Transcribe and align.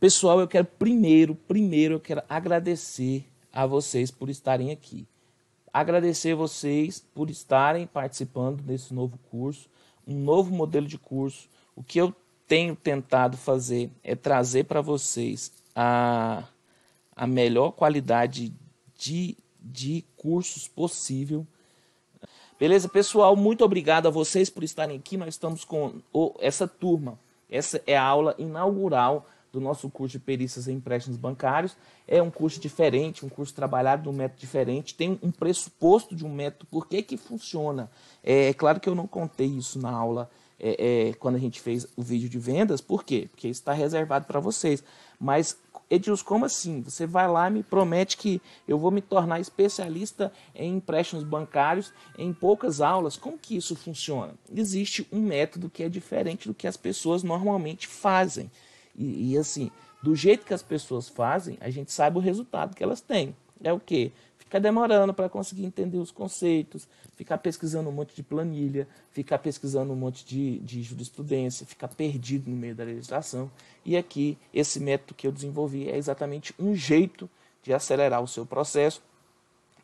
Pessoal, 0.00 0.40
eu 0.40 0.48
quero 0.48 0.64
primeiro, 0.64 1.34
primeiro 1.34 1.96
eu 1.96 2.00
quero 2.00 2.22
agradecer 2.26 3.26
a 3.52 3.66
vocês 3.66 4.10
por 4.10 4.30
estarem 4.30 4.70
aqui. 4.70 5.06
Agradecer 5.70 6.34
vocês 6.34 7.04
por 7.14 7.28
estarem 7.28 7.86
participando 7.86 8.62
desse 8.62 8.94
novo 8.94 9.18
curso, 9.30 9.68
um 10.06 10.14
novo 10.14 10.54
modelo 10.54 10.86
de 10.86 10.96
curso. 10.96 11.50
O 11.76 11.82
que 11.82 12.00
eu 12.00 12.16
tenho 12.48 12.74
tentado 12.74 13.36
fazer 13.36 13.90
é 14.02 14.16
trazer 14.16 14.64
para 14.64 14.80
vocês 14.80 15.52
a, 15.76 16.44
a 17.14 17.26
melhor 17.26 17.72
qualidade 17.72 18.54
de, 18.96 19.36
de 19.60 20.02
cursos 20.16 20.66
possível. 20.66 21.46
Beleza, 22.58 22.88
pessoal? 22.88 23.36
Muito 23.36 23.62
obrigado 23.66 24.06
a 24.06 24.10
vocês 24.10 24.48
por 24.48 24.64
estarem 24.64 24.96
aqui. 24.96 25.18
Nós 25.18 25.34
estamos 25.34 25.62
com 25.62 26.00
essa 26.40 26.66
turma. 26.66 27.20
Essa 27.50 27.82
é 27.86 27.98
a 27.98 28.02
aula 28.02 28.34
inaugural 28.38 29.26
do 29.52 29.60
nosso 29.60 29.88
curso 29.90 30.18
de 30.18 30.24
perícias 30.24 30.68
em 30.68 30.74
empréstimos 30.74 31.16
bancários. 31.16 31.76
É 32.06 32.22
um 32.22 32.30
curso 32.30 32.60
diferente, 32.60 33.24
um 33.24 33.28
curso 33.28 33.54
trabalhado 33.54 34.04
de 34.04 34.08
um 34.08 34.12
método 34.12 34.40
diferente, 34.40 34.94
tem 34.94 35.18
um 35.22 35.30
pressuposto 35.30 36.14
de 36.14 36.24
um 36.24 36.32
método, 36.32 36.66
por 36.70 36.86
que 36.86 37.02
que 37.02 37.16
funciona? 37.16 37.90
É, 38.22 38.48
é 38.48 38.54
claro 38.54 38.80
que 38.80 38.88
eu 38.88 38.94
não 38.94 39.06
contei 39.06 39.46
isso 39.46 39.78
na 39.78 39.90
aula 39.90 40.30
é, 40.60 41.08
é, 41.08 41.12
quando 41.14 41.36
a 41.36 41.38
gente 41.38 41.60
fez 41.60 41.86
o 41.96 42.02
vídeo 42.02 42.28
de 42.28 42.38
vendas, 42.38 42.80
por 42.80 43.02
quê? 43.02 43.28
Porque 43.30 43.48
está 43.48 43.72
reservado 43.72 44.26
para 44.26 44.38
vocês. 44.38 44.84
Mas, 45.18 45.58
Edilson, 45.88 46.24
como 46.24 46.44
assim? 46.44 46.82
Você 46.82 47.06
vai 47.06 47.26
lá 47.26 47.48
e 47.48 47.52
me 47.52 47.62
promete 47.62 48.16
que 48.16 48.42
eu 48.68 48.78
vou 48.78 48.90
me 48.90 49.00
tornar 49.00 49.40
especialista 49.40 50.30
em 50.54 50.76
empréstimos 50.76 51.24
bancários 51.24 51.92
em 52.18 52.32
poucas 52.32 52.80
aulas. 52.80 53.16
Como 53.16 53.38
que 53.38 53.56
isso 53.56 53.74
funciona? 53.74 54.34
Existe 54.54 55.06
um 55.10 55.20
método 55.20 55.70
que 55.70 55.82
é 55.82 55.88
diferente 55.88 56.46
do 56.46 56.54
que 56.54 56.66
as 56.66 56.76
pessoas 56.76 57.22
normalmente 57.22 57.86
fazem. 57.88 58.50
E, 59.00 59.32
e, 59.32 59.38
assim, 59.38 59.70
do 60.02 60.14
jeito 60.14 60.44
que 60.44 60.52
as 60.52 60.62
pessoas 60.62 61.08
fazem, 61.08 61.56
a 61.58 61.70
gente 61.70 61.90
sabe 61.90 62.18
o 62.18 62.20
resultado 62.20 62.76
que 62.76 62.84
elas 62.84 63.00
têm. 63.00 63.34
É 63.64 63.72
o 63.72 63.80
quê? 63.80 64.12
Ficar 64.36 64.58
demorando 64.58 65.14
para 65.14 65.28
conseguir 65.28 65.64
entender 65.64 65.96
os 65.96 66.10
conceitos, 66.10 66.86
ficar 67.16 67.38
pesquisando 67.38 67.88
um 67.88 67.92
monte 67.92 68.14
de 68.14 68.22
planilha, 68.22 68.86
ficar 69.10 69.38
pesquisando 69.38 69.90
um 69.92 69.96
monte 69.96 70.24
de, 70.24 70.58
de 70.58 70.82
jurisprudência, 70.82 71.64
ficar 71.64 71.88
perdido 71.88 72.50
no 72.50 72.56
meio 72.56 72.74
da 72.74 72.84
legislação. 72.84 73.50
E 73.86 73.96
aqui, 73.96 74.36
esse 74.52 74.78
método 74.78 75.14
que 75.14 75.26
eu 75.26 75.32
desenvolvi 75.32 75.88
é 75.88 75.96
exatamente 75.96 76.54
um 76.58 76.74
jeito 76.74 77.28
de 77.62 77.72
acelerar 77.72 78.22
o 78.22 78.28
seu 78.28 78.44
processo 78.44 79.02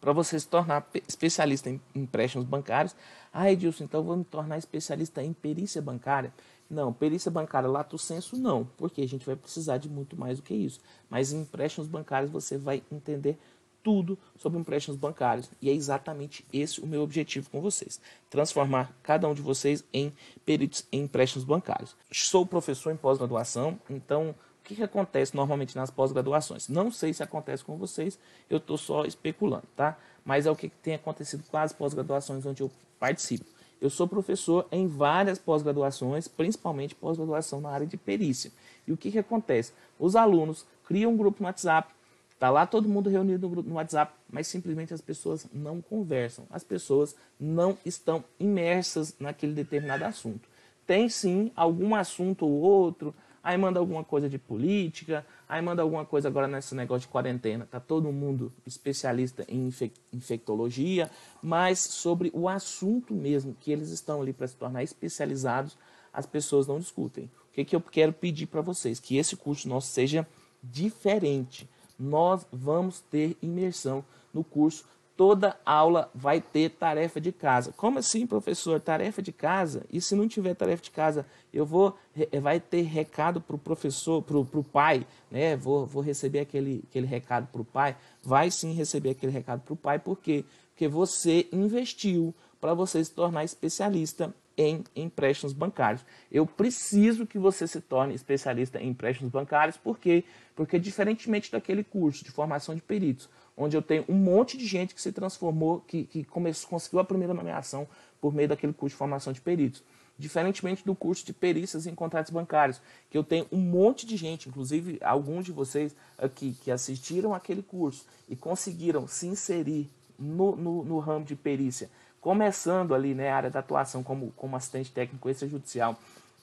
para 0.01 0.13
você 0.13 0.39
se 0.39 0.47
tornar 0.47 0.87
especialista 1.09 1.71
em 1.71 1.81
empréstimos 1.95 2.47
bancários. 2.47 2.95
Ah, 3.33 3.51
Edilson, 3.51 3.85
então 3.85 4.03
vou 4.03 4.17
me 4.17 4.25
tornar 4.25 4.59
especialista 4.59 5.23
em 5.23 5.33
perícia 5.33 5.81
bancária. 5.81 6.33
Não, 6.69 6.93
perícia 6.93 7.31
bancária 7.31 7.69
lato 7.69 7.97
senso 7.97 8.37
não, 8.37 8.65
porque 8.77 9.01
a 9.01 9.09
gente 9.09 9.25
vai 9.25 9.37
precisar 9.37 9.79
de 9.79 9.89
muito 9.89 10.17
mais 10.17 10.39
do 10.39 10.43
que 10.43 10.55
isso. 10.55 10.81
Mas 11.09 11.33
em 11.33 11.41
empréstimos 11.43 11.89
bancários 11.89 12.31
você 12.31 12.59
vai 12.59 12.83
entender 12.91 13.39
tudo 13.87 14.19
sobre 14.37 14.59
empréstimos 14.59 14.99
bancários. 14.99 15.49
E 15.63 15.71
é 15.71 15.73
exatamente 15.73 16.45
esse 16.53 16.81
o 16.81 16.87
meu 16.89 17.03
objetivo 17.03 17.49
com 17.51 17.61
vocês: 17.61 18.01
transformar 18.29 18.93
cada 19.01 19.29
um 19.29 19.35
de 19.35 19.41
vocês 19.41 19.85
em 19.93 20.13
peritos 20.45 20.85
em 20.91 21.03
empréstimos 21.03 21.45
bancários. 21.45 21.95
Sou 22.11 22.45
professor 22.45 22.93
em 22.93 22.97
pós-graduação, 22.97 23.79
então 23.89 24.31
o 24.31 24.65
que, 24.65 24.75
que 24.75 24.83
acontece 24.83 25.37
normalmente 25.37 25.77
nas 25.77 25.89
pós-graduações? 25.89 26.69
Não 26.69 26.91
sei 26.91 27.15
se 27.15 27.23
acontece 27.23 27.65
com 27.65 27.77
vocês, 27.77 28.19
eu 28.51 28.59
estou 28.59 28.77
só 28.77 29.05
especulando, 29.05 29.69
tá? 29.77 29.97
Mas 30.25 30.47
é 30.47 30.51
o 30.51 30.57
que 30.57 30.69
tem 30.69 30.97
acontecido 30.97 31.45
com 31.49 31.57
as 31.57 31.73
pós-graduações 31.73 32.45
onde 32.45 32.65
eu 32.65 32.71
participo. 32.99 33.56
Eu 33.81 33.91
sou 33.91 34.09
professor 34.09 34.67
em 34.73 34.87
várias 34.87 35.39
pós-graduações, 35.39 36.29
principalmente 36.29 36.95
pós-graduação 36.95 37.61
na 37.61 37.71
área 37.71 37.87
de 37.87 37.97
perícia. 37.97 38.51
E 38.87 38.93
o 38.93 38.97
que, 38.97 39.11
que 39.11 39.19
acontece? 39.19 39.73
Os 39.99 40.17
alunos 40.17 40.65
criam 40.87 41.13
um 41.13 41.17
grupo 41.17 41.43
no 41.43 41.47
WhatsApp, 41.47 41.91
Está 42.37 42.51
lá 42.51 42.67
todo 42.67 42.87
mundo 42.87 43.09
reunido 43.09 43.49
no, 43.49 43.63
no 43.63 43.75
WhatsApp, 43.77 44.13
mas 44.31 44.47
simplesmente 44.47 44.93
as 44.93 45.01
pessoas 45.01 45.47
não 45.55 45.81
conversam. 45.81 46.45
As 46.51 46.63
pessoas 46.63 47.17
não 47.41 47.79
estão 47.83 48.23
imersas 48.39 49.17
naquele 49.19 49.55
determinado 49.55 50.05
assunto. 50.05 50.47
Tem 50.87 51.09
sim 51.09 51.51
algum 51.57 51.95
assunto 51.95 52.45
ou 52.47 52.53
outro, 52.53 53.15
aí 53.43 53.57
manda 53.57 53.81
alguma 53.81 54.05
coisa 54.05 54.29
de 54.29 54.37
política, 54.37 55.25
aí 55.49 55.63
manda 55.63 55.83
alguma 55.83 56.05
coisa 56.05 56.29
agora 56.29 56.47
nesse 56.47 56.75
negócio 56.75 57.07
de 57.07 57.13
quarentena. 57.13 57.67
Tá 57.71 57.81
todo 57.81 58.13
mundo 58.13 58.53
especialista 58.67 59.45
em 59.49 59.71
infectologia, 60.13 61.11
mas 61.43 61.79
sobre 61.79 62.31
o 62.35 62.49
assunto 62.49 63.15
mesmo 63.15 63.57
que 63.61 63.71
eles 63.71 63.91
estão 63.91 64.21
ali 64.21 64.33
para 64.33 64.49
se 64.49 64.57
tornar 64.57 64.83
especializados, 64.83 65.77
as 66.13 66.27
pessoas 66.27 66.67
não 66.67 66.79
discutem. 66.79 67.31
O 67.51 67.53
que, 67.53 67.65
que 67.65 67.77
eu 67.77 67.81
quero 67.81 68.13
pedir 68.13 68.47
para 68.47 68.61
vocês? 68.61 68.99
Que 69.01 69.17
esse 69.17 69.37
curso 69.37 69.69
nosso 69.69 69.89
seja 69.89 70.27
diferente. 70.63 71.69
Nós 71.99 72.47
vamos 72.53 73.01
ter 73.01 73.37
imersão 73.41 74.05
no 74.33 74.45
curso 74.45 74.85
toda 75.17 75.59
aula 75.65 76.11
vai 76.15 76.41
ter 76.41 76.71
tarefa 76.71 77.21
de 77.21 77.33
casa. 77.33 77.73
Como 77.77 77.99
assim, 77.99 78.27
professor? 78.27 78.81
Tarefa 78.81 79.23
de 79.23 79.33
casa? 79.33 79.85
E 79.91 80.01
se 80.01 80.15
não 80.15 80.29
tiver 80.29 80.55
tarefa 80.55 80.83
de 80.83 80.91
casa, 80.91 81.27
eu 81.53 81.65
vou 81.65 81.97
eh, 82.15 82.39
vai 82.39 82.61
ter 82.61 82.83
recado 82.83 83.41
para 83.41 83.57
o 83.57 83.59
professor, 83.59 84.23
para 84.23 84.37
o 84.37 84.65
pai, 84.65 85.07
né? 85.31 85.57
Vou, 85.57 85.87
vou 85.87 86.03
receber 86.03 86.41
aquele, 86.41 86.85
aquele 86.89 87.07
recado 87.07 87.49
para 87.51 87.63
o 87.63 87.65
pai. 87.65 87.97
Vai 88.23 88.51
sim 88.51 88.73
receber 88.73 89.11
aquele 89.11 89.33
recado 89.33 89.63
para 89.63 89.73
o 89.73 89.77
pai, 89.77 89.99
por 89.99 90.19
quê? 90.19 90.45
Porque 90.71 90.87
você 90.87 91.49
investiu 91.51 92.35
para 92.61 92.75
você 92.75 93.03
se 93.03 93.11
tornar 93.11 93.45
especialista 93.45 94.35
em 94.57 94.83
empréstimos 94.95 95.53
bancários. 95.53 96.05
Eu 96.33 96.47
preciso 96.47 97.27
que 97.27 97.39
você 97.39 97.67
se 97.67 97.81
torne 97.81 98.15
especialista 98.15 98.81
em 98.81 98.89
empréstimos 98.89 99.31
bancários, 99.31 99.77
por 99.77 99.99
quê? 99.99 100.25
Porque 100.55 100.79
diferentemente 100.79 101.53
daquele 101.53 101.85
curso 101.85 102.25
de 102.25 102.31
formação 102.31 102.75
de 102.75 102.81
peritos, 102.81 103.29
onde 103.57 103.77
eu 103.77 103.83
tenho 103.83 104.05
um 104.09 104.15
monte 104.15 104.57
de 104.57 104.67
gente 104.67 104.95
que 104.95 105.01
se 105.01 105.13
transformou, 105.13 105.81
que, 105.81 106.05
que 106.05 106.25
começou, 106.25 106.71
conseguiu 106.71 107.01
a 107.01 107.05
primeira 107.05 107.35
nomeação 107.35 107.87
por 108.21 108.35
meio 108.35 108.49
daquele 108.49 108.73
curso 108.73 108.95
de 108.95 108.99
formação 108.99 109.33
de 109.33 109.41
peritos. 109.41 109.83
Diferentemente 110.19 110.83
do 110.83 110.95
curso 110.95 111.27
de 111.27 111.35
perícias 111.35 111.87
em 111.87 111.95
contratos 111.95 112.33
bancários, 112.33 112.81
que 113.11 113.19
eu 113.19 113.23
tenho 113.23 113.47
um 113.53 113.59
monte 113.59 114.07
de 114.07 114.17
gente, 114.17 114.49
inclusive 114.49 114.99
alguns 115.03 115.45
de 115.45 115.53
vocês 115.53 115.95
aqui, 116.17 116.57
que 116.63 116.71
assistiram 116.71 117.35
aquele 117.35 117.63
curso 117.63 118.07
e 118.27 118.35
conseguiram 118.35 119.07
se 119.07 119.27
inserir 119.27 119.91
no, 120.19 120.57
no, 120.57 120.85
no 120.85 120.99
ramo 120.99 121.27
de 121.27 121.37
perícia, 121.37 121.91
começando 122.27 122.93
ali 122.93 123.15
né, 123.15 123.31
a 123.31 123.37
área 123.37 123.51
da 123.51 123.61
atuação 123.61 124.03
como, 124.03 124.33
como 124.33 124.57
assistente 124.57 124.91
técnico 124.91 125.31
extrajudicial 125.31 125.97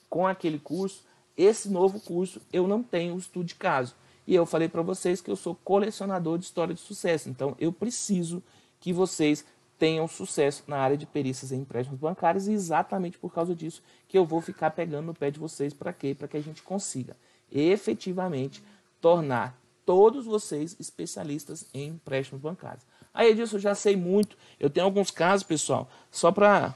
com 0.08 0.26
aquele 0.26 0.58
curso, 0.58 1.04
esse 1.36 1.68
novo 1.68 2.00
curso 2.00 2.40
eu 2.50 2.66
não 2.66 2.82
tenho 2.82 3.18
estudo 3.18 3.44
de 3.44 3.54
caso. 3.54 3.94
E 4.26 4.34
eu 4.34 4.46
falei 4.46 4.66
para 4.66 4.80
vocês 4.80 5.20
que 5.20 5.30
eu 5.30 5.36
sou 5.36 5.54
colecionador 5.54 6.38
de 6.38 6.46
história 6.46 6.72
de 6.72 6.80
sucesso. 6.80 7.28
Então 7.28 7.54
eu 7.60 7.70
preciso 7.70 8.42
que 8.80 8.94
vocês 8.94 9.44
tenham 9.78 10.08
sucesso 10.08 10.64
na 10.66 10.78
área 10.78 10.96
de 10.96 11.04
perícias 11.04 11.52
em 11.52 11.60
empréstimos 11.60 12.00
bancários 12.00 12.48
e 12.48 12.52
exatamente 12.52 13.18
por 13.18 13.34
causa 13.34 13.54
disso 13.54 13.82
que 14.08 14.16
eu 14.16 14.24
vou 14.24 14.40
ficar 14.40 14.70
pegando 14.70 15.04
no 15.04 15.14
pé 15.14 15.30
de 15.30 15.38
vocês 15.38 15.74
para 15.74 15.92
quê? 15.92 16.14
Para 16.18 16.28
que 16.28 16.38
a 16.38 16.42
gente 16.42 16.62
consiga 16.62 17.14
efetivamente 17.52 18.64
tornar 19.02 19.54
todos 19.84 20.24
vocês 20.24 20.74
especialistas 20.80 21.66
em 21.74 21.90
empréstimos 21.90 22.40
bancários. 22.40 22.86
Aí 23.14 23.32
disso 23.32 23.56
eu 23.56 23.60
já 23.60 23.74
sei 23.76 23.96
muito. 23.96 24.36
Eu 24.58 24.68
tenho 24.68 24.84
alguns 24.84 25.10
casos, 25.10 25.46
pessoal, 25.46 25.88
só 26.10 26.32
para 26.32 26.74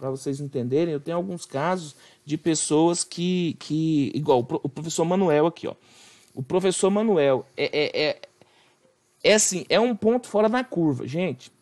vocês 0.00 0.40
entenderem, 0.40 0.92
eu 0.92 1.00
tenho 1.00 1.16
alguns 1.16 1.46
casos 1.46 1.94
de 2.24 2.36
pessoas 2.36 3.04
que, 3.04 3.56
que 3.60 4.10
igual 4.14 4.40
o 4.40 4.68
professor 4.68 5.04
Manuel 5.04 5.46
aqui, 5.46 5.68
ó. 5.68 5.74
O 6.34 6.42
professor 6.42 6.90
Manuel 6.90 7.46
é, 7.56 7.64
é, 7.72 8.08
é, 8.08 8.20
é 9.22 9.34
assim, 9.34 9.64
é 9.68 9.78
um 9.78 9.94
ponto 9.94 10.26
fora 10.26 10.48
da 10.48 10.64
curva, 10.64 11.06
gente. 11.06 11.52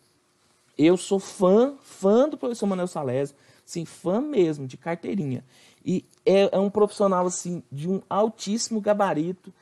Eu 0.75 0.97
sou 0.97 1.19
fã, 1.19 1.75
fã 1.83 2.27
do 2.27 2.35
professor 2.35 2.65
Manuel 2.65 2.87
Salésio, 2.87 3.35
sim, 3.63 3.85
fã 3.85 4.19
mesmo, 4.19 4.65
de 4.65 4.75
carteirinha. 4.75 5.43
E 5.85 6.03
é, 6.25 6.55
é 6.55 6.59
um 6.59 6.69
profissional 6.69 7.27
assim 7.27 7.61
de 7.71 7.87
um 7.87 8.01
altíssimo 8.09 8.81
gabarito, 8.81 9.53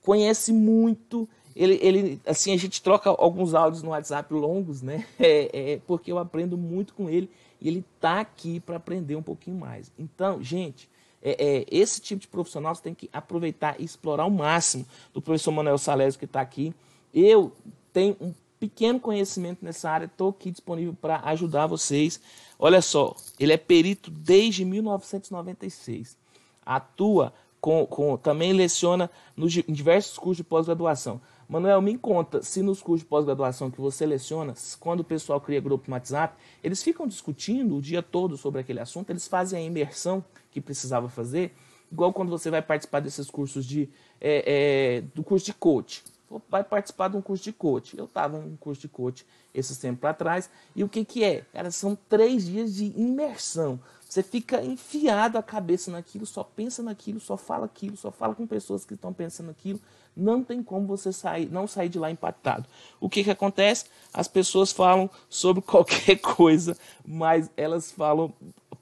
conhece 0.00 0.52
muito. 0.52 1.28
Ele, 1.56 1.78
ele, 1.80 2.20
assim, 2.26 2.52
a 2.52 2.56
gente 2.58 2.82
troca 2.82 3.08
alguns 3.08 3.54
áudios 3.54 3.82
no 3.82 3.90
WhatsApp 3.90 4.32
longos, 4.34 4.82
né? 4.82 5.06
É, 5.18 5.72
é 5.72 5.80
porque 5.86 6.12
eu 6.12 6.18
aprendo 6.18 6.58
muito 6.58 6.92
com 6.92 7.08
ele 7.08 7.30
e 7.60 7.68
ele 7.68 7.82
tá 7.98 8.20
aqui 8.20 8.60
para 8.60 8.76
aprender 8.76 9.16
um 9.16 9.22
pouquinho 9.22 9.56
mais. 9.56 9.90
Então, 9.98 10.42
gente, 10.42 10.88
é, 11.22 11.30
é, 11.30 11.66
esse 11.70 12.00
tipo 12.00 12.20
de 12.20 12.28
profissional 12.28 12.74
você 12.74 12.82
tem 12.82 12.94
que 12.94 13.08
aproveitar 13.10 13.80
e 13.80 13.84
explorar 13.84 14.26
o 14.26 14.30
máximo 14.30 14.84
do 15.14 15.22
professor 15.22 15.50
Manuel 15.50 15.78
Salésio 15.78 16.18
que 16.18 16.26
está 16.26 16.42
aqui. 16.42 16.74
Eu 17.14 17.50
tenho 17.92 18.14
um 18.20 18.34
pequeno 18.60 19.00
conhecimento 19.00 19.64
nessa 19.64 19.90
área, 19.90 20.04
estou 20.04 20.30
aqui 20.30 20.50
disponível 20.50 20.94
para 21.00 21.20
ajudar 21.30 21.66
vocês. 21.66 22.20
Olha 22.58 22.82
só, 22.82 23.16
ele 23.40 23.52
é 23.52 23.56
perito 23.56 24.10
desde 24.10 24.64
1996. 24.64 26.16
Atua 26.64 27.32
com, 27.60 27.86
com 27.86 28.16
também 28.16 28.52
leciona 28.52 29.10
nos, 29.36 29.56
em 29.56 29.72
diversos 29.72 30.18
cursos 30.18 30.38
de 30.38 30.44
pós-graduação. 30.44 31.20
Manuel, 31.48 31.80
me 31.80 31.96
conta 31.96 32.42
se 32.42 32.60
nos 32.60 32.82
cursos 32.82 33.04
de 33.04 33.08
pós-graduação 33.08 33.70
que 33.70 33.80
você 33.80 33.98
seleciona, 33.98 34.54
quando 34.80 35.00
o 35.00 35.04
pessoal 35.04 35.40
cria 35.40 35.60
grupo 35.60 35.88
no 35.88 35.94
WhatsApp, 35.94 36.36
eles 36.62 36.82
ficam 36.82 37.06
discutindo 37.06 37.76
o 37.76 37.82
dia 37.82 38.02
todo 38.02 38.36
sobre 38.36 38.60
aquele 38.60 38.80
assunto, 38.80 39.10
eles 39.10 39.28
fazem 39.28 39.58
a 39.58 39.62
imersão 39.62 40.24
que 40.50 40.60
precisava 40.60 41.08
fazer. 41.08 41.54
igual 41.90 42.12
quando 42.12 42.30
você 42.30 42.50
vai 42.50 42.60
participar 42.60 42.98
desses 42.98 43.30
cursos 43.30 43.64
de 43.64 43.88
é, 44.20 44.96
é, 44.96 45.00
do 45.14 45.22
curso 45.22 45.46
de 45.46 45.54
coach. 45.54 46.02
Vai 46.48 46.64
participar 46.64 47.06
de 47.08 47.16
um 47.16 47.22
curso 47.22 47.44
de 47.44 47.52
coach. 47.52 47.96
Eu 47.96 48.06
estava 48.06 48.36
em 48.38 48.54
um 48.54 48.56
curso 48.56 48.80
de 48.80 48.88
coach 48.88 49.24
esses 49.54 49.78
tempos 49.78 50.00
para 50.00 50.12
trás. 50.12 50.50
E 50.74 50.82
o 50.82 50.88
que, 50.88 51.04
que 51.04 51.22
é? 51.22 51.42
Cara, 51.52 51.70
são 51.70 51.96
três 52.08 52.46
dias 52.46 52.74
de 52.74 52.86
imersão. 52.96 53.78
Você 54.16 54.22
fica 54.22 54.64
enfiado 54.64 55.36
a 55.36 55.42
cabeça 55.42 55.90
naquilo, 55.90 56.24
só 56.24 56.42
pensa 56.42 56.82
naquilo, 56.82 57.20
só 57.20 57.36
fala 57.36 57.66
aquilo, 57.66 57.98
só 57.98 58.10
fala 58.10 58.34
com 58.34 58.46
pessoas 58.46 58.82
que 58.82 58.94
estão 58.94 59.12
pensando 59.12 59.50
aquilo. 59.50 59.78
Não 60.16 60.42
tem 60.42 60.62
como 60.62 60.86
você 60.86 61.12
sair, 61.12 61.50
não 61.50 61.66
sair 61.66 61.90
de 61.90 61.98
lá 61.98 62.10
impactado. 62.10 62.66
O 62.98 63.10
que, 63.10 63.22
que 63.22 63.30
acontece? 63.30 63.84
As 64.14 64.26
pessoas 64.26 64.72
falam 64.72 65.10
sobre 65.28 65.60
qualquer 65.60 66.16
coisa, 66.16 66.74
mas 67.04 67.50
elas 67.58 67.92
falam 67.92 68.32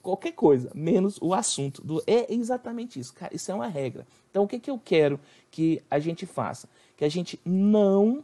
qualquer 0.00 0.30
coisa, 0.30 0.70
menos 0.72 1.18
o 1.20 1.34
assunto. 1.34 1.84
Do, 1.84 2.00
é 2.06 2.32
exatamente 2.32 3.00
isso, 3.00 3.12
cara. 3.12 3.34
Isso 3.34 3.50
é 3.50 3.54
uma 3.56 3.66
regra. 3.66 4.06
Então, 4.30 4.44
o 4.44 4.46
que, 4.46 4.60
que 4.60 4.70
eu 4.70 4.78
quero 4.78 5.18
que 5.50 5.82
a 5.90 5.98
gente 5.98 6.26
faça? 6.26 6.68
Que 6.96 7.04
a 7.04 7.08
gente 7.08 7.40
não 7.44 8.22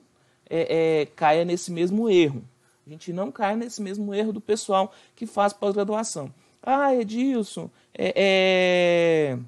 é, 0.48 1.00
é, 1.00 1.06
caia 1.06 1.44
nesse 1.44 1.72
mesmo 1.72 2.08
erro. 2.08 2.44
A 2.86 2.90
gente 2.90 3.12
não 3.12 3.32
caia 3.32 3.56
nesse 3.56 3.82
mesmo 3.82 4.14
erro 4.14 4.32
do 4.32 4.40
pessoal 4.40 4.92
que 5.16 5.26
faz 5.26 5.52
pós-graduação. 5.52 6.32
Ah, 6.62 6.94
Edilson, 6.94 7.70
é, 7.94 9.38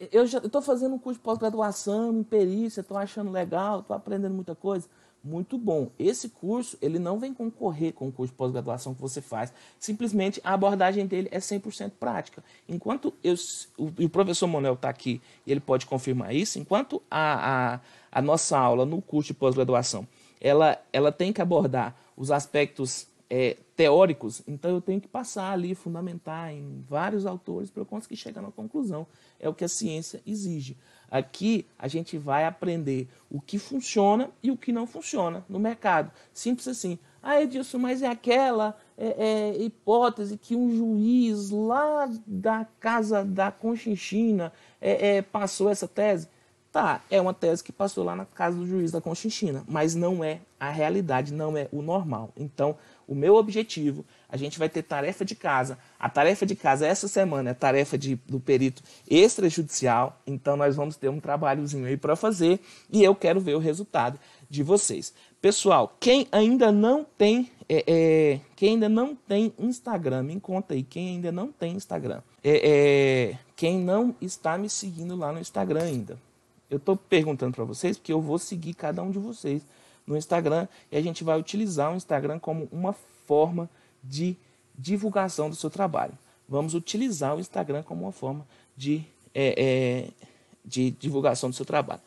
é... 0.00 0.08
eu 0.12 0.26
já 0.26 0.38
estou 0.38 0.60
fazendo 0.60 0.94
um 0.94 0.98
curso 0.98 1.18
de 1.18 1.24
pós-graduação 1.24 2.12
em 2.12 2.22
perícia, 2.22 2.80
estou 2.80 2.96
achando 2.96 3.30
legal, 3.30 3.80
estou 3.80 3.96
aprendendo 3.96 4.34
muita 4.34 4.54
coisa 4.54 4.88
muito 5.24 5.56
bom. 5.56 5.90
Esse 5.98 6.28
curso, 6.28 6.76
ele 6.82 6.98
não 6.98 7.18
vem 7.18 7.32
concorrer 7.32 7.94
com 7.94 8.08
o 8.08 8.12
curso 8.12 8.32
de 8.32 8.36
pós-graduação 8.36 8.94
que 8.94 9.00
você 9.00 9.22
faz. 9.22 9.52
Simplesmente 9.80 10.40
a 10.44 10.52
abordagem 10.52 11.06
dele 11.06 11.28
é 11.32 11.38
100% 11.38 11.92
prática. 11.98 12.44
Enquanto 12.68 13.14
eu, 13.24 13.34
o, 13.78 13.86
o 14.04 14.08
professor 14.08 14.46
Monel 14.46 14.74
está 14.74 14.90
aqui 14.90 15.22
e 15.46 15.50
ele 15.50 15.60
pode 15.60 15.86
confirmar 15.86 16.34
isso, 16.34 16.58
enquanto 16.58 17.02
a, 17.10 17.74
a, 17.74 17.80
a 18.12 18.22
nossa 18.22 18.58
aula 18.58 18.84
no 18.84 19.00
curso 19.00 19.28
de 19.28 19.34
pós-graduação, 19.34 20.06
ela, 20.40 20.78
ela 20.92 21.10
tem 21.10 21.32
que 21.32 21.40
abordar 21.40 21.96
os 22.16 22.30
aspectos 22.30 23.06
é, 23.28 23.56
teóricos, 23.76 24.42
então 24.46 24.70
eu 24.70 24.80
tenho 24.80 25.00
que 25.00 25.08
passar 25.08 25.50
ali, 25.50 25.74
fundamentar 25.74 26.52
em 26.52 26.84
vários 26.88 27.26
autores 27.26 27.70
para 27.70 27.82
eu 27.82 27.86
conseguir 27.86 28.16
chegar 28.16 28.42
na 28.42 28.50
conclusão. 28.50 29.06
É 29.40 29.48
o 29.48 29.54
que 29.54 29.64
a 29.64 29.68
ciência 29.68 30.22
exige. 30.26 30.76
Aqui 31.10 31.66
a 31.78 31.88
gente 31.88 32.18
vai 32.18 32.44
aprender 32.44 33.08
o 33.30 33.40
que 33.40 33.58
funciona 33.58 34.30
e 34.42 34.50
o 34.50 34.56
que 34.56 34.72
não 34.72 34.86
funciona 34.86 35.44
no 35.48 35.58
mercado. 35.58 36.10
Simples 36.32 36.68
assim. 36.68 36.98
Ah, 37.22 37.40
Edilson, 37.40 37.78
mas 37.78 38.02
é 38.02 38.06
aquela 38.06 38.76
é, 38.98 39.54
é, 39.56 39.62
hipótese 39.62 40.36
que 40.36 40.54
um 40.54 40.70
juiz 40.76 41.50
lá 41.50 42.10
da 42.26 42.66
casa 42.78 43.24
da 43.24 43.50
Conchinchina 43.50 44.52
é, 44.80 45.16
é, 45.16 45.22
passou 45.22 45.70
essa 45.70 45.88
tese? 45.88 46.28
Tá, 46.70 47.02
é 47.08 47.20
uma 47.20 47.32
tese 47.32 47.62
que 47.62 47.72
passou 47.72 48.02
lá 48.02 48.16
na 48.16 48.26
casa 48.26 48.58
do 48.58 48.66
juiz 48.66 48.90
da 48.90 49.00
Conchinchina, 49.00 49.64
mas 49.68 49.94
não 49.94 50.24
é 50.24 50.40
a 50.58 50.70
realidade, 50.70 51.32
não 51.32 51.56
é 51.56 51.68
o 51.70 51.80
normal. 51.80 52.30
Então, 52.36 52.76
o 53.06 53.14
meu 53.14 53.36
objetivo, 53.36 54.04
a 54.28 54.36
gente 54.36 54.58
vai 54.58 54.68
ter 54.68 54.82
tarefa 54.82 55.24
de 55.24 55.34
casa. 55.34 55.78
A 55.98 56.08
tarefa 56.08 56.44
de 56.44 56.54
casa 56.54 56.86
essa 56.86 57.06
semana 57.08 57.50
é 57.50 57.54
tarefa 57.54 57.96
de, 57.96 58.16
do 58.26 58.40
perito 58.40 58.82
extrajudicial, 59.08 60.20
então 60.26 60.56
nós 60.56 60.76
vamos 60.76 60.96
ter 60.96 61.08
um 61.08 61.20
trabalhozinho 61.20 61.86
aí 61.86 61.96
para 61.96 62.16
fazer 62.16 62.60
e 62.90 63.02
eu 63.02 63.14
quero 63.14 63.40
ver 63.40 63.54
o 63.54 63.58
resultado 63.58 64.18
de 64.48 64.62
vocês. 64.62 65.12
Pessoal, 65.40 65.96
quem 66.00 66.26
ainda 66.32 66.72
não 66.72 67.04
tem 67.04 67.50
é, 67.68 67.84
é, 67.86 68.40
quem 68.56 68.70
ainda 68.70 68.88
não 68.88 69.14
tem 69.14 69.52
Instagram, 69.58 70.22
me 70.22 70.38
conta 70.38 70.74
aí, 70.74 70.82
quem 70.82 71.10
ainda 71.10 71.32
não 71.32 71.50
tem 71.50 71.74
Instagram. 71.74 72.20
É, 72.42 73.30
é 73.32 73.38
quem 73.56 73.78
não 73.78 74.14
está 74.20 74.58
me 74.58 74.68
seguindo 74.68 75.16
lá 75.16 75.32
no 75.32 75.38
Instagram 75.38 75.82
ainda. 75.82 76.18
Eu 76.68 76.78
estou 76.78 76.96
perguntando 76.96 77.54
para 77.54 77.64
vocês 77.64 77.96
porque 77.96 78.12
eu 78.12 78.20
vou 78.20 78.38
seguir 78.38 78.74
cada 78.74 79.02
um 79.02 79.10
de 79.10 79.18
vocês 79.18 79.62
no 80.06 80.16
Instagram 80.16 80.68
e 80.90 80.96
a 80.96 81.02
gente 81.02 81.24
vai 81.24 81.38
utilizar 81.38 81.92
o 81.92 81.96
Instagram 81.96 82.38
como 82.38 82.68
uma 82.70 82.92
forma 82.92 83.68
de 84.02 84.36
divulgação 84.76 85.48
do 85.48 85.56
seu 85.56 85.70
trabalho. 85.70 86.16
Vamos 86.48 86.74
utilizar 86.74 87.34
o 87.34 87.40
Instagram 87.40 87.82
como 87.82 88.02
uma 88.02 88.12
forma 88.12 88.46
de, 88.76 89.04
é, 89.34 89.54
é, 89.56 90.08
de 90.64 90.90
divulgação 90.90 91.48
do 91.48 91.56
seu 91.56 91.64
trabalho. 91.64 92.02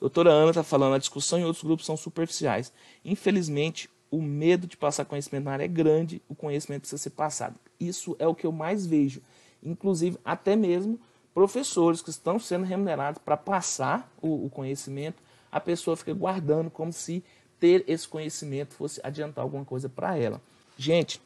doutora 0.00 0.30
Ana 0.30 0.50
está 0.50 0.62
falando, 0.62 0.94
a 0.94 0.98
discussão 0.98 1.38
em 1.38 1.44
outros 1.44 1.64
grupos 1.64 1.84
são 1.84 1.96
superficiais. 1.96 2.72
Infelizmente, 3.04 3.90
o 4.10 4.22
medo 4.22 4.66
de 4.66 4.76
passar 4.76 5.04
conhecimento 5.04 5.44
na 5.44 5.52
área 5.52 5.64
é 5.64 5.68
grande, 5.68 6.22
o 6.28 6.34
conhecimento 6.34 6.82
precisa 6.82 7.02
ser 7.02 7.10
passado. 7.10 7.56
Isso 7.78 8.16
é 8.18 8.26
o 8.26 8.34
que 8.34 8.46
eu 8.46 8.52
mais 8.52 8.86
vejo. 8.86 9.20
Inclusive, 9.62 10.18
até 10.24 10.54
mesmo 10.54 11.00
professores 11.34 12.00
que 12.00 12.10
estão 12.10 12.38
sendo 12.38 12.64
remunerados 12.64 13.20
para 13.22 13.36
passar 13.36 14.10
o, 14.22 14.46
o, 14.46 14.50
conhecimento, 14.50 15.20
a 15.50 15.58
pessoa 15.60 15.96
fica 15.96 16.14
guardando 16.14 16.70
como 16.70 16.92
se 16.92 17.24
ter 17.58 17.84
esse 17.86 18.06
conhecimento 18.06 18.74
fosse 18.74 19.00
adiantar 19.02 19.42
alguma 19.42 19.64
coisa 19.64 19.88
para 19.88 20.16
ela. 20.16 20.40
Gente, 20.76 21.20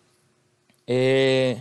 é... 0.86 1.60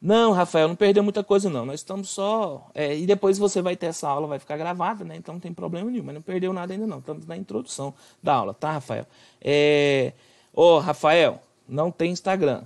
Não, 0.00 0.32
Rafael, 0.32 0.66
não 0.66 0.76
perdeu 0.76 1.02
muita 1.02 1.22
coisa 1.22 1.50
não. 1.50 1.66
Nós 1.66 1.80
estamos 1.80 2.08
só. 2.08 2.70
É, 2.74 2.96
e 2.96 3.06
depois 3.06 3.36
você 3.36 3.60
vai 3.60 3.76
ter 3.76 3.86
essa 3.86 4.08
aula, 4.08 4.26
vai 4.26 4.38
ficar 4.38 4.56
gravada, 4.56 5.04
né? 5.04 5.16
Então 5.16 5.34
não 5.34 5.40
tem 5.40 5.52
problema 5.52 5.90
nenhum. 5.90 6.04
Mas 6.04 6.14
não 6.14 6.22
perdeu 6.22 6.54
nada 6.54 6.72
ainda 6.72 6.86
não. 6.86 7.00
Estamos 7.00 7.26
na 7.26 7.36
introdução 7.36 7.92
da 8.22 8.34
aula, 8.34 8.54
tá, 8.54 8.72
Rafael? 8.72 9.06
É... 9.42 10.14
Ô, 10.54 10.78
Rafael, 10.78 11.42
não 11.68 11.90
tem 11.90 12.10
Instagram 12.12 12.64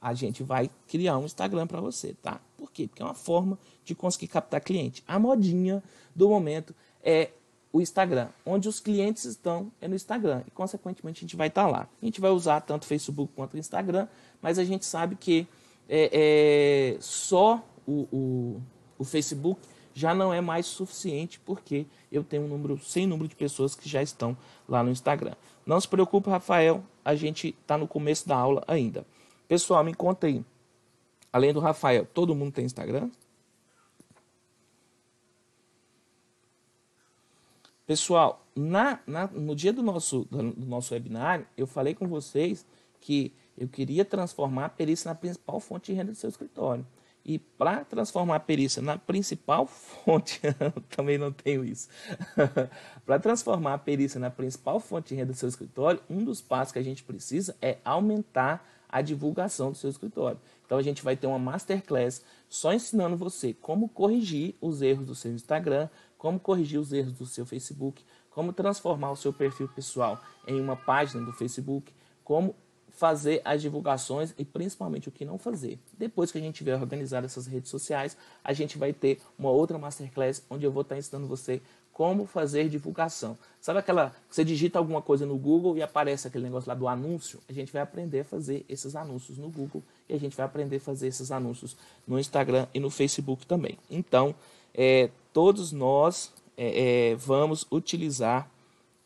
a 0.00 0.14
gente 0.14 0.42
vai 0.42 0.70
criar 0.88 1.18
um 1.18 1.26
Instagram 1.26 1.66
para 1.66 1.80
você, 1.80 2.14
tá? 2.22 2.40
Por 2.56 2.70
quê? 2.72 2.88
Porque 2.88 3.02
é 3.02 3.04
uma 3.04 3.14
forma 3.14 3.58
de 3.84 3.94
conseguir 3.94 4.28
captar 4.28 4.60
cliente. 4.60 5.04
A 5.06 5.18
modinha 5.18 5.82
do 6.14 6.28
momento 6.28 6.74
é 7.02 7.30
o 7.72 7.80
Instagram. 7.80 8.28
Onde 8.44 8.68
os 8.68 8.80
clientes 8.80 9.24
estão 9.24 9.70
é 9.80 9.88
no 9.88 9.94
Instagram. 9.94 10.42
E, 10.46 10.50
consequentemente, 10.50 11.20
a 11.20 11.22
gente 11.22 11.36
vai 11.36 11.48
estar 11.48 11.64
tá 11.64 11.70
lá. 11.70 11.88
A 12.00 12.04
gente 12.04 12.20
vai 12.20 12.30
usar 12.30 12.60
tanto 12.60 12.86
Facebook 12.86 13.32
quanto 13.34 13.54
o 13.54 13.58
Instagram, 13.58 14.08
mas 14.40 14.58
a 14.58 14.64
gente 14.64 14.84
sabe 14.84 15.16
que 15.16 15.46
é, 15.88 16.94
é 16.94 17.00
só 17.00 17.64
o, 17.86 18.06
o, 18.12 18.62
o, 18.98 19.04
Facebook 19.04 19.60
já 19.92 20.14
não 20.14 20.32
é 20.32 20.40
mais 20.40 20.66
suficiente, 20.66 21.40
porque 21.40 21.86
eu 22.10 22.22
tenho 22.22 22.44
um 22.44 22.48
número, 22.48 22.78
sem 22.78 23.06
número 23.06 23.28
de 23.28 23.34
pessoas 23.34 23.74
que 23.74 23.88
já 23.88 24.02
estão 24.02 24.36
lá 24.68 24.82
no 24.82 24.90
Instagram. 24.90 25.34
Não 25.66 25.80
se 25.80 25.88
preocupe, 25.88 26.30
Rafael, 26.30 26.82
a 27.04 27.14
gente 27.14 27.56
está 27.60 27.76
no 27.76 27.88
começo 27.88 28.28
da 28.28 28.36
aula 28.36 28.62
ainda. 28.66 29.04
Pessoal, 29.48 29.82
me 29.82 29.94
conta 29.94 30.26
aí. 30.28 30.44
Além 31.32 31.52
do 31.52 31.60
Rafael, 31.60 32.06
todo 32.06 32.34
mundo 32.34 32.52
tem 32.52 32.64
Instagram? 32.64 33.10
Pessoal, 37.90 38.46
na, 38.54 39.00
na, 39.04 39.26
no 39.26 39.52
dia 39.52 39.72
do 39.72 39.82
nosso, 39.82 40.24
do 40.30 40.64
nosso 40.64 40.94
webinário, 40.94 41.44
eu 41.56 41.66
falei 41.66 41.92
com 41.92 42.06
vocês 42.06 42.64
que 43.00 43.34
eu 43.58 43.66
queria 43.66 44.04
transformar 44.04 44.66
a 44.66 44.68
perícia 44.68 45.08
na 45.08 45.14
principal 45.16 45.58
fonte 45.58 45.90
de 45.90 45.98
renda 45.98 46.12
do 46.12 46.16
seu 46.16 46.30
escritório. 46.30 46.86
E 47.24 47.36
para 47.36 47.84
transformar 47.84 48.36
a 48.36 48.38
perícia 48.38 48.80
na 48.80 48.96
principal 48.96 49.66
fonte, 49.66 50.40
também 50.94 51.18
não 51.18 51.32
tenho 51.32 51.64
isso. 51.64 51.88
para 53.04 53.18
transformar 53.18 53.74
a 53.74 53.78
perícia 53.78 54.20
na 54.20 54.30
principal 54.30 54.78
fonte 54.78 55.08
de 55.08 55.16
renda 55.16 55.32
do 55.32 55.36
seu 55.36 55.48
escritório, 55.48 56.00
um 56.08 56.22
dos 56.22 56.40
passos 56.40 56.72
que 56.72 56.78
a 56.78 56.84
gente 56.84 57.02
precisa 57.02 57.56
é 57.60 57.78
aumentar 57.84 58.64
a 58.88 59.02
divulgação 59.02 59.72
do 59.72 59.76
seu 59.76 59.90
escritório. 59.90 60.38
Então 60.64 60.78
a 60.78 60.82
gente 60.82 61.02
vai 61.02 61.16
ter 61.16 61.26
uma 61.26 61.40
masterclass 61.40 62.22
só 62.48 62.72
ensinando 62.72 63.16
você 63.16 63.52
como 63.52 63.88
corrigir 63.88 64.54
os 64.60 64.80
erros 64.80 65.06
do 65.06 65.14
seu 65.14 65.32
Instagram, 65.32 65.88
como 66.20 66.38
corrigir 66.38 66.78
os 66.78 66.92
erros 66.92 67.14
do 67.14 67.24
seu 67.24 67.46
Facebook, 67.46 68.04
como 68.30 68.52
transformar 68.52 69.10
o 69.10 69.16
seu 69.16 69.32
perfil 69.32 69.66
pessoal 69.68 70.20
em 70.46 70.60
uma 70.60 70.76
página 70.76 71.24
do 71.24 71.32
Facebook, 71.32 71.94
como 72.22 72.54
fazer 72.90 73.40
as 73.42 73.62
divulgações 73.62 74.34
e 74.36 74.44
principalmente 74.44 75.08
o 75.08 75.12
que 75.12 75.24
não 75.24 75.38
fazer. 75.38 75.78
Depois 75.96 76.30
que 76.30 76.36
a 76.36 76.40
gente 76.40 76.56
tiver 76.56 76.74
organizado 76.74 77.24
essas 77.24 77.46
redes 77.46 77.70
sociais, 77.70 78.18
a 78.44 78.52
gente 78.52 78.76
vai 78.76 78.92
ter 78.92 79.18
uma 79.38 79.48
outra 79.48 79.78
masterclass 79.78 80.44
onde 80.50 80.66
eu 80.66 80.70
vou 80.70 80.82
estar 80.82 80.98
ensinando 80.98 81.26
você 81.26 81.62
como 81.90 82.26
fazer 82.26 82.68
divulgação. 82.68 83.38
Sabe 83.58 83.78
aquela 83.78 84.14
você 84.28 84.44
digita 84.44 84.78
alguma 84.78 85.00
coisa 85.00 85.24
no 85.24 85.38
Google 85.38 85.78
e 85.78 85.82
aparece 85.82 86.28
aquele 86.28 86.44
negócio 86.44 86.68
lá 86.68 86.74
do 86.74 86.86
anúncio? 86.86 87.40
A 87.48 87.52
gente 87.54 87.72
vai 87.72 87.80
aprender 87.80 88.20
a 88.20 88.24
fazer 88.24 88.62
esses 88.68 88.94
anúncios 88.94 89.38
no 89.38 89.48
Google 89.48 89.82
e 90.06 90.12
a 90.12 90.18
gente 90.20 90.36
vai 90.36 90.44
aprender 90.44 90.76
a 90.76 90.80
fazer 90.80 91.06
esses 91.06 91.32
anúncios 91.32 91.74
no 92.06 92.18
Instagram 92.18 92.66
e 92.74 92.78
no 92.78 92.90
Facebook 92.90 93.46
também. 93.46 93.78
Então, 93.90 94.34
é, 94.74 95.10
todos 95.32 95.72
nós 95.72 96.32
é, 96.56 97.10
é, 97.10 97.14
vamos 97.14 97.66
utilizar 97.70 98.50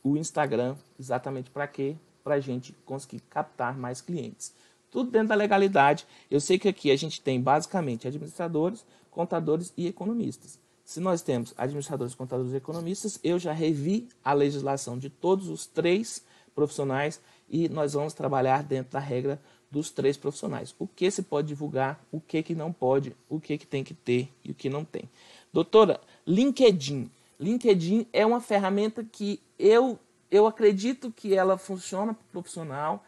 o 0.02 0.16
Instagram 0.16 0.76
exatamente 0.98 1.50
para 1.50 1.66
quê? 1.66 1.96
Para 2.22 2.34
a 2.34 2.40
gente 2.40 2.74
conseguir 2.84 3.20
captar 3.30 3.76
mais 3.78 4.00
clientes. 4.00 4.52
Tudo 4.90 5.10
dentro 5.10 5.28
da 5.28 5.34
legalidade. 5.34 6.06
Eu 6.30 6.40
sei 6.40 6.58
que 6.58 6.68
aqui 6.68 6.90
a 6.90 6.96
gente 6.96 7.20
tem 7.20 7.40
basicamente 7.40 8.06
administradores, 8.06 8.84
contadores 9.10 9.72
e 9.76 9.86
economistas. 9.86 10.58
Se 10.84 11.00
nós 11.00 11.22
temos 11.22 11.54
administradores, 11.56 12.14
contadores 12.14 12.52
e 12.52 12.56
economistas, 12.56 13.18
eu 13.24 13.38
já 13.38 13.52
revi 13.52 14.08
a 14.22 14.32
legislação 14.34 14.98
de 14.98 15.08
todos 15.08 15.48
os 15.48 15.66
três 15.66 16.22
profissionais 16.54 17.20
e 17.48 17.68
nós 17.68 17.94
vamos 17.94 18.12
trabalhar 18.12 18.62
dentro 18.62 18.92
da 18.92 18.98
regra 18.98 19.40
dos 19.70 19.90
três 19.90 20.16
profissionais. 20.16 20.74
O 20.78 20.86
que 20.86 21.10
se 21.10 21.22
pode 21.22 21.48
divulgar, 21.48 22.04
o 22.12 22.20
que, 22.20 22.42
que 22.42 22.54
não 22.54 22.72
pode, 22.72 23.16
o 23.28 23.40
que, 23.40 23.58
que 23.58 23.66
tem 23.66 23.82
que 23.82 23.94
ter 23.94 24.28
e 24.44 24.50
o 24.50 24.54
que 24.54 24.68
não 24.68 24.84
tem. 24.84 25.08
Doutora, 25.54 26.00
LinkedIn. 26.26 27.08
LinkedIn 27.38 28.08
é 28.12 28.26
uma 28.26 28.40
ferramenta 28.40 29.04
que 29.04 29.40
eu, 29.56 29.96
eu 30.28 30.48
acredito 30.48 31.12
que 31.12 31.32
ela 31.32 31.56
funciona 31.56 32.12
para 32.12 32.24
o 32.24 32.32
profissional 32.32 33.04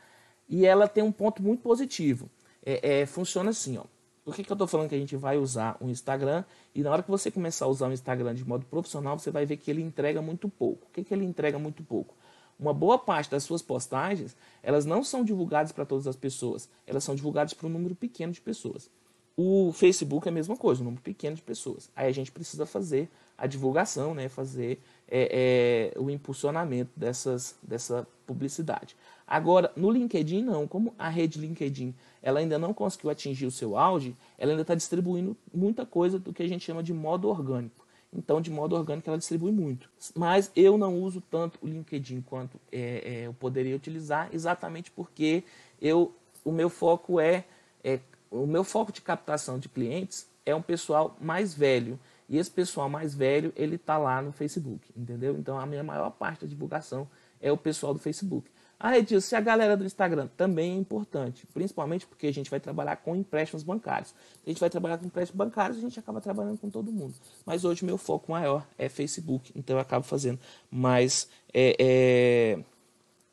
e 0.49 0.65
ela 0.65 0.87
tem 0.87 1.03
um 1.03 1.11
ponto 1.11 1.43
muito 1.43 1.61
positivo. 1.61 2.31
É, 2.65 3.01
é, 3.01 3.07
funciona 3.07 3.51
assim, 3.51 3.79
ó. 3.79 3.83
Por 4.25 4.33
que, 4.33 4.45
que 4.45 4.53
eu 4.53 4.55
estou 4.55 4.69
falando 4.69 4.89
que 4.89 4.95
a 4.95 4.99
gente 4.99 5.17
vai 5.17 5.37
usar 5.37 5.77
o 5.81 5.89
Instagram? 5.89 6.45
E 6.73 6.83
na 6.83 6.93
hora 6.93 7.03
que 7.03 7.11
você 7.11 7.33
começar 7.33 7.65
a 7.65 7.69
usar 7.69 7.89
o 7.89 7.93
Instagram 7.93 8.33
de 8.33 8.45
modo 8.45 8.65
profissional, 8.67 9.19
você 9.19 9.33
vai 9.33 9.45
ver 9.45 9.57
que 9.57 9.69
ele 9.69 9.83
entrega 9.83 10.23
muito 10.23 10.49
pouco. 10.49 10.87
O 10.87 10.93
que, 10.93 11.03
que 11.03 11.13
ele 11.13 11.25
entrega 11.25 11.59
muito 11.59 11.83
pouco? 11.83 12.15
Uma 12.61 12.73
boa 12.73 12.97
parte 12.97 13.29
das 13.29 13.43
suas 13.43 13.61
postagens, 13.61 14.37
elas 14.63 14.87
não 14.87 15.03
são 15.03 15.25
divulgadas 15.25 15.73
para 15.73 15.85
todas 15.85 16.07
as 16.07 16.15
pessoas, 16.15 16.69
elas 16.87 17.03
são 17.03 17.17
divulgadas 17.17 17.55
para 17.55 17.67
um 17.67 17.71
número 17.71 17.97
pequeno 17.97 18.33
de 18.33 18.41
pessoas. 18.41 18.89
O 19.37 19.71
Facebook 19.73 20.27
é 20.27 20.31
a 20.31 20.35
mesma 20.35 20.57
coisa, 20.57 20.81
um 20.81 20.85
número 20.85 21.03
pequeno 21.03 21.37
de 21.37 21.43
pessoas. 21.43 21.91
Aí 21.95 22.09
a 22.09 22.13
gente 22.13 22.33
precisa 22.33 22.65
fazer 22.65 23.11
a 23.37 23.47
divulgação, 23.47 24.15
né? 24.15 24.29
fazer 24.31 24.81
é, 25.07 25.93
é, 25.95 26.01
o 26.01 26.09
impulsionamento 26.09 26.91
dessas, 26.97 27.55
dessa 27.63 28.07
publicidade. 28.27 28.97
Agora, 29.27 29.71
no 29.77 29.91
LinkedIn 29.91 30.43
não, 30.43 30.67
como 30.67 30.95
a 30.99 31.09
rede 31.09 31.39
LinkedIn 31.39 31.95
ela 32.23 32.41
ainda 32.41 32.59
não 32.59 32.73
conseguiu 32.73 33.11
atingir 33.11 33.45
o 33.45 33.51
seu 33.51 33.77
auge, 33.77 34.17
ela 34.39 34.53
ainda 34.53 34.63
está 34.63 34.75
distribuindo 34.75 35.37
muita 35.53 35.85
coisa 35.85 36.19
do 36.19 36.33
que 36.33 36.43
a 36.43 36.49
gente 36.49 36.65
chama 36.65 36.83
de 36.83 36.95
modo 36.95 37.29
orgânico. 37.29 37.85
Então, 38.13 38.41
de 38.41 38.51
modo 38.51 38.75
orgânico, 38.75 39.11
ela 39.11 39.19
distribui 39.19 39.53
muito. 39.53 39.91
Mas 40.15 40.51
eu 40.57 40.79
não 40.79 40.99
uso 41.03 41.21
tanto 41.21 41.59
o 41.61 41.67
LinkedIn 41.67 42.23
quanto 42.23 42.59
é, 42.73 43.03
é, 43.05 43.27
eu 43.27 43.35
poderia 43.35 43.77
utilizar, 43.77 44.31
exatamente 44.33 44.91
porque 44.91 45.45
eu, 45.81 46.15
o 46.45 46.51
meu 46.51 46.71
foco 46.71 47.21
é, 47.21 47.45
é 47.85 48.01
o 48.31 48.47
meu 48.47 48.65
foco 48.65 48.93
de 48.93 49.01
captação 49.01 49.59
de 49.59 49.69
clientes 49.69 50.27
é 50.45 50.55
um 50.55 50.63
pessoal 50.63 51.17
mais 51.21 51.55
velho. 51.55 51.99
E 52.29 52.39
esse 52.39 52.51
pessoal 52.51 52.89
mais 52.89 53.15
velho, 53.15 53.53
ele 53.55 53.77
está 53.77 53.97
lá 53.99 54.21
no 54.21 54.33
Facebook, 54.33 54.91
entendeu? 54.97 55.37
Então, 55.39 55.59
a 55.59 55.67
minha 55.67 55.85
maior 55.85 56.11
parte 56.11 56.41
da 56.41 56.47
divulgação 56.47 57.09
é 57.41 57.53
o 57.53 57.57
pessoal 57.57 57.95
do 57.95 58.01
Facebook. 58.01 58.51
Ah, 58.79 58.99
Edilson, 58.99 59.37
a 59.37 59.41
galera 59.41 59.75
do 59.77 59.85
Instagram 59.85 60.29
também 60.37 60.73
é 60.73 60.77
importante, 60.77 61.47
principalmente 61.47 62.07
porque 62.07 62.27
a 62.27 62.33
gente 62.33 62.51
vai 62.51 62.61
trabalhar 62.61 62.97
com 62.97 63.17
empréstimos 63.17 63.63
bancários. 63.63 64.15
A 64.45 64.51
gente 64.51 64.61
vai 64.61 64.69
trabalhar 64.69 64.99
com 64.99 65.07
empréstimos 65.07 65.37
bancários, 65.37 65.79
a 65.79 65.81
gente 65.81 65.99
acaba 65.99 66.21
trabalhando 66.21 66.59
com 66.59 66.69
todo 66.69 66.93
mundo. 66.93 67.15
Mas 67.47 67.65
hoje 67.65 67.85
meu 67.87 67.97
foco 67.97 68.31
maior 68.31 68.67
é 68.77 68.89
Facebook, 68.91 69.51
então 69.55 69.77
eu 69.77 69.81
acabo 69.81 70.05
fazendo 70.05 70.39
mais, 70.71 71.27
é, 71.55 71.77
é, 71.79 72.65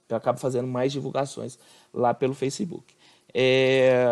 eu 0.07 0.15
acabo 0.15 0.39
fazendo 0.39 0.67
mais 0.67 0.93
divulgações 0.93 1.59
lá 1.93 2.13
pelo 2.13 2.33
Facebook. 2.33 2.95
É, 3.33 4.05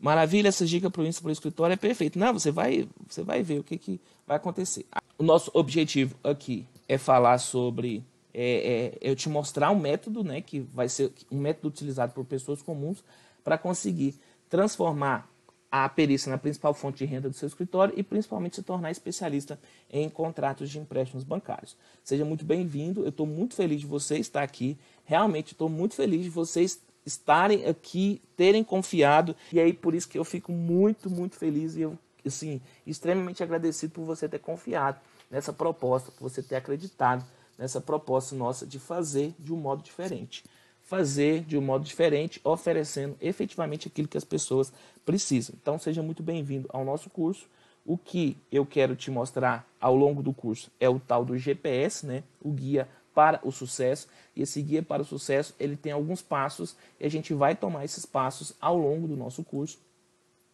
maravilha, 0.00 0.48
essa 0.48 0.64
dica 0.64 0.90
para 0.90 1.02
o 1.02 1.06
Insta 1.06 1.22
para 1.22 1.28
o 1.28 1.32
escritório 1.32 1.74
é 1.74 1.76
perfeito. 1.76 2.18
Não, 2.18 2.32
você 2.32 2.50
vai, 2.50 2.88
você 3.06 3.22
vai 3.22 3.42
ver 3.42 3.60
o 3.60 3.64
que, 3.64 3.76
que 3.78 4.00
vai 4.26 4.36
acontecer. 4.36 4.86
O 5.18 5.22
nosso 5.22 5.50
objetivo 5.54 6.16
aqui 6.22 6.66
é 6.88 6.96
falar 6.96 7.38
sobre 7.38 8.04
é, 8.32 8.92
é, 8.94 8.98
eu 9.00 9.16
te 9.16 9.28
mostrar 9.28 9.70
um 9.70 9.78
método, 9.78 10.22
né, 10.22 10.40
que 10.40 10.60
vai 10.60 10.88
ser 10.88 11.12
um 11.30 11.38
método 11.38 11.68
utilizado 11.68 12.12
por 12.12 12.24
pessoas 12.24 12.62
comuns 12.62 13.02
para 13.42 13.58
conseguir 13.58 14.14
transformar 14.48 15.28
a 15.70 15.88
perícia 15.88 16.30
na 16.30 16.38
principal 16.38 16.72
fonte 16.72 16.98
de 16.98 17.04
renda 17.04 17.28
do 17.28 17.34
seu 17.34 17.46
escritório 17.46 17.92
e 17.96 18.02
principalmente 18.02 18.56
se 18.56 18.62
tornar 18.62 18.90
especialista 18.90 19.58
em 19.90 20.08
contratos 20.08 20.70
de 20.70 20.78
empréstimos 20.78 21.24
bancários. 21.24 21.76
Seja 22.02 22.24
muito 22.24 22.44
bem-vindo, 22.44 23.02
eu 23.02 23.10
estou 23.10 23.26
muito 23.26 23.54
feliz 23.54 23.80
de 23.80 23.86
você 23.86 24.18
estar 24.18 24.42
aqui, 24.42 24.78
realmente 25.04 25.52
estou 25.52 25.68
muito 25.68 25.94
feliz 25.94 26.22
de 26.22 26.30
vocês 26.30 26.80
estarem 27.08 27.66
aqui, 27.66 28.22
terem 28.36 28.62
confiado, 28.62 29.34
e 29.52 29.58
aí 29.58 29.72
por 29.72 29.94
isso 29.94 30.08
que 30.08 30.18
eu 30.18 30.24
fico 30.24 30.52
muito, 30.52 31.10
muito 31.10 31.36
feliz 31.36 31.74
e 31.74 31.80
eu, 31.80 31.98
assim, 32.24 32.60
extremamente 32.86 33.42
agradecido 33.42 33.92
por 33.92 34.04
você 34.04 34.28
ter 34.28 34.38
confiado 34.38 35.00
nessa 35.30 35.52
proposta, 35.52 36.12
por 36.12 36.30
você 36.30 36.42
ter 36.42 36.56
acreditado 36.56 37.24
nessa 37.58 37.80
proposta 37.80 38.36
nossa 38.36 38.66
de 38.66 38.78
fazer 38.78 39.34
de 39.38 39.52
um 39.52 39.56
modo 39.56 39.82
diferente. 39.82 40.44
Fazer 40.82 41.44
de 41.44 41.58
um 41.58 41.60
modo 41.60 41.84
diferente, 41.84 42.40
oferecendo 42.44 43.16
efetivamente 43.20 43.88
aquilo 43.88 44.08
que 44.08 44.16
as 44.16 44.24
pessoas 44.24 44.72
precisam. 45.04 45.54
Então, 45.60 45.78
seja 45.78 46.02
muito 46.02 46.22
bem-vindo 46.22 46.68
ao 46.72 46.84
nosso 46.84 47.10
curso. 47.10 47.46
O 47.84 47.98
que 47.98 48.36
eu 48.50 48.64
quero 48.64 48.96
te 48.96 49.10
mostrar 49.10 49.66
ao 49.80 49.94
longo 49.94 50.22
do 50.22 50.32
curso 50.32 50.70
é 50.80 50.88
o 50.88 50.98
tal 50.98 51.24
do 51.24 51.36
GPS, 51.36 52.06
né? 52.06 52.22
o 52.40 52.50
guia 52.50 52.88
para 53.18 53.40
o 53.42 53.50
sucesso. 53.50 54.06
E 54.36 54.42
esse 54.42 54.62
guia 54.62 54.80
para 54.80 55.02
o 55.02 55.04
sucesso 55.04 55.52
ele 55.58 55.76
tem 55.76 55.90
alguns 55.90 56.22
passos 56.22 56.76
e 57.00 57.04
a 57.04 57.10
gente 57.10 57.34
vai 57.34 57.56
tomar 57.56 57.84
esses 57.84 58.06
passos 58.06 58.54
ao 58.60 58.78
longo 58.78 59.08
do 59.08 59.16
nosso 59.16 59.42
curso. 59.42 59.76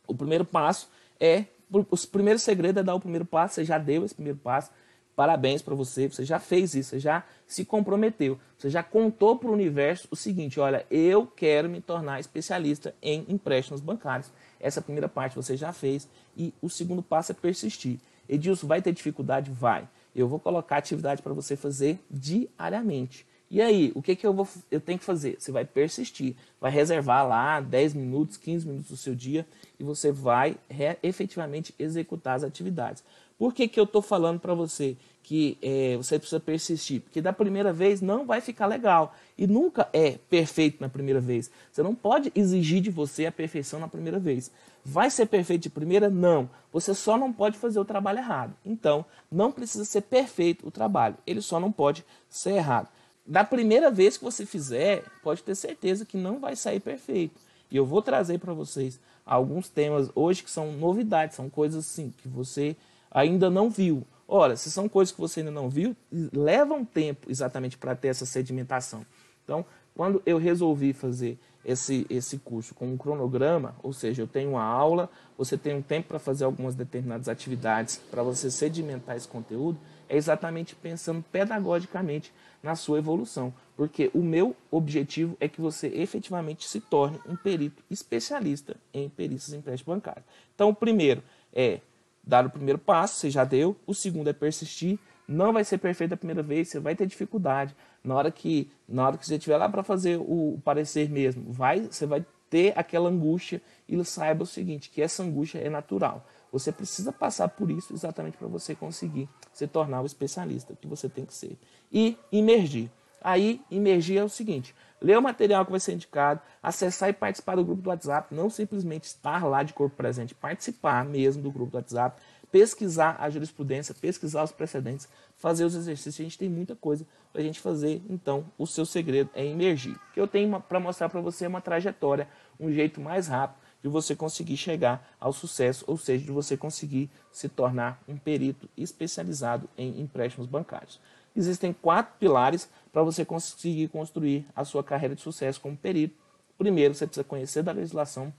O 0.07 0.15
primeiro 0.15 0.47
passo 0.47 0.89
é 1.21 1.45
o 1.71 1.85
primeiro 2.11 2.39
segredo 2.39 2.81
é 2.81 2.83
dar 2.83 2.95
o 2.95 3.01
primeiro 3.01 3.27
passo. 3.27 3.57
Você 3.57 3.65
já 3.67 3.77
deu 3.77 4.03
esse 4.03 4.15
primeiro 4.15 4.39
passo. 4.39 4.71
Parabéns 5.15 5.61
para 5.61 5.75
você, 5.75 6.09
você 6.09 6.25
já 6.25 6.41
fez 6.41 6.75
isso, 6.75 6.91
você 6.91 7.01
já 7.01 7.23
se 7.47 7.67
comprometeu, 7.67 8.39
você 8.59 8.69
já 8.69 8.83
contou 8.83 9.37
para 9.37 9.51
o 9.51 9.53
universo 9.53 10.09
o 10.11 10.17
seguinte: 10.17 10.59
olha, 10.59 10.87
eu 10.91 11.27
quero 11.27 11.69
me 11.69 11.83
tornar 11.83 12.19
especialista 12.19 12.95
em 13.03 13.27
empréstimos 13.29 13.83
bancários. 13.83 14.31
Essa 14.59 14.81
primeira 14.81 15.09
parte 15.09 15.37
você 15.37 15.55
já 15.55 15.71
fez 15.71 16.09
e 16.35 16.55
o 16.63 16.71
segundo 16.71 17.03
passo 17.03 17.33
é 17.33 17.35
persistir. 17.35 17.99
Edilson, 18.27 18.67
vai 18.67 18.81
ter 18.81 18.93
dificuldade? 18.93 19.51
Vai. 19.51 19.87
Eu 20.15 20.29
vou 20.29 20.39
colocar 20.39 20.77
atividade 20.77 21.23
para 21.23 21.33
você 21.33 21.57
fazer 21.57 21.99
diariamente. 22.11 23.27
E 23.51 23.61
aí, 23.61 23.93
o 23.95 24.03
que, 24.03 24.17
que 24.17 24.27
eu, 24.27 24.33
vou, 24.33 24.49
eu 24.71 24.81
tenho 24.81 24.99
que 24.99 25.05
fazer? 25.05 25.37
Você 25.39 25.53
vai 25.53 25.65
persistir, 25.65 26.35
vai 26.61 26.71
reservar 26.71 27.27
lá 27.27 27.61
10 27.61 27.95
minutos, 27.95 28.37
15 28.37 28.67
minutos 28.67 28.91
do 28.91 28.97
seu 28.97 29.15
dia 29.15 29.47
e 29.79 29.85
você 29.85 30.11
vai 30.11 30.57
efetivamente 31.03 31.75
executar 31.79 32.37
as 32.37 32.43
atividades. 32.43 33.05
Por 33.45 33.53
que, 33.53 33.69
que 33.69 33.79
eu 33.79 33.85
estou 33.85 34.01
falando 34.01 34.41
para 34.41 34.55
você 34.55 34.97
que 35.23 35.59
é, 35.61 35.99
você 35.99 36.19
precisa 36.19 36.41
persistir? 36.41 37.03
Porque 37.03 37.21
da 37.21 37.31
primeira 37.31 37.75
vez 37.75 38.01
não 38.01 38.25
vai 38.25 38.41
ficar 38.41 38.65
legal. 38.67 39.15
E 39.37 39.47
nunca 39.47 39.87
é 39.93 40.13
perfeito 40.31 40.79
na 40.81 40.89
primeira 40.89 41.21
vez. 41.21 41.51
Você 41.71 41.83
não 41.83 41.95
pode 41.95 42.33
exigir 42.35 42.81
de 42.81 42.89
você 42.89 43.27
a 43.27 43.31
perfeição 43.31 43.79
na 43.79 43.87
primeira 43.87 44.19
vez. 44.19 44.51
Vai 44.83 45.11
ser 45.11 45.27
perfeito 45.27 45.65
de 45.65 45.69
primeira? 45.69 46.09
Não. 46.09 46.49
Você 46.73 46.95
só 46.95 47.19
não 47.19 47.31
pode 47.31 47.59
fazer 47.59 47.79
o 47.79 47.85
trabalho 47.85 48.21
errado. 48.21 48.55
Então, 48.65 49.05
não 49.31 49.53
precisa 49.53 49.85
ser 49.85 50.01
perfeito 50.01 50.67
o 50.67 50.71
trabalho. 50.71 51.19
Ele 51.27 51.43
só 51.43 51.61
não 51.61 51.71
pode 51.71 52.03
ser 52.31 52.53
errado. 52.53 52.89
Da 53.27 53.45
primeira 53.45 53.91
vez 53.91 54.17
que 54.17 54.25
você 54.25 54.47
fizer, 54.47 55.05
pode 55.23 55.43
ter 55.43 55.55
certeza 55.55 56.07
que 56.07 56.17
não 56.17 56.39
vai 56.39 56.57
sair 56.57 56.81
perfeito. 56.81 57.39
E 57.71 57.77
eu 57.77 57.85
vou 57.85 58.01
trazer 58.01 58.39
para 58.39 58.55
vocês 58.55 58.99
alguns 59.27 59.69
temas 59.69 60.11
hoje 60.15 60.43
que 60.43 60.51
são 60.51 60.73
novidades, 60.73 61.37
são 61.37 61.51
coisas 61.51 61.85
assim 61.85 62.11
que 62.23 62.27
você 62.27 62.75
ainda 63.15 63.49
não 63.49 63.71
viu. 63.71 64.05
Ora, 64.27 64.57
se 64.57 64.71
são 64.71 64.89
coisas 64.89 65.15
que 65.15 65.21
você 65.21 65.41
ainda 65.41 65.53
não 65.53 65.71
viu, 65.71 65.97
leva 66.33 66.75
um 66.75 66.85
tempo 66.85 67.31
exatamente 67.31 67.79
para 67.79 67.95
ter 67.95 68.09
essa 68.09 68.27
sedimentação. 68.27 69.07
Então, 69.45 69.65
quando 69.95 70.21
eu 70.27 70.39
resolvi 70.39 70.93
fazer 70.93 71.39
esse, 71.65 72.07
esse 72.11 72.39
curso 72.39 72.75
com 72.75 72.87
um 72.87 72.97
cronograma, 72.97 73.77
ou 73.83 73.93
seja, 73.93 74.23
eu 74.23 74.27
tenho 74.27 74.51
uma 74.51 74.65
aula, 74.65 75.09
você 75.39 75.57
tem 75.57 75.75
um 75.75 75.83
tempo 75.83 76.09
para 76.09 76.19
fazer 76.19 76.45
algumas 76.45 76.75
determinadas 76.75 77.29
atividades 77.29 78.01
para 78.11 78.23
você 78.23 78.51
sedimentar 78.51 79.17
esse 79.17 79.29
conteúdo, 79.29 79.79
é 80.09 80.17
exatamente 80.17 80.75
pensando 80.75 81.25
pedagogicamente 81.31 82.33
na 82.63 82.75
sua 82.75 82.99
evolução, 82.99 83.53
porque 83.77 84.11
o 84.15 84.23
meu 84.23 84.57
objetivo 84.71 85.37
é 85.39 85.49
que 85.49 85.61
você 85.61 85.87
efetivamente 85.89 86.67
se 86.67 86.81
torne 86.81 87.19
um 87.27 87.37
perito 87.37 87.83
especialista 87.91 88.77
em 88.93 89.09
perícias 89.09 89.53
em 89.53 89.59
empréstimo 89.59 89.95
bancário. 89.95 90.25
Então, 90.55 90.71
o 90.71 90.75
primeiro 90.75 91.23
é 91.53 91.81
dar 92.27 92.47
o 92.47 92.51
primeiro 92.51 92.79
passo, 92.79 93.17
você 93.17 93.31
já 93.31 93.45
deu. 93.45 93.77
O 93.87 93.95
segundo 93.95 94.29
é 94.29 94.33
persistir. 94.33 94.99
Não 95.27 95.53
vai 95.53 95.65
ser 95.65 95.79
perfeito 95.79 96.13
a 96.13 96.17
primeira 96.17 96.43
vez, 96.43 96.69
você 96.69 96.79
vai 96.79 96.95
ter 96.95 97.07
dificuldade. 97.07 97.75
Na 98.03 98.15
hora 98.15 98.31
que, 98.31 98.71
na 98.87 99.07
hora 99.07 99.17
que 99.17 99.27
você 99.27 99.37
estiver 99.37 99.57
lá 99.57 99.69
para 99.69 99.83
fazer 99.83 100.19
o 100.19 100.61
parecer 100.63 101.09
mesmo, 101.09 101.51
vai, 101.51 101.81
você 101.81 102.05
vai 102.05 102.25
ter 102.51 102.73
aquela 102.79 103.09
angústia 103.09 103.61
e 103.89 104.03
saiba 104.05 104.45
o 104.45 104.47
seguinte, 104.47 104.91
que 104.91 105.01
essa 105.01 105.23
angústia 105.23 105.59
é 105.59 105.71
natural. 105.71 106.27
Você 106.53 106.71
precisa 106.71 107.11
passar 107.11 107.49
por 107.49 107.71
isso 107.71 107.93
exatamente 107.93 108.37
para 108.37 108.47
você 108.47 108.75
conseguir 108.75 109.29
se 109.53 109.67
tornar 109.67 110.03
o 110.03 110.07
especialista 110.07 110.77
que 110.81 110.87
você 110.87 111.09
tem 111.09 111.25
que 111.25 111.35
ser. 111.35 111.59
E 111.91 112.17
imergir. 112.31 112.91
Aí, 113.21 113.61
imergir 113.71 114.19
é 114.19 114.25
o 114.25 114.29
seguinte: 114.29 114.75
ler 115.05 115.19
o 115.19 115.23
material 115.23 115.67
que 115.67 115.71
vai 115.71 115.79
ser 115.79 115.93
indicado, 115.93 116.41
acessar 116.63 117.11
e 117.11 117.13
participar 117.13 117.57
do 117.57 117.65
grupo 117.65 117.83
do 117.83 117.91
WhatsApp, 117.91 118.35
não 118.35 118.49
simplesmente 118.49 119.05
estar 119.05 119.45
lá 119.45 119.63
de 119.63 119.75
corpo 119.75 119.95
presente, 119.95 120.35
participar 120.35 121.05
mesmo 121.05 121.43
do 121.43 121.53
grupo 121.53 121.73
do 121.73 121.75
WhatsApp, 121.75 122.19
pesquisar 122.51 123.15
a 123.21 123.29
jurisprudência, 123.29 123.95
pesquisar 123.95 124.43
os 124.43 124.51
precedentes, 124.51 125.07
fazer 125.37 125.67
os 125.67 125.75
exercícios. 125.75 126.21
A 126.21 126.23
gente 126.23 126.39
tem 126.39 126.49
muita 126.49 126.75
coisa 126.75 127.07
para 127.31 127.43
a 127.43 127.45
gente 127.45 127.61
fazer, 127.61 128.01
então 128.09 128.47
o 128.57 128.67
seu 128.67 128.87
segredo 128.87 129.29
é 129.35 129.45
emergir. 129.45 129.93
O 129.93 130.13
que 130.15 130.21
eu 130.21 130.27
tenho 130.27 130.59
para 130.59 130.81
mostrar 130.81 131.11
para 131.11 131.21
você 131.21 131.45
é 131.45 131.49
uma 131.49 131.61
trajetória, 131.61 132.27
um 132.59 132.73
jeito 132.73 132.99
mais 132.99 133.29
rápido 133.29 133.63
de 133.83 133.91
você 133.91 134.17
conseguir 134.17 134.57
chegar 134.57 135.07
ao 135.21 135.35
sucesso, 135.35 135.85
ou 135.87 135.99
seja, 135.99 136.25
de 136.25 136.33
você 136.33 136.57
conseguir 136.57 137.11
se 137.31 137.47
tornar 137.47 138.03
um 138.09 138.17
perito 138.17 138.71
especializado 138.75 139.69
em 139.77 140.01
empréstimos 140.01 140.47
bancários 140.47 140.99
existem 141.37 141.73
quatro 141.73 142.15
pilares 142.19 142.69
para 142.95 143.03
você 143.03 143.25
conseguir 143.25 143.89
construir 143.89 144.47
a 144.55 144.65
sua 144.65 144.85
carreira 144.85 145.17
de 145.17 145.21
sucesso 145.21 145.61
como 145.61 145.77
perito. 145.77 146.15
primeiro 146.57 146.95
você 146.95 147.05
precisa 147.05 147.25
conhecer 147.25 147.61
da 147.61 147.73
legislação. 147.73 148.33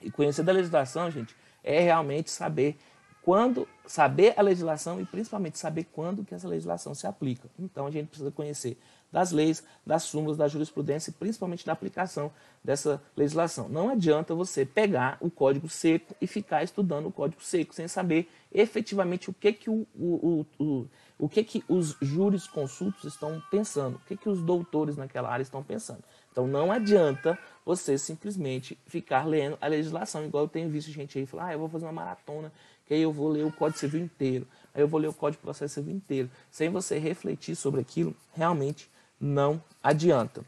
E 0.00 0.10
conhecer 0.10 0.42
da 0.42 0.52
legislação, 0.52 1.10
gente, 1.10 1.36
é 1.62 1.80
realmente 1.80 2.30
saber 2.30 2.78
quando 3.22 3.68
saber 3.86 4.32
a 4.38 4.42
legislação 4.42 5.00
e 5.00 5.04
principalmente 5.04 5.58
saber 5.58 5.84
quando 5.92 6.24
que 6.24 6.34
essa 6.34 6.48
legislação 6.48 6.94
se 6.94 7.06
aplica. 7.06 7.46
Então 7.58 7.86
a 7.86 7.90
gente 7.90 8.08
precisa 8.08 8.30
conhecer 8.30 8.78
das 9.12 9.32
leis, 9.32 9.62
das 9.86 10.04
súmulas, 10.04 10.38
da 10.38 10.48
jurisprudência 10.48 11.10
e 11.10 11.14
principalmente 11.14 11.64
da 11.64 11.72
aplicação 11.72 12.32
dessa 12.62 13.02
legislação. 13.14 13.68
Não 13.68 13.90
adianta 13.90 14.34
você 14.34 14.64
pegar 14.64 15.18
o 15.20 15.30
código 15.30 15.68
seco 15.68 16.16
e 16.20 16.26
ficar 16.26 16.64
estudando 16.64 17.06
o 17.06 17.12
código 17.12 17.42
seco 17.42 17.74
sem 17.74 17.86
saber 17.86 18.30
efetivamente 18.52 19.28
o 19.28 19.32
que 19.32 19.52
que, 19.52 19.68
o, 19.68 19.86
o, 19.94 20.46
o, 20.58 20.64
o, 20.64 20.88
o 21.18 21.28
que, 21.28 21.44
que 21.44 21.64
os 21.68 21.96
jurisconsultos 22.00 23.04
estão 23.04 23.42
pensando, 23.50 23.96
o 23.96 24.00
que, 24.00 24.16
que 24.16 24.28
os 24.28 24.42
doutores 24.42 24.96
naquela 24.96 25.30
área 25.30 25.42
estão 25.42 25.62
pensando. 25.62 26.02
Então 26.30 26.46
não 26.46 26.72
adianta 26.72 27.38
você 27.64 27.96
simplesmente 27.96 28.76
ficar 28.86 29.24
lendo 29.24 29.56
a 29.60 29.68
legislação, 29.68 30.24
igual 30.24 30.44
eu 30.44 30.48
tenho 30.48 30.68
visto 30.68 30.90
gente 30.90 31.18
aí 31.18 31.26
falar, 31.26 31.46
ah, 31.46 31.52
eu 31.52 31.58
vou 31.58 31.68
fazer 31.68 31.84
uma 31.86 31.92
maratona, 31.92 32.52
que 32.86 32.94
aí 32.94 33.00
eu 33.00 33.12
vou 33.12 33.28
ler 33.28 33.44
o 33.44 33.52
Código 33.52 33.78
Civil 33.78 34.04
inteiro, 34.04 34.46
aí 34.74 34.82
eu 34.82 34.88
vou 34.88 35.00
ler 35.00 35.08
o 35.08 35.14
Código 35.14 35.40
de 35.40 35.44
Processo 35.44 35.74
Civil 35.74 35.94
inteiro, 35.94 36.30
sem 36.50 36.68
você 36.68 36.98
refletir 36.98 37.54
sobre 37.54 37.80
aquilo, 37.80 38.14
realmente 38.34 38.90
não 39.20 39.62
adianta. 39.82 40.44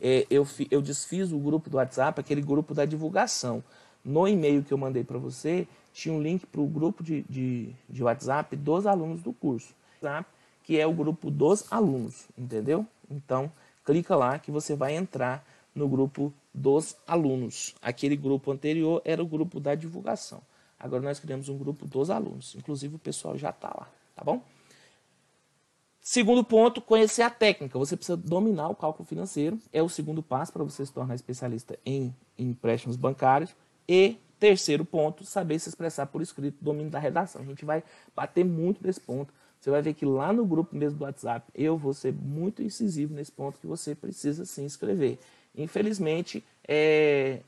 É, 0.00 0.26
eu, 0.28 0.46
eu 0.70 0.82
desfiz 0.82 1.32
o 1.32 1.38
grupo 1.38 1.70
do 1.70 1.76
WhatsApp, 1.76 2.20
aquele 2.20 2.42
grupo 2.42 2.74
da 2.74 2.84
divulgação. 2.84 3.62
No 4.04 4.26
e-mail 4.26 4.64
que 4.64 4.72
eu 4.72 4.78
mandei 4.78 5.04
para 5.04 5.16
você, 5.16 5.66
tinha 5.92 6.12
um 6.12 6.20
link 6.20 6.44
para 6.44 6.60
o 6.60 6.66
grupo 6.66 7.04
de, 7.04 7.22
de, 7.28 7.72
de 7.88 8.02
WhatsApp 8.02 8.56
dos 8.56 8.86
alunos 8.86 9.22
do 9.22 9.32
curso, 9.32 9.72
que 10.62 10.78
é 10.78 10.86
o 10.86 10.92
grupo 10.92 11.30
dos 11.30 11.70
alunos, 11.72 12.26
entendeu? 12.36 12.86
Então, 13.10 13.50
clica 13.84 14.14
lá 14.16 14.38
que 14.38 14.50
você 14.50 14.74
vai 14.74 14.94
entrar 14.94 15.44
no 15.74 15.88
grupo 15.88 16.32
dos 16.52 16.96
alunos. 17.06 17.74
Aquele 17.80 18.16
grupo 18.16 18.52
anterior 18.52 19.00
era 19.04 19.22
o 19.22 19.26
grupo 19.26 19.58
da 19.58 19.74
divulgação. 19.74 20.42
Agora 20.78 21.02
nós 21.02 21.18
criamos 21.18 21.48
um 21.48 21.56
grupo 21.56 21.86
dos 21.86 22.10
alunos. 22.10 22.54
Inclusive 22.54 22.96
o 22.96 22.98
pessoal 22.98 23.38
já 23.38 23.50
está 23.50 23.68
lá, 23.68 23.88
tá 24.14 24.24
bom? 24.24 24.42
Segundo 26.00 26.42
ponto, 26.42 26.80
conhecer 26.80 27.22
a 27.22 27.30
técnica. 27.30 27.78
Você 27.78 27.96
precisa 27.96 28.16
dominar 28.16 28.68
o 28.68 28.74
cálculo 28.74 29.06
financeiro. 29.06 29.56
É 29.72 29.80
o 29.80 29.88
segundo 29.88 30.20
passo 30.20 30.52
para 30.52 30.64
você 30.64 30.84
se 30.84 30.92
tornar 30.92 31.14
especialista 31.14 31.78
em 31.86 32.12
empréstimos 32.36 32.96
bancários. 32.96 33.54
E 33.88 34.16
terceiro 34.40 34.84
ponto, 34.84 35.24
saber 35.24 35.60
se 35.60 35.68
expressar 35.68 36.06
por 36.06 36.20
escrito, 36.20 36.58
domínio 36.60 36.90
da 36.90 36.98
redação. 36.98 37.40
A 37.40 37.44
gente 37.44 37.64
vai 37.64 37.84
bater 38.16 38.44
muito 38.44 38.84
nesse 38.84 39.00
ponto. 39.00 39.32
Você 39.62 39.70
vai 39.70 39.80
ver 39.80 39.94
que 39.94 40.04
lá 40.04 40.32
no 40.32 40.44
grupo 40.44 40.74
mesmo 40.74 40.98
do 40.98 41.04
WhatsApp, 41.04 41.48
eu 41.54 41.78
vou 41.78 41.94
ser 41.94 42.12
muito 42.12 42.64
incisivo 42.64 43.14
nesse 43.14 43.30
ponto 43.30 43.60
que 43.60 43.66
você 43.66 43.94
precisa 43.94 44.44
sim 44.44 44.64
escrever. 44.64 45.20
Infelizmente, 45.56 46.44
é, 46.66 47.38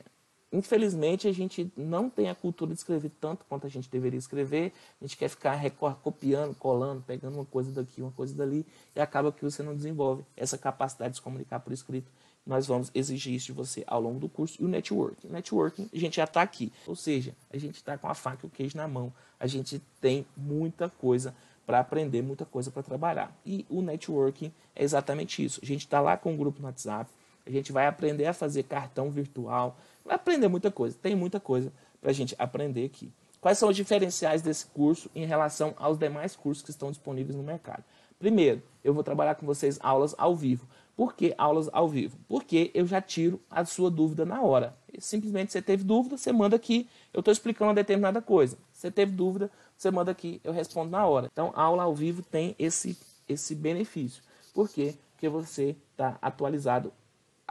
infelizmente 0.49 1.27
a 1.27 1.33
gente 1.33 1.69
não 1.75 2.09
tem 2.09 2.29
a 2.29 2.35
cultura 2.35 2.71
de 2.71 2.79
escrever 2.79 3.11
tanto 3.19 3.43
quanto 3.49 3.67
a 3.67 3.69
gente 3.69 3.89
deveria 3.89 4.17
escrever. 4.17 4.71
A 5.01 5.05
gente 5.05 5.17
quer 5.17 5.27
ficar 5.27 5.59
copiando, 6.01 6.55
colando, 6.55 7.03
pegando 7.05 7.35
uma 7.35 7.43
coisa 7.43 7.69
daqui, 7.73 8.01
uma 8.01 8.13
coisa 8.13 8.33
dali, 8.33 8.65
e 8.95 9.01
acaba 9.01 9.29
que 9.29 9.43
você 9.43 9.61
não 9.61 9.75
desenvolve 9.75 10.23
essa 10.37 10.57
capacidade 10.57 11.11
de 11.11 11.15
se 11.17 11.21
comunicar 11.21 11.59
por 11.59 11.73
escrito. 11.73 12.09
Nós 12.45 12.65
vamos 12.65 12.89
exigir 12.95 13.33
isso 13.33 13.47
de 13.47 13.51
você 13.51 13.83
ao 13.85 13.99
longo 13.99 14.21
do 14.21 14.29
curso. 14.29 14.61
E 14.61 14.63
o 14.63 14.69
networking. 14.69 15.27
O 15.27 15.33
networking, 15.33 15.89
a 15.93 15.97
gente 15.97 16.15
já 16.15 16.23
está 16.23 16.41
aqui. 16.41 16.71
Ou 16.87 16.95
seja, 16.95 17.35
a 17.51 17.57
gente 17.57 17.75
está 17.75 17.97
com 17.97 18.07
a 18.07 18.13
faca 18.13 18.45
e 18.45 18.47
o 18.47 18.49
queijo 18.49 18.77
na 18.77 18.87
mão. 18.87 19.11
A 19.37 19.47
gente 19.47 19.81
tem 19.99 20.25
muita 20.37 20.87
coisa 20.87 21.35
para 21.65 21.79
aprender, 21.79 22.21
muita 22.21 22.45
coisa 22.45 22.69
para 22.69 22.83
trabalhar. 22.83 23.35
E 23.45 23.65
o 23.69 23.81
networking 23.81 24.51
é 24.75 24.83
exatamente 24.83 25.43
isso. 25.43 25.59
A 25.61 25.65
gente 25.65 25.81
está 25.81 25.99
lá 25.99 26.15
com 26.17 26.33
um 26.33 26.37
grupo 26.37 26.59
no 26.61 26.67
WhatsApp, 26.67 27.09
a 27.45 27.49
gente 27.49 27.71
vai 27.71 27.87
aprender 27.87 28.25
a 28.25 28.33
fazer 28.33 28.63
cartão 28.63 29.09
virtual, 29.09 29.77
vai 30.03 30.15
aprender 30.15 30.47
muita 30.47 30.71
coisa. 30.71 30.97
Tem 31.01 31.15
muita 31.15 31.39
coisa 31.39 31.71
para 32.01 32.11
a 32.11 32.13
gente 32.13 32.35
aprender 32.37 32.85
aqui. 32.85 33.11
Quais 33.39 33.57
são 33.59 33.69
os 33.69 33.75
diferenciais 33.75 34.41
desse 34.41 34.65
curso 34.65 35.09
em 35.13 35.25
relação 35.25 35.75
aos 35.77 35.99
demais 35.99 36.35
cursos 36.35 36.63
que 36.63 36.71
estão 36.71 36.89
disponíveis 36.89 37.35
no 37.35 37.43
mercado? 37.43 37.83
Primeiro, 38.17 38.63
eu 38.83 38.93
vou 38.93 39.03
trabalhar 39.03 39.35
com 39.35 39.45
vocês 39.45 39.77
aulas 39.81 40.15
ao 40.17 40.35
vivo. 40.35 40.67
Por 40.95 41.13
que 41.13 41.35
aulas 41.37 41.69
ao 41.73 41.89
vivo? 41.89 42.17
Porque 42.27 42.71
eu 42.73 42.87
já 42.87 43.01
tiro 43.01 43.39
a 43.51 43.65
sua 43.65 43.91
dúvida 43.91 44.25
na 44.25 44.41
hora. 44.41 44.75
Simplesmente 44.97 45.51
você 45.51 45.61
teve 45.61 45.83
dúvida, 45.83 46.17
você 46.17 46.31
manda 46.31 46.55
aqui, 46.55 46.87
eu 47.13 47.19
estou 47.19 47.31
explicando 47.31 47.69
uma 47.69 47.75
determinada 47.75 48.21
coisa. 48.21 48.57
Você 48.71 48.89
teve 48.89 49.11
dúvida, 49.11 49.51
você 49.77 49.91
manda 49.91 50.11
aqui, 50.11 50.39
eu 50.43 50.51
respondo 50.51 50.91
na 50.91 51.05
hora. 51.05 51.29
Então, 51.31 51.51
a 51.55 51.61
aula 51.63 51.83
ao 51.83 51.95
vivo 51.95 52.21
tem 52.21 52.55
esse, 52.57 52.97
esse 53.27 53.53
benefício. 53.53 54.23
Por 54.53 54.69
quê? 54.69 54.95
Porque 55.13 55.29
você 55.29 55.75
está 55.91 56.17
atualizado 56.21 56.93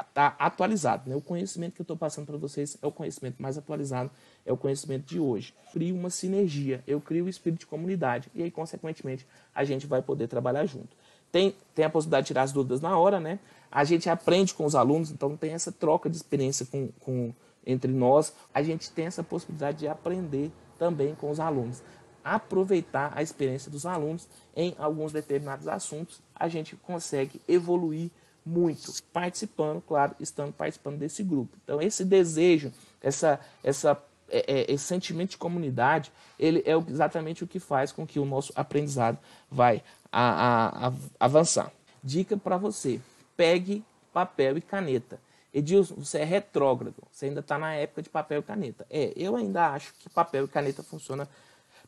está 0.00 0.34
atualizado. 0.38 1.08
Né? 1.08 1.16
O 1.16 1.20
conhecimento 1.20 1.74
que 1.74 1.80
eu 1.80 1.84
estou 1.84 1.96
passando 1.96 2.26
para 2.26 2.36
vocês 2.36 2.76
é 2.82 2.86
o 2.86 2.92
conhecimento 2.92 3.40
mais 3.40 3.56
atualizado, 3.56 4.10
é 4.44 4.52
o 4.52 4.56
conhecimento 4.56 5.06
de 5.06 5.20
hoje. 5.20 5.54
Crio 5.72 5.94
uma 5.94 6.10
sinergia, 6.10 6.82
eu 6.86 7.00
crio 7.00 7.26
o 7.26 7.28
espírito 7.28 7.60
de 7.60 7.66
comunidade 7.66 8.30
e 8.34 8.42
aí, 8.42 8.50
consequentemente, 8.50 9.26
a 9.54 9.64
gente 9.64 9.86
vai 9.86 10.02
poder 10.02 10.26
trabalhar 10.26 10.66
junto. 10.66 10.96
Tem, 11.30 11.54
tem 11.74 11.84
a 11.84 11.90
possibilidade 11.90 12.24
de 12.24 12.28
tirar 12.28 12.42
as 12.42 12.52
dúvidas 12.52 12.80
na 12.80 12.96
hora, 12.96 13.18
né? 13.18 13.40
A 13.70 13.82
gente 13.82 14.08
aprende 14.08 14.54
com 14.54 14.64
os 14.64 14.74
alunos, 14.74 15.10
então 15.10 15.36
tem 15.36 15.52
essa 15.52 15.72
troca 15.72 16.08
de 16.08 16.16
experiência 16.16 16.64
com, 16.66 16.88
com, 17.00 17.34
entre 17.66 17.90
nós. 17.90 18.32
A 18.52 18.62
gente 18.62 18.90
tem 18.90 19.06
essa 19.06 19.22
possibilidade 19.22 19.78
de 19.78 19.88
aprender 19.88 20.52
também 20.78 21.14
com 21.14 21.30
os 21.30 21.40
alunos. 21.40 21.82
Aproveitar 22.24 23.12
a 23.14 23.22
experiência 23.22 23.70
dos 23.70 23.84
alunos 23.84 24.26
em 24.56 24.74
alguns 24.78 25.12
determinados 25.12 25.68
assuntos, 25.68 26.20
a 26.34 26.48
gente 26.48 26.74
consegue 26.76 27.40
evoluir 27.46 28.10
muito, 28.44 28.92
participando, 29.12 29.80
claro, 29.80 30.14
estando 30.20 30.52
participando 30.52 30.98
desse 30.98 31.22
grupo. 31.22 31.56
Então, 31.62 31.80
esse 31.80 32.04
desejo, 32.04 32.72
essa, 33.00 33.40
essa, 33.62 34.02
é, 34.28 34.60
é, 34.60 34.72
esse 34.72 34.84
sentimento 34.84 35.30
de 35.30 35.38
comunidade, 35.38 36.12
ele 36.38 36.62
é 36.66 36.72
exatamente 36.90 37.44
o 37.44 37.46
que 37.46 37.58
faz 37.58 37.92
com 37.92 38.06
que 38.06 38.18
o 38.18 38.24
nosso 38.24 38.52
aprendizado 38.56 39.18
vai 39.50 39.82
a, 40.12 40.86
a, 40.86 40.88
a 40.88 40.92
avançar. 41.20 41.70
Dica 42.02 42.36
para 42.36 42.56
você: 42.56 43.00
pegue 43.36 43.82
papel 44.12 44.58
e 44.58 44.60
caneta. 44.60 45.18
Edilson, 45.52 45.94
você 45.94 46.18
é 46.18 46.24
retrógrado, 46.24 46.96
você 47.12 47.26
ainda 47.26 47.38
está 47.38 47.56
na 47.56 47.74
época 47.74 48.02
de 48.02 48.10
papel 48.10 48.40
e 48.40 48.42
caneta. 48.42 48.84
É, 48.90 49.12
eu 49.16 49.36
ainda 49.36 49.68
acho 49.70 49.94
que 50.00 50.08
papel 50.10 50.46
e 50.46 50.48
caneta 50.48 50.82
funciona 50.82 51.28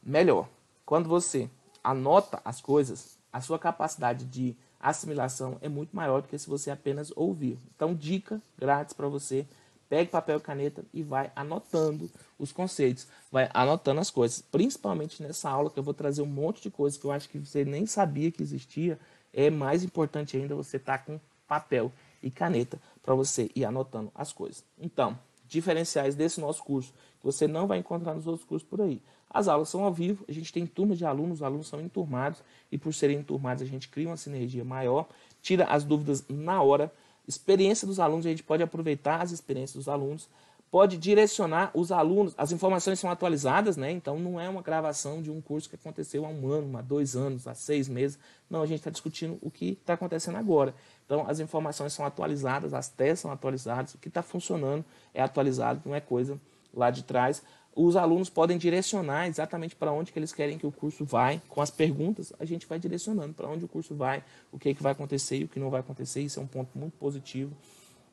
melhor. 0.07 0.49
Quando 0.85 1.09
você 1.09 1.51
anota 1.83 2.41
as 2.45 2.61
coisas, 2.61 3.19
a 3.33 3.41
sua 3.41 3.59
capacidade 3.59 4.25
de 4.25 4.57
assimilação 4.81 5.59
é 5.61 5.69
muito 5.69 5.95
maior 5.95 6.23
do 6.23 6.29
que 6.29 6.39
se 6.39 6.49
você 6.49 6.71
apenas 6.71 7.13
ouvir. 7.17 7.59
Então, 7.75 7.95
dica 7.95 8.41
grátis 8.57 8.95
para 8.95 9.09
você: 9.09 9.47
pegue 9.89 10.11
papel 10.11 10.39
e 10.39 10.41
caneta 10.41 10.85
e 10.95 11.03
vai 11.03 11.33
anotando 11.35 12.09
os 12.39 12.53
conceitos, 12.53 13.09
vai 13.31 13.51
anotando 13.53 14.01
as 14.01 14.11
coisas. 14.11 14.41
Principalmente 14.41 15.23
nessa 15.23 15.51
aula 15.51 15.71
que 15.71 15.79
eu 15.79 15.83
vou 15.83 15.95
trazer 15.95 16.23
um 16.23 16.27
monte 16.27 16.63
de 16.63 16.71
coisas 16.71 16.99
que 16.99 17.05
eu 17.05 17.13
acho 17.13 17.29
que 17.29 17.39
você 17.39 17.65
nem 17.65 17.85
sabia 17.85 18.31
que 18.31 18.43
existia. 18.43 18.99
É 19.33 19.51
mais 19.51 19.85
importante 19.85 20.37
ainda 20.37 20.55
você 20.55 20.79
estar 20.79 20.99
tá 20.99 21.05
com 21.05 21.21
papel 21.47 21.93
e 22.23 22.31
caneta 22.31 22.81
para 23.03 23.15
você 23.15 23.51
ir 23.55 23.65
anotando 23.65 24.11
as 24.15 24.33
coisas. 24.33 24.65
Então, 24.79 25.19
diferenciais 25.47 26.15
desse 26.15 26.41
nosso 26.41 26.63
curso 26.63 26.93
que 27.21 27.25
você 27.25 27.47
não 27.47 27.67
vai 27.67 27.79
encontrar 27.79 28.15
nos 28.15 28.27
outros 28.27 28.47
cursos 28.47 28.67
por 28.69 28.81
aí. 28.81 29.01
As 29.37 29.49
aulas 29.49 29.69
são 29.69 29.85
ao 29.85 29.93
vivo, 29.93 30.25
a 30.27 30.33
gente 30.33 30.51
tem 30.51 30.67
turmas 30.67 30.97
de 30.97 31.05
alunos, 31.05 31.41
os 31.41 31.43
alunos 31.43 31.69
são 31.69 31.79
enturmados 31.79 32.43
e 32.73 32.79
por 32.79 32.95
serem 32.95 33.19
enturmados 33.19 33.63
a 33.63 33.67
gente 33.67 33.87
cria 33.87 34.09
uma 34.09 34.17
sinergia 34.17 34.65
maior, 34.65 35.07
tira 35.43 35.67
as 35.67 35.85
dúvidas 35.85 36.25
na 36.27 36.63
hora. 36.63 36.91
Experiência 37.29 37.87
dos 37.87 38.01
alunos, 38.01 38.25
a 38.25 38.31
gente 38.31 38.43
pode 38.43 38.63
aproveitar 38.63 39.21
as 39.21 39.33
experiências 39.33 39.77
dos 39.77 39.89
alunos, 39.91 40.27
pode 40.71 40.97
direcionar 40.97 41.71
os 41.75 41.93
alunos, 41.93 42.33
as 42.39 42.51
informações 42.51 42.99
são 42.99 43.11
atualizadas, 43.11 43.77
né? 43.77 43.91
Então 43.91 44.19
não 44.19 44.41
é 44.41 44.49
uma 44.49 44.63
gravação 44.63 45.21
de 45.21 45.31
um 45.31 45.39
curso 45.43 45.69
que 45.69 45.77
aconteceu 45.77 46.25
há 46.25 46.29
um 46.31 46.51
ano, 46.51 46.79
há 46.79 46.81
dois 46.81 47.15
anos, 47.15 47.47
há 47.47 47.53
seis 47.53 47.91
meses. 47.91 48.19
Não, 48.49 48.63
a 48.63 48.67
gente 48.67 48.79
está 48.79 48.91
discutindo 48.91 49.37
o 49.43 49.51
que 49.51 49.73
está 49.73 49.93
acontecendo 49.93 50.37
agora. 50.37 50.75
Então 51.05 51.29
as 51.29 51.41
informações 51.41 51.93
são 51.93 52.07
atualizadas, 52.07 52.73
as 52.73 52.89
testes 52.89 53.21
são 53.21 53.31
atualizadas, 53.31 53.93
o 53.93 53.99
que 53.99 54.09
está 54.09 54.23
funcionando 54.23 54.83
é 55.13 55.21
atualizado, 55.21 55.83
não 55.85 55.95
é 55.95 56.01
coisa 56.01 56.41
lá 56.73 56.91
de 56.91 57.03
trás 57.03 57.43
os 57.77 57.95
alunos 57.95 58.31
podem 58.31 58.57
direcionar 58.57 59.29
exatamente 59.29 59.77
para 59.77 59.93
onde 59.93 60.11
que 60.11 60.19
eles 60.19 60.33
querem 60.33 60.57
que 60.57 60.67
o 60.67 60.73
curso 60.73 61.05
vai. 61.05 61.43
Com 61.47 61.61
as 61.61 61.71
perguntas, 61.71 62.33
a 62.41 62.45
gente 62.47 62.67
vai 62.67 62.79
direcionando 62.79 63.35
para 63.35 63.47
onde 63.47 63.67
o 63.67 63.69
curso 63.69 63.95
vai, 63.95 64.25
o 64.51 64.59
que, 64.59 64.71
é 64.71 64.75
que 64.75 64.83
vai 64.83 64.93
acontecer 64.93 65.37
e 65.37 65.45
o 65.45 65.49
que 65.49 65.61
não 65.61 65.69
vai 65.69 65.81
acontecer. 65.81 66.23
Isso 66.23 66.41
é 66.41 66.43
um 66.43 66.47
ponto 66.47 66.71
muito 66.77 66.95
positivo. 66.95 67.55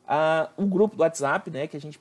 Ah, 0.05 0.49
o 0.57 0.65
grupo 0.65 0.97
do 0.97 1.01
WhatsApp, 1.01 1.49
né, 1.49 1.65
que 1.65 1.77
a 1.77 1.79
gente 1.79 1.97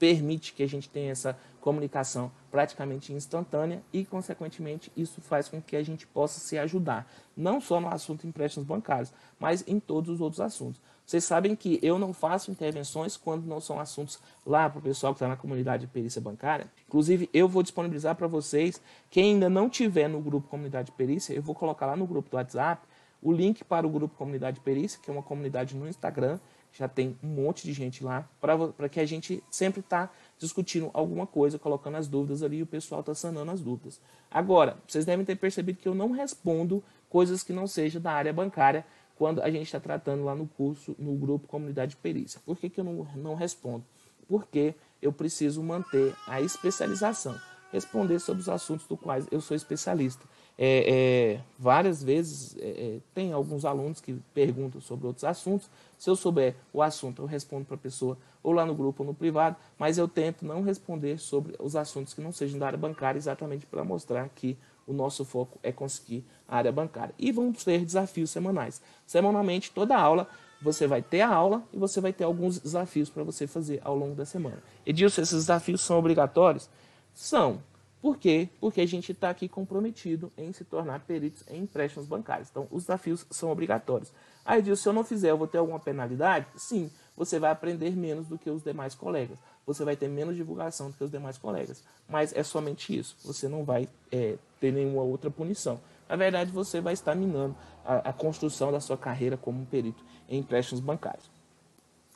permite 0.00 0.52
que 0.52 0.64
a 0.64 0.68
gente 0.68 0.88
tenha 0.88 1.12
essa 1.12 1.38
comunicação 1.60 2.30
praticamente 2.50 3.12
instantânea 3.12 3.82
e, 3.92 4.04
consequentemente, 4.04 4.90
isso 4.96 5.20
faz 5.20 5.48
com 5.48 5.62
que 5.62 5.76
a 5.76 5.82
gente 5.82 6.06
possa 6.08 6.40
se 6.40 6.58
ajudar, 6.58 7.10
não 7.36 7.60
só 7.60 7.80
no 7.80 7.88
assunto 7.88 8.26
empréstimos 8.26 8.66
bancários, 8.66 9.12
mas 9.38 9.64
em 9.66 9.78
todos 9.78 10.10
os 10.10 10.20
outros 10.20 10.40
assuntos. 10.40 10.80
Vocês 11.06 11.22
sabem 11.22 11.54
que 11.54 11.78
eu 11.82 12.00
não 12.00 12.12
faço 12.12 12.50
intervenções 12.50 13.16
quando 13.16 13.46
não 13.46 13.60
são 13.60 13.78
assuntos 13.78 14.18
lá 14.44 14.68
para 14.68 14.80
o 14.80 14.82
pessoal 14.82 15.12
que 15.14 15.18
está 15.18 15.28
na 15.28 15.36
comunidade 15.36 15.86
de 15.86 15.92
perícia 15.92 16.20
bancária. 16.20 16.66
Inclusive, 16.88 17.30
eu 17.32 17.48
vou 17.48 17.62
disponibilizar 17.62 18.16
para 18.16 18.26
vocês, 18.26 18.82
quem 19.08 19.34
ainda 19.34 19.48
não 19.48 19.70
tiver 19.70 20.08
no 20.08 20.20
grupo 20.20 20.48
Comunidade 20.48 20.86
de 20.86 20.92
Perícia, 20.92 21.32
eu 21.32 21.42
vou 21.42 21.54
colocar 21.54 21.86
lá 21.86 21.94
no 21.94 22.08
grupo 22.08 22.28
do 22.28 22.36
WhatsApp 22.36 22.84
o 23.22 23.32
link 23.32 23.62
para 23.62 23.86
o 23.86 23.90
grupo 23.90 24.16
Comunidade 24.16 24.56
de 24.56 24.62
Perícia, 24.62 24.98
que 25.00 25.08
é 25.08 25.12
uma 25.12 25.22
comunidade 25.22 25.76
no 25.76 25.88
Instagram, 25.88 26.40
já 26.72 26.88
tem 26.88 27.16
um 27.22 27.28
monte 27.28 27.64
de 27.64 27.72
gente 27.72 28.04
lá, 28.04 28.28
para 28.40 28.88
que 28.88 29.00
a 29.00 29.06
gente 29.06 29.42
sempre 29.48 29.80
está 29.80 30.10
discutindo 30.38 30.90
alguma 30.92 31.26
coisa, 31.26 31.58
colocando 31.58 31.96
as 31.96 32.06
dúvidas 32.06 32.42
ali 32.42 32.58
e 32.58 32.62
o 32.62 32.66
pessoal 32.66 33.00
está 33.00 33.14
sanando 33.14 33.50
as 33.50 33.60
dúvidas. 33.60 34.00
Agora, 34.30 34.76
vocês 34.86 35.04
devem 35.04 35.24
ter 35.24 35.36
percebido 35.36 35.78
que 35.78 35.88
eu 35.88 35.94
não 35.94 36.10
respondo 36.10 36.82
coisas 37.08 37.42
que 37.42 37.52
não 37.52 37.66
sejam 37.66 38.02
da 38.02 38.12
área 38.12 38.32
bancária 38.32 38.84
quando 39.16 39.42
a 39.42 39.50
gente 39.50 39.64
está 39.64 39.80
tratando 39.80 40.24
lá 40.24 40.34
no 40.34 40.46
curso, 40.46 40.94
no 40.98 41.14
grupo 41.14 41.48
Comunidade 41.48 41.90
de 41.90 41.96
Perícia. 41.96 42.40
Por 42.44 42.56
que, 42.56 42.68
que 42.68 42.78
eu 42.78 42.84
não, 42.84 43.06
não 43.16 43.34
respondo? 43.34 43.84
Porque 44.28 44.74
eu 45.00 45.12
preciso 45.12 45.62
manter 45.62 46.14
a 46.26 46.40
especialização, 46.40 47.34
responder 47.72 48.18
sobre 48.18 48.42
os 48.42 48.48
assuntos 48.48 48.86
dos 48.86 49.00
quais 49.00 49.26
eu 49.30 49.40
sou 49.40 49.56
especialista. 49.56 50.24
É, 50.58 51.34
é, 51.34 51.40
várias 51.58 52.02
vezes 52.02 52.56
é, 52.58 52.68
é, 52.68 53.00
tem 53.14 53.32
alguns 53.32 53.64
alunos 53.66 54.00
que 54.00 54.14
perguntam 54.32 54.80
sobre 54.80 55.06
outros 55.06 55.24
assuntos. 55.24 55.70
Se 55.98 56.08
eu 56.08 56.16
souber 56.16 56.54
o 56.72 56.82
assunto, 56.82 57.22
eu 57.22 57.26
respondo 57.26 57.66
para 57.66 57.74
a 57.74 57.78
pessoa 57.78 58.16
ou 58.42 58.52
lá 58.52 58.64
no 58.64 58.74
grupo 58.74 59.02
ou 59.02 59.08
no 59.08 59.14
privado, 59.14 59.56
mas 59.78 59.98
eu 59.98 60.08
tento 60.08 60.46
não 60.46 60.62
responder 60.62 61.18
sobre 61.18 61.54
os 61.58 61.76
assuntos 61.76 62.14
que 62.14 62.20
não 62.20 62.32
sejam 62.32 62.58
da 62.58 62.66
área 62.66 62.78
bancária, 62.78 63.18
exatamente 63.18 63.66
para 63.66 63.84
mostrar 63.84 64.28
que 64.30 64.56
o 64.86 64.92
nosso 64.92 65.24
foco 65.24 65.58
é 65.62 65.72
conseguir 65.72 66.24
a 66.48 66.56
área 66.56 66.70
bancária. 66.70 67.14
E 67.18 67.32
vamos 67.32 67.64
ter 67.64 67.84
desafios 67.84 68.30
semanais. 68.30 68.80
Semanalmente, 69.06 69.70
toda 69.70 69.96
aula, 69.96 70.28
você 70.60 70.86
vai 70.86 71.02
ter 71.02 71.20
a 71.20 71.28
aula 71.28 71.62
e 71.72 71.78
você 71.78 72.00
vai 72.00 72.12
ter 72.12 72.24
alguns 72.24 72.58
desafios 72.58 73.10
para 73.10 73.22
você 73.22 73.46
fazer 73.46 73.80
ao 73.84 73.96
longo 73.96 74.14
da 74.14 74.24
semana. 74.24 74.62
Edilson, 74.84 75.22
esses 75.22 75.34
desafios 75.34 75.80
são 75.80 75.98
obrigatórios? 75.98 76.68
São. 77.12 77.60
Por 78.00 78.18
quê? 78.18 78.48
Porque 78.60 78.80
a 78.80 78.86
gente 78.86 79.10
está 79.10 79.30
aqui 79.30 79.48
comprometido 79.48 80.30
em 80.36 80.52
se 80.52 80.64
tornar 80.64 81.00
peritos 81.00 81.42
em 81.48 81.62
empréstimos 81.62 82.06
bancários. 82.06 82.48
Então, 82.50 82.68
os 82.70 82.84
desafios 82.84 83.26
são 83.30 83.50
obrigatórios. 83.50 84.12
Aí, 84.44 84.60
Edilson, 84.60 84.82
se 84.82 84.88
eu 84.88 84.92
não 84.92 85.02
fizer, 85.02 85.30
eu 85.30 85.38
vou 85.38 85.48
ter 85.48 85.58
alguma 85.58 85.80
penalidade? 85.80 86.46
Sim, 86.56 86.90
você 87.16 87.38
vai 87.38 87.50
aprender 87.50 87.96
menos 87.96 88.26
do 88.26 88.36
que 88.36 88.50
os 88.50 88.62
demais 88.62 88.94
colegas. 88.94 89.38
Você 89.66 89.84
vai 89.84 89.96
ter 89.96 90.08
menos 90.08 90.36
divulgação 90.36 90.90
do 90.90 90.96
que 90.96 91.02
os 91.02 91.10
demais 91.10 91.38
colegas. 91.38 91.82
Mas 92.08 92.32
é 92.34 92.42
somente 92.42 92.96
isso. 92.96 93.16
Você 93.24 93.48
não 93.48 93.64
vai 93.64 93.88
é, 94.12 94.36
ter 94.60 94.72
nenhuma 94.72 95.02
outra 95.02 95.30
punição. 95.30 95.80
Na 96.08 96.14
verdade, 96.14 96.50
você 96.50 96.80
vai 96.80 96.92
estar 96.92 97.14
minando 97.14 97.56
a, 97.84 98.10
a 98.10 98.12
construção 98.12 98.70
da 98.70 98.80
sua 98.80 98.96
carreira 98.96 99.36
como 99.36 99.64
perito 99.66 100.04
em 100.28 100.38
empréstimos 100.38 100.80
bancários. 100.80 101.28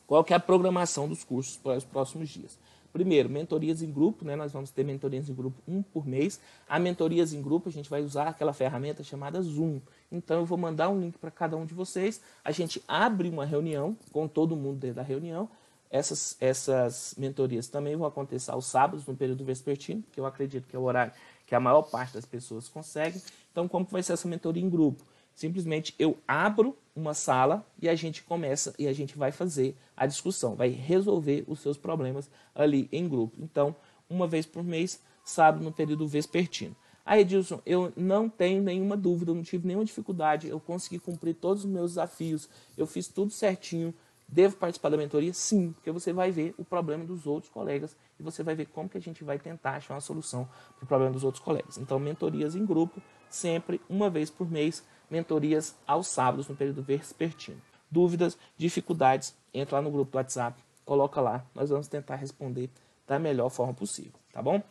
Qual 0.07 0.25
é 0.29 0.35
a 0.35 0.41
programação 0.41 1.09
dos 1.09 1.25
cursos 1.25 1.57
para 1.57 1.77
os 1.77 1.85
próximos 1.85 2.29
dias? 2.29 2.59
Primeiro, 2.93 3.29
mentorias 3.29 3.83
em 3.83 3.91
grupo, 3.91 4.25
né? 4.25 4.35
Nós 4.35 4.53
vamos 4.53 4.71
ter 4.71 4.85
mentorias 4.85 5.29
em 5.29 5.35
grupo 5.35 5.61
um 5.67 5.83
por 5.83 6.07
mês. 6.07 6.41
A 6.69 6.79
mentorias 6.79 7.33
em 7.33 7.41
grupo, 7.41 7.69
a 7.69 7.73
gente 7.73 7.89
vai 7.89 8.03
usar 8.03 8.29
aquela 8.29 8.53
ferramenta 8.53 9.05
chamada 9.05 9.41
Zoom. 9.41 9.81
Então, 10.11 10.41
eu 10.41 10.47
vou 10.47 10.59
mandar 10.59 10.89
um 10.89 11.01
link 11.01 11.17
para 11.19 11.31
cada 11.31 11.57
um 11.57 11.65
de 11.65 11.75
vocês. 11.75 12.21
A 12.45 12.51
gente 12.51 12.83
abre 12.89 13.29
uma 13.29 13.45
reunião 13.45 13.97
com 14.11 14.27
todo 14.27 14.57
mundo 14.57 14.79
dentro 14.79 14.97
da 14.97 15.03
reunião. 15.03 15.49
Essas, 15.91 16.37
essas 16.41 17.15
mentorias 17.19 17.69
também 17.69 17.97
vão 17.97 18.07
acontecer 18.07 18.51
aos 18.51 18.67
sábados, 18.67 19.07
no 19.07 19.17
período 19.17 19.45
vespertino, 19.45 20.05
que 20.13 20.21
eu 20.21 20.27
acredito 20.27 20.69
que 20.69 20.77
é 20.77 20.79
o 20.79 20.83
horário 20.83 21.13
que 21.47 21.55
a 21.55 21.61
maior 21.61 21.83
parte 21.83 22.15
das 22.15 22.25
pessoas 22.25 22.69
consegue. 22.69 23.21
Então, 23.51 23.67
como 23.67 23.85
vai 23.85 24.03
ser 24.05 24.13
essa 24.13 24.29
mentoria 24.29 24.63
em 24.63 24.71
grupo? 24.71 25.05
Simplesmente 25.41 25.95
eu 25.99 26.19
abro 26.29 26.77
uma 26.95 27.15
sala 27.15 27.67
e 27.81 27.89
a 27.89 27.95
gente 27.95 28.23
começa 28.23 28.75
e 28.79 28.87
a 28.87 28.93
gente 28.93 29.17
vai 29.17 29.33
fazer 29.33 29.75
a 29.97 30.05
discussão, 30.05 30.55
vai 30.55 30.69
resolver 30.69 31.45
os 31.49 31.61
seus 31.61 31.79
problemas 31.79 32.31
ali 32.55 32.91
em 32.93 33.09
grupo. 33.09 33.35
Então, 33.41 33.75
uma 34.07 34.27
vez 34.27 34.45
por 34.45 34.63
mês, 34.63 35.01
sábado 35.25 35.65
no 35.65 35.73
período 35.73 36.07
vespertino. 36.07 36.77
Aí, 37.07 37.23
Edilson, 37.23 37.63
eu 37.65 37.91
não 37.97 38.29
tenho 38.29 38.63
nenhuma 38.63 38.99
dúvida, 38.99 39.33
não 39.33 39.43
tive 39.43 39.67
nenhuma 39.67 39.87
dificuldade, 39.87 40.47
eu 40.47 40.61
consegui 40.61 40.99
cumprir 40.99 41.35
todos 41.37 41.65
os 41.65 41.71
meus 41.71 41.93
desafios, 41.93 42.47
eu 42.77 42.87
fiz 42.87 43.09
tudo 43.09 43.33
certinho. 43.33 43.95
Devo 44.29 44.59
participar 44.59 44.91
da 44.91 44.99
mentoria? 44.99 45.33
Sim, 45.33 45.73
porque 45.73 45.91
você 45.91 46.13
vai 46.13 46.31
ver 46.31 46.55
o 46.59 46.65
problema 46.65 47.03
dos 47.03 47.27
outros 47.27 47.51
colegas 47.51 47.97
e 48.19 48.23
você 48.23 48.43
vai 48.43 48.55
ver 48.55 48.67
como 48.67 48.91
que 48.91 48.99
a 48.99 49.01
gente 49.01 49.25
vai 49.25 49.39
tentar 49.39 49.77
achar 49.77 49.95
uma 49.95 50.03
solução 50.03 50.47
para 50.77 50.85
o 50.85 50.87
problema 50.87 51.15
dos 51.15 51.25
outros 51.25 51.43
colegas. 51.43 51.79
Então, 51.79 51.99
mentorias 51.99 52.55
em 52.55 52.67
grupo, 52.67 53.01
sempre 53.31 53.81
uma 53.89 54.11
vez 54.11 54.29
por 54.29 54.49
mês, 54.49 54.85
mentorias 55.11 55.75
aos 55.87 56.07
sábados 56.07 56.49
no 56.49 56.57
período 56.57 56.83
vespertino. 56.83 57.61
Dúvidas, 57.91 58.39
dificuldades, 58.57 59.35
entra 59.53 59.77
lá 59.77 59.83
no 59.83 59.91
grupo 59.91 60.13
do 60.13 60.17
WhatsApp, 60.17 60.63
coloca 60.85 61.21
lá, 61.21 61.45
nós 61.55 61.71
vamos 61.71 61.89
tentar 61.89 62.17
responder 62.17 62.71
da 63.07 63.19
melhor 63.19 63.49
forma 63.49 63.75
possível, 63.75 64.13
tá 64.33 64.41
bom? 64.41 64.63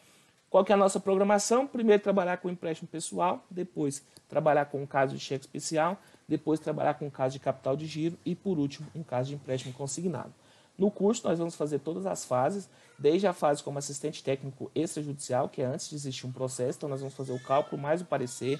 Qual 0.50 0.66
que 0.66 0.72
é 0.72 0.76
a 0.76 0.78
nossa 0.78 1.00
programação? 1.00 1.68
Primeiro 1.68 2.02
trabalhar 2.02 2.38
com 2.38 2.50
empréstimo 2.50 2.88
pessoal, 2.88 3.46
depois 3.52 4.04
trabalhar 4.28 4.66
com 4.66 4.82
um 4.82 4.86
caso 4.86 5.16
de 5.16 5.20
cheque 5.20 5.46
especial, 5.46 5.98
depois 6.28 6.60
trabalhar 6.60 6.96
com 6.96 7.06
um 7.06 7.10
caso 7.10 7.34
de 7.34 7.40
capital 7.40 7.76
de 7.76 7.86
giro 7.86 8.18
e 8.26 8.34
por 8.34 8.58
último 8.58 8.88
um 8.96 9.04
caso 9.04 9.30
de 9.30 9.36
empréstimo 9.36 9.74
consignado. 9.74 10.34
No 10.78 10.90
curso 10.90 11.28
nós 11.28 11.38
vamos 11.38 11.56
fazer 11.56 11.80
todas 11.80 12.06
as 12.06 12.24
fases, 12.24 12.70
desde 12.98 13.28
a 13.28 13.34
fase 13.34 13.62
como 13.62 13.78
assistente 13.78 14.24
técnico 14.24 14.72
extrajudicial, 14.74 15.50
que 15.50 15.62
é 15.62 15.66
antes 15.66 15.90
de 15.90 15.96
existir 15.96 16.26
um 16.26 16.32
processo, 16.32 16.78
então 16.78 16.90
nós 16.90 17.02
vamos 17.02 17.16
fazer 17.16 17.34
o 17.34 17.44
cálculo 17.44 17.80
mais 17.80 18.02
o 18.02 18.06
parecer, 18.06 18.60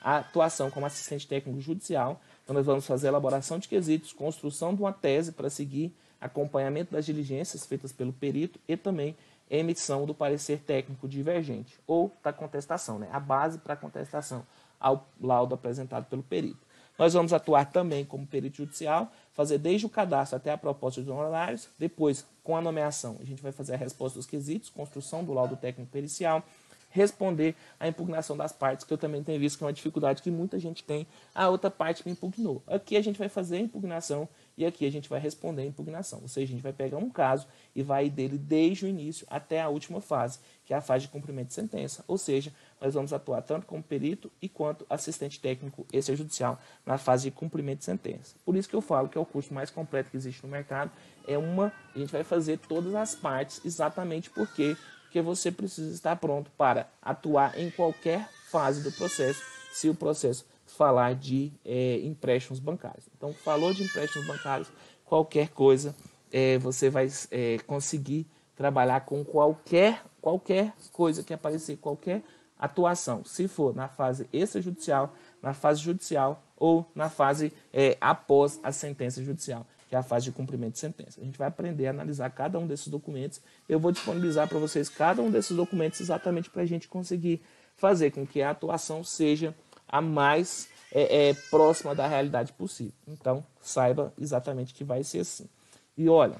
a 0.00 0.18
atuação 0.18 0.70
como 0.70 0.86
assistente 0.86 1.26
técnico 1.26 1.60
judicial. 1.60 2.20
Então, 2.42 2.54
nós 2.54 2.66
vamos 2.66 2.86
fazer 2.86 3.08
elaboração 3.08 3.58
de 3.58 3.68
quesitos, 3.68 4.12
construção 4.12 4.74
de 4.74 4.80
uma 4.80 4.92
tese 4.92 5.32
para 5.32 5.50
seguir, 5.50 5.94
acompanhamento 6.20 6.92
das 6.92 7.06
diligências 7.06 7.66
feitas 7.66 7.92
pelo 7.92 8.12
perito 8.12 8.58
e 8.66 8.76
também 8.76 9.16
emissão 9.50 10.04
do 10.04 10.14
parecer 10.14 10.58
técnico 10.60 11.08
divergente 11.08 11.78
ou 11.86 12.14
da 12.22 12.32
contestação, 12.32 12.98
né? 12.98 13.08
a 13.12 13.20
base 13.20 13.58
para 13.58 13.74
a 13.74 13.76
contestação 13.76 14.44
ao 14.78 15.08
laudo 15.20 15.54
apresentado 15.54 16.04
pelo 16.06 16.22
perito. 16.22 16.68
Nós 16.98 17.14
vamos 17.14 17.32
atuar 17.32 17.70
também 17.70 18.04
como 18.04 18.26
perito 18.26 18.56
judicial, 18.56 19.12
fazer 19.32 19.58
desde 19.58 19.86
o 19.86 19.88
cadastro 19.88 20.36
até 20.36 20.50
a 20.50 20.58
proposta 20.58 21.00
de 21.00 21.08
honorários, 21.08 21.68
depois, 21.78 22.26
com 22.42 22.56
a 22.56 22.60
nomeação, 22.60 23.16
a 23.20 23.24
gente 23.24 23.40
vai 23.40 23.52
fazer 23.52 23.74
a 23.74 23.76
resposta 23.76 24.18
dos 24.18 24.26
quesitos, 24.26 24.68
construção 24.68 25.22
do 25.22 25.32
laudo 25.32 25.56
técnico 25.56 25.90
pericial, 25.92 26.42
responder 26.90 27.54
à 27.78 27.86
impugnação 27.86 28.36
das 28.36 28.52
partes, 28.52 28.84
que 28.84 28.92
eu 28.92 28.98
também 28.98 29.22
tenho 29.22 29.38
visto 29.38 29.58
que 29.58 29.64
é 29.64 29.66
uma 29.66 29.72
dificuldade 29.72 30.22
que 30.22 30.30
muita 30.30 30.58
gente 30.58 30.82
tem, 30.82 31.06
a 31.34 31.48
outra 31.48 31.70
parte 31.70 32.02
que 32.02 32.10
impugnou. 32.10 32.62
Aqui 32.66 32.96
a 32.96 33.02
gente 33.02 33.18
vai 33.18 33.28
fazer 33.28 33.56
a 33.56 33.60
impugnação 33.60 34.28
e 34.56 34.66
aqui 34.66 34.86
a 34.86 34.90
gente 34.90 35.08
vai 35.08 35.20
responder 35.20 35.62
a 35.62 35.66
impugnação. 35.66 36.20
Ou 36.22 36.28
seja, 36.28 36.46
a 36.46 36.54
gente 36.54 36.62
vai 36.62 36.72
pegar 36.72 36.96
um 36.96 37.10
caso 37.10 37.46
e 37.74 37.82
vai 37.82 38.10
dele 38.10 38.36
desde 38.36 38.86
o 38.86 38.88
início 38.88 39.26
até 39.30 39.60
a 39.60 39.68
última 39.68 40.00
fase, 40.00 40.40
que 40.64 40.74
é 40.74 40.76
a 40.76 40.80
fase 40.80 41.06
de 41.06 41.12
cumprimento 41.12 41.48
de 41.48 41.54
sentença. 41.54 42.04
Ou 42.08 42.18
seja, 42.18 42.52
nós 42.80 42.94
vamos 42.94 43.12
atuar 43.12 43.42
tanto 43.42 43.66
como 43.66 43.82
perito 43.82 44.30
e 44.40 44.48
quanto 44.48 44.84
assistente 44.90 45.38
técnico 45.40 45.86
extrajudicial 45.92 46.58
na 46.84 46.98
fase 46.98 47.24
de 47.24 47.30
cumprimento 47.30 47.78
de 47.78 47.84
sentença. 47.84 48.34
Por 48.44 48.56
isso 48.56 48.68
que 48.68 48.74
eu 48.74 48.80
falo 48.80 49.08
que 49.08 49.16
é 49.16 49.20
o 49.20 49.26
curso 49.26 49.54
mais 49.54 49.70
completo 49.70 50.10
que 50.10 50.16
existe 50.16 50.42
no 50.42 50.48
mercado. 50.48 50.90
É 51.26 51.38
uma, 51.38 51.72
a 51.94 51.98
gente 51.98 52.10
vai 52.10 52.24
fazer 52.24 52.58
todas 52.58 52.94
as 52.94 53.14
partes 53.14 53.64
exatamente 53.64 54.30
porque 54.30 54.76
porque 55.08 55.22
você 55.22 55.50
precisa 55.50 55.90
estar 55.92 56.16
pronto 56.16 56.50
para 56.50 56.86
atuar 57.00 57.58
em 57.58 57.70
qualquer 57.70 58.28
fase 58.50 58.82
do 58.82 58.92
processo, 58.92 59.42
se 59.72 59.88
o 59.88 59.94
processo 59.94 60.44
falar 60.66 61.14
de 61.14 61.50
é, 61.64 61.98
empréstimos 62.00 62.60
bancários. 62.60 63.08
Então, 63.16 63.32
falou 63.32 63.72
de 63.72 63.82
empréstimos 63.82 64.28
bancários, 64.28 64.68
qualquer 65.06 65.48
coisa 65.48 65.96
é, 66.30 66.58
você 66.58 66.90
vai 66.90 67.08
é, 67.30 67.56
conseguir 67.66 68.26
trabalhar 68.54 69.00
com 69.00 69.24
qualquer, 69.24 70.04
qualquer 70.20 70.74
coisa 70.92 71.22
que 71.22 71.32
aparecer, 71.32 71.78
qualquer 71.78 72.22
atuação, 72.58 73.24
se 73.24 73.48
for 73.48 73.74
na 73.74 73.88
fase 73.88 74.28
extrajudicial, 74.30 75.14
na 75.40 75.54
fase 75.54 75.80
judicial 75.80 76.42
ou 76.54 76.84
na 76.94 77.08
fase 77.08 77.52
após 78.00 78.58
a 78.64 78.72
sentença 78.72 79.22
judicial 79.22 79.64
que 79.88 79.94
é 79.94 79.98
a 79.98 80.02
fase 80.02 80.26
de 80.26 80.32
cumprimento 80.32 80.74
de 80.74 80.80
sentença. 80.80 81.20
A 81.20 81.24
gente 81.24 81.38
vai 81.38 81.48
aprender 81.48 81.86
a 81.86 81.90
analisar 81.90 82.30
cada 82.30 82.58
um 82.58 82.66
desses 82.66 82.88
documentos. 82.88 83.40
Eu 83.68 83.80
vou 83.80 83.90
disponibilizar 83.90 84.46
para 84.46 84.58
vocês 84.58 84.88
cada 84.88 85.22
um 85.22 85.30
desses 85.30 85.56
documentos 85.56 86.00
exatamente 86.00 86.50
para 86.50 86.62
a 86.62 86.66
gente 86.66 86.86
conseguir 86.86 87.42
fazer 87.74 88.10
com 88.10 88.26
que 88.26 88.42
a 88.42 88.50
atuação 88.50 89.02
seja 89.02 89.54
a 89.88 90.00
mais 90.02 90.68
é, 90.92 91.30
é, 91.30 91.34
próxima 91.50 91.94
da 91.94 92.06
realidade 92.06 92.52
possível. 92.52 92.92
Então, 93.06 93.44
saiba 93.60 94.12
exatamente 94.20 94.74
que 94.74 94.84
vai 94.84 95.02
ser 95.02 95.20
assim. 95.20 95.48
E 95.96 96.08
olha, 96.08 96.36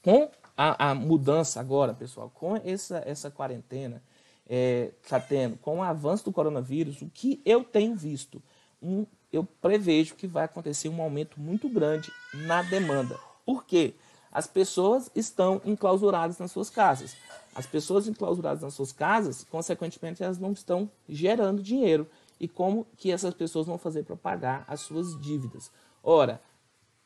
com 0.00 0.30
a, 0.56 0.90
a 0.90 0.94
mudança 0.94 1.58
agora, 1.58 1.92
pessoal, 1.92 2.30
com 2.32 2.56
essa, 2.56 3.02
essa 3.04 3.30
quarentena 3.30 4.00
é, 4.48 4.92
está 5.02 5.18
tendo, 5.18 5.56
com 5.58 5.78
o 5.78 5.82
avanço 5.82 6.24
do 6.24 6.32
coronavírus, 6.32 7.02
o 7.02 7.10
que 7.12 7.42
eu 7.44 7.64
tenho 7.64 7.96
visto? 7.96 8.40
Um 8.80 9.04
eu 9.32 9.44
prevejo 9.44 10.14
que 10.14 10.26
vai 10.26 10.44
acontecer 10.44 10.88
um 10.88 11.02
aumento 11.02 11.40
muito 11.40 11.68
grande 11.68 12.10
na 12.32 12.62
demanda. 12.62 13.18
Por 13.44 13.64
quê? 13.64 13.94
As 14.30 14.46
pessoas 14.46 15.10
estão 15.14 15.60
enclausuradas 15.64 16.38
nas 16.38 16.52
suas 16.52 16.68
casas. 16.68 17.16
As 17.54 17.66
pessoas 17.66 18.06
enclausuradas 18.06 18.62
nas 18.62 18.74
suas 18.74 18.92
casas, 18.92 19.44
consequentemente, 19.44 20.22
elas 20.22 20.38
não 20.38 20.52
estão 20.52 20.90
gerando 21.08 21.62
dinheiro. 21.62 22.06
E 22.38 22.46
como 22.46 22.86
que 22.98 23.10
essas 23.10 23.32
pessoas 23.32 23.66
vão 23.66 23.78
fazer 23.78 24.02
para 24.02 24.16
pagar 24.16 24.64
as 24.68 24.80
suas 24.80 25.18
dívidas? 25.22 25.70
Ora, 26.02 26.40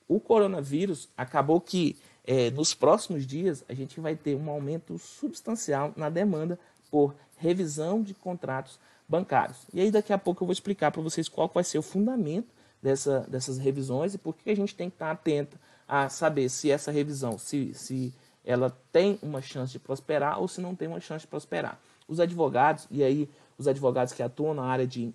o 0.09 0.19
coronavírus 0.19 1.09
acabou 1.17 1.61
que 1.61 1.97
é, 2.27 2.51
nos 2.51 2.75
próximos 2.75 3.27
dias 3.27 3.65
a 3.69 3.75
gente 3.75 4.01
vai 4.01 4.17
ter 4.17 4.35
um 4.35 4.51
aumento 4.51 4.99
substancial 4.99 5.93
na 5.97 6.11
demanda 6.11 6.59
por 6.91 7.15
revisão 7.37 8.03
de 8.03 8.13
contratos 8.13 8.79
bancários. 9.11 9.67
E 9.75 9.81
aí 9.81 9.91
daqui 9.91 10.13
a 10.13 10.19
pouco 10.19 10.43
eu 10.43 10.47
vou 10.47 10.53
explicar 10.53 10.93
para 10.93 11.03
vocês 11.03 11.29
qual 11.29 11.51
vai 11.53 11.65
ser 11.65 11.79
o 11.79 11.83
fundamento 11.83 12.49
dessa, 12.81 13.27
dessas 13.29 13.59
revisões 13.59 14.15
e 14.15 14.19
por 14.19 14.37
que 14.37 14.49
a 14.49 14.55
gente 14.55 14.75
tem 14.75 14.89
que 14.89 14.95
estar 14.95 15.11
atento 15.11 15.59
a 15.89 16.09
saber 16.09 16.49
se 16.49 16.71
essa 16.71 16.93
revisão, 16.93 17.37
se, 17.37 17.75
se 17.75 18.15
ela 18.45 18.71
tem 18.93 19.19
uma 19.21 19.43
chance 19.43 19.73
de 19.73 19.81
prosperar 19.81 20.41
ou 20.41 20.47
se 20.47 20.61
não 20.61 20.77
tem 20.77 20.87
uma 20.87 21.01
chance 21.01 21.23
de 21.23 21.27
prosperar. 21.27 21.81
Os 22.07 22.21
advogados, 22.21 22.87
e 22.89 23.03
aí 23.03 23.29
os 23.59 23.67
advogados 23.67 24.13
que 24.13 24.23
atuam 24.23 24.55
na 24.55 24.63
área 24.63 24.87
de 24.87 25.13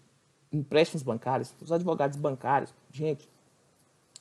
empréstimos 0.51 1.01
bancários, 1.01 1.53
os 1.61 1.71
advogados 1.71 2.17
bancários, 2.17 2.73
gente, 2.91 3.29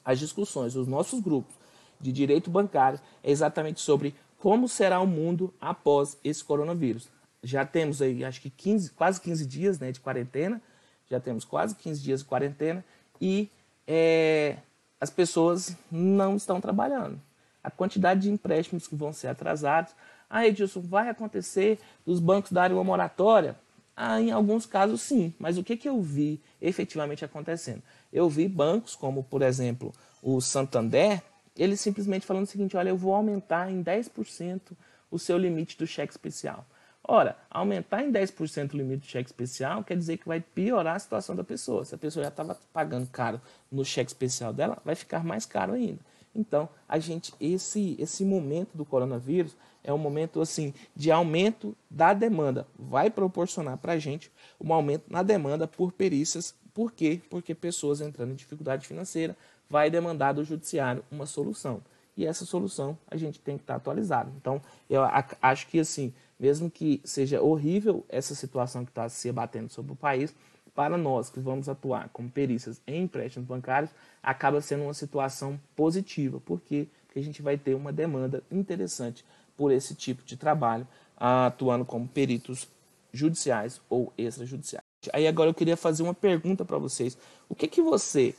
as 0.04 0.20
discussões, 0.20 0.76
os 0.76 0.86
nossos 0.86 1.20
grupos 1.20 1.54
de 2.00 2.12
direito 2.12 2.48
bancário 2.48 3.00
é 3.22 3.30
exatamente 3.30 3.80
sobre 3.80 4.14
como 4.38 4.68
será 4.68 5.00
o 5.00 5.06
mundo 5.06 5.52
após 5.60 6.16
esse 6.22 6.44
coronavírus. 6.44 7.08
Já 7.44 7.64
temos 7.64 8.00
aí, 8.00 8.24
acho 8.24 8.40
que 8.40 8.50
15, 8.50 8.90
quase 8.92 9.20
15 9.20 9.46
dias 9.46 9.78
né, 9.78 9.92
de 9.92 10.00
quarentena, 10.00 10.60
já 11.08 11.20
temos 11.20 11.44
quase 11.44 11.74
15 11.76 12.02
dias 12.02 12.20
de 12.20 12.26
quarentena 12.26 12.84
e 13.20 13.48
é, 13.86 14.56
as 15.00 15.10
pessoas 15.10 15.76
não 15.92 16.36
estão 16.36 16.60
trabalhando. 16.60 17.20
A 17.62 17.70
quantidade 17.70 18.22
de 18.22 18.30
empréstimos 18.30 18.86
que 18.86 18.96
vão 18.96 19.12
ser 19.12 19.28
atrasados. 19.28 19.92
Ah, 20.28 20.46
Edilson, 20.46 20.80
vai 20.80 21.08
acontecer 21.08 21.78
dos 22.04 22.18
bancos 22.18 22.50
darem 22.50 22.76
uma 22.76 22.84
moratória? 22.84 23.56
Ah, 23.96 24.20
em 24.20 24.32
alguns 24.32 24.66
casos 24.66 25.02
sim, 25.02 25.32
mas 25.38 25.56
o 25.56 25.62
que, 25.62 25.76
que 25.76 25.88
eu 25.88 26.00
vi 26.02 26.40
efetivamente 26.60 27.24
acontecendo? 27.24 27.82
Eu 28.12 28.28
vi 28.28 28.48
bancos 28.48 28.96
como, 28.96 29.22
por 29.22 29.42
exemplo, 29.42 29.92
o 30.22 30.40
Santander, 30.40 31.22
ele 31.56 31.76
simplesmente 31.76 32.26
falando 32.26 32.44
o 32.44 32.48
seguinte: 32.48 32.76
olha, 32.76 32.88
eu 32.88 32.96
vou 32.96 33.14
aumentar 33.14 33.70
em 33.70 33.84
10% 33.84 34.72
o 35.10 35.18
seu 35.18 35.38
limite 35.38 35.78
do 35.78 35.86
cheque 35.86 36.12
especial. 36.12 36.66
Ora, 37.06 37.36
aumentar 37.50 38.02
em 38.02 38.10
10% 38.10 38.72
o 38.72 38.76
limite 38.78 39.00
do 39.00 39.06
cheque 39.06 39.28
especial 39.28 39.84
quer 39.84 39.96
dizer 39.96 40.16
que 40.16 40.26
vai 40.26 40.40
piorar 40.40 40.96
a 40.96 40.98
situação 40.98 41.36
da 41.36 41.44
pessoa. 41.44 41.84
Se 41.84 41.94
a 41.94 41.98
pessoa 41.98 42.24
já 42.24 42.30
estava 42.30 42.58
pagando 42.72 43.06
caro 43.08 43.40
no 43.70 43.84
cheque 43.84 44.10
especial 44.10 44.54
dela, 44.54 44.80
vai 44.82 44.94
ficar 44.94 45.22
mais 45.22 45.44
caro 45.44 45.74
ainda. 45.74 46.00
Então, 46.34 46.68
a 46.88 46.98
gente 46.98 47.32
esse 47.38 47.94
esse 47.98 48.24
momento 48.24 48.70
do 48.74 48.84
coronavírus 48.84 49.54
é 49.84 49.92
um 49.92 49.98
momento 49.98 50.40
assim 50.40 50.72
de 50.96 51.10
aumento 51.10 51.76
da 51.90 52.14
demanda. 52.14 52.66
Vai 52.76 53.10
proporcionar 53.10 53.76
para 53.76 53.92
a 53.92 53.98
gente 53.98 54.32
um 54.58 54.72
aumento 54.72 55.04
na 55.08 55.22
demanda 55.22 55.68
por 55.68 55.92
perícias. 55.92 56.54
Por 56.72 56.90
quê? 56.90 57.20
Porque 57.28 57.54
pessoas 57.54 58.00
entrando 58.00 58.32
em 58.32 58.36
dificuldade 58.36 58.86
financeira 58.86 59.36
vai 59.68 59.90
demandar 59.90 60.32
do 60.32 60.42
judiciário 60.42 61.04
uma 61.10 61.26
solução. 61.26 61.82
E 62.16 62.24
essa 62.26 62.44
solução 62.44 62.96
a 63.08 63.16
gente 63.16 63.38
tem 63.40 63.56
que 63.56 63.62
estar 63.62 63.74
tá 63.74 63.78
atualizado. 63.78 64.32
Então, 64.36 64.60
eu 64.88 65.02
acho 65.42 65.66
que 65.68 65.78
assim, 65.78 66.12
mesmo 66.38 66.70
que 66.70 67.00
seja 67.04 67.40
horrível 67.40 68.04
essa 68.08 68.34
situação 68.34 68.84
que 68.84 68.90
está 68.90 69.08
se 69.08 69.28
abatendo 69.28 69.70
sobre 69.70 69.92
o 69.92 69.96
país, 69.96 70.34
para 70.74 70.98
nós 70.98 71.30
que 71.30 71.38
vamos 71.38 71.68
atuar 71.68 72.08
como 72.12 72.28
perícias 72.28 72.80
em 72.86 73.04
empréstimos 73.04 73.48
bancários, 73.48 73.92
acaba 74.22 74.60
sendo 74.60 74.84
uma 74.84 74.94
situação 74.94 75.58
positiva. 75.76 76.40
Por 76.40 76.60
quê? 76.60 76.88
Porque 77.06 77.20
a 77.20 77.22
gente 77.22 77.40
vai 77.40 77.56
ter 77.56 77.74
uma 77.74 77.92
demanda 77.92 78.42
interessante 78.50 79.24
por 79.56 79.70
esse 79.70 79.94
tipo 79.94 80.24
de 80.24 80.36
trabalho, 80.36 80.86
atuando 81.16 81.84
como 81.84 82.08
peritos 82.08 82.66
judiciais 83.12 83.80
ou 83.88 84.12
extrajudiciais. 84.18 84.84
Aí 85.12 85.28
agora 85.28 85.50
eu 85.50 85.54
queria 85.54 85.76
fazer 85.76 86.02
uma 86.02 86.14
pergunta 86.14 86.64
para 86.64 86.78
vocês. 86.78 87.16
O 87.48 87.54
que, 87.54 87.68
que 87.68 87.80
você 87.80 88.34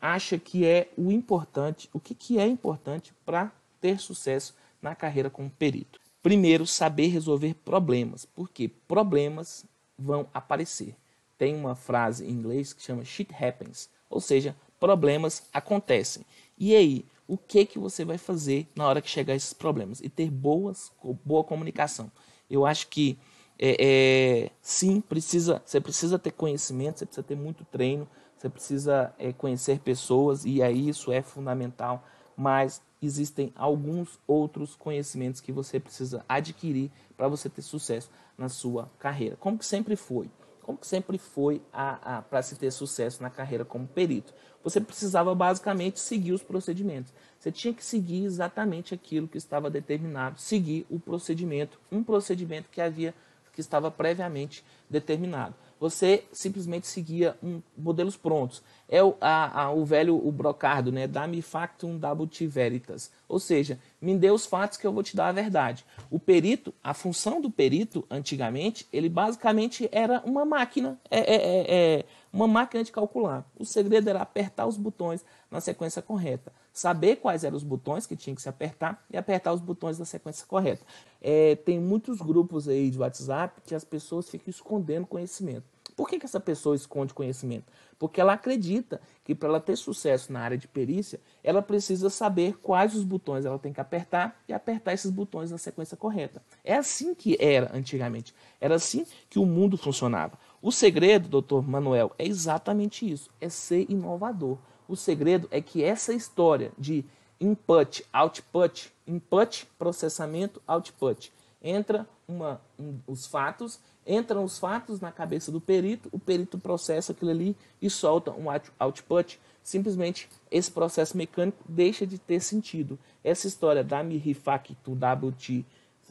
acha 0.00 0.36
que 0.36 0.66
é 0.66 0.88
o 0.96 1.12
importante, 1.12 1.88
o 1.92 2.00
que, 2.00 2.14
que 2.14 2.38
é 2.38 2.46
importante 2.46 3.12
para 3.24 3.52
ter 3.80 4.00
sucesso 4.00 4.54
na 4.82 4.94
carreira 4.94 5.30
como 5.30 5.50
perito? 5.50 6.00
Primeiro, 6.22 6.66
saber 6.66 7.08
resolver 7.08 7.54
problemas, 7.54 8.24
porque 8.24 8.68
problemas 8.68 9.64
vão 9.98 10.26
aparecer. 10.34 10.94
Tem 11.36 11.54
uma 11.54 11.74
frase 11.74 12.24
em 12.24 12.30
inglês 12.30 12.72
que 12.72 12.82
chama 12.82 13.04
shit 13.04 13.32
happens, 13.32 13.88
ou 14.10 14.20
seja, 14.20 14.56
problemas 14.80 15.44
acontecem. 15.52 16.24
E 16.58 16.74
aí, 16.74 17.04
o 17.26 17.36
que 17.36 17.64
que 17.64 17.78
você 17.78 18.04
vai 18.04 18.18
fazer 18.18 18.66
na 18.74 18.86
hora 18.86 19.02
que 19.02 19.08
chegar 19.08 19.34
esses 19.34 19.52
problemas 19.52 20.00
e 20.00 20.08
ter 20.08 20.30
boas, 20.30 20.90
boa 21.24 21.44
comunicação? 21.44 22.10
Eu 22.50 22.66
acho 22.66 22.88
que 22.88 23.18
é, 23.58 23.76
é, 23.78 24.50
sim, 24.62 25.00
precisa, 25.00 25.60
você 25.64 25.80
precisa 25.80 26.18
ter 26.18 26.30
conhecimento, 26.30 26.98
você 26.98 27.06
precisa 27.06 27.26
ter 27.26 27.36
muito 27.36 27.64
treino, 27.64 28.08
você 28.36 28.48
precisa 28.48 29.12
é, 29.18 29.32
conhecer 29.32 29.80
pessoas 29.80 30.44
e 30.44 30.62
aí 30.62 30.88
isso 30.88 31.12
é 31.12 31.20
fundamental. 31.20 32.04
Mas 32.36 32.80
existem 33.06 33.52
alguns 33.54 34.18
outros 34.26 34.74
conhecimentos 34.74 35.40
que 35.40 35.52
você 35.52 35.78
precisa 35.78 36.24
adquirir 36.28 36.90
para 37.16 37.28
você 37.28 37.48
ter 37.48 37.62
sucesso 37.62 38.10
na 38.36 38.48
sua 38.48 38.90
carreira. 38.98 39.36
Como 39.36 39.58
que 39.58 39.64
sempre 39.64 39.94
foi? 39.96 40.30
Como 40.62 40.76
que 40.76 40.86
sempre 40.86 41.16
foi 41.16 41.62
para 41.72 42.42
se 42.42 42.56
ter 42.56 42.70
sucesso 42.70 43.22
na 43.22 43.30
carreira 43.30 43.64
como 43.64 43.86
perito? 43.86 44.34
Você 44.62 44.80
precisava 44.80 45.34
basicamente 45.34 45.98
seguir 45.98 46.32
os 46.32 46.42
procedimentos. 46.42 47.12
Você 47.38 47.50
tinha 47.50 47.72
que 47.72 47.84
seguir 47.84 48.24
exatamente 48.24 48.92
aquilo 48.92 49.28
que 49.28 49.38
estava 49.38 49.70
determinado, 49.70 50.38
seguir 50.38 50.84
o 50.90 51.00
procedimento, 51.00 51.80
um 51.90 52.02
procedimento 52.02 52.68
que 52.68 52.80
havia 52.80 53.14
que 53.52 53.60
estava 53.60 53.90
previamente 53.90 54.64
determinado 54.88 55.54
você 55.80 56.24
simplesmente 56.32 56.86
seguia 56.86 57.36
um, 57.42 57.60
modelos 57.76 58.16
prontos. 58.16 58.62
É 58.88 59.02
o, 59.02 59.14
a, 59.20 59.62
a, 59.62 59.70
o 59.70 59.84
velho 59.84 60.16
o 60.16 60.32
brocardo, 60.32 60.90
né? 60.90 61.06
Dá-me 61.06 61.42
factum 61.42 61.98
dabut 61.98 62.46
veritas. 62.46 63.10
Ou 63.28 63.38
seja, 63.38 63.78
me 64.00 64.16
dê 64.16 64.30
os 64.30 64.46
fatos 64.46 64.78
que 64.78 64.86
eu 64.86 64.92
vou 64.92 65.02
te 65.02 65.14
dar 65.14 65.28
a 65.28 65.32
verdade. 65.32 65.84
O 66.10 66.18
perito, 66.18 66.72
a 66.82 66.94
função 66.94 67.40
do 67.40 67.50
perito, 67.50 68.04
antigamente, 68.10 68.86
ele 68.92 69.08
basicamente 69.08 69.88
era 69.92 70.22
uma 70.24 70.44
máquina, 70.44 70.98
é, 71.10 71.18
é, 71.18 71.36
é, 71.36 71.98
é 71.98 72.04
uma 72.32 72.48
máquina 72.48 72.82
de 72.82 72.90
calcular. 72.90 73.44
O 73.58 73.64
segredo 73.64 74.08
era 74.08 74.22
apertar 74.22 74.66
os 74.66 74.76
botões 74.76 75.24
na 75.50 75.60
sequência 75.60 76.02
correta. 76.02 76.52
Saber 76.78 77.16
quais 77.16 77.42
eram 77.42 77.56
os 77.56 77.64
botões 77.64 78.06
que 78.06 78.14
tinha 78.14 78.36
que 78.36 78.40
se 78.40 78.48
apertar 78.48 79.04
e 79.10 79.16
apertar 79.16 79.52
os 79.52 79.60
botões 79.60 79.98
na 79.98 80.04
sequência 80.04 80.46
correta. 80.46 80.86
É, 81.20 81.56
tem 81.56 81.80
muitos 81.80 82.20
grupos 82.20 82.68
aí 82.68 82.88
de 82.88 82.96
WhatsApp 83.00 83.60
que 83.66 83.74
as 83.74 83.82
pessoas 83.82 84.30
ficam 84.30 84.48
escondendo 84.48 85.04
conhecimento. 85.04 85.64
Por 85.96 86.08
que, 86.08 86.20
que 86.20 86.24
essa 86.24 86.38
pessoa 86.38 86.76
esconde 86.76 87.12
conhecimento? 87.12 87.64
Porque 87.98 88.20
ela 88.20 88.34
acredita 88.34 89.00
que 89.24 89.34
para 89.34 89.48
ela 89.48 89.58
ter 89.60 89.74
sucesso 89.74 90.32
na 90.32 90.38
área 90.38 90.56
de 90.56 90.68
perícia, 90.68 91.18
ela 91.42 91.60
precisa 91.60 92.08
saber 92.08 92.56
quais 92.62 92.94
os 92.94 93.02
botões 93.02 93.44
ela 93.44 93.58
tem 93.58 93.72
que 93.72 93.80
apertar 93.80 94.40
e 94.46 94.52
apertar 94.52 94.92
esses 94.92 95.10
botões 95.10 95.50
na 95.50 95.58
sequência 95.58 95.96
correta. 95.96 96.40
É 96.62 96.76
assim 96.76 97.12
que 97.12 97.36
era 97.40 97.76
antigamente. 97.76 98.32
Era 98.60 98.76
assim 98.76 99.04
que 99.28 99.40
o 99.40 99.44
mundo 99.44 99.76
funcionava. 99.76 100.38
O 100.62 100.70
segredo, 100.70 101.28
doutor 101.28 101.68
Manuel, 101.68 102.12
é 102.16 102.24
exatamente 102.24 103.10
isso: 103.10 103.28
é 103.40 103.48
ser 103.48 103.84
inovador. 103.90 104.58
O 104.88 104.96
segredo 104.96 105.46
é 105.50 105.60
que 105.60 105.84
essa 105.84 106.12
história 106.12 106.72
de 106.76 107.04
input, 107.38 108.04
output, 108.12 108.92
input, 109.06 109.66
processamento, 109.78 110.60
output, 110.66 111.32
entra 111.62 112.08
uma, 112.26 112.60
um, 112.78 112.98
os 113.06 113.26
fatos 113.26 113.78
entram 114.08 114.42
os 114.42 114.58
fatos 114.58 115.00
na 115.00 115.12
cabeça 115.12 115.52
do 115.52 115.60
perito, 115.60 116.08
o 116.10 116.18
perito 116.18 116.56
processa 116.58 117.12
aquilo 117.12 117.30
ali 117.30 117.54
e 117.80 117.90
solta 117.90 118.30
um 118.30 118.46
output. 118.78 119.38
Simplesmente 119.62 120.30
esse 120.50 120.70
processo 120.70 121.14
mecânico 121.14 121.62
deixa 121.68 122.06
de 122.06 122.18
ter 122.18 122.40
sentido. 122.40 122.98
Essa 123.22 123.46
história 123.46 123.84
da 123.84 124.02
mihi 124.02 124.32
facto 124.32 124.92
WT 124.92 125.64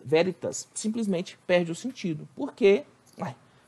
veritas 0.06 0.68
simplesmente 0.76 1.40
perde 1.48 1.72
o 1.72 1.76
sentido. 1.76 2.30
Por 2.36 2.54
quê? 2.54 2.86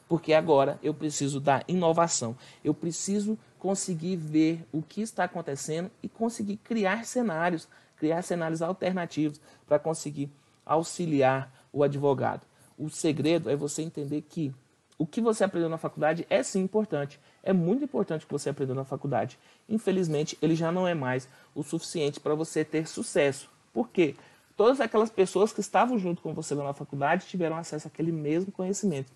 Porque 0.07 0.33
agora 0.33 0.79
eu 0.81 0.93
preciso 0.93 1.39
da 1.39 1.63
inovação. 1.67 2.35
Eu 2.63 2.73
preciso 2.73 3.37
conseguir 3.59 4.15
ver 4.15 4.65
o 4.71 4.81
que 4.81 5.01
está 5.01 5.25
acontecendo 5.25 5.91
e 6.01 6.07
conseguir 6.07 6.57
criar 6.57 7.05
cenários, 7.05 7.67
criar 7.97 8.21
cenários 8.21 8.61
alternativos 8.61 9.39
para 9.67 9.77
conseguir 9.77 10.31
auxiliar 10.65 11.51
o 11.71 11.83
advogado. 11.83 12.41
O 12.77 12.89
segredo 12.89 13.49
é 13.49 13.55
você 13.55 13.81
entender 13.81 14.21
que 14.21 14.53
o 14.97 15.05
que 15.05 15.21
você 15.21 15.43
aprendeu 15.43 15.69
na 15.69 15.77
faculdade 15.77 16.25
é 16.29 16.41
sim 16.41 16.61
importante. 16.61 17.19
É 17.43 17.53
muito 17.53 17.83
importante 17.83 18.23
o 18.23 18.27
que 18.27 18.33
você 18.33 18.49
aprendeu 18.49 18.75
na 18.75 18.83
faculdade. 18.83 19.37
Infelizmente, 19.67 20.37
ele 20.41 20.55
já 20.55 20.71
não 20.71 20.87
é 20.87 20.93
mais 20.93 21.27
o 21.53 21.63
suficiente 21.63 22.19
para 22.19 22.35
você 22.35 22.65
ter 22.65 22.87
sucesso. 22.87 23.49
Por 23.73 23.89
quê? 23.89 24.15
Todas 24.57 24.81
aquelas 24.81 25.09
pessoas 25.09 25.53
que 25.53 25.61
estavam 25.61 25.97
junto 25.97 26.21
com 26.21 26.33
você 26.33 26.53
lá 26.53 26.65
na 26.65 26.73
faculdade 26.73 27.27
tiveram 27.27 27.55
acesso 27.55 27.87
àquele 27.87 28.11
mesmo 28.11 28.51
conhecimento. 28.51 29.11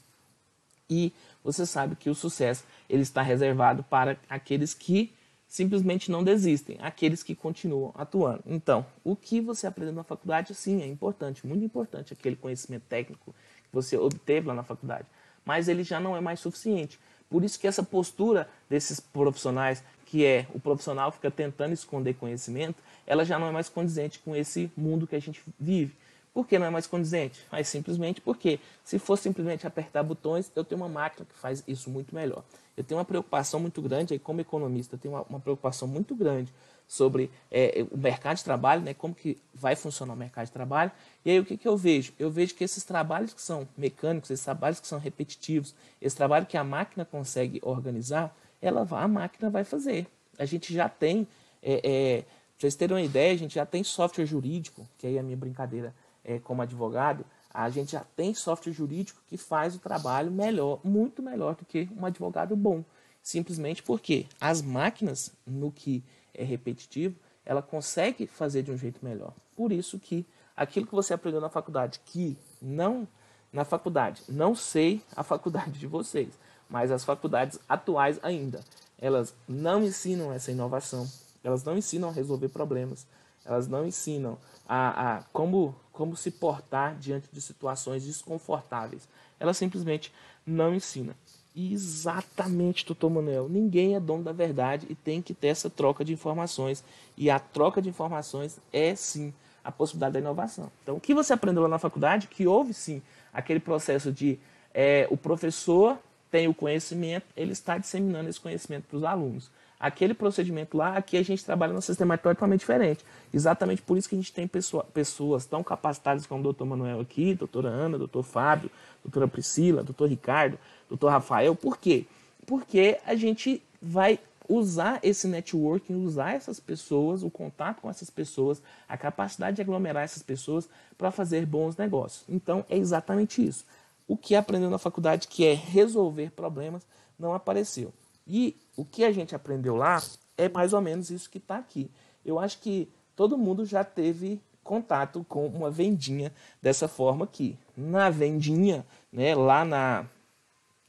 E 0.93 1.12
você 1.43 1.65
sabe 1.65 1.95
que 1.95 2.08
o 2.08 2.13
sucesso 2.13 2.63
ele 2.88 3.01
está 3.01 3.23
reservado 3.23 3.84
para 3.84 4.15
aqueles 4.29 4.75
que 4.75 5.12
simplesmente 5.47 6.12
não 6.12 6.23
desistem, 6.23 6.77
aqueles 6.82 7.23
que 7.23 7.34
continuam 7.34 7.91
atuando. 7.95 8.43
Então, 8.45 8.86
o 9.03 9.15
que 9.15 9.41
você 9.41 9.65
aprendeu 9.65 9.95
na 9.95 10.03
faculdade, 10.03 10.53
sim, 10.53 10.84
é 10.84 10.88
importante, 10.88 11.47
muito 11.47 11.65
importante, 11.65 12.13
aquele 12.13 12.36
conhecimento 12.36 12.84
técnico 12.88 13.34
que 13.63 13.69
você 13.73 13.97
obteve 13.97 14.47
lá 14.47 14.53
na 14.53 14.63
faculdade, 14.63 15.08
mas 15.43 15.67
ele 15.67 15.84
já 15.84 15.99
não 15.99 16.15
é 16.15 16.21
mais 16.21 16.39
suficiente. 16.39 16.99
Por 17.27 17.43
isso 17.43 17.60
que 17.60 17.67
essa 17.67 17.82
postura 17.82 18.47
desses 18.69 18.99
profissionais, 18.99 19.84
que 20.06 20.23
é 20.23 20.45
o 20.53 20.60
profissional 20.60 21.12
fica 21.12 21.32
tentando 21.32 21.73
esconder 21.73 22.13
conhecimento, 22.13 22.82
ela 23.08 23.25
já 23.25 23.39
não 23.39 23.47
é 23.47 23.51
mais 23.51 23.67
condizente 23.67 24.19
com 24.19 24.36
esse 24.36 24.71
mundo 24.77 25.08
que 25.08 25.15
a 25.15 25.19
gente 25.19 25.41
vive. 25.60 25.95
Por 26.33 26.47
que 26.47 26.57
não 26.57 26.65
é 26.65 26.69
mais 26.69 26.87
condizente? 26.87 27.39
Mas 27.51 27.67
simplesmente 27.67 28.19
porque, 28.19 28.59
se 28.83 28.97
for 28.97 29.17
simplesmente 29.17 29.67
apertar 29.67 30.01
botões, 30.01 30.51
eu 30.55 30.63
tenho 30.63 30.81
uma 30.81 30.89
máquina 30.89 31.25
que 31.25 31.37
faz 31.37 31.63
isso 31.67 31.89
muito 31.91 32.15
melhor. 32.15 32.43
Eu 32.75 32.83
tenho 32.83 32.97
uma 32.97 33.05
preocupação 33.05 33.59
muito 33.59 33.81
grande, 33.81 34.13
aí 34.13 34.19
como 34.19 34.41
economista, 34.41 34.95
eu 34.95 34.99
tenho 34.99 35.13
uma, 35.13 35.21
uma 35.29 35.39
preocupação 35.39 35.87
muito 35.87 36.15
grande 36.15 36.51
sobre 36.87 37.29
é, 37.51 37.85
o 37.91 37.97
mercado 37.97 38.37
de 38.37 38.43
trabalho, 38.43 38.81
né, 38.81 38.93
como 38.93 39.13
que 39.13 39.37
vai 39.53 39.75
funcionar 39.75 40.13
o 40.13 40.17
mercado 40.17 40.45
de 40.45 40.51
trabalho. 40.51 40.91
E 41.23 41.31
aí 41.31 41.39
o 41.39 41.45
que, 41.45 41.55
que 41.55 41.67
eu 41.67 41.77
vejo? 41.77 42.13
Eu 42.17 42.31
vejo 42.31 42.55
que 42.55 42.63
esses 42.63 42.83
trabalhos 42.83 43.33
que 43.33 43.41
são 43.41 43.67
mecânicos, 43.77 44.29
esses 44.31 44.43
trabalhos 44.43 44.79
que 44.79 44.87
são 44.87 44.99
repetitivos, 44.99 45.73
esse 46.01 46.15
trabalho 46.15 46.45
que 46.45 46.57
a 46.57 46.63
máquina 46.63 47.05
consegue 47.05 47.59
organizar, 47.63 48.35
ela 48.61 48.87
a 48.89 49.07
máquina 49.07 49.49
vai 49.49 49.63
fazer. 49.63 50.07
A 50.37 50.45
gente 50.45 50.73
já 50.73 50.89
tem, 50.89 51.27
é, 51.61 51.81
é, 51.83 52.23
vocês 52.57 52.75
terem 52.75 52.95
uma 52.95 53.03
ideia, 53.03 53.33
a 53.33 53.37
gente 53.37 53.55
já 53.55 53.65
tem 53.65 53.83
software 53.83 54.25
jurídico, 54.25 54.87
que 54.97 55.05
aí 55.05 55.17
é 55.17 55.19
a 55.19 55.23
minha 55.23 55.37
brincadeira 55.37 55.93
é, 56.23 56.39
como 56.39 56.62
advogado, 56.62 57.25
a 57.53 57.69
gente 57.69 57.91
já 57.91 58.03
tem 58.15 58.33
software 58.33 58.73
jurídico 58.73 59.21
que 59.27 59.38
faz 59.38 59.75
o 59.75 59.79
trabalho 59.79 60.31
melhor, 60.31 60.79
muito 60.83 61.21
melhor 61.21 61.55
do 61.55 61.65
que 61.65 61.88
um 61.95 62.05
advogado 62.05 62.55
bom. 62.55 62.83
Simplesmente 63.21 63.83
porque 63.83 64.25
as 64.41 64.62
máquinas, 64.62 65.31
no 65.45 65.71
que 65.71 66.03
é 66.33 66.43
repetitivo, 66.43 67.15
ela 67.45 67.62
consegue 67.62 68.25
fazer 68.25 68.63
de 68.63 68.71
um 68.71 68.77
jeito 68.77 69.03
melhor. 69.03 69.33
Por 69.55 69.71
isso 69.71 69.99
que 69.99 70.25
aquilo 70.55 70.88
que 70.88 70.95
você 70.95 71.13
aprendeu 71.13 71.39
na 71.39 71.49
faculdade, 71.49 72.01
que 72.05 72.38
não 72.62 73.07
na 73.51 73.63
faculdade, 73.63 74.23
não 74.27 74.55
sei 74.55 75.01
a 75.15 75.23
faculdade 75.23 75.77
de 75.77 75.86
vocês, 75.86 76.29
mas 76.67 76.91
as 76.91 77.03
faculdades 77.03 77.59
atuais 77.69 78.19
ainda, 78.23 78.62
elas 78.97 79.36
não 79.47 79.83
ensinam 79.83 80.33
essa 80.33 80.51
inovação, 80.51 81.07
elas 81.43 81.63
não 81.63 81.77
ensinam 81.77 82.09
a 82.09 82.12
resolver 82.12 82.49
problemas, 82.49 83.05
elas 83.45 83.67
não 83.67 83.86
ensinam 83.86 84.38
a, 84.67 85.17
a 85.17 85.23
como, 85.34 85.75
como 85.91 86.15
se 86.15 86.32
portar 86.32 86.95
diante 86.95 87.27
de 87.32 87.41
situações 87.41 88.06
desconfortáveis. 88.06 89.08
Elas 89.39 89.58
simplesmente 89.58 90.13
não 90.45 90.73
ensinam. 90.73 91.13
Exatamente, 91.56 92.86
doutor 92.86 93.12
Manuel, 93.12 93.47
ninguém 93.47 93.95
é 93.95 93.99
dono 93.99 94.23
da 94.23 94.32
verdade 94.32 94.88
e 94.89 94.95
tem 94.95 95.21
que 95.21 95.34
ter 95.34 95.47
essa 95.47 95.69
troca 95.69 96.03
de 96.03 96.12
informações. 96.12 96.84
E 97.15 97.29
a 97.29 97.39
troca 97.39 97.82
de 97.82 97.89
informações 97.89 98.60
é 98.71 98.95
sim 98.95 99.34
a 99.63 99.71
possibilidade 99.71 100.13
da 100.13 100.19
inovação. 100.19 100.71
Então, 100.82 100.95
o 100.95 100.99
que 100.99 101.13
você 101.13 101.32
aprendeu 101.32 101.62
lá 101.63 101.69
na 101.69 101.79
faculdade, 101.79 102.27
que 102.27 102.47
houve 102.47 102.73
sim 102.73 103.01
aquele 103.32 103.60
processo 103.60 104.12
de 104.12 104.39
é, 104.73 105.08
o 105.12 105.15
professor 105.15 105.97
tem 106.32 106.47
o 106.47 106.53
conhecimento, 106.53 107.27
ele 107.38 107.51
está 107.51 107.77
disseminando 107.77 108.27
esse 108.27 108.39
conhecimento 108.39 108.86
para 108.88 108.97
os 108.97 109.03
alunos. 109.03 109.51
Aquele 109.83 110.13
procedimento 110.13 110.77
lá, 110.77 110.95
aqui 110.95 111.17
a 111.17 111.21
gente 111.21 111.43
trabalha 111.43 111.73
num 111.73 111.81
sistema 111.81 112.17
totalmente 112.17 112.61
diferente. 112.61 113.03
Exatamente 113.33 113.81
por 113.81 113.97
isso 113.97 114.07
que 114.07 114.15
a 114.15 114.17
gente 114.17 114.31
tem 114.31 114.47
pessoa, 114.47 114.85
pessoas 114.85 115.45
tão 115.45 115.61
capacitadas 115.61 116.25
como 116.25 116.39
o 116.39 116.43
doutor 116.43 116.63
Manuel 116.63 117.01
aqui, 117.01 117.35
doutora 117.35 117.67
Ana, 117.67 117.97
doutor 117.97 118.23
Fábio, 118.23 118.71
doutora 119.03 119.27
Priscila, 119.27 119.83
doutor 119.83 120.07
Ricardo, 120.07 120.57
doutor 120.87 121.09
Rafael. 121.09 121.53
Por 121.53 121.77
quê? 121.77 122.05
Porque 122.47 122.97
a 123.05 123.13
gente 123.13 123.61
vai 123.81 124.19
usar 124.47 125.01
esse 125.03 125.27
networking, 125.27 125.95
usar 126.05 126.31
essas 126.31 126.61
pessoas, 126.61 127.21
o 127.21 127.29
contato 127.29 127.81
com 127.81 127.89
essas 127.89 128.09
pessoas, 128.09 128.61
a 128.87 128.97
capacidade 128.97 129.57
de 129.57 129.61
aglomerar 129.61 130.05
essas 130.05 130.23
pessoas 130.23 130.69
para 130.97 131.11
fazer 131.11 131.45
bons 131.45 131.75
negócios. 131.75 132.23
Então 132.29 132.63
é 132.69 132.77
exatamente 132.77 133.45
isso. 133.45 133.65
O 134.07 134.15
que 134.15 134.33
aprendeu 134.33 134.69
na 134.69 134.77
faculdade, 134.77 135.27
que 135.27 135.45
é 135.45 135.53
resolver 135.53 136.31
problemas, 136.31 136.87
não 137.19 137.33
apareceu. 137.33 137.91
E 138.25 138.55
o 138.75 138.86
que 138.86 139.03
a 139.03 139.12
gente 139.12 139.36
aprendeu 139.36 139.75
lá 139.75 140.01
é 140.38 140.47
mais 140.49 140.73
ou 140.73 140.81
menos 140.81 141.09
isso 141.09 141.29
que 141.29 141.38
está 141.38 141.57
aqui. 141.57 141.89
Eu 142.25 142.39
acho 142.39 142.59
que 142.59 142.89
todo 143.15 143.38
mundo 143.38 143.65
já 143.65 143.83
teve 143.83 144.41
contato 144.63 145.25
com 145.27 145.45
uma 145.47 145.69
vendinha 145.69 146.31
dessa 146.62 146.88
forma 146.88 147.25
aqui. 147.25 147.57
Na 147.75 148.09
vendinha, 148.09 148.86
né, 149.12 149.36
lá 149.36 149.65
na 149.65 150.05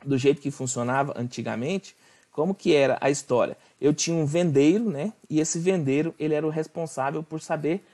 do 0.04 0.18
jeito 0.18 0.40
que 0.40 0.50
funcionava 0.50 1.14
antigamente, 1.16 1.96
como 2.30 2.54
que 2.54 2.74
era 2.74 2.98
a 3.00 3.10
história? 3.10 3.56
Eu 3.80 3.94
tinha 3.94 4.16
um 4.16 4.26
vendeiro, 4.26 4.90
né? 4.90 5.12
E 5.30 5.40
esse 5.40 5.58
vendeiro, 5.58 6.14
ele 6.18 6.34
era 6.34 6.46
o 6.46 6.50
responsável 6.50 7.22
por 7.22 7.40
saber 7.40 7.84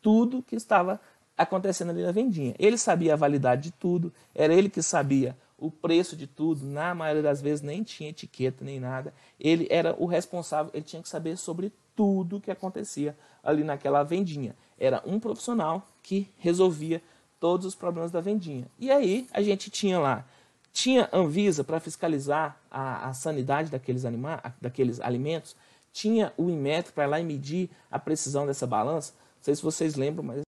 tudo 0.00 0.42
que 0.42 0.56
estava 0.56 1.00
acontecendo 1.36 1.90
ali 1.90 2.02
na 2.02 2.12
vendinha. 2.12 2.54
Ele 2.58 2.78
sabia 2.78 3.12
a 3.12 3.16
validade 3.16 3.62
de 3.64 3.70
tudo, 3.72 4.12
era 4.34 4.54
ele 4.54 4.70
que 4.70 4.82
sabia 4.82 5.36
o 5.58 5.70
preço 5.70 6.16
de 6.16 6.26
tudo, 6.26 6.64
na 6.64 6.94
maioria 6.94 7.22
das 7.22 7.42
vezes 7.42 7.60
nem 7.60 7.82
tinha 7.82 8.10
etiqueta 8.10 8.64
nem 8.64 8.78
nada. 8.78 9.12
Ele 9.38 9.66
era 9.68 9.94
o 9.98 10.06
responsável, 10.06 10.70
ele 10.72 10.84
tinha 10.84 11.02
que 11.02 11.08
saber 11.08 11.36
sobre 11.36 11.72
tudo 11.96 12.40
que 12.40 12.50
acontecia 12.50 13.18
ali 13.42 13.64
naquela 13.64 14.04
vendinha. 14.04 14.54
Era 14.78 15.02
um 15.04 15.18
profissional 15.18 15.86
que 16.00 16.30
resolvia 16.38 17.02
todos 17.40 17.66
os 17.66 17.74
problemas 17.74 18.12
da 18.12 18.20
vendinha. 18.20 18.70
E 18.78 18.90
aí 18.90 19.26
a 19.32 19.42
gente 19.42 19.68
tinha 19.68 19.98
lá, 19.98 20.24
tinha 20.72 21.08
Anvisa 21.12 21.64
para 21.64 21.80
fiscalizar 21.80 22.60
a, 22.70 23.08
a, 23.08 23.14
sanidade 23.14 23.70
daqueles, 23.70 24.04
anima 24.04 24.40
daqueles 24.60 25.00
alimentos, 25.00 25.56
tinha 25.92 26.32
o 26.36 26.48
Inmetro 26.48 26.92
para 26.92 27.06
lá 27.06 27.20
e 27.20 27.24
medir 27.24 27.68
a 27.90 27.98
precisão 27.98 28.46
dessa 28.46 28.66
balança. 28.66 29.12
Não 29.36 29.42
sei 29.42 29.56
se 29.56 29.62
vocês 29.62 29.96
lembram, 29.96 30.22
mas 30.22 30.42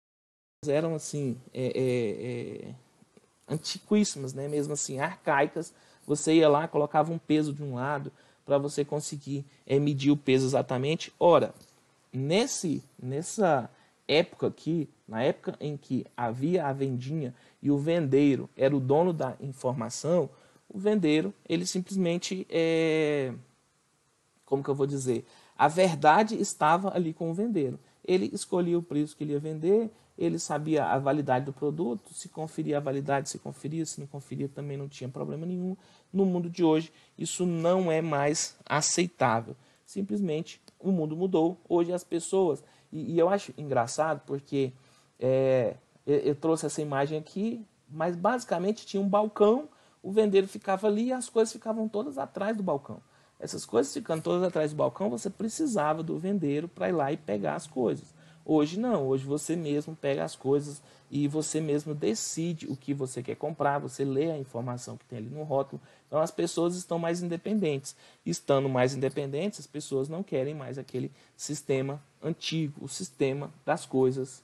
eram 0.68 0.94
assim 0.94 1.36
é, 1.52 1.66
é, 1.66 2.68
é 2.68 2.74
antiquíssimas, 3.50 4.32
né? 4.32 4.48
mesmo 4.48 4.72
assim, 4.72 4.98
arcaicas. 4.98 5.74
Você 6.06 6.34
ia 6.34 6.48
lá, 6.48 6.66
colocava 6.68 7.12
um 7.12 7.18
peso 7.18 7.52
de 7.52 7.62
um 7.62 7.74
lado 7.74 8.12
para 8.46 8.58
você 8.58 8.84
conseguir 8.84 9.44
é, 9.66 9.78
medir 9.78 10.10
o 10.10 10.16
peso 10.16 10.46
exatamente. 10.46 11.12
Ora, 11.18 11.54
nesse, 12.12 12.82
nessa 13.00 13.68
época 14.08 14.46
aqui, 14.46 14.88
na 15.06 15.22
época 15.22 15.56
em 15.60 15.76
que 15.76 16.06
havia 16.16 16.66
a 16.66 16.72
vendinha 16.72 17.34
e 17.62 17.70
o 17.70 17.78
vendeiro 17.78 18.48
era 18.56 18.76
o 18.76 18.80
dono 18.80 19.12
da 19.12 19.36
informação, 19.40 20.30
o 20.68 20.78
vendeiro, 20.78 21.34
ele 21.48 21.66
simplesmente 21.66 22.46
é. 22.48 23.32
Como 24.44 24.62
que 24.62 24.70
eu 24.70 24.74
vou 24.74 24.86
dizer? 24.86 25.24
A 25.56 25.68
verdade 25.68 26.40
estava 26.40 26.94
ali 26.94 27.12
com 27.12 27.30
o 27.30 27.34
vendeiro. 27.34 27.78
Ele 28.04 28.30
escolhia 28.32 28.78
o 28.78 28.82
preço 28.82 29.16
que 29.16 29.22
ele 29.24 29.32
ia 29.32 29.38
vender, 29.38 29.90
ele 30.20 30.38
sabia 30.38 30.84
a 30.84 30.98
validade 30.98 31.46
do 31.46 31.52
produto, 31.52 32.12
se 32.12 32.28
conferia 32.28 32.76
a 32.76 32.80
validade, 32.80 33.30
se 33.30 33.38
conferia, 33.38 33.86
se 33.86 33.98
não 33.98 34.06
conferia 34.06 34.50
também 34.50 34.76
não 34.76 34.86
tinha 34.86 35.08
problema 35.08 35.46
nenhum. 35.46 35.74
No 36.12 36.26
mundo 36.26 36.50
de 36.50 36.62
hoje, 36.62 36.92
isso 37.16 37.46
não 37.46 37.90
é 37.90 38.02
mais 38.02 38.54
aceitável. 38.66 39.56
Simplesmente 39.86 40.60
o 40.78 40.92
mundo 40.92 41.16
mudou. 41.16 41.58
Hoje 41.66 41.90
as 41.90 42.04
pessoas, 42.04 42.62
e, 42.92 43.14
e 43.14 43.18
eu 43.18 43.30
acho 43.30 43.54
engraçado 43.56 44.20
porque 44.26 44.74
é, 45.18 45.76
eu, 46.06 46.18
eu 46.18 46.34
trouxe 46.34 46.66
essa 46.66 46.82
imagem 46.82 47.18
aqui, 47.18 47.64
mas 47.88 48.14
basicamente 48.14 48.84
tinha 48.84 49.02
um 49.02 49.08
balcão, 49.08 49.70
o 50.02 50.12
vendeiro 50.12 50.46
ficava 50.46 50.86
ali 50.86 51.06
e 51.06 51.12
as 51.14 51.30
coisas 51.30 51.50
ficavam 51.50 51.88
todas 51.88 52.18
atrás 52.18 52.54
do 52.54 52.62
balcão. 52.62 53.00
Essas 53.38 53.64
coisas 53.64 53.90
ficando 53.90 54.22
todas 54.22 54.42
atrás 54.42 54.72
do 54.72 54.76
balcão, 54.76 55.08
você 55.08 55.30
precisava 55.30 56.02
do 56.02 56.18
vendeiro 56.18 56.68
para 56.68 56.90
ir 56.90 56.92
lá 56.92 57.10
e 57.10 57.16
pegar 57.16 57.54
as 57.54 57.66
coisas. 57.66 58.19
Hoje 58.44 58.78
não, 58.78 59.06
hoje 59.06 59.24
você 59.24 59.54
mesmo 59.54 59.94
pega 59.94 60.24
as 60.24 60.34
coisas 60.34 60.82
e 61.10 61.28
você 61.28 61.60
mesmo 61.60 61.94
decide 61.94 62.66
o 62.66 62.76
que 62.76 62.94
você 62.94 63.22
quer 63.22 63.36
comprar, 63.36 63.78
você 63.78 64.04
lê 64.04 64.30
a 64.30 64.38
informação 64.38 64.96
que 64.96 65.04
tem 65.04 65.18
ali 65.18 65.28
no 65.28 65.42
rótulo. 65.42 65.80
Então 66.06 66.20
as 66.20 66.30
pessoas 66.30 66.74
estão 66.74 66.98
mais 66.98 67.22
independentes. 67.22 67.94
Estando 68.24 68.68
mais 68.68 68.94
independentes, 68.94 69.60
as 69.60 69.66
pessoas 69.66 70.08
não 70.08 70.22
querem 70.22 70.54
mais 70.54 70.78
aquele 70.78 71.12
sistema 71.36 72.02
antigo, 72.22 72.84
o 72.84 72.88
sistema 72.88 73.52
das 73.64 73.84
coisas 73.84 74.42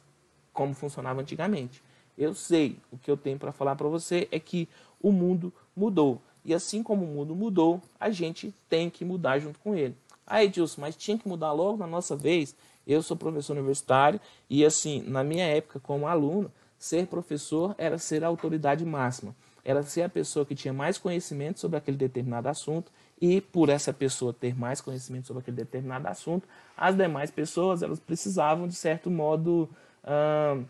como 0.53 0.75
funcionava 0.75 1.21
antigamente. 1.21 1.83
Eu 2.17 2.35
sei, 2.35 2.79
o 2.91 2.99
que 2.99 3.11
eu 3.11 3.17
tenho 3.17 3.39
para 3.39 3.53
falar 3.53 3.77
para 3.77 3.89
você 3.89 4.27
é 4.33 4.41
que 4.41 4.69
o 5.01 5.13
mundo 5.13 5.53
mudou. 5.77 6.21
E 6.45 6.55
assim 6.55 6.83
como 6.83 7.05
o 7.05 7.09
mundo 7.09 7.35
mudou, 7.35 7.83
a 7.99 8.09
gente 8.11 8.55
tem 8.69 8.89
que 8.89 9.05
mudar 9.05 9.39
junto 9.39 9.59
com 9.59 9.75
ele. 9.75 9.95
Aí, 10.27 10.47
Edilson, 10.47 10.81
mas 10.81 10.97
tinha 10.97 11.17
que 11.17 11.29
mudar 11.29 11.53
logo 11.53 11.79
na 11.79 11.87
nossa 11.87 12.17
vez? 12.17 12.55
Eu 12.87 13.03
sou 13.03 13.17
professor 13.17 13.53
universitário 13.57 14.21
e, 14.51 14.65
assim, 14.65 15.03
na 15.07 15.23
minha 15.23 15.45
época, 15.45 15.79
como 15.81 16.07
aluno, 16.07 16.51
ser 16.79 17.07
professor 17.07 17.75
era 17.79 17.99
ser 17.99 18.25
a 18.25 18.27
autoridade 18.27 18.85
máxima. 18.85 19.35
Era 19.65 19.83
ser 19.83 20.03
a 20.03 20.09
pessoa 20.09 20.47
que 20.47 20.55
tinha 20.55 20.73
mais 20.73 20.99
conhecimento 20.99 21.59
sobre 21.61 21.77
aquele 21.77 21.97
determinado 21.97 22.49
assunto 22.49 22.91
e, 23.21 23.41
por 23.41 23.69
essa 23.69 23.93
pessoa 23.93 24.33
ter 24.33 24.57
mais 24.57 24.81
conhecimento 24.81 25.27
sobre 25.27 25.41
aquele 25.41 25.57
determinado 25.57 26.07
assunto, 26.07 26.47
as 26.77 26.97
demais 26.97 27.31
pessoas 27.31 27.83
elas 27.83 27.99
precisavam, 27.99 28.69
de 28.69 28.75
certo 28.75 29.11
modo, 29.11 29.69
uh, 30.05 30.65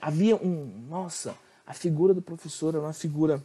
havia 0.00 0.36
um. 0.36 0.86
Nossa, 0.88 1.36
a 1.66 1.74
figura 1.74 2.14
do 2.14 2.22
professor 2.22 2.74
era 2.74 2.84
uma 2.84 2.92
figura 2.92 3.42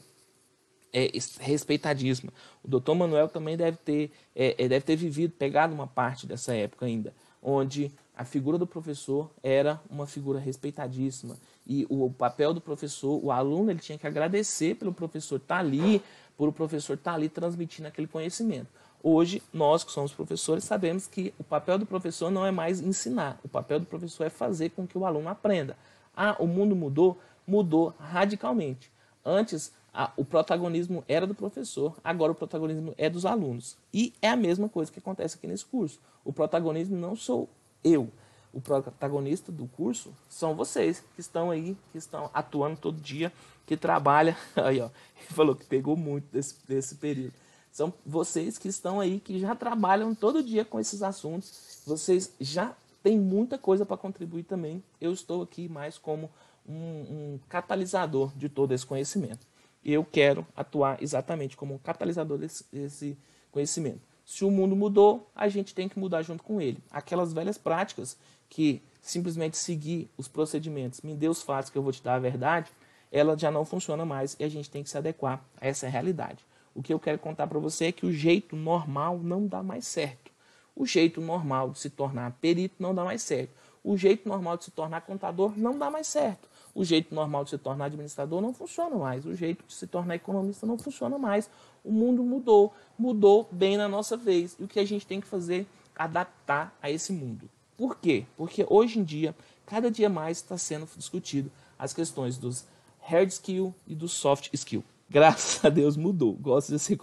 é, 0.94 1.12
respeitadíssima. 1.40 2.32
O 2.64 2.68
doutor 2.68 2.94
Manuel 2.94 3.28
também 3.28 3.58
deve 3.58 3.78
ter, 3.78 4.12
é, 4.36 4.64
é, 4.64 4.68
deve 4.68 4.86
ter 4.86 4.96
vivido, 4.96 5.32
pegado 5.32 5.74
uma 5.74 5.88
parte 5.88 6.28
dessa 6.28 6.54
época 6.54 6.86
ainda, 6.86 7.14
onde 7.42 7.92
a 8.16 8.24
figura 8.24 8.58
do 8.58 8.68
professor 8.68 9.32
era 9.42 9.82
uma 9.90 10.06
figura 10.06 10.40
respeitadíssima. 10.40 11.36
E 11.66 11.88
o 11.90 12.10
papel 12.12 12.54
do 12.54 12.62
professor, 12.62 13.20
o 13.24 13.32
aluno, 13.32 13.72
ele 13.72 13.80
tinha 13.80 13.98
que 13.98 14.06
agradecer 14.06 14.76
pelo 14.76 14.94
professor 14.94 15.38
estar 15.38 15.56
tá 15.56 15.60
ali, 15.60 16.02
por 16.38 16.48
o 16.48 16.54
professor 16.54 16.94
estar 16.94 17.12
tá 17.12 17.18
ali 17.18 17.28
transmitindo 17.28 17.88
aquele 17.88 18.08
conhecimento. 18.08 18.68
Hoje, 19.02 19.42
nós 19.52 19.84
que 19.84 19.92
somos 19.92 20.14
professores 20.14 20.64
sabemos 20.64 21.08
que 21.08 21.34
o 21.38 21.44
papel 21.44 21.78
do 21.78 21.86
professor 21.86 22.32
não 22.32 22.46
é 22.46 22.52
mais 22.52 22.80
ensinar, 22.80 23.38
o 23.44 23.50
papel 23.50 23.80
do 23.80 23.86
professor 23.86 24.26
é 24.26 24.30
fazer 24.30 24.70
com 24.70 24.88
que 24.88 24.98
o 24.98 25.06
aluno 25.06 25.28
aprenda. 25.28 25.76
Ah, 26.16 26.36
o 26.40 26.48
mundo 26.48 26.76
mudou, 26.76 27.20
mudou 27.46 27.94
radicalmente. 28.00 28.90
Antes, 29.26 29.74
a, 29.94 30.12
o 30.18 30.26
protagonismo 30.26 31.04
era 31.08 31.28
do 31.28 31.36
professor, 31.36 31.96
agora 32.04 32.32
o 32.32 32.36
protagonismo 32.36 32.96
é 32.98 33.10
dos 33.10 33.26
alunos. 33.26 33.78
E 33.94 34.12
é 34.22 34.30
a 34.30 34.36
mesma 34.36 34.68
coisa 34.68 34.92
que 34.92 35.00
acontece 35.00 35.38
aqui 35.38 35.46
nesse 35.46 35.66
curso. 35.66 36.00
O 36.26 36.34
protagonismo 36.34 36.98
não 36.98 37.16
sou 37.16 37.48
eu. 37.84 38.10
O 38.52 38.60
protagonista 38.60 39.52
do 39.52 39.68
curso 39.68 40.14
são 40.28 40.56
vocês 40.56 41.04
que 41.14 41.22
estão 41.22 41.52
aí, 41.52 41.78
que 41.92 41.98
estão 41.98 42.30
atuando 42.34 42.78
todo 42.78 43.00
dia, 43.00 43.32
que 43.66 43.78
trabalham. 43.78 44.36
Aí, 44.56 44.80
ó, 44.80 44.90
ele 45.18 45.28
falou 45.30 45.56
que 45.56 45.66
pegou 45.66 45.96
muito 45.96 46.26
desse, 46.32 46.56
desse 46.68 46.96
período. 46.96 47.34
São 47.72 47.92
vocês 48.06 48.60
que 48.60 48.68
estão 48.68 49.00
aí, 49.00 49.20
que 49.20 49.40
já 49.40 49.56
trabalham 49.56 50.14
todo 50.14 50.44
dia 50.44 50.64
com 50.64 50.80
esses 50.80 51.02
assuntos. 51.02 51.82
Vocês 51.88 52.32
já 52.40 52.76
têm 53.02 53.20
muita 53.20 53.58
coisa 53.58 53.84
para 53.84 53.98
contribuir 53.98 54.44
também. 54.44 54.84
Eu 55.02 55.12
estou 55.12 55.42
aqui 55.42 55.68
mais 55.68 55.98
como 55.98 56.30
um, 56.70 56.76
um 56.76 57.40
catalisador 57.50 58.32
de 58.36 58.48
todo 58.48 58.74
esse 58.74 58.86
conhecimento. 58.86 59.48
Eu 59.86 60.06
quero 60.06 60.46
atuar 60.56 61.02
exatamente 61.02 61.58
como 61.58 61.76
um 61.76 61.78
catalisador 61.78 62.38
desse, 62.38 62.66
desse 62.72 63.18
conhecimento. 63.52 64.02
Se 64.26 64.46
o 64.46 64.52
mundo 64.52 64.76
mudou, 64.76 65.30
a 65.36 65.50
gente 65.50 65.76
tem 65.76 65.90
que 65.90 66.00
mudar 66.00 66.22
junto 66.22 66.44
com 66.44 66.62
ele. 66.62 66.78
Aquelas 66.90 67.34
velhas 67.34 67.58
práticas 67.58 68.18
que 68.50 68.82
simplesmente 69.02 69.58
seguir 69.58 70.10
os 70.18 70.30
procedimentos, 70.30 71.02
me 71.02 71.14
dê 71.14 71.28
os 71.28 71.42
fatos 71.42 71.70
que 71.70 71.78
eu 71.78 71.84
vou 71.84 71.92
te 71.92 72.02
dar 72.02 72.16
a 72.16 72.20
verdade, 72.20 72.72
ela 73.12 73.38
já 73.38 73.52
não 73.52 73.66
funciona 73.66 74.06
mais 74.06 74.36
e 74.40 74.44
a 74.44 74.50
gente 74.50 74.70
tem 74.70 74.82
que 74.82 74.90
se 74.90 74.98
adequar 74.98 75.44
a 75.60 75.68
essa 75.68 75.88
realidade. 75.88 76.46
O 76.74 76.82
que 76.82 76.94
eu 76.94 77.00
quero 77.00 77.20
contar 77.20 77.46
para 77.48 77.60
você 77.60 77.86
é 77.86 77.92
que 77.92 78.06
o 78.06 78.12
jeito 78.12 78.56
normal 78.56 79.20
não 79.20 79.46
dá 79.46 79.62
mais 79.62 79.86
certo. 79.86 80.32
O 80.76 80.86
jeito 80.86 81.22
normal 81.22 81.70
de 81.70 81.80
se 81.80 81.90
tornar 81.90 82.32
perito 82.42 82.76
não 82.80 82.96
dá 82.96 83.04
mais 83.04 83.22
certo. 83.22 83.52
O 83.84 83.96
jeito 83.98 84.28
normal 84.28 84.58
de 84.58 84.64
se 84.64 84.72
tornar 84.72 85.02
contador 85.02 85.54
não 85.56 85.78
dá 85.78 85.92
mais 85.92 86.08
certo. 86.08 86.50
O 86.76 86.84
jeito 86.84 87.14
normal 87.14 87.44
de 87.44 87.52
se 87.52 87.58
tornar 87.58 87.86
administrador 87.86 88.42
não 88.42 88.54
funciona 88.54 88.96
mais. 88.96 89.26
O 89.26 89.36
jeito 89.36 89.64
de 89.68 89.74
se 89.74 89.86
tornar 89.86 90.16
economista 90.16 90.66
não 90.66 90.78
funciona 90.78 91.18
mais. 91.20 91.50
O 91.84 91.92
mundo 91.92 92.24
mudou, 92.24 92.74
mudou 92.98 93.48
bem 93.52 93.78
na 93.78 93.88
nossa 93.88 94.18
vez. 94.18 94.56
E 94.60 94.64
o 94.64 94.68
que 94.68 94.80
a 94.80 94.86
gente 94.86 95.06
tem 95.06 95.22
que 95.22 95.28
fazer? 95.28 95.68
Adaptar 95.96 96.76
a 96.82 96.90
esse 96.90 97.14
mundo. 97.14 97.48
Por 97.78 97.98
quê? 97.98 98.26
Porque 98.36 98.66
hoje 98.68 99.00
em 99.00 99.04
dia, 99.04 99.36
cada 99.66 99.92
dia 99.92 100.10
mais 100.10 100.38
está 100.38 100.58
sendo 100.58 100.88
discutido 100.98 101.52
as 101.78 101.94
questões 101.94 102.38
dos 102.38 102.66
hard 103.02 103.30
skill 103.30 103.74
e 103.86 103.94
do 103.94 104.08
soft 104.08 104.50
skill. 104.54 104.84
Graças 105.08 105.64
a 105.64 105.70
Deus 105.70 105.96
mudou. 105.96 106.34
Gosto 106.34 106.72
de 106.72 106.80
ser 106.80 106.98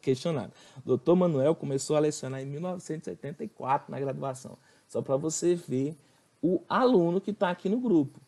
questionado. 0.00 0.52
Doutor 0.84 1.16
Manuel 1.16 1.56
começou 1.56 1.96
a 1.96 2.00
lecionar 2.00 2.40
em 2.40 2.46
1984 2.46 3.90
na 3.90 3.98
graduação. 3.98 4.56
Só 4.86 5.02
para 5.02 5.16
você 5.16 5.56
ver 5.56 5.96
o 6.40 6.60
aluno 6.68 7.20
que 7.20 7.32
está 7.32 7.50
aqui 7.50 7.68
no 7.68 7.80
grupo 7.80 8.20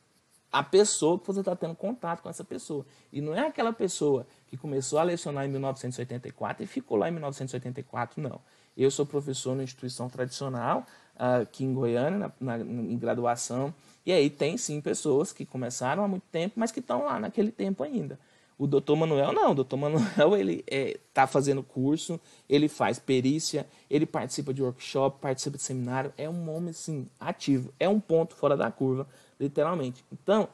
a 0.55 0.62
pessoa 0.62 1.18
que 1.18 1.26
você 1.26 1.40
está 1.40 1.57
tendo 1.57 1.74
contato 1.74 2.22
com 2.22 2.30
essa 2.30 2.44
pessoa. 2.44 2.86
E 3.12 3.20
não 3.20 3.34
é 3.34 3.44
aquela 3.44 3.72
pessoa 3.72 4.24
que 4.46 4.57
começou 4.57 5.00
a 5.00 5.02
lecionar 5.02 5.44
em 5.44 5.48
1984 5.48 6.62
e 6.62 6.66
ficou 6.68 6.96
lá 6.96 7.09
em 7.09 7.11
1984, 7.11 8.22
não. 8.22 8.40
Eu 8.76 8.88
sou 8.88 9.05
professor 9.05 9.50
numa 9.50 9.64
instituição 9.64 10.09
tradicional, 10.09 10.86
ah, 11.18 11.38
aqui 11.38 11.64
em 11.64 11.74
Goiânia, 11.74 12.32
na, 12.38 12.57
na, 12.57 12.64
em 12.64 12.96
graduação, 12.96 13.74
e 14.07 14.12
aí 14.12 14.30
tem 14.30 14.57
sim 14.57 14.80
pessoas 14.80 15.32
que 15.32 15.44
começaram 15.44 16.05
há 16.05 16.09
muito 16.09 16.26
tempo, 16.30 16.55
mas 16.55 16.70
que 16.70 16.78
estão 16.78 17.05
lá 17.05 17.18
naquele 17.18 17.50
tempo 17.50 17.82
ainda. 17.82 18.16
O 18.57 18.68
doutor 18.68 18.94
Manuel 18.94 19.32
não, 19.32 19.50
o 19.50 19.55
doutor 19.57 19.76
Manuel 19.76 20.36
ele 20.38 20.64
está 20.68 20.76
é, 20.76 20.96
tá 21.12 21.26
fazendo 21.26 21.64
curso, 21.64 22.20
ele 22.48 22.68
faz 22.68 23.00
perícia, 23.00 23.66
ele 23.90 24.07
participa 24.07 24.55
de 24.55 24.62
workshop, 24.62 25.18
participa 25.20 25.57
de 25.57 25.64
seminário, 25.64 26.14
é 26.16 26.30
um 26.30 26.48
homem 26.48 26.70
assim, 26.70 27.09
ativo, 27.18 27.74
é 27.80 27.88
um 27.88 27.98
ponto 27.98 28.36
fora 28.36 28.57
da 28.57 28.70
curva 28.70 29.09
literalmente. 29.39 30.05
Então, 30.12 30.49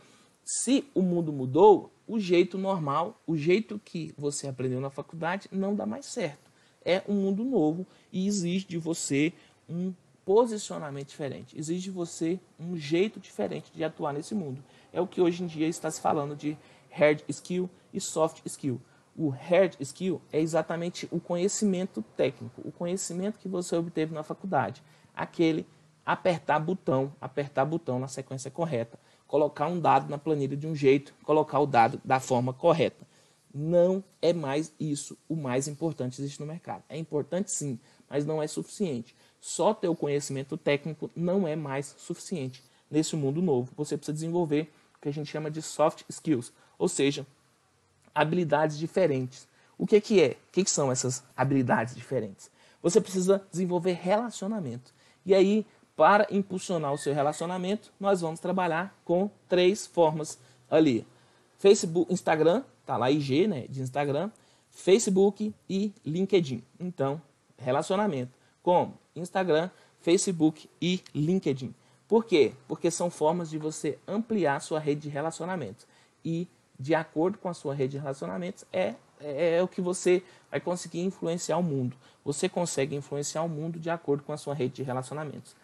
se 0.44 0.84
o 0.94 1.02
mundo 1.02 1.32
mudou, 1.32 1.92
o 2.06 2.18
jeito 2.18 2.58
normal, 2.58 3.20
o 3.26 3.36
jeito 3.36 3.80
que 3.84 4.12
você 4.18 4.48
aprendeu 4.48 4.80
na 4.80 4.90
faculdade 4.90 5.48
não 5.52 5.74
dá 5.74 5.86
mais 5.86 6.06
certo. 6.06 6.50
É 6.84 7.02
um 7.08 7.14
mundo 7.14 7.44
novo 7.44 7.86
e 8.12 8.26
exige 8.26 8.66
de 8.66 8.78
você 8.78 9.32
um 9.68 9.92
posicionamento 10.24 11.08
diferente, 11.08 11.58
exige 11.58 11.82
de 11.82 11.90
você 11.90 12.40
um 12.58 12.76
jeito 12.76 13.20
diferente 13.20 13.70
de 13.72 13.84
atuar 13.84 14.12
nesse 14.12 14.34
mundo. 14.34 14.62
É 14.92 15.00
o 15.00 15.06
que 15.06 15.20
hoje 15.20 15.42
em 15.42 15.46
dia 15.46 15.66
está 15.66 15.90
se 15.90 16.00
falando 16.00 16.34
de 16.34 16.56
hard 16.90 17.22
skill 17.28 17.70
e 17.92 18.00
soft 18.00 18.40
skill. 18.46 18.80
O 19.16 19.28
hard 19.28 19.74
skill 19.80 20.20
é 20.32 20.40
exatamente 20.40 21.08
o 21.10 21.20
conhecimento 21.20 22.02
técnico, 22.16 22.60
o 22.64 22.72
conhecimento 22.72 23.38
que 23.38 23.48
você 23.48 23.76
obteve 23.76 24.14
na 24.14 24.22
faculdade, 24.22 24.82
aquele 25.14 25.66
apertar 26.04 26.58
botão, 26.58 27.12
apertar 27.20 27.64
botão 27.64 27.98
na 27.98 28.08
sequência 28.08 28.50
correta, 28.50 28.98
colocar 29.26 29.66
um 29.66 29.78
dado 29.78 30.10
na 30.10 30.18
planilha 30.18 30.56
de 30.56 30.66
um 30.66 30.74
jeito, 30.74 31.14
colocar 31.24 31.60
o 31.60 31.66
dado 31.66 32.00
da 32.04 32.18
forma 32.18 32.52
correta. 32.52 33.06
Não 33.52 34.02
é 34.22 34.32
mais 34.32 34.72
isso 34.78 35.16
o 35.28 35.36
mais 35.36 35.68
importante 35.68 36.16
que 36.16 36.22
existe 36.22 36.40
no 36.40 36.46
mercado. 36.46 36.82
É 36.88 36.96
importante 36.96 37.50
sim, 37.50 37.78
mas 38.08 38.24
não 38.24 38.42
é 38.42 38.46
suficiente. 38.46 39.14
Só 39.40 39.72
ter 39.72 39.88
o 39.88 39.96
conhecimento 39.96 40.56
técnico 40.56 41.10
não 41.14 41.46
é 41.46 41.56
mais 41.56 41.94
suficiente 41.98 42.62
nesse 42.90 43.16
mundo 43.16 43.40
novo. 43.40 43.72
Você 43.76 43.96
precisa 43.96 44.12
desenvolver 44.12 44.72
o 44.96 45.00
que 45.00 45.08
a 45.08 45.12
gente 45.12 45.30
chama 45.30 45.50
de 45.50 45.62
soft 45.62 46.02
skills, 46.08 46.52
ou 46.78 46.88
seja, 46.88 47.26
habilidades 48.14 48.78
diferentes. 48.78 49.48
O 49.78 49.86
que, 49.86 50.00
que 50.00 50.20
é? 50.20 50.32
O 50.32 50.52
que, 50.52 50.64
que 50.64 50.70
são 50.70 50.92
essas 50.92 51.22
habilidades 51.36 51.94
diferentes? 51.94 52.50
Você 52.82 53.00
precisa 53.00 53.42
desenvolver 53.50 53.92
relacionamento. 53.92 54.92
E 55.24 55.34
aí 55.34 55.66
para 56.00 56.26
impulsionar 56.30 56.94
o 56.94 56.96
seu 56.96 57.12
relacionamento, 57.12 57.92
nós 58.00 58.22
vamos 58.22 58.40
trabalhar 58.40 58.98
com 59.04 59.30
três 59.46 59.86
formas 59.86 60.38
ali. 60.70 61.06
Facebook, 61.58 62.10
Instagram, 62.10 62.64
tá 62.86 62.96
lá 62.96 63.10
IG, 63.10 63.46
né, 63.46 63.66
de 63.68 63.82
Instagram, 63.82 64.30
Facebook 64.70 65.54
e 65.68 65.92
LinkedIn. 66.02 66.64
Então, 66.80 67.20
relacionamento 67.58 68.32
com 68.62 68.94
Instagram, 69.14 69.68
Facebook 70.00 70.70
e 70.80 71.02
LinkedIn. 71.14 71.74
Por 72.08 72.24
quê? 72.24 72.54
Porque 72.66 72.90
são 72.90 73.10
formas 73.10 73.50
de 73.50 73.58
você 73.58 73.98
ampliar 74.08 74.58
sua 74.62 74.80
rede 74.80 75.02
de 75.02 75.08
relacionamentos. 75.10 75.86
E, 76.24 76.48
de 76.78 76.94
acordo 76.94 77.36
com 77.36 77.50
a 77.50 77.52
sua 77.52 77.74
rede 77.74 77.98
de 77.98 77.98
relacionamentos, 77.98 78.64
é, 78.72 78.94
é, 79.20 79.58
é 79.58 79.62
o 79.62 79.68
que 79.68 79.82
você 79.82 80.22
vai 80.50 80.60
conseguir 80.60 81.02
influenciar 81.02 81.58
o 81.58 81.62
mundo. 81.62 81.94
Você 82.24 82.48
consegue 82.48 82.96
influenciar 82.96 83.42
o 83.42 83.50
mundo 83.50 83.78
de 83.78 83.90
acordo 83.90 84.22
com 84.22 84.32
a 84.32 84.38
sua 84.38 84.54
rede 84.54 84.76
de 84.76 84.82
relacionamentos. 84.82 85.54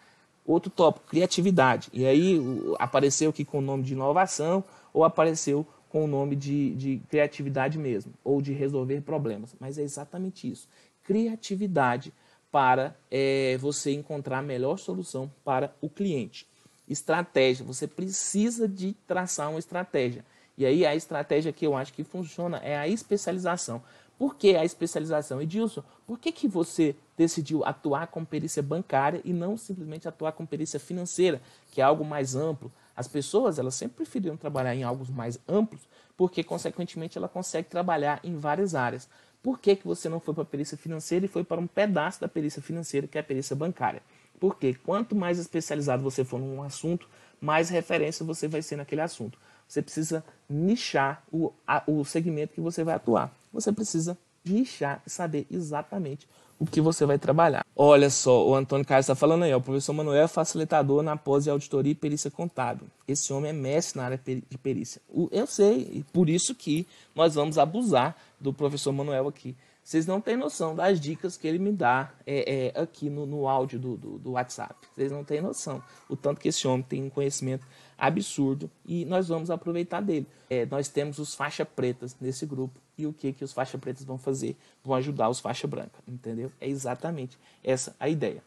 Outro 0.47 0.71
tópico, 0.71 1.07
criatividade. 1.07 1.89
E 1.91 2.05
aí 2.05 2.41
apareceu 2.79 3.31
aqui 3.31 3.43
com 3.43 3.59
o 3.59 3.61
nome 3.61 3.83
de 3.83 3.91
inovação 3.91 4.63
ou 4.93 5.03
apareceu 5.03 5.67
com 5.89 6.05
o 6.05 6.07
nome 6.07 6.37
de, 6.37 6.73
de 6.75 7.01
criatividade 7.09 7.77
mesmo, 7.77 8.13
ou 8.23 8.41
de 8.41 8.53
resolver 8.53 9.01
problemas. 9.01 9.53
Mas 9.59 9.77
é 9.77 9.81
exatamente 9.81 10.49
isso. 10.49 10.69
Criatividade 11.03 12.13
para 12.49 12.95
é, 13.11 13.57
você 13.57 13.91
encontrar 13.91 14.39
a 14.39 14.41
melhor 14.41 14.79
solução 14.79 15.29
para 15.43 15.75
o 15.81 15.89
cliente. 15.89 16.47
Estratégia, 16.87 17.65
você 17.65 17.85
precisa 17.85 18.69
de 18.69 18.93
traçar 19.05 19.49
uma 19.49 19.59
estratégia. 19.59 20.23
E 20.57 20.65
aí 20.65 20.85
a 20.85 20.95
estratégia 20.95 21.51
que 21.51 21.67
eu 21.67 21.75
acho 21.75 21.93
que 21.93 22.05
funciona 22.05 22.57
é 22.59 22.77
a 22.77 22.87
especialização. 22.87 23.83
Por 24.17 24.35
que 24.35 24.55
a 24.55 24.63
especialização? 24.63 25.41
Edilson, 25.41 25.83
por 26.07 26.17
que, 26.17 26.31
que 26.31 26.47
você 26.47 26.95
decidiu 27.17 27.65
atuar 27.65 28.07
com 28.07 28.23
perícia 28.23 28.61
bancária 28.61 29.21
e 29.25 29.33
não 29.33 29.57
simplesmente 29.57 30.07
atuar 30.07 30.33
com 30.33 30.45
perícia 30.45 30.79
financeira, 30.79 31.41
que 31.71 31.81
é 31.81 31.83
algo 31.83 32.05
mais 32.05 32.35
amplo? 32.35 32.71
As 32.95 33.07
pessoas 33.07 33.59
elas 33.59 33.75
sempre 33.75 33.97
preferiram 33.97 34.37
trabalhar 34.37 34.75
em 34.75 34.83
algo 34.83 35.05
mais 35.11 35.39
amplos, 35.47 35.81
porque, 36.15 36.43
consequentemente, 36.43 37.17
ela 37.17 37.27
consegue 37.27 37.67
trabalhar 37.69 38.19
em 38.23 38.37
várias 38.37 38.73
áreas. 38.75 39.09
Por 39.41 39.59
que, 39.59 39.75
que 39.75 39.87
você 39.87 40.09
não 40.09 40.19
foi 40.19 40.33
para 40.33 40.43
a 40.43 40.47
perícia 40.47 40.77
financeira 40.77 41.25
e 41.25 41.29
foi 41.29 41.43
para 41.43 41.61
um 41.61 41.67
pedaço 41.67 42.21
da 42.21 42.27
perícia 42.27 42.61
financeira, 42.61 43.07
que 43.07 43.17
é 43.17 43.21
a 43.21 43.23
perícia 43.23 43.55
bancária? 43.55 44.01
Porque 44.39 44.73
quanto 44.73 45.15
mais 45.15 45.39
especializado 45.39 46.03
você 46.03 46.23
for 46.23 46.39
num 46.39 46.61
assunto, 46.61 47.07
mais 47.39 47.69
referência 47.69 48.25
você 48.25 48.47
vai 48.47 48.61
ser 48.61 48.75
naquele 48.75 49.01
assunto. 49.01 49.37
Você 49.67 49.81
precisa 49.81 50.23
nichar 50.49 51.23
o, 51.31 51.53
a, 51.67 51.83
o 51.87 52.03
segmento 52.03 52.53
que 52.53 52.61
você 52.61 52.83
vai 52.83 52.95
atuar. 52.95 53.33
Você 53.51 53.71
precisa 53.71 54.17
nichar 54.45 55.01
e 55.05 55.09
saber 55.09 55.45
exatamente 55.51 56.27
o 56.59 56.65
que 56.65 56.81
você 56.81 57.05
vai 57.05 57.17
trabalhar. 57.19 57.65
Olha 57.75 58.09
só, 58.09 58.47
o 58.47 58.55
Antônio 58.55 58.85
Carlos 58.85 59.03
está 59.03 59.15
falando 59.15 59.43
aí, 59.43 59.53
ó, 59.53 59.57
o 59.57 59.61
professor 59.61 59.93
Manuel 59.93 60.23
é 60.23 60.27
facilitador 60.27 61.03
na 61.03 61.15
pós 61.15 61.43
de 61.43 61.49
auditoria 61.49 61.91
e 61.91 61.95
perícia 61.95 62.31
contábil. 62.31 62.87
Esse 63.07 63.31
homem 63.31 63.51
é 63.51 63.53
mestre 63.53 63.99
na 63.99 64.05
área 64.05 64.19
de 64.25 64.57
perícia. 64.57 65.01
Eu 65.31 65.45
sei, 65.45 66.03
por 66.11 66.29
isso 66.29 66.55
que 66.55 66.87
nós 67.15 67.35
vamos 67.35 67.57
abusar 67.57 68.15
do 68.39 68.51
professor 68.51 68.91
Manuel 68.91 69.27
aqui. 69.27 69.55
Vocês 69.87 70.05
não 70.05 70.19
têm 70.19 70.35
noção 70.35 70.75
das 70.75 70.99
dicas 70.99 71.37
que 71.37 71.47
ele 71.47 71.57
me 71.57 71.71
dá 71.71 72.11
é, 72.25 72.73
é, 72.75 72.81
aqui 72.81 73.09
no, 73.09 73.25
no 73.25 73.47
áudio 73.47 73.79
do, 73.79 73.95
do, 73.95 74.19
do, 74.19 74.31
WhatsApp. 74.31 74.75
Vocês 74.93 75.09
não 75.09 75.23
têm 75.23 75.39
noção. 75.39 75.81
O 76.09 76.15
tanto 76.17 76.41
que 76.41 76.49
esse 76.49 76.67
homem 76.67 76.83
tem 76.83 77.03
um 77.03 77.09
conhecimento 77.09 77.65
absurdo 77.97 78.69
e 78.85 79.05
nós 79.05 79.29
vamos 79.29 79.49
aproveitar 79.49 80.01
dele. 80.01 80.27
É, 80.49 80.65
nós 80.65 80.89
temos 80.89 81.19
os 81.19 81.33
faixa 81.33 81.65
pretas 81.65 82.17
nesse 82.19 82.45
grupo. 82.45 82.77
E 82.97 83.05
o 83.05 83.13
que, 83.13 83.31
que 83.31 83.43
os 83.43 83.53
faixa 83.53 83.77
pretas 83.77 84.03
vão 84.03 84.17
fazer? 84.17 84.55
Vão 84.83 84.95
ajudar 84.95 85.29
os 85.29 85.39
faixa 85.39 85.67
branca, 85.67 85.99
entendeu? 86.07 86.51
É 86.59 86.67
exatamente 86.67 87.37
essa 87.63 87.95
a 87.99 88.09
ideia. 88.09 88.43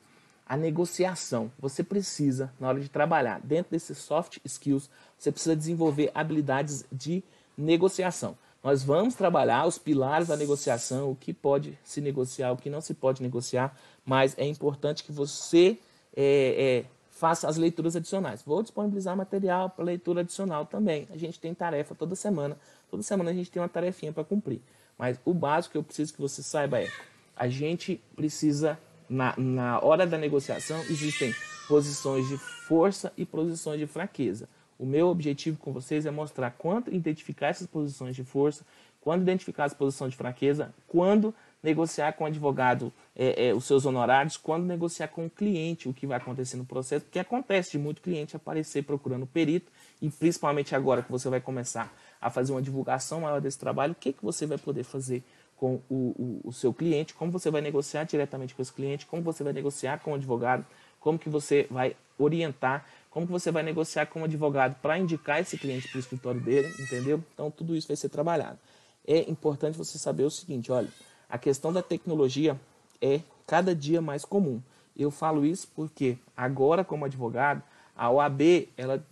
a 0.46 0.56
negociação. 0.56 1.50
Você 1.60 1.84
precisa, 1.84 2.52
na 2.58 2.68
hora 2.68 2.80
de 2.80 2.88
trabalhar 2.88 3.40
dentro 3.40 3.70
desses 3.70 3.98
soft 3.98 4.38
skills, 4.44 4.90
você 5.16 5.30
precisa 5.30 5.54
desenvolver 5.54 6.10
habilidades 6.12 6.84
de 6.90 7.22
negociação. 7.56 8.36
Nós 8.62 8.82
vamos 8.82 9.14
trabalhar 9.14 9.66
os 9.66 9.78
pilares 9.78 10.28
da 10.28 10.36
negociação, 10.36 11.10
o 11.10 11.16
que 11.16 11.32
pode 11.32 11.78
se 11.82 12.00
negociar, 12.00 12.52
o 12.52 12.56
que 12.56 12.68
não 12.68 12.80
se 12.80 12.92
pode 12.92 13.22
negociar, 13.22 13.74
mas 14.04 14.36
é 14.36 14.44
importante 14.44 15.04
que 15.04 15.12
você 15.12 15.78
é, 16.16 16.84
é, 16.84 16.84
faça 17.20 17.46
as 17.46 17.58
leituras 17.58 17.94
adicionais. 17.94 18.42
Vou 18.42 18.62
disponibilizar 18.62 19.14
material 19.14 19.68
para 19.68 19.84
leitura 19.84 20.22
adicional 20.22 20.64
também. 20.64 21.06
A 21.10 21.18
gente 21.18 21.38
tem 21.38 21.52
tarefa 21.54 21.94
toda 21.94 22.16
semana. 22.16 22.56
Toda 22.90 23.02
semana 23.02 23.30
a 23.30 23.34
gente 23.34 23.50
tem 23.50 23.60
uma 23.60 23.68
tarefinha 23.68 24.10
para 24.10 24.24
cumprir. 24.24 24.62
Mas 24.96 25.20
o 25.22 25.34
básico 25.34 25.72
que 25.72 25.78
eu 25.78 25.82
preciso 25.82 26.14
que 26.14 26.20
você 26.20 26.42
saiba 26.42 26.80
é: 26.80 26.88
a 27.36 27.46
gente 27.46 28.00
precisa, 28.16 28.78
na, 29.06 29.34
na 29.36 29.78
hora 29.80 30.06
da 30.06 30.16
negociação, 30.16 30.80
existem 30.88 31.34
posições 31.68 32.26
de 32.26 32.38
força 32.38 33.12
e 33.18 33.26
posições 33.26 33.78
de 33.78 33.86
fraqueza. 33.86 34.48
O 34.78 34.86
meu 34.86 35.08
objetivo 35.08 35.58
com 35.58 35.74
vocês 35.74 36.06
é 36.06 36.10
mostrar 36.10 36.50
quando 36.52 36.90
identificar 36.90 37.48
essas 37.48 37.66
posições 37.66 38.16
de 38.16 38.24
força, 38.24 38.64
quando 38.98 39.20
identificar 39.20 39.64
as 39.64 39.74
posições 39.74 40.12
de 40.12 40.16
fraqueza, 40.16 40.74
quando 40.88 41.34
negociar 41.62 42.12
com 42.12 42.24
o 42.24 42.26
advogado 42.26 42.92
é, 43.14 43.48
é, 43.48 43.54
os 43.54 43.64
seus 43.64 43.84
honorários, 43.84 44.36
quando 44.36 44.64
negociar 44.64 45.08
com 45.08 45.26
o 45.26 45.30
cliente 45.30 45.88
o 45.88 45.94
que 45.94 46.06
vai 46.06 46.16
acontecer 46.16 46.56
no 46.56 46.64
processo, 46.64 47.04
porque 47.04 47.18
acontece 47.18 47.72
de 47.72 47.78
muito 47.78 48.00
cliente 48.00 48.36
aparecer 48.36 48.82
procurando 48.82 49.26
perito, 49.26 49.70
e 50.00 50.08
principalmente 50.08 50.74
agora 50.74 51.02
que 51.02 51.10
você 51.10 51.28
vai 51.28 51.40
começar 51.40 51.92
a 52.20 52.30
fazer 52.30 52.52
uma 52.52 52.62
divulgação 52.62 53.20
maior 53.20 53.40
desse 53.40 53.58
trabalho, 53.58 53.92
o 53.92 53.96
que, 53.96 54.12
que 54.12 54.24
você 54.24 54.46
vai 54.46 54.58
poder 54.58 54.84
fazer 54.84 55.22
com 55.56 55.80
o, 55.90 56.40
o, 56.44 56.48
o 56.48 56.52
seu 56.52 56.72
cliente, 56.72 57.12
como 57.12 57.30
você 57.30 57.50
vai 57.50 57.60
negociar 57.60 58.04
diretamente 58.04 58.54
com 58.54 58.62
esse 58.62 58.72
cliente, 58.72 59.04
como 59.04 59.22
você 59.22 59.44
vai 59.44 59.52
negociar 59.52 60.00
com 60.00 60.12
o 60.12 60.14
advogado, 60.14 60.64
como 60.98 61.18
que 61.18 61.28
você 61.28 61.66
vai 61.70 61.94
orientar 62.18 62.84
como 63.10 63.26
que 63.26 63.32
você 63.32 63.50
vai 63.50 63.62
negociar 63.62 64.06
com 64.06 64.22
o 64.22 64.24
advogado 64.24 64.76
para 64.80 64.96
indicar 64.96 65.40
esse 65.40 65.58
cliente 65.58 65.88
para 65.88 65.96
o 65.96 66.00
escritório 66.00 66.40
dele, 66.40 66.72
entendeu? 66.78 67.22
Então, 67.34 67.50
tudo 67.50 67.76
isso 67.76 67.88
vai 67.88 67.96
ser 67.96 68.08
trabalhado. 68.08 68.58
É 69.06 69.28
importante 69.28 69.76
você 69.76 69.98
saber 69.98 70.22
o 70.22 70.30
seguinte, 70.30 70.70
olha, 70.70 70.88
a 71.30 71.38
questão 71.38 71.72
da 71.72 71.82
tecnologia 71.82 72.58
é 73.00 73.20
cada 73.46 73.74
dia 73.74 74.00
mais 74.00 74.24
comum. 74.24 74.60
Eu 74.96 75.10
falo 75.10 75.46
isso 75.46 75.68
porque 75.74 76.18
agora, 76.36 76.84
como 76.84 77.04
advogado, 77.04 77.62
a 77.96 78.10
OAB, 78.10 78.68
ela, 78.76 79.04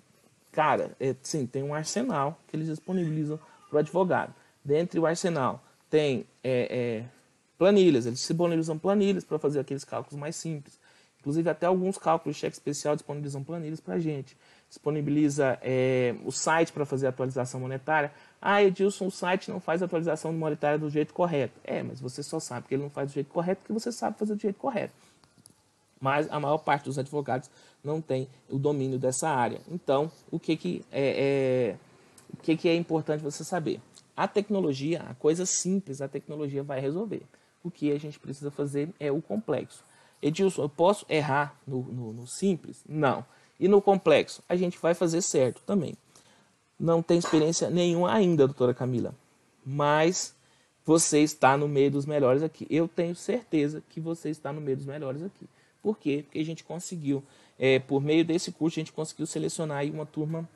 cara, 0.52 0.96
é, 0.98 1.14
sim, 1.22 1.46
tem 1.46 1.62
um 1.62 1.74
arsenal 1.74 2.38
que 2.46 2.56
eles 2.56 2.68
disponibilizam 2.68 3.38
para 3.68 3.76
o 3.76 3.78
advogado. 3.78 4.34
Dentre 4.64 4.98
o 4.98 5.06
arsenal 5.06 5.62
tem 5.88 6.26
é, 6.42 7.04
é, 7.04 7.04
planilhas, 7.56 8.06
eles 8.06 8.18
disponibilizam 8.18 8.78
planilhas 8.78 9.24
para 9.24 9.38
fazer 9.38 9.60
aqueles 9.60 9.84
cálculos 9.84 10.18
mais 10.18 10.36
simples. 10.36 10.78
Inclusive, 11.20 11.50
até 11.50 11.66
alguns 11.66 11.98
cálculos 11.98 12.36
de 12.36 12.40
cheque 12.40 12.54
especial 12.54 12.94
disponibilizam 12.94 13.42
planilhas 13.42 13.80
para 13.80 13.94
a 13.94 13.98
gente. 13.98 14.36
Disponibiliza 14.68 15.58
é, 15.62 16.14
o 16.24 16.30
site 16.30 16.72
para 16.72 16.84
fazer 16.84 17.06
atualização 17.06 17.60
monetária. 17.60 18.12
Ah, 18.40 18.62
Edilson, 18.62 19.06
o 19.06 19.10
site 19.10 19.50
não 19.50 19.60
faz 19.60 19.82
atualização 19.82 20.32
monetária 20.32 20.78
do 20.78 20.90
jeito 20.90 21.14
correto. 21.14 21.58
É, 21.64 21.82
mas 21.82 22.00
você 22.00 22.22
só 22.22 22.38
sabe 22.38 22.68
que 22.68 22.74
ele 22.74 22.82
não 22.82 22.90
faz 22.90 23.10
do 23.10 23.14
jeito 23.14 23.30
correto 23.30 23.62
porque 23.62 23.72
você 23.72 23.90
sabe 23.90 24.18
fazer 24.18 24.34
do 24.34 24.40
jeito 24.40 24.58
correto. 24.58 24.92
Mas 26.00 26.30
a 26.30 26.38
maior 26.38 26.58
parte 26.58 26.84
dos 26.84 26.98
advogados 26.98 27.50
não 27.82 28.00
tem 28.00 28.28
o 28.48 28.58
domínio 28.58 28.98
dessa 28.98 29.28
área. 29.28 29.60
Então, 29.68 30.10
o 30.30 30.38
que, 30.38 30.56
que, 30.56 30.84
é, 30.92 31.74
é 31.74 31.76
o 32.32 32.36
que, 32.42 32.56
que 32.56 32.68
é 32.68 32.74
importante 32.74 33.22
você 33.22 33.42
saber? 33.42 33.80
A 34.16 34.28
tecnologia, 34.28 35.02
a 35.08 35.14
coisa 35.14 35.46
simples, 35.46 36.00
a 36.00 36.08
tecnologia 36.08 36.62
vai 36.62 36.80
resolver. 36.80 37.22
O 37.62 37.70
que 37.70 37.90
a 37.90 37.98
gente 37.98 38.18
precisa 38.18 38.50
fazer 38.50 38.90
é 39.00 39.10
o 39.10 39.22
complexo. 39.22 39.84
Edilson, 40.20 40.62
eu 40.62 40.68
posso 40.68 41.06
errar 41.08 41.56
no, 41.66 41.82
no, 41.82 42.12
no, 42.12 42.26
simples? 42.26 42.82
Não. 42.88 43.24
E 43.59 43.66
no 43.68 43.82
complexo? 43.82 44.42
A 44.48 44.56
gente 44.56 44.78
vai 44.78 44.94
fazer 44.94 45.22
certo 45.22 45.62
também. 45.66 45.94
Não 46.78 47.02
tem 47.02 47.18
experiência 47.18 47.68
nenhuma 47.68 48.12
ainda, 48.12 48.46
doutora 48.46 48.72
Camila. 48.72 49.14
Mas 49.64 50.34
você 50.84 51.20
está 51.20 51.56
no 51.56 51.68
meio 51.68 51.90
dos 51.90 52.06
melhores 52.06 52.42
aqui. 52.42 52.66
Eu 52.70 52.86
tenho 52.88 53.14
certeza 53.14 53.82
que 53.90 54.00
você 54.00 54.30
está 54.30 54.52
no 54.52 54.61
meio 54.61 54.76
dos 54.76 54.86
melhores 54.86 55.22
aqui. 55.22 55.46
Por 55.82 55.98
quê? 55.98 56.22
Porque 56.24 56.38
a 56.38 56.44
gente 56.44 56.64
conseguiu, 56.64 57.22
é, 57.59 57.78
por 57.78 58.00
meio 58.00 58.24
desse 58.24 58.52
curso, 58.52 58.78
a 58.78 58.82
gente 58.82 58.92
conseguiu 58.92 59.26
selecionar 59.26 59.84
uma 59.86 60.06
turma 60.06 60.48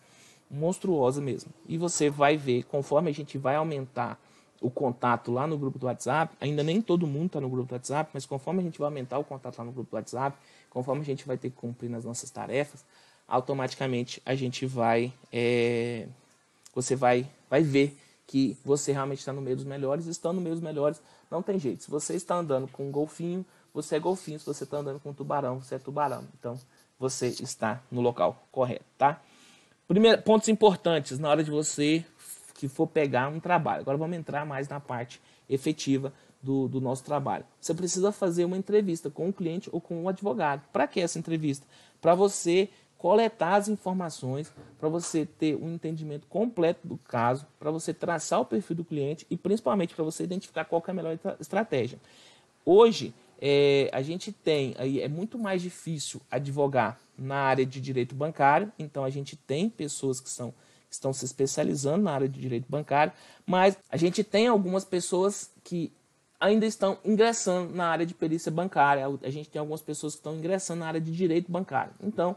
monstruosa 0.50 1.20
mesmo. 1.20 1.50
E 1.66 1.76
você 1.76 2.09
vai 2.09 2.36
ver, 2.36 2.64
conforme 2.64 3.11
a 3.11 3.14
gente 3.14 3.36
vai 3.38 3.57
aumentar 3.57 4.18
o 4.61 4.70
contato 4.70 5.32
lá 5.32 5.46
no 5.46 5.59
grupo 5.59 5.78
do 5.78 5.86
WhatsApp, 5.86 6.34
ainda 6.40 6.62
nem 6.62 6.80
todo 6.80 7.07
mundo 7.07 7.26
está 7.26 7.40
no 7.40 7.48
grupo 7.48 7.68
do 7.68 7.72
WhatsApp, 7.72 8.11
mas 8.14 8.24
conforme 8.24 8.61
a 8.61 8.62
gente 8.62 8.78
vai 8.78 8.86
aumentar 8.86 9.18
o 9.18 9.24
contato 9.24 9.59
lá 9.59 9.64
no 9.64 9.72
grupo 9.72 9.90
do 9.90 9.94
WhatsApp, 9.94 10.36
conforme 10.72 11.02
a 11.02 11.04
gente 11.04 11.26
vai 11.26 11.36
ter 11.36 11.50
que 11.50 11.56
cumprir 11.56 11.90
nas 11.90 12.06
nossas 12.06 12.30
tarefas, 12.30 12.82
automaticamente 13.28 14.22
a 14.24 14.34
gente 14.34 14.64
vai, 14.64 15.12
é, 15.30 16.08
você 16.74 16.96
vai, 16.96 17.28
vai 17.50 17.62
ver 17.62 17.94
que 18.26 18.56
você 18.64 18.90
realmente 18.90 19.18
está 19.18 19.34
no 19.34 19.42
meio 19.42 19.54
dos 19.54 19.66
melhores, 19.66 20.06
estando 20.06 20.36
no 20.36 20.40
meio 20.40 20.54
dos 20.54 20.64
melhores, 20.64 20.98
não 21.30 21.42
tem 21.42 21.58
jeito. 21.58 21.82
Se 21.82 21.90
você 21.90 22.14
está 22.14 22.36
andando 22.36 22.66
com 22.68 22.88
um 22.88 22.90
golfinho, 22.90 23.44
você 23.74 23.96
é 23.96 24.00
golfinho. 24.00 24.40
Se 24.40 24.46
você 24.46 24.64
está 24.64 24.78
andando 24.78 24.98
com 24.98 25.10
um 25.10 25.14
tubarão, 25.14 25.60
você 25.60 25.74
é 25.74 25.78
tubarão. 25.78 26.26
Então, 26.38 26.58
você 26.98 27.28
está 27.28 27.82
no 27.90 28.00
local 28.00 28.46
correto, 28.50 28.84
tá? 28.96 29.20
Primeiro, 29.86 30.22
pontos 30.22 30.48
importantes 30.48 31.18
na 31.18 31.28
hora 31.28 31.44
de 31.44 31.50
você 31.50 32.02
que 32.54 32.66
for 32.66 32.86
pegar 32.86 33.28
um 33.28 33.40
trabalho. 33.40 33.82
Agora 33.82 33.98
vamos 33.98 34.16
entrar 34.16 34.46
mais 34.46 34.68
na 34.68 34.80
parte 34.80 35.20
efetiva 35.50 36.12
do, 36.43 36.68
do 36.68 36.80
nosso 36.80 37.05
trabalho. 37.05 37.45
Você 37.61 37.72
precisa 37.72 38.11
fazer 38.11 38.45
uma 38.45 38.57
entrevista 38.57 39.09
com 39.09 39.28
o 39.28 39.32
cliente 39.32 39.70
ou 39.72 39.80
com 39.80 40.03
o 40.03 40.09
advogado. 40.09 40.62
Para 40.72 40.86
que 40.86 41.01
essa 41.01 41.18
entrevista? 41.18 41.66
Para 42.01 42.14
você 42.14 42.68
coletar 42.99 43.57
as 43.57 43.68
informações, 43.68 44.53
para 44.78 44.88
você 44.88 45.26
ter 45.26 45.57
um 45.57 45.74
entendimento 45.74 46.26
completo 46.28 46.86
do 46.86 46.97
caso, 46.99 47.47
para 47.59 47.70
você 47.70 47.93
traçar 47.93 48.40
o 48.40 48.45
perfil 48.45 48.76
do 48.76 48.84
cliente 48.84 49.26
e 49.28 49.36
principalmente 49.36 49.95
para 49.95 50.05
você 50.05 50.22
identificar 50.22 50.64
qual 50.64 50.82
é 50.86 50.90
a 50.90 50.95
melhor 50.95 51.18
estratégia. 51.40 51.99
Hoje, 52.64 53.12
é, 53.40 53.90
a 53.93 54.03
gente 54.03 54.30
tem, 54.30 54.72
aí 54.78 55.01
é 55.01 55.09
muito 55.09 55.36
mais 55.36 55.61
difícil 55.61 56.20
advogar 56.30 56.97
na 57.18 57.36
área 57.36 57.66
de 57.66 57.80
direito 57.80 58.14
bancário, 58.14 58.72
então 58.78 59.03
a 59.03 59.11
gente 59.11 59.34
tem 59.36 59.68
pessoas 59.68 60.20
que 60.20 60.30
são 60.30 60.55
estão 60.88 61.12
se 61.12 61.24
especializando 61.24 62.05
na 62.05 62.12
área 62.12 62.28
de 62.28 62.38
direito 62.38 62.66
bancário, 62.68 63.12
mas 63.47 63.78
a 63.90 63.97
gente 63.97 64.22
tem 64.22 64.47
algumas 64.47 64.84
pessoas 64.84 65.51
que 65.64 65.90
ainda 66.43 66.66
estão 66.66 66.99
ingressando 67.05 67.72
na 67.72 67.86
área 67.86 68.05
de 68.05 68.14
perícia 68.14 68.51
bancária, 68.51 69.07
a 69.22 69.30
gente 69.30 69.49
tem 69.49 69.61
algumas 69.61 69.80
pessoas 69.80 70.14
que 70.14 70.18
estão 70.18 70.34
ingressando 70.34 70.80
na 70.80 70.88
área 70.88 71.01
de 71.01 71.12
direito 71.12 71.51
bancário. 71.51 71.93
Então, 72.03 72.34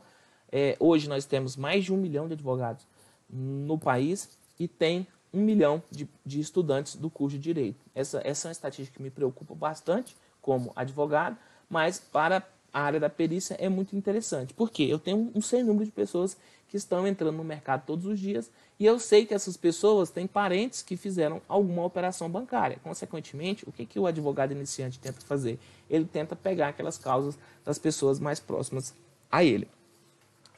é, 0.51 0.78
hoje 0.80 1.10
nós 1.10 1.26
temos 1.26 1.58
mais 1.58 1.84
de 1.84 1.91
um 1.91 1.97
milhão 1.97 2.28
de 2.28 2.34
advogados 2.34 2.86
no 3.28 3.80
país 3.80 4.38
e 4.60 4.68
tem 4.68 5.08
um 5.34 5.41
milhão 5.41 5.82
de, 5.89 6.08
de 6.24 6.39
estudantes 6.39 6.95
do 6.95 7.10
curso 7.10 7.36
de 7.36 7.41
direito. 7.41 7.84
Essa, 7.95 8.22
essa 8.24 8.47
é 8.47 8.49
uma 8.49 8.51
estatística 8.51 8.95
que 8.95 9.01
me 9.01 9.10
preocupa 9.10 9.56
bastante 9.56 10.16
como 10.39 10.72
advogado, 10.76 11.36
mas 11.68 11.99
para 11.99 12.47
a 12.72 12.82
área 12.82 12.99
da 12.99 13.10
perícia 13.10 13.56
é 13.60 13.68
muito 13.68 13.95
interessante. 13.95 14.53
porque 14.53 14.84
Eu 14.84 14.99
tenho 14.99 15.32
um 15.34 15.41
sem 15.41 15.64
número 15.64 15.84
de 15.84 15.91
pessoas 15.91 16.38
que 16.68 16.78
estão 16.78 17.08
entrando 17.08 17.38
no 17.38 17.43
mercado 17.43 17.84
todos 17.88 18.06
os 18.06 18.20
dias 18.20 18.51
e 18.78 18.86
eu 18.86 18.99
sei 18.99 19.26
que 19.26 19.34
essas 19.34 19.55
pessoas 19.55 20.09
têm 20.09 20.28
parentes 20.28 20.82
que 20.82 20.97
fizeram 20.97 21.41
alguma 21.47 21.86
operação 21.86 22.30
bancária. 22.30 22.78
Consequentemente, 22.84 23.63
o 23.67 23.71
que, 23.71 23.86
que 23.86 23.97
o 23.97 24.05
advogado 24.05 24.51
iniciante 24.51 24.99
tenta 24.99 25.21
fazer? 25.21 25.57
Ele 25.89 26.05
tenta 26.05 26.36
pegar 26.36 26.69
aquelas 26.69 26.97
causas 26.97 27.38
das 27.63 27.80
pessoas 27.80 28.19
mais 28.19 28.39
próximas 28.39 28.93
a 29.32 29.43
ele. 29.43 29.67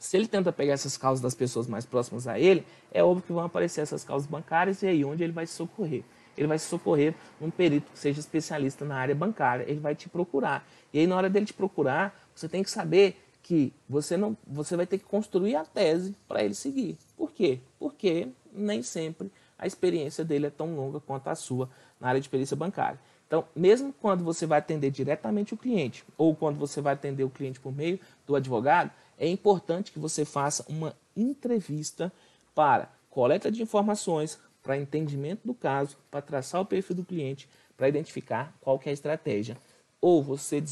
Se 0.00 0.16
ele 0.16 0.26
tenta 0.26 0.52
pegar 0.52 0.74
essas 0.74 0.96
causas 0.96 1.20
das 1.20 1.34
pessoas 1.34 1.68
mais 1.68 1.84
próximas 1.84 2.26
a 2.26 2.38
ele, 2.38 2.64
é 2.92 3.02
óbvio 3.02 3.22
que 3.22 3.32
vão 3.32 3.44
aparecer 3.44 3.82
essas 3.82 4.04
causas 4.04 4.28
bancárias 4.28 4.82
e 4.82 4.86
aí 4.86 5.04
onde 5.04 5.22
ele 5.22 5.32
vai 5.32 5.46
se 5.46 5.54
socorrer? 5.54 6.02
Ele 6.36 6.46
vai 6.46 6.58
se 6.58 6.66
socorrer 6.66 7.14
num 7.40 7.50
perito 7.50 7.90
que 7.92 7.98
seja 7.98 8.20
especialista 8.20 8.84
na 8.84 8.96
área 8.96 9.14
bancária, 9.14 9.64
ele 9.68 9.80
vai 9.80 9.94
te 9.94 10.08
procurar. 10.08 10.66
E 10.92 11.00
aí 11.00 11.06
na 11.06 11.16
hora 11.16 11.28
dele 11.28 11.46
te 11.46 11.52
procurar, 11.52 12.16
você 12.34 12.48
tem 12.48 12.62
que 12.62 12.70
saber 12.70 13.20
que 13.48 13.72
você 13.88 14.14
não, 14.14 14.36
você 14.46 14.76
vai 14.76 14.86
ter 14.86 14.98
que 14.98 15.06
construir 15.06 15.56
a 15.56 15.64
tese 15.64 16.14
para 16.28 16.44
ele 16.44 16.52
seguir. 16.52 16.98
Por 17.16 17.32
quê? 17.32 17.60
Porque 17.78 18.28
nem 18.52 18.82
sempre 18.82 19.32
a 19.58 19.66
experiência 19.66 20.22
dele 20.22 20.48
é 20.48 20.50
tão 20.50 20.76
longa 20.76 21.00
quanto 21.00 21.28
a 21.28 21.34
sua 21.34 21.66
na 21.98 22.08
área 22.08 22.20
de 22.20 22.28
perícia 22.28 22.54
bancária. 22.54 23.00
Então, 23.26 23.46
mesmo 23.56 23.90
quando 24.02 24.22
você 24.22 24.44
vai 24.44 24.58
atender 24.58 24.90
diretamente 24.90 25.54
o 25.54 25.56
cliente 25.56 26.04
ou 26.18 26.36
quando 26.36 26.58
você 26.58 26.82
vai 26.82 26.92
atender 26.92 27.24
o 27.24 27.30
cliente 27.30 27.58
por 27.58 27.74
meio 27.74 27.98
do 28.26 28.36
advogado, 28.36 28.90
é 29.18 29.26
importante 29.26 29.92
que 29.92 29.98
você 29.98 30.26
faça 30.26 30.62
uma 30.68 30.94
entrevista 31.16 32.12
para 32.54 32.92
coleta 33.08 33.50
de 33.50 33.62
informações, 33.62 34.38
para 34.62 34.76
entendimento 34.76 35.46
do 35.46 35.54
caso, 35.54 35.96
para 36.10 36.20
traçar 36.20 36.60
o 36.60 36.66
perfil 36.66 36.96
do 36.96 37.04
cliente, 37.04 37.48
para 37.78 37.88
identificar 37.88 38.54
qual 38.60 38.78
é 38.84 38.90
a 38.90 38.92
estratégia 38.92 39.56
ou 40.00 40.22
você 40.22 40.62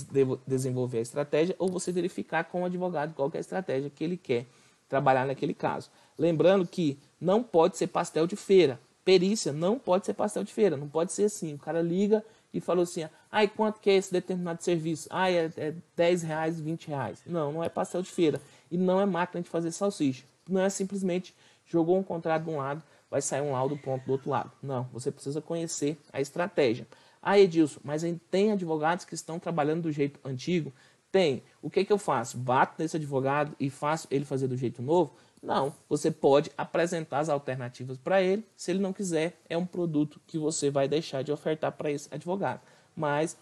desenvolver 0.46 0.98
a 0.98 1.02
estratégia, 1.02 1.54
ou 1.58 1.68
você 1.68 1.90
verificar 1.90 2.44
com 2.44 2.62
o 2.62 2.64
advogado 2.64 3.14
qual 3.14 3.30
é 3.34 3.38
a 3.38 3.40
estratégia 3.40 3.90
que 3.90 4.04
ele 4.04 4.16
quer 4.16 4.46
trabalhar 4.88 5.26
naquele 5.26 5.54
caso. 5.54 5.90
Lembrando 6.18 6.66
que 6.66 6.98
não 7.20 7.42
pode 7.42 7.76
ser 7.76 7.88
pastel 7.88 8.26
de 8.26 8.36
feira. 8.36 8.80
Perícia 9.04 9.52
não 9.52 9.78
pode 9.78 10.06
ser 10.06 10.14
pastel 10.14 10.44
de 10.44 10.52
feira. 10.52 10.76
Não 10.76 10.88
pode 10.88 11.12
ser 11.12 11.24
assim. 11.24 11.54
O 11.54 11.58
cara 11.58 11.82
liga 11.82 12.24
e 12.52 12.60
falou 12.60 12.84
assim, 12.84 13.02
e 13.32 13.48
quanto 13.48 13.80
que 13.80 13.90
é 13.90 13.96
esse 13.96 14.12
determinado 14.12 14.62
serviço? 14.62 15.08
Ah, 15.10 15.30
é, 15.30 15.50
é 15.56 15.74
10 15.94 16.22
reais, 16.22 16.60
20 16.60 16.88
reais. 16.88 17.20
Não, 17.26 17.52
não 17.52 17.64
é 17.64 17.68
pastel 17.68 18.02
de 18.02 18.10
feira. 18.10 18.40
E 18.70 18.78
não 18.78 19.00
é 19.00 19.06
máquina 19.06 19.42
de 19.42 19.48
fazer 19.48 19.70
salsicha. 19.72 20.24
Não 20.48 20.60
é 20.60 20.70
simplesmente 20.70 21.34
jogou 21.66 21.98
um 21.98 22.02
contrato 22.02 22.44
de 22.44 22.50
um 22.50 22.56
lado, 22.58 22.82
vai 23.10 23.20
sair 23.20 23.40
um 23.40 23.52
laudo 23.52 23.76
pronto 23.76 24.04
do 24.04 24.12
outro 24.12 24.30
lado. 24.30 24.52
Não, 24.62 24.84
você 24.92 25.10
precisa 25.10 25.40
conhecer 25.40 25.98
a 26.12 26.20
estratégia. 26.20 26.86
Ah, 27.28 27.40
Edilson, 27.40 27.80
mas 27.82 28.04
tem 28.30 28.52
advogados 28.52 29.04
que 29.04 29.12
estão 29.12 29.40
trabalhando 29.40 29.82
do 29.82 29.90
jeito 29.90 30.20
antigo? 30.24 30.72
Tem. 31.10 31.42
O 31.60 31.68
que, 31.68 31.84
que 31.84 31.92
eu 31.92 31.98
faço? 31.98 32.38
Bato 32.38 32.80
nesse 32.80 32.96
advogado 32.96 33.52
e 33.58 33.68
faço 33.68 34.06
ele 34.12 34.24
fazer 34.24 34.46
do 34.46 34.56
jeito 34.56 34.80
novo? 34.80 35.12
Não. 35.42 35.74
Você 35.88 36.08
pode 36.08 36.52
apresentar 36.56 37.18
as 37.18 37.28
alternativas 37.28 37.98
para 37.98 38.22
ele. 38.22 38.46
Se 38.56 38.70
ele 38.70 38.78
não 38.78 38.92
quiser, 38.92 39.36
é 39.48 39.58
um 39.58 39.66
produto 39.66 40.20
que 40.24 40.38
você 40.38 40.70
vai 40.70 40.86
deixar 40.86 41.22
de 41.22 41.32
ofertar 41.32 41.72
para 41.72 41.90
esse 41.90 42.08
advogado. 42.14 42.60
Mas 42.94 43.36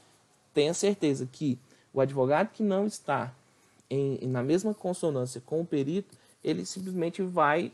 tenha 0.55 0.73
certeza 0.73 1.29
que 1.31 1.59
o 1.93 2.01
advogado 2.01 2.53
que 2.55 2.63
não 2.63 2.87
está 2.87 3.35
em, 3.91 4.27
na 4.27 4.43
mesma 4.43 4.73
consonância 4.73 5.43
com 5.45 5.61
o 5.61 5.67
perito, 5.67 6.17
ele 6.43 6.65
simplesmente 6.65 7.21
vai 7.21 7.71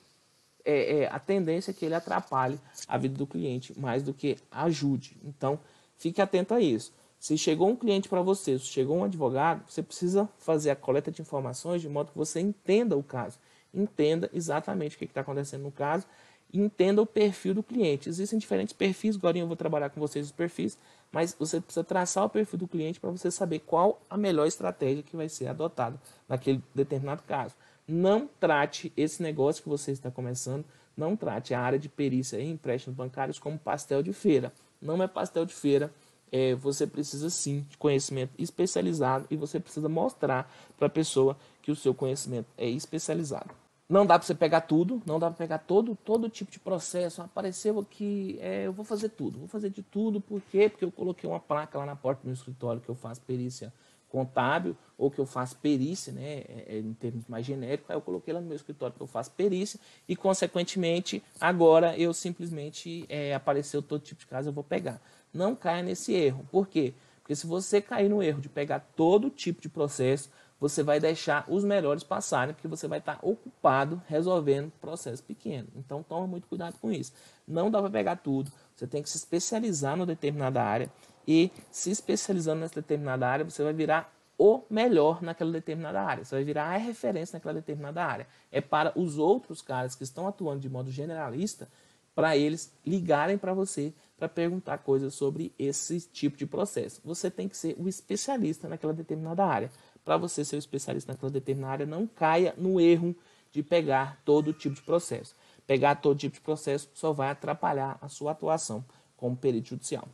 é, 0.64 1.02
é, 1.02 1.06
a 1.06 1.20
tendência 1.20 1.70
é 1.70 1.74
que 1.74 1.84
ele 1.84 1.94
atrapalhe 1.94 2.58
a 2.88 2.98
vida 2.98 3.16
do 3.16 3.28
cliente 3.28 3.78
mais 3.78 4.02
do 4.02 4.12
que 4.12 4.36
ajude. 4.50 5.16
Então, 5.24 5.58
fique 6.00 6.20
atento 6.20 6.52
a 6.52 6.60
isso. 6.60 6.92
Se 7.20 7.38
chegou 7.38 7.68
um 7.68 7.76
cliente 7.76 8.08
para 8.08 8.20
você, 8.20 8.58
se 8.58 8.64
chegou 8.64 8.96
um 8.96 9.04
advogado, 9.04 9.62
você 9.68 9.84
precisa 9.84 10.28
fazer 10.38 10.70
a 10.70 10.76
coleta 10.76 11.12
de 11.12 11.22
informações 11.22 11.80
de 11.80 11.88
modo 11.88 12.10
que 12.10 12.18
você 12.18 12.40
entenda 12.40 12.96
o 12.96 13.02
caso. 13.04 13.38
Entenda 13.72 14.28
exatamente 14.34 14.96
o 14.96 14.98
que 14.98 15.04
está 15.04 15.20
acontecendo 15.20 15.62
no 15.62 15.70
caso 15.70 16.04
entenda 16.52 17.00
o 17.00 17.06
perfil 17.06 17.54
do 17.54 17.62
cliente. 17.62 18.08
Existem 18.08 18.38
diferentes 18.38 18.72
perfis, 18.72 19.16
agora 19.16 19.38
eu 19.38 19.46
vou 19.46 19.56
trabalhar 19.56 19.90
com 19.90 20.00
vocês 20.00 20.26
os 20.26 20.32
perfis, 20.32 20.76
mas 21.12 21.34
você 21.38 21.60
precisa 21.60 21.84
traçar 21.84 22.24
o 22.24 22.28
perfil 22.28 22.58
do 22.58 22.68
cliente 22.68 23.00
para 23.00 23.10
você 23.10 23.30
saber 23.30 23.60
qual 23.60 24.00
a 24.08 24.16
melhor 24.16 24.46
estratégia 24.46 25.02
que 25.02 25.16
vai 25.16 25.28
ser 25.28 25.46
adotada 25.46 26.00
naquele 26.28 26.62
determinado 26.74 27.22
caso. 27.22 27.54
Não 27.86 28.28
trate 28.38 28.92
esse 28.96 29.22
negócio 29.22 29.62
que 29.62 29.68
você 29.68 29.90
está 29.90 30.10
começando, 30.10 30.64
não 30.96 31.16
trate 31.16 31.54
a 31.54 31.60
área 31.60 31.78
de 31.78 31.88
perícia 31.88 32.38
e 32.38 32.48
empréstimos 32.48 32.96
bancários 32.96 33.38
como 33.38 33.58
pastel 33.58 34.02
de 34.02 34.12
feira. 34.12 34.52
Não 34.80 35.02
é 35.02 35.06
pastel 35.06 35.44
de 35.44 35.54
feira. 35.54 35.92
É, 36.32 36.54
você 36.54 36.86
precisa 36.86 37.28
sim 37.28 37.66
de 37.68 37.76
conhecimento 37.76 38.32
especializado 38.38 39.26
e 39.30 39.36
você 39.36 39.58
precisa 39.58 39.88
mostrar 39.88 40.50
para 40.78 40.86
a 40.86 40.90
pessoa 40.90 41.36
que 41.60 41.72
o 41.72 41.76
seu 41.76 41.92
conhecimento 41.92 42.46
é 42.56 42.68
especializado. 42.68 43.50
Não 43.88 44.06
dá 44.06 44.16
para 44.16 44.24
você 44.24 44.36
pegar 44.36 44.60
tudo, 44.60 45.02
não 45.04 45.18
dá 45.18 45.26
para 45.28 45.36
pegar 45.36 45.58
todo, 45.58 45.96
todo 45.96 46.28
tipo 46.28 46.52
de 46.52 46.60
processo. 46.60 47.20
Apareceu 47.20 47.80
aqui, 47.80 48.38
é, 48.40 48.68
eu 48.68 48.72
vou 48.72 48.84
fazer 48.84 49.08
tudo, 49.08 49.40
vou 49.40 49.48
fazer 49.48 49.70
de 49.70 49.82
tudo, 49.82 50.20
por 50.20 50.40
quê? 50.42 50.68
Porque 50.68 50.84
eu 50.84 50.92
coloquei 50.92 51.28
uma 51.28 51.40
placa 51.40 51.76
lá 51.76 51.84
na 51.84 51.96
porta 51.96 52.22
do 52.22 52.26
meu 52.26 52.34
escritório 52.34 52.80
que 52.80 52.88
eu 52.88 52.94
faço 52.94 53.20
perícia 53.22 53.72
contábil 54.10 54.76
ou 54.98 55.10
que 55.10 55.18
eu 55.18 55.24
faço 55.24 55.56
perícia, 55.56 56.12
né, 56.12 56.40
é, 56.40 56.64
é, 56.68 56.78
em 56.78 56.92
termos 56.92 57.26
mais 57.26 57.46
genéricos, 57.46 57.88
aí 57.88 57.96
eu 57.96 58.02
coloquei 58.02 58.34
lá 58.34 58.40
no 58.40 58.46
meu 58.46 58.56
escritório 58.56 58.94
que 58.94 59.00
eu 59.00 59.06
faço 59.06 59.30
perícia 59.30 59.80
e, 60.06 60.14
consequentemente, 60.14 61.22
agora 61.40 61.96
eu 61.96 62.12
simplesmente 62.12 63.06
é, 63.08 63.34
apareceu 63.34 63.80
todo 63.80 64.02
tipo 64.02 64.20
de 64.20 64.26
caso, 64.26 64.50
eu 64.50 64.52
vou 64.52 64.64
pegar. 64.64 65.00
Não 65.32 65.54
caia 65.54 65.82
nesse 65.82 66.12
erro. 66.12 66.46
Por 66.50 66.68
quê? 66.68 66.92
Porque 67.22 67.34
se 67.34 67.46
você 67.46 67.80
cair 67.80 68.10
no 68.10 68.22
erro 68.22 68.40
de 68.40 68.48
pegar 68.48 68.80
todo 68.94 69.30
tipo 69.30 69.62
de 69.62 69.68
processo, 69.68 70.28
você 70.58 70.82
vai 70.82 71.00
deixar 71.00 71.46
os 71.48 71.64
melhores 71.64 72.02
passarem, 72.02 72.52
porque 72.52 72.68
você 72.68 72.86
vai 72.86 72.98
estar 72.98 73.18
ocupado 73.22 74.02
resolvendo 74.06 74.70
processos 74.80 75.22
pequenos. 75.22 75.70
Então, 75.74 76.02
toma 76.02 76.26
muito 76.26 76.46
cuidado 76.46 76.76
com 76.78 76.92
isso. 76.92 77.12
Não 77.48 77.70
dá 77.70 77.80
para 77.80 77.88
pegar 77.88 78.16
tudo, 78.16 78.52
você 78.76 78.86
tem 78.86 79.02
que 79.02 79.08
se 79.08 79.16
especializar 79.16 79.96
numa 79.96 80.04
determinada 80.04 80.62
área 80.62 80.90
e 81.32 81.52
se 81.70 81.92
especializando 81.92 82.62
nessa 82.62 82.74
determinada 82.74 83.28
área, 83.28 83.44
você 83.44 83.62
vai 83.62 83.72
virar 83.72 84.12
o 84.36 84.62
melhor 84.68 85.22
naquela 85.22 85.52
determinada 85.52 86.02
área. 86.02 86.24
Você 86.24 86.34
vai 86.34 86.42
virar 86.42 86.64
a 86.64 86.76
referência 86.76 87.36
naquela 87.36 87.54
determinada 87.54 88.04
área. 88.04 88.26
É 88.50 88.60
para 88.60 88.92
os 88.98 89.16
outros 89.16 89.62
caras 89.62 89.94
que 89.94 90.02
estão 90.02 90.26
atuando 90.26 90.58
de 90.58 90.68
modo 90.68 90.90
generalista, 90.90 91.68
para 92.16 92.36
eles 92.36 92.72
ligarem 92.84 93.38
para 93.38 93.54
você 93.54 93.94
para 94.18 94.28
perguntar 94.28 94.78
coisas 94.78 95.14
sobre 95.14 95.54
esse 95.56 96.00
tipo 96.00 96.36
de 96.36 96.46
processo. 96.46 97.00
Você 97.04 97.30
tem 97.30 97.48
que 97.48 97.56
ser 97.56 97.76
o 97.78 97.88
especialista 97.88 98.68
naquela 98.68 98.92
determinada 98.92 99.46
área. 99.46 99.70
Para 100.04 100.16
você 100.16 100.44
ser 100.44 100.56
o 100.56 100.58
especialista 100.58 101.12
naquela 101.12 101.30
determinada 101.30 101.74
área, 101.74 101.86
não 101.86 102.08
caia 102.08 102.56
no 102.58 102.80
erro 102.80 103.14
de 103.52 103.62
pegar 103.62 104.20
todo 104.24 104.52
tipo 104.52 104.74
de 104.74 104.82
processo. 104.82 105.36
Pegar 105.64 105.94
todo 105.94 106.18
tipo 106.18 106.34
de 106.34 106.40
processo 106.40 106.90
só 106.92 107.12
vai 107.12 107.30
atrapalhar 107.30 107.98
a 108.02 108.08
sua 108.08 108.32
atuação 108.32 108.84
como 109.16 109.36
perito 109.36 109.68
judicial. 109.68 110.08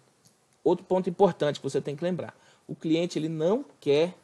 Outro 0.66 0.84
ponto 0.84 1.08
importante 1.08 1.60
que 1.60 1.62
você 1.62 1.80
tem 1.80 1.94
que 1.94 2.02
lembrar: 2.02 2.36
o 2.66 2.74
cliente 2.74 3.16
ele 3.16 3.28
não 3.28 3.64
quer 3.80 4.16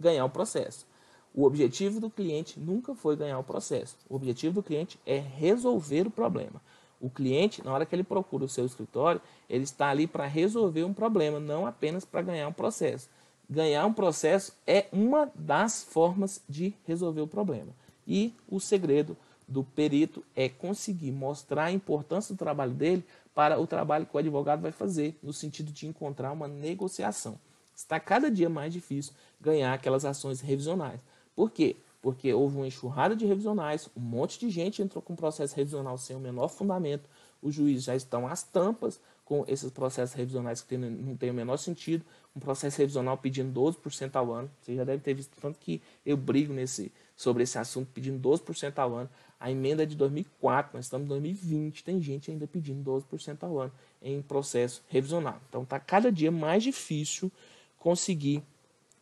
ganhar 0.00 0.24
o 0.24 0.30
processo. 0.30 0.86
O 1.34 1.44
objetivo 1.44 2.00
do 2.00 2.08
cliente 2.08 2.58
nunca 2.58 2.94
foi 2.94 3.14
ganhar 3.14 3.38
o 3.38 3.44
processo. 3.44 3.94
O 4.08 4.16
objetivo 4.16 4.54
do 4.54 4.62
cliente 4.62 4.98
é 5.04 5.18
resolver 5.18 6.06
o 6.06 6.10
problema. 6.10 6.58
O 6.98 7.10
cliente, 7.10 7.62
na 7.62 7.70
hora 7.70 7.84
que 7.84 7.94
ele 7.94 8.02
procura 8.02 8.46
o 8.46 8.48
seu 8.48 8.64
escritório, 8.64 9.20
ele 9.46 9.64
está 9.64 9.90
ali 9.90 10.06
para 10.06 10.24
resolver 10.24 10.84
um 10.84 10.94
problema, 10.94 11.38
não 11.38 11.66
apenas 11.66 12.02
para 12.02 12.22
ganhar 12.22 12.48
um 12.48 12.52
processo. 12.52 13.10
Ganhar 13.50 13.84
um 13.84 13.92
processo 13.92 14.54
é 14.66 14.86
uma 14.90 15.30
das 15.34 15.82
formas 15.82 16.40
de 16.48 16.72
resolver 16.86 17.20
o 17.20 17.26
problema. 17.26 17.72
E 18.08 18.32
o 18.48 18.58
segredo 18.58 19.14
do 19.46 19.62
perito 19.62 20.24
é 20.34 20.48
conseguir 20.48 21.12
mostrar 21.12 21.64
a 21.64 21.72
importância 21.72 22.34
do 22.34 22.38
trabalho 22.38 22.72
dele 22.72 23.04
para 23.34 23.58
o 23.60 23.66
trabalho 23.66 24.06
que 24.06 24.14
o 24.14 24.18
advogado 24.18 24.62
vai 24.62 24.72
fazer, 24.72 25.18
no 25.22 25.32
sentido 25.32 25.72
de 25.72 25.86
encontrar 25.86 26.32
uma 26.32 26.46
negociação. 26.46 27.38
Está 27.74 27.98
cada 27.98 28.30
dia 28.30 28.48
mais 28.48 28.72
difícil 28.72 29.12
ganhar 29.40 29.74
aquelas 29.74 30.04
ações 30.04 30.40
revisionais. 30.40 31.00
Por 31.34 31.50
quê? 31.50 31.76
Porque 32.00 32.32
houve 32.32 32.56
uma 32.56 32.66
enxurrada 32.66 33.16
de 33.16 33.26
revisionais, 33.26 33.90
um 33.96 34.00
monte 34.00 34.38
de 34.38 34.48
gente 34.50 34.80
entrou 34.80 35.02
com 35.02 35.16
processo 35.16 35.56
revisional 35.56 35.98
sem 35.98 36.14
o 36.14 36.20
menor 36.20 36.48
fundamento, 36.48 37.08
os 37.42 37.54
juízes 37.54 37.84
já 37.84 37.96
estão 37.96 38.26
às 38.26 38.42
tampas 38.42 39.00
com 39.24 39.44
esses 39.48 39.70
processos 39.70 40.14
revisionais 40.14 40.60
que 40.60 40.76
não 40.76 41.16
tem 41.16 41.30
o 41.30 41.34
menor 41.34 41.56
sentido, 41.56 42.04
um 42.36 42.40
processo 42.40 42.78
revisional 42.78 43.16
pedindo 43.16 43.58
12% 43.58 44.14
ao 44.16 44.32
ano. 44.32 44.50
Você 44.60 44.74
já 44.74 44.84
deve 44.84 45.02
ter 45.02 45.14
visto 45.14 45.34
tanto 45.40 45.58
que 45.58 45.80
eu 46.04 46.16
brigo 46.16 46.52
nesse, 46.52 46.92
sobre 47.16 47.42
esse 47.42 47.58
assunto 47.58 47.88
pedindo 47.92 48.20
12% 48.28 48.78
ao 48.78 48.94
ano. 48.94 49.10
A 49.44 49.50
emenda 49.50 49.82
é 49.82 49.86
de 49.86 49.94
2004, 49.94 50.74
nós 50.74 50.86
estamos 50.86 51.04
em 51.04 51.08
2020, 51.10 51.84
tem 51.84 52.00
gente 52.00 52.30
ainda 52.30 52.46
pedindo 52.46 52.82
12% 52.90 53.42
ao 53.42 53.60
ano 53.60 53.72
em 54.00 54.22
processo 54.22 54.82
revisional. 54.88 55.38
Então 55.50 55.64
está 55.64 55.78
cada 55.78 56.10
dia 56.10 56.32
mais 56.32 56.62
difícil 56.62 57.30
conseguir 57.78 58.42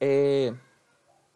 é, 0.00 0.52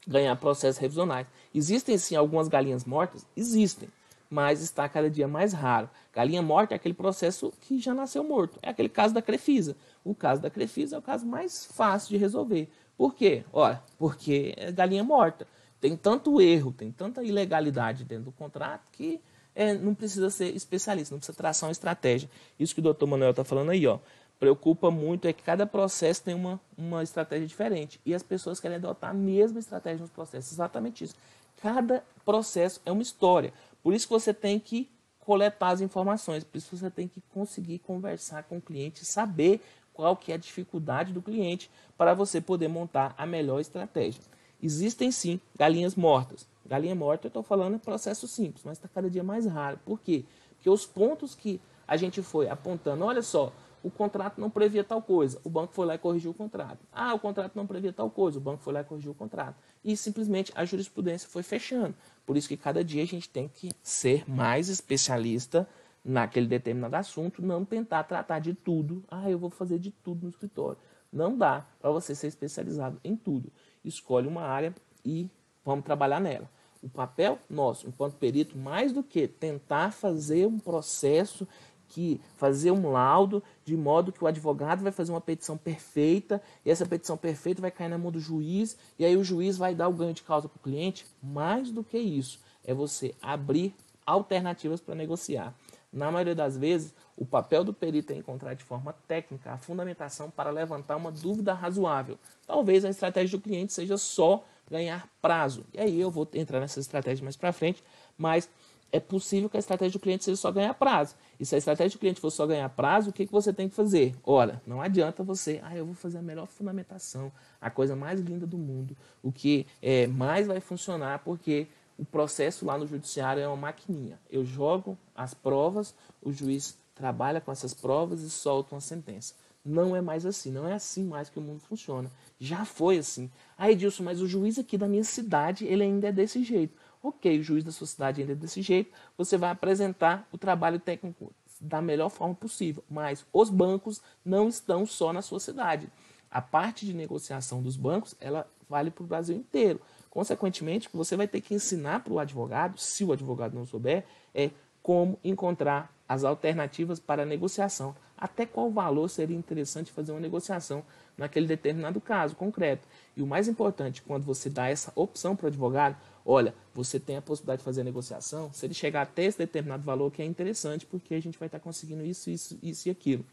ganhar 0.08 0.34
processos 0.34 0.80
revisionais. 0.80 1.24
Existem 1.54 1.96
sim 1.96 2.16
algumas 2.16 2.48
galinhas 2.48 2.84
mortas? 2.84 3.24
Existem, 3.36 3.88
mas 4.28 4.60
está 4.60 4.88
cada 4.88 5.08
dia 5.08 5.28
mais 5.28 5.52
raro. 5.52 5.88
Galinha 6.12 6.42
morta 6.42 6.74
é 6.74 6.76
aquele 6.76 6.92
processo 6.92 7.52
que 7.60 7.78
já 7.78 7.94
nasceu 7.94 8.24
morto. 8.24 8.58
É 8.60 8.70
aquele 8.70 8.88
caso 8.88 9.14
da 9.14 9.22
Crefisa. 9.22 9.76
O 10.04 10.16
caso 10.16 10.42
da 10.42 10.50
Crefisa 10.50 10.96
é 10.96 10.98
o 10.98 11.02
caso 11.02 11.24
mais 11.24 11.64
fácil 11.64 12.08
de 12.08 12.16
resolver. 12.16 12.68
Por 12.98 13.14
quê? 13.14 13.44
Olha, 13.52 13.80
porque 13.96 14.52
é 14.56 14.72
galinha 14.72 15.04
morta 15.04 15.46
tem 15.80 15.96
tanto 15.96 16.40
erro, 16.40 16.72
tem 16.72 16.90
tanta 16.90 17.22
ilegalidade 17.22 18.04
dentro 18.04 18.26
do 18.26 18.32
contrato 18.32 18.82
que 18.92 19.20
é, 19.54 19.74
não 19.74 19.94
precisa 19.94 20.28
ser 20.30 20.54
especialista, 20.54 21.14
não 21.14 21.18
precisa 21.18 21.36
traçar 21.36 21.68
uma 21.68 21.72
estratégia. 21.72 22.28
Isso 22.58 22.74
que 22.74 22.80
o 22.80 22.82
doutor 22.82 23.06
Manuel 23.06 23.30
está 23.30 23.44
falando 23.44 23.70
aí, 23.70 23.86
ó, 23.86 23.98
preocupa 24.38 24.90
muito 24.90 25.26
é 25.26 25.32
que 25.32 25.42
cada 25.42 25.66
processo 25.66 26.22
tem 26.22 26.34
uma, 26.34 26.60
uma 26.76 27.02
estratégia 27.02 27.46
diferente 27.46 28.00
e 28.04 28.14
as 28.14 28.22
pessoas 28.22 28.60
querem 28.60 28.76
adotar 28.76 29.10
a 29.10 29.14
mesma 29.14 29.58
estratégia 29.58 30.00
nos 30.00 30.10
processos. 30.10 30.52
Exatamente 30.52 31.04
isso. 31.04 31.14
Cada 31.62 32.04
processo 32.24 32.80
é 32.84 32.92
uma 32.92 33.02
história. 33.02 33.52
Por 33.82 33.94
isso 33.94 34.06
que 34.06 34.12
você 34.12 34.34
tem 34.34 34.60
que 34.60 34.90
coletar 35.20 35.70
as 35.70 35.80
informações, 35.80 36.44
por 36.44 36.58
isso 36.58 36.76
você 36.76 36.90
tem 36.90 37.08
que 37.08 37.20
conseguir 37.32 37.80
conversar 37.80 38.44
com 38.44 38.58
o 38.58 38.60
cliente, 38.60 39.04
saber 39.04 39.60
qual 39.92 40.14
que 40.14 40.30
é 40.30 40.34
a 40.34 40.38
dificuldade 40.38 41.12
do 41.12 41.22
cliente 41.22 41.70
para 41.96 42.12
você 42.14 42.40
poder 42.40 42.68
montar 42.68 43.14
a 43.16 43.26
melhor 43.26 43.58
estratégia. 43.58 44.20
Existem 44.62 45.10
sim 45.10 45.40
galinhas 45.58 45.94
mortas. 45.94 46.46
Galinha 46.64 46.94
morta, 46.94 47.26
eu 47.26 47.28
estou 47.28 47.42
falando 47.42 47.76
é 47.76 47.78
processo 47.78 48.26
simples, 48.26 48.64
mas 48.64 48.78
está 48.78 48.88
cada 48.88 49.08
dia 49.08 49.22
mais 49.22 49.46
raro. 49.46 49.78
Por 49.84 50.00
quê? 50.00 50.24
Porque 50.56 50.68
os 50.68 50.84
pontos 50.84 51.34
que 51.34 51.60
a 51.86 51.96
gente 51.96 52.22
foi 52.22 52.48
apontando, 52.48 53.04
olha 53.04 53.22
só, 53.22 53.52
o 53.82 53.90
contrato 53.90 54.40
não 54.40 54.50
previa 54.50 54.82
tal 54.82 55.00
coisa, 55.00 55.40
o 55.44 55.48
banco 55.48 55.72
foi 55.72 55.86
lá 55.86 55.94
e 55.94 55.98
corrigiu 55.98 56.32
o 56.32 56.34
contrato. 56.34 56.80
Ah, 56.92 57.14
o 57.14 57.20
contrato 57.20 57.54
não 57.54 57.66
previa 57.66 57.92
tal 57.92 58.10
coisa, 58.10 58.38
o 58.38 58.40
banco 58.40 58.62
foi 58.62 58.72
lá 58.72 58.80
e 58.80 58.84
corrigiu 58.84 59.12
o 59.12 59.14
contrato. 59.14 59.56
E 59.84 59.96
simplesmente 59.96 60.50
a 60.56 60.64
jurisprudência 60.64 61.28
foi 61.28 61.44
fechando. 61.44 61.94
Por 62.24 62.36
isso 62.36 62.48
que 62.48 62.56
cada 62.56 62.82
dia 62.82 63.04
a 63.04 63.06
gente 63.06 63.28
tem 63.28 63.46
que 63.48 63.70
ser 63.80 64.28
mais 64.28 64.68
especialista 64.68 65.68
naquele 66.04 66.48
determinado 66.48 66.96
assunto, 66.96 67.40
não 67.40 67.64
tentar 67.64 68.02
tratar 68.04 68.40
de 68.40 68.54
tudo. 68.54 69.04
Ah, 69.08 69.30
eu 69.30 69.38
vou 69.38 69.50
fazer 69.50 69.78
de 69.78 69.92
tudo 69.92 70.24
no 70.24 70.30
escritório. 70.30 70.78
Não 71.12 71.36
dá 71.36 71.64
para 71.80 71.90
você 71.92 72.14
ser 72.14 72.26
especializado 72.26 72.98
em 73.04 73.14
tudo 73.14 73.52
escolhe 73.88 74.26
uma 74.26 74.42
área 74.42 74.74
e 75.04 75.28
vamos 75.64 75.84
trabalhar 75.84 76.20
nela. 76.20 76.50
O 76.82 76.88
papel 76.88 77.38
nosso, 77.48 77.88
enquanto 77.88 78.14
perito, 78.14 78.56
mais 78.56 78.92
do 78.92 79.02
que 79.02 79.26
tentar 79.26 79.92
fazer 79.92 80.46
um 80.46 80.58
processo 80.58 81.46
que 81.88 82.20
fazer 82.36 82.70
um 82.70 82.90
laudo 82.90 83.42
de 83.64 83.76
modo 83.76 84.12
que 84.12 84.22
o 84.22 84.26
advogado 84.26 84.82
vai 84.82 84.92
fazer 84.92 85.12
uma 85.12 85.20
petição 85.20 85.56
perfeita 85.56 86.42
e 86.64 86.70
essa 86.70 86.84
petição 86.84 87.16
perfeita 87.16 87.60
vai 87.60 87.70
cair 87.70 87.88
na 87.88 87.98
mão 87.98 88.10
do 88.10 88.20
juiz 88.20 88.76
e 88.98 89.04
aí 89.04 89.16
o 89.16 89.24
juiz 89.24 89.56
vai 89.56 89.74
dar 89.74 89.88
o 89.88 89.92
ganho 89.92 90.12
de 90.12 90.22
causa 90.22 90.48
para 90.48 90.56
o 90.56 90.62
cliente. 90.62 91.06
Mais 91.22 91.70
do 91.70 91.84
que 91.84 91.98
isso, 91.98 92.40
é 92.64 92.74
você 92.74 93.14
abrir 93.22 93.74
alternativas 94.04 94.80
para 94.80 94.94
negociar. 94.94 95.54
Na 95.92 96.10
maioria 96.10 96.34
das 96.34 96.56
vezes, 96.56 96.94
o 97.16 97.24
papel 97.24 97.64
do 97.64 97.72
perito 97.72 98.12
é 98.12 98.16
encontrar 98.16 98.54
de 98.54 98.62
forma 98.62 98.92
técnica 99.08 99.52
a 99.52 99.58
fundamentação 99.58 100.30
para 100.30 100.50
levantar 100.50 100.96
uma 100.96 101.10
dúvida 101.10 101.54
razoável. 101.54 102.18
Talvez 102.46 102.84
a 102.84 102.90
estratégia 102.90 103.38
do 103.38 103.42
cliente 103.42 103.72
seja 103.72 103.96
só 103.96 104.44
ganhar 104.70 105.08
prazo. 105.22 105.64
E 105.72 105.80
aí 105.80 106.00
eu 106.00 106.10
vou 106.10 106.28
entrar 106.34 106.60
nessa 106.60 106.80
estratégia 106.80 107.24
mais 107.24 107.36
para 107.36 107.52
frente, 107.52 107.82
mas 108.18 108.48
é 108.92 109.00
possível 109.00 109.48
que 109.48 109.56
a 109.56 109.60
estratégia 109.60 109.98
do 109.98 110.02
cliente 110.02 110.24
seja 110.24 110.36
só 110.36 110.52
ganhar 110.52 110.74
prazo. 110.74 111.14
E 111.38 111.46
se 111.46 111.54
a 111.54 111.58
estratégia 111.58 111.96
do 111.96 112.00
cliente 112.00 112.20
for 112.20 112.30
só 112.30 112.46
ganhar 112.46 112.68
prazo, 112.68 113.10
o 113.10 113.12
que, 113.12 113.26
que 113.26 113.32
você 113.32 113.52
tem 113.52 113.68
que 113.68 113.74
fazer? 113.74 114.14
Ora, 114.22 114.62
não 114.66 114.80
adianta 114.80 115.22
você, 115.22 115.60
ah, 115.64 115.76
eu 115.76 115.86
vou 115.86 115.94
fazer 115.94 116.18
a 116.18 116.22
melhor 116.22 116.46
fundamentação, 116.46 117.32
a 117.60 117.70
coisa 117.70 117.96
mais 117.96 118.20
linda 118.20 118.46
do 118.46 118.58
mundo, 118.58 118.96
o 119.22 119.32
que 119.32 119.66
é, 119.82 120.06
mais 120.06 120.46
vai 120.46 120.60
funcionar, 120.60 121.20
porque 121.20 121.66
o 121.98 122.04
processo 122.04 122.64
lá 122.64 122.76
no 122.76 122.86
judiciário 122.86 123.42
é 123.42 123.48
uma 123.48 123.56
maquininha. 123.56 124.18
Eu 124.30 124.44
jogo 124.44 124.98
as 125.14 125.34
provas, 125.34 125.94
o 126.22 126.30
juiz 126.30 126.78
trabalha 126.96 127.40
com 127.40 127.52
essas 127.52 127.74
provas 127.74 128.22
e 128.22 128.30
solta 128.30 128.74
uma 128.74 128.80
sentença. 128.80 129.34
Não 129.64 129.94
é 129.94 130.00
mais 130.00 130.24
assim, 130.24 130.50
não 130.50 130.66
é 130.66 130.72
assim 130.72 131.04
mais 131.04 131.28
que 131.28 131.38
o 131.38 131.42
mundo 131.42 131.60
funciona. 131.60 132.10
Já 132.40 132.64
foi 132.64 132.98
assim. 132.98 133.30
Ah, 133.56 133.70
Edilson, 133.70 134.02
mas 134.02 134.20
o 134.20 134.26
juiz 134.26 134.58
aqui 134.58 134.78
da 134.78 134.88
minha 134.88 135.04
cidade, 135.04 135.66
ele 135.66 135.82
ainda 135.82 136.08
é 136.08 136.12
desse 136.12 136.42
jeito. 136.42 136.76
Ok, 137.02 137.38
o 137.38 137.42
juiz 137.42 137.62
da 137.62 137.70
sua 137.70 137.86
cidade 137.86 138.20
ainda 138.20 138.32
é 138.32 138.36
desse 138.36 138.62
jeito, 138.62 138.92
você 139.16 139.36
vai 139.36 139.50
apresentar 139.50 140.26
o 140.32 140.38
trabalho 140.38 140.80
técnico 140.80 141.32
da 141.60 141.82
melhor 141.82 142.08
forma 142.08 142.34
possível. 142.34 142.82
Mas 142.88 143.26
os 143.32 143.50
bancos 143.50 144.00
não 144.24 144.48
estão 144.48 144.86
só 144.86 145.12
na 145.12 145.20
sua 145.20 145.38
cidade. 145.38 145.88
A 146.30 146.40
parte 146.40 146.86
de 146.86 146.94
negociação 146.94 147.62
dos 147.62 147.76
bancos, 147.76 148.14
ela 148.20 148.48
vale 148.68 148.90
para 148.90 149.04
o 149.04 149.06
Brasil 149.06 149.36
inteiro. 149.36 149.80
Consequentemente, 150.10 150.88
você 150.92 151.16
vai 151.16 151.28
ter 151.28 151.40
que 151.40 151.54
ensinar 151.54 152.00
para 152.00 152.12
o 152.12 152.18
advogado, 152.18 152.78
se 152.78 153.04
o 153.04 153.12
advogado 153.12 153.54
não 153.54 153.66
souber, 153.66 154.04
é 154.34 154.50
como 154.82 155.18
encontrar 155.24 155.95
as 156.08 156.24
alternativas 156.24 157.00
para 157.00 157.24
negociação. 157.24 157.94
Até 158.16 158.46
qual 158.46 158.70
valor 158.70 159.08
seria 159.08 159.36
interessante 159.36 159.92
fazer 159.92 160.12
uma 160.12 160.20
negociação 160.20 160.82
naquele 161.16 161.46
determinado 161.46 162.00
caso 162.00 162.34
concreto. 162.34 162.86
E 163.16 163.22
o 163.22 163.26
mais 163.26 163.48
importante, 163.48 164.02
quando 164.02 164.24
você 164.24 164.48
dá 164.48 164.68
essa 164.68 164.92
opção 164.94 165.34
para 165.34 165.44
o 165.44 165.48
advogado, 165.48 165.96
olha, 166.24 166.54
você 166.74 166.98
tem 166.98 167.16
a 167.16 167.22
possibilidade 167.22 167.58
de 167.60 167.64
fazer 167.64 167.80
a 167.82 167.84
negociação, 167.84 168.52
se 168.52 168.66
ele 168.66 168.74
chegar 168.74 169.02
até 169.02 169.24
esse 169.24 169.38
determinado 169.38 169.82
valor 169.82 170.10
que 170.10 170.22
é 170.22 170.24
interessante, 170.24 170.86
porque 170.86 171.14
a 171.14 171.20
gente 171.20 171.38
vai 171.38 171.46
estar 171.46 171.60
conseguindo 171.60 172.04
isso, 172.04 172.30
isso, 172.30 172.58
isso 172.62 172.88
e 172.88 172.90
aquilo. 172.90 173.24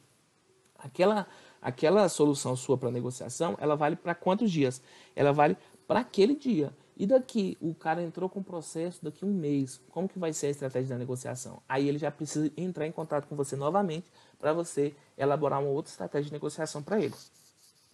Aquela, 0.78 1.28
aquela 1.62 2.10
solução 2.10 2.56
sua 2.56 2.78
para 2.78 2.92
negociação, 2.92 3.58
ela 3.60 3.76
vale 3.76 3.96
para 3.96 4.14
quantos 4.14 4.52
dias? 4.52 4.82
Ela 5.16 5.32
vale 5.32 5.58
para 5.88 6.02
aquele 6.02 6.36
dia. 6.36 6.74
E 6.96 7.08
daqui, 7.08 7.58
o 7.60 7.74
cara 7.74 8.04
entrou 8.04 8.30
com 8.30 8.40
o 8.40 8.44
processo 8.44 9.04
daqui 9.04 9.26
um 9.26 9.34
mês, 9.34 9.82
como 9.90 10.08
que 10.08 10.20
vai 10.20 10.32
ser 10.32 10.48
a 10.48 10.50
estratégia 10.52 10.90
da 10.90 11.00
negociação? 11.00 11.62
Aí 11.68 11.88
ele 11.88 11.98
já 11.98 12.12
precisa 12.12 12.52
entrar 12.56 12.86
em 12.86 12.92
contato 12.92 13.28
com 13.28 13.36
você 13.36 13.56
novamente 13.56 14.08
para 14.40 14.54
você 14.54 14.94
elaborar 15.18 15.60
uma 15.60 15.70
outra 15.70 15.92
estratégia 15.92 16.26
de 16.26 16.34
negociação 16.34 16.84
para 16.84 17.00
ele. 17.00 17.16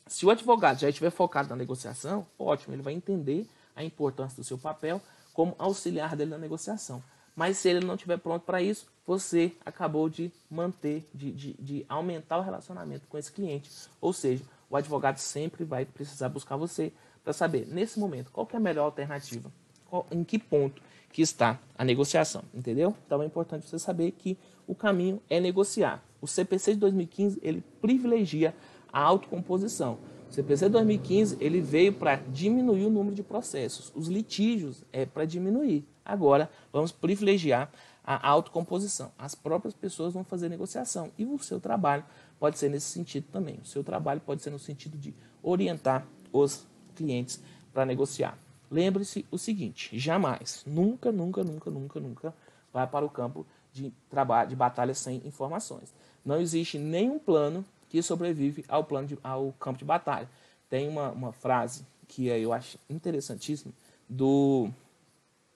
Se 0.07 0.25
o 0.25 0.29
advogado 0.29 0.79
já 0.79 0.89
estiver 0.89 1.11
focado 1.11 1.49
na 1.49 1.55
negociação, 1.55 2.25
ótimo, 2.37 2.73
ele 2.73 2.81
vai 2.81 2.93
entender 2.93 3.47
a 3.75 3.83
importância 3.83 4.35
do 4.35 4.43
seu 4.43 4.57
papel 4.57 5.01
como 5.33 5.55
auxiliar 5.57 6.15
dele 6.15 6.31
na 6.31 6.37
negociação. 6.37 7.01
Mas 7.35 7.57
se 7.57 7.69
ele 7.69 7.85
não 7.85 7.95
estiver 7.95 8.17
pronto 8.17 8.43
para 8.43 8.61
isso, 8.61 8.87
você 9.07 9.53
acabou 9.65 10.09
de 10.09 10.31
manter, 10.51 11.09
de, 11.13 11.31
de, 11.31 11.53
de, 11.53 11.85
aumentar 11.87 12.37
o 12.37 12.41
relacionamento 12.41 13.07
com 13.07 13.17
esse 13.17 13.31
cliente. 13.31 13.71
Ou 14.01 14.11
seja, 14.11 14.43
o 14.69 14.75
advogado 14.75 15.17
sempre 15.19 15.63
vai 15.63 15.85
precisar 15.85 16.27
buscar 16.27 16.57
você 16.57 16.91
para 17.23 17.33
saber, 17.33 17.67
nesse 17.67 17.99
momento, 17.99 18.31
qual 18.31 18.47
é 18.51 18.57
a 18.57 18.59
melhor 18.59 18.85
alternativa, 18.85 19.51
qual, 19.89 20.05
em 20.11 20.23
que 20.23 20.39
ponto 20.39 20.81
que 21.11 21.21
está 21.21 21.59
a 21.77 21.83
negociação, 21.83 22.43
entendeu? 22.53 22.95
Então 23.05 23.21
é 23.21 23.25
importante 23.25 23.67
você 23.67 23.79
saber 23.79 24.11
que 24.11 24.37
o 24.67 24.75
caminho 24.75 25.21
é 25.29 25.39
negociar. 25.39 26.03
O 26.21 26.27
CPC 26.27 26.73
de 26.73 26.79
2015, 26.79 27.39
ele 27.41 27.63
privilegia 27.81 28.53
a 28.91 29.01
autocomposição. 29.01 29.97
O 30.29 30.33
CPC 30.33 30.65
de 30.65 30.71
2015 30.73 31.37
ele 31.39 31.59
veio 31.59 31.93
para 31.93 32.15
diminuir 32.15 32.85
o 32.85 32.89
número 32.89 33.15
de 33.15 33.23
processos. 33.23 33.91
Os 33.95 34.07
litígios 34.07 34.83
é 34.93 35.05
para 35.05 35.25
diminuir. 35.25 35.87
Agora 36.05 36.49
vamos 36.71 36.91
privilegiar 36.91 37.71
a 38.03 38.27
autocomposição. 38.27 39.11
As 39.17 39.33
próprias 39.33 39.73
pessoas 39.73 40.13
vão 40.13 40.23
fazer 40.23 40.49
negociação 40.49 41.11
e 41.17 41.25
o 41.25 41.37
seu 41.39 41.59
trabalho 41.59 42.03
pode 42.39 42.59
ser 42.59 42.69
nesse 42.69 42.87
sentido 42.87 43.25
também. 43.31 43.59
O 43.61 43.65
seu 43.65 43.83
trabalho 43.83 44.21
pode 44.21 44.41
ser 44.41 44.51
no 44.51 44.59
sentido 44.59 44.97
de 44.97 45.15
orientar 45.41 46.05
os 46.31 46.65
clientes 46.99 47.41
para 47.73 47.85
negociar. 47.85 48.37
Lembre-se 48.69 49.25
o 49.31 49.37
seguinte: 49.37 49.97
jamais, 49.97 50.63
nunca, 50.65 51.11
nunca, 51.11 51.43
nunca, 51.43 51.71
nunca, 51.71 51.99
nunca 51.99 52.33
vá 52.71 52.85
para 52.85 53.05
o 53.05 53.09
campo 53.09 53.45
de 53.73 53.91
trabalho, 54.09 54.49
de 54.49 54.55
batalha 54.55 54.93
sem 54.93 55.21
informações. 55.25 55.93
Não 56.25 56.39
existe 56.39 56.77
nenhum 56.77 57.17
plano 57.17 57.65
que 57.87 58.01
sobrevive 58.01 58.63
ao, 58.67 58.83
plano 58.83 59.07
de, 59.07 59.17
ao 59.23 59.53
campo 59.53 59.79
de 59.79 59.85
batalha. 59.85 60.29
Tem 60.69 60.87
uma, 60.87 61.09
uma 61.11 61.31
frase 61.31 61.85
que 62.07 62.27
eu 62.27 62.51
acho 62.53 62.77
interessantíssima 62.89 63.73
do 64.07 64.69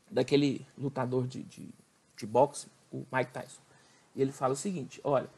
daquele 0.09 0.65
lutador 0.77 1.27
de, 1.27 1.43
de, 1.43 1.69
de 2.15 2.25
boxe, 2.25 2.67
o 2.91 3.03
Mike 3.11 3.31
Tyson. 3.31 3.61
E 4.15 4.21
ele 4.21 4.31
fala 4.31 4.53
o 4.53 4.57
seguinte: 4.57 5.01
olha, 5.03 5.29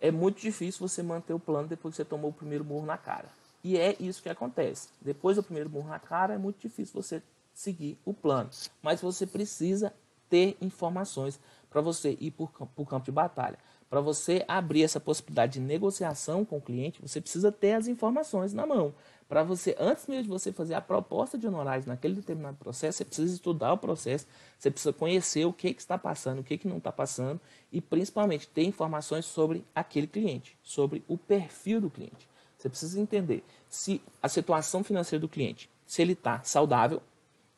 é 0.00 0.10
muito 0.10 0.40
difícil 0.40 0.86
você 0.86 1.02
manter 1.02 1.32
o 1.32 1.40
plano 1.40 1.66
depois 1.66 1.94
que 1.94 1.96
você 1.96 2.04
tomou 2.04 2.30
o 2.30 2.34
primeiro 2.34 2.64
murro 2.64 2.86
na 2.86 2.98
cara. 2.98 3.28
E 3.64 3.78
é 3.78 3.96
isso 3.98 4.22
que 4.22 4.28
acontece. 4.28 4.88
Depois 5.00 5.36
do 5.36 5.42
primeiro 5.42 5.70
murro 5.70 5.88
na 5.88 5.98
cara, 5.98 6.34
é 6.34 6.38
muito 6.38 6.60
difícil 6.60 7.02
você 7.02 7.22
seguir 7.54 7.98
o 8.04 8.12
plano. 8.12 8.50
Mas 8.82 9.00
você 9.00 9.26
precisa 9.26 9.90
ter 10.28 10.56
informações 10.60 11.40
para 11.70 11.80
você 11.80 12.16
ir 12.20 12.30
para 12.30 12.44
o 12.76 12.86
campo 12.86 13.04
de 13.06 13.10
batalha. 13.10 13.58
Para 13.88 14.00
você 14.00 14.44
abrir 14.46 14.82
essa 14.82 15.00
possibilidade 15.00 15.54
de 15.54 15.60
negociação 15.60 16.44
com 16.44 16.58
o 16.58 16.60
cliente, 16.60 17.00
você 17.00 17.20
precisa 17.20 17.50
ter 17.50 17.72
as 17.72 17.86
informações 17.86 18.52
na 18.52 18.66
mão. 18.66 18.94
Para 19.28 19.42
você, 19.42 19.74
antes 19.78 20.06
mesmo 20.06 20.24
de 20.24 20.28
você 20.28 20.52
fazer 20.52 20.74
a 20.74 20.80
proposta 20.80 21.38
de 21.38 21.46
honorários 21.46 21.86
naquele 21.86 22.16
determinado 22.16 22.56
processo, 22.58 22.98
você 22.98 23.04
precisa 23.04 23.34
estudar 23.34 23.72
o 23.72 23.78
processo, 23.78 24.26
você 24.58 24.70
precisa 24.70 24.92
conhecer 24.92 25.46
o 25.46 25.52
que, 25.52 25.72
que 25.72 25.80
está 25.80 25.96
passando, 25.96 26.40
o 26.40 26.44
que, 26.44 26.58
que 26.58 26.68
não 26.68 26.78
está 26.78 26.92
passando 26.92 27.40
e 27.72 27.80
principalmente 27.80 28.46
ter 28.48 28.64
informações 28.64 29.24
sobre 29.24 29.64
aquele 29.74 30.06
cliente, 30.06 30.58
sobre 30.62 31.02
o 31.08 31.16
perfil 31.16 31.80
do 31.80 31.90
cliente. 31.90 32.28
Você 32.64 32.70
precisa 32.70 32.98
entender 32.98 33.44
se 33.68 34.00
a 34.22 34.28
situação 34.28 34.82
financeira 34.82 35.20
do 35.20 35.28
cliente, 35.28 35.68
se 35.86 36.00
ele 36.00 36.14
está 36.14 36.42
saudável 36.42 37.02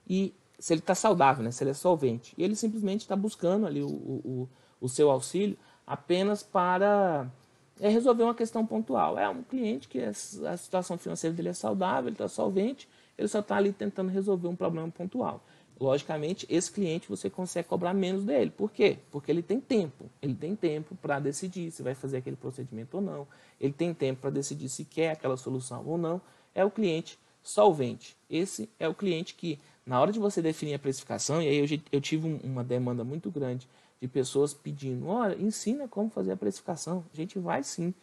e 0.09 0.35
se 0.59 0.73
ele 0.73 0.81
está 0.81 0.97
saudável, 0.97 1.45
né, 1.45 1.53
se 1.53 1.63
ele 1.63 1.71
é 1.71 1.75
solvente, 1.75 2.35
e 2.37 2.43
ele 2.43 2.57
simplesmente 2.57 3.03
está 3.03 3.15
buscando 3.15 3.69
ali 3.69 3.83
o, 3.83 3.87
o, 3.87 4.49
o 4.81 4.89
seu 4.89 5.09
auxílio 5.09 5.57
apenas 5.87 6.43
para 6.43 7.31
é, 7.79 7.89
resolver 7.89 8.25
uma 8.25 8.35
questão 8.35 8.67
pontual. 8.67 9.17
É 9.17 9.29
um 9.29 9.45
cliente 9.45 9.87
que 9.87 10.01
é, 10.01 10.09
a 10.09 10.57
situação 10.57 10.99
financeira 10.99 11.37
dele 11.37 11.51
é 11.51 11.53
saudável, 11.53 12.09
ele 12.09 12.15
está 12.15 12.27
solvente, 12.27 12.89
ele 13.17 13.29
só 13.29 13.39
está 13.39 13.59
ali 13.59 13.73
tentando 13.73 14.11
resolver 14.11 14.49
um 14.49 14.57
problema 14.57 14.91
pontual. 14.91 15.41
Logicamente, 15.79 16.47
esse 16.49 16.73
cliente 16.73 17.09
você 17.09 17.29
consegue 17.29 17.69
cobrar 17.69 17.93
menos 17.93 18.25
dele. 18.25 18.51
Por 18.51 18.71
quê? 18.71 18.99
Porque 19.11 19.31
ele 19.31 19.43
tem 19.43 19.61
tempo. 19.61 20.11
Ele 20.23 20.35
tem 20.35 20.57
tempo 20.57 20.97
para 20.97 21.19
decidir 21.19 21.71
se 21.71 21.83
vai 21.83 21.95
fazer 21.95 22.19
aquele 22.19 22.37
procedimento 22.37 22.97
ou 22.97 23.03
não. 23.03 23.29
Ele 23.61 23.73
tem 23.73 23.93
tempo 23.93 24.23
para 24.23 24.31
decidir 24.31 24.69
se 24.71 24.85
quer 24.85 25.11
aquela 25.11 25.37
solução 25.37 25.85
ou 25.87 25.99
não. 25.99 26.21
É 26.55 26.65
o 26.65 26.71
cliente 26.71 27.19
solvente. 27.43 28.17
Esse 28.29 28.69
é 28.79 28.89
o 28.89 28.95
cliente 28.95 29.35
que, 29.35 29.59
na 29.85 30.01
hora 30.01 30.11
de 30.11 30.19
você 30.19 30.41
definir 30.41 30.75
a 30.75 30.79
precificação, 30.79 31.43
e 31.43 31.49
aí 31.49 31.59
eu, 31.59 31.81
eu 31.93 32.01
tive 32.01 32.41
uma 32.43 32.65
demanda 32.65 33.05
muito 33.05 33.31
grande 33.31 33.69
de 34.01 34.09
pessoas 34.09 34.53
pedindo, 34.53 35.07
olha, 35.07 35.41
ensina 35.41 35.87
como 35.87 36.11
fazer 36.11 36.33
a 36.33 36.37
precificação. 36.37 37.05
A 37.13 37.17
gente 37.17 37.39
vai 37.39 37.63
sim 37.63 37.95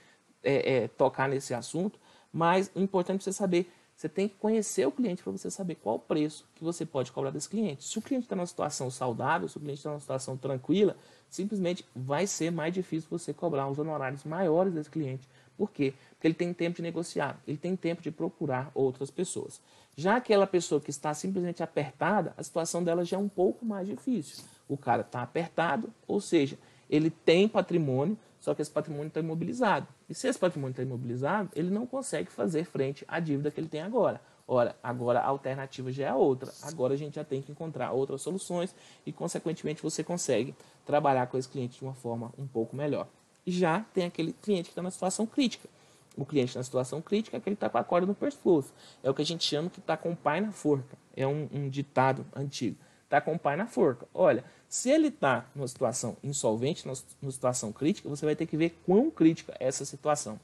é, 0.43 0.76
é, 0.76 0.88
tocar 0.88 1.28
nesse 1.28 1.53
assunto, 1.53 1.99
mas 2.32 2.71
o 2.76 2.80
importante 2.80 3.21
é 3.21 3.24
você 3.24 3.34
saber, 3.34 3.71
você 4.04 4.10
tem 4.10 4.28
que 4.28 4.36
conhecer 4.36 4.86
o 4.86 4.91
cliente 4.91 5.24
para 5.24 5.32
você 5.32 5.49
saber 5.49 5.76
qual 5.76 5.95
o 5.95 5.99
preço 5.99 6.45
que 6.56 6.64
você 6.64 6.86
pode 6.86 7.10
cobrar 7.10 7.32
desse 7.32 7.47
cliente. 7.47 7.86
Se 7.86 7.97
o 7.97 8.01
cliente 8.01 8.26
está 8.26 8.36
numa 8.36 8.45
situação 8.45 8.91
saudável, 8.91 9.47
se 9.47 9.56
o 9.56 9.62
cliente 9.62 9.78
está 9.78 9.91
numa 9.91 9.99
situação 10.01 10.36
tranquila, 10.36 10.97
simplesmente 11.30 11.86
vai 11.95 12.28
ser 12.28 12.51
mais 12.51 12.74
difícil 12.74 13.10
você 13.10 13.34
cobrar 13.34 13.70
os 13.70 13.80
honorários 13.80 14.26
maiores 14.26 14.74
desse 14.74 14.89
cliente. 14.89 15.26
Por 15.58 15.72
quê? 15.72 15.93
Porque 16.12 16.28
ele 16.28 16.34
tem 16.34 16.54
tempo 16.54 16.76
de 16.76 16.82
negociar, 16.82 17.41
ele 17.47 17.58
tem 17.58 17.78
tempo 17.78 18.01
de 18.01 18.12
procurar 18.12 18.72
outras 18.76 19.10
pessoas. 19.10 19.62
Já 19.95 20.18
aquela 20.18 20.45
pessoa 20.45 20.82
que 20.82 20.89
está 20.89 21.14
simplesmente 21.14 21.64
apertada, 21.64 22.34
a 22.36 22.43
situação 22.43 22.84
dela 22.84 23.06
já 23.06 23.16
é 23.16 23.20
um 23.20 23.30
pouco 23.30 23.66
mais 23.66 23.88
difícil 23.88 24.43
o 24.68 24.78
cara 24.78 25.01
está 25.01 25.22
apertado, 25.22 25.93
ou 26.08 26.20
seja, 26.20 26.58
ele 26.89 27.10
tem 27.10 27.47
patrimônio, 27.47 28.18
só 28.43 28.53
que 28.53 28.61
esse 28.61 28.69
patrimônio 28.69 29.07
está 29.07 29.21
imobilizado. 29.21 29.87
E 30.09 30.13
se 30.13 30.27
esse 30.27 30.37
patrimônio 30.37 30.71
está 30.71 30.83
imobilizado, 30.83 31.49
ele 31.55 31.69
não 31.69 31.87
consegue 31.87 32.29
fazer 32.29 32.65
frente 32.65 33.05
à 33.07 33.17
dívida 33.17 33.49
que 33.49 33.57
ele 33.57 33.69
tem 33.69 33.81
agora. 33.81 34.19
Ora, 34.45 34.75
agora 34.83 35.21
a 35.21 35.27
alternativa 35.27 35.89
já 35.93 36.09
é 36.09 36.13
outra. 36.13 36.51
Agora 36.63 36.93
a 36.93 36.97
gente 36.97 37.15
já 37.15 37.23
tem 37.23 37.41
que 37.41 37.53
encontrar 37.53 37.93
outras 37.93 38.21
soluções 38.21 38.75
e, 39.05 39.13
consequentemente, 39.13 39.81
você 39.81 40.03
consegue 40.03 40.53
trabalhar 40.85 41.27
com 41.27 41.37
esse 41.37 41.47
cliente 41.47 41.79
de 41.79 41.85
uma 41.85 41.93
forma 41.93 42.33
um 42.37 42.45
pouco 42.45 42.75
melhor. 42.75 43.07
E 43.45 43.51
já 43.51 43.79
tem 43.93 44.03
aquele 44.03 44.33
cliente 44.33 44.63
que 44.63 44.71
está 44.71 44.81
na 44.81 44.91
situação 44.91 45.25
crítica. 45.25 45.69
O 46.17 46.25
cliente 46.25 46.57
na 46.57 46.63
situação 46.63 47.01
crítica 47.01 47.37
é 47.37 47.39
aquele 47.39 47.55
que 47.55 47.65
está 47.65 47.69
com 47.69 47.77
a 47.77 47.83
corda 47.85 48.05
no 48.05 48.13
pescoço. 48.13 48.73
É 49.01 49.09
o 49.09 49.13
que 49.13 49.21
a 49.21 49.25
gente 49.25 49.45
chama 49.45 49.69
que 49.69 49.79
está 49.79 49.95
com 49.95 50.11
o 50.11 50.17
pai 50.17 50.41
na 50.41 50.51
forca. 50.51 50.97
É 51.15 51.25
um, 51.25 51.47
um 51.49 51.69
ditado 51.69 52.25
antigo. 52.35 52.75
Está 53.05 53.21
com 53.21 53.35
o 53.35 53.39
pai 53.39 53.55
na 53.55 53.67
forca. 53.67 54.05
Olha, 54.13 54.43
se 54.74 54.89
ele 54.89 55.09
está 55.09 55.45
numa 55.53 55.67
situação 55.67 56.17
insolvente, 56.24 56.84
numa 57.21 57.32
situação 57.32 57.71
crítica, 57.71 58.09
você 58.09 58.26
vai 58.26 58.36
ter 58.36 58.47
que 58.47 58.57
ver 58.57 58.76
quão 58.84 59.11
crítica 59.11 59.55
é 59.59 59.67
essa 59.67 59.86
situação. 59.86 60.39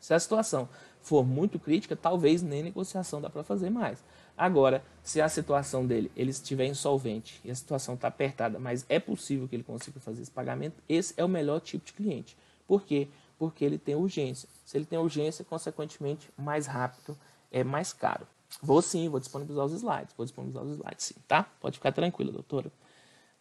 Se 0.00 0.14
a 0.14 0.20
situação 0.20 0.68
for 1.02 1.26
muito 1.26 1.58
crítica, 1.58 1.96
talvez 1.96 2.42
nem 2.42 2.62
negociação 2.62 3.20
dá 3.20 3.28
para 3.28 3.42
fazer 3.42 3.68
mais. 3.68 4.04
Agora, 4.38 4.84
se 5.02 5.20
a 5.20 5.28
situação 5.28 5.84
dele 5.84 6.12
ele 6.14 6.30
estiver 6.30 6.66
insolvente 6.66 7.40
e 7.44 7.50
a 7.50 7.54
situação 7.56 7.96
está 7.96 8.06
apertada, 8.06 8.56
mas 8.60 8.86
é 8.88 9.00
possível 9.00 9.48
que 9.48 9.56
ele 9.56 9.64
consiga 9.64 9.98
fazer 9.98 10.22
esse 10.22 10.30
pagamento, 10.30 10.80
esse 10.88 11.12
é 11.16 11.24
o 11.24 11.28
melhor 11.28 11.58
tipo 11.58 11.84
de 11.84 11.92
cliente. 11.92 12.36
Por 12.68 12.84
quê? 12.84 13.08
Porque 13.36 13.64
ele 13.64 13.78
tem 13.78 13.96
urgência. 13.96 14.48
Se 14.64 14.78
ele 14.78 14.86
tem 14.86 14.96
urgência, 14.96 15.44
consequentemente, 15.44 16.30
mais 16.38 16.68
rápido 16.68 17.18
é 17.50 17.64
mais 17.64 17.92
caro. 17.92 18.28
Vou 18.62 18.80
sim, 18.80 19.08
vou 19.08 19.18
disponibilizar 19.18 19.66
os 19.66 19.72
slides. 19.72 20.14
Vou 20.16 20.24
disponibilizar 20.24 20.62
os 20.62 20.78
slides 20.78 21.04
sim, 21.04 21.16
tá? 21.26 21.42
Pode 21.60 21.78
ficar 21.78 21.90
tranquila, 21.90 22.30
doutora. 22.30 22.70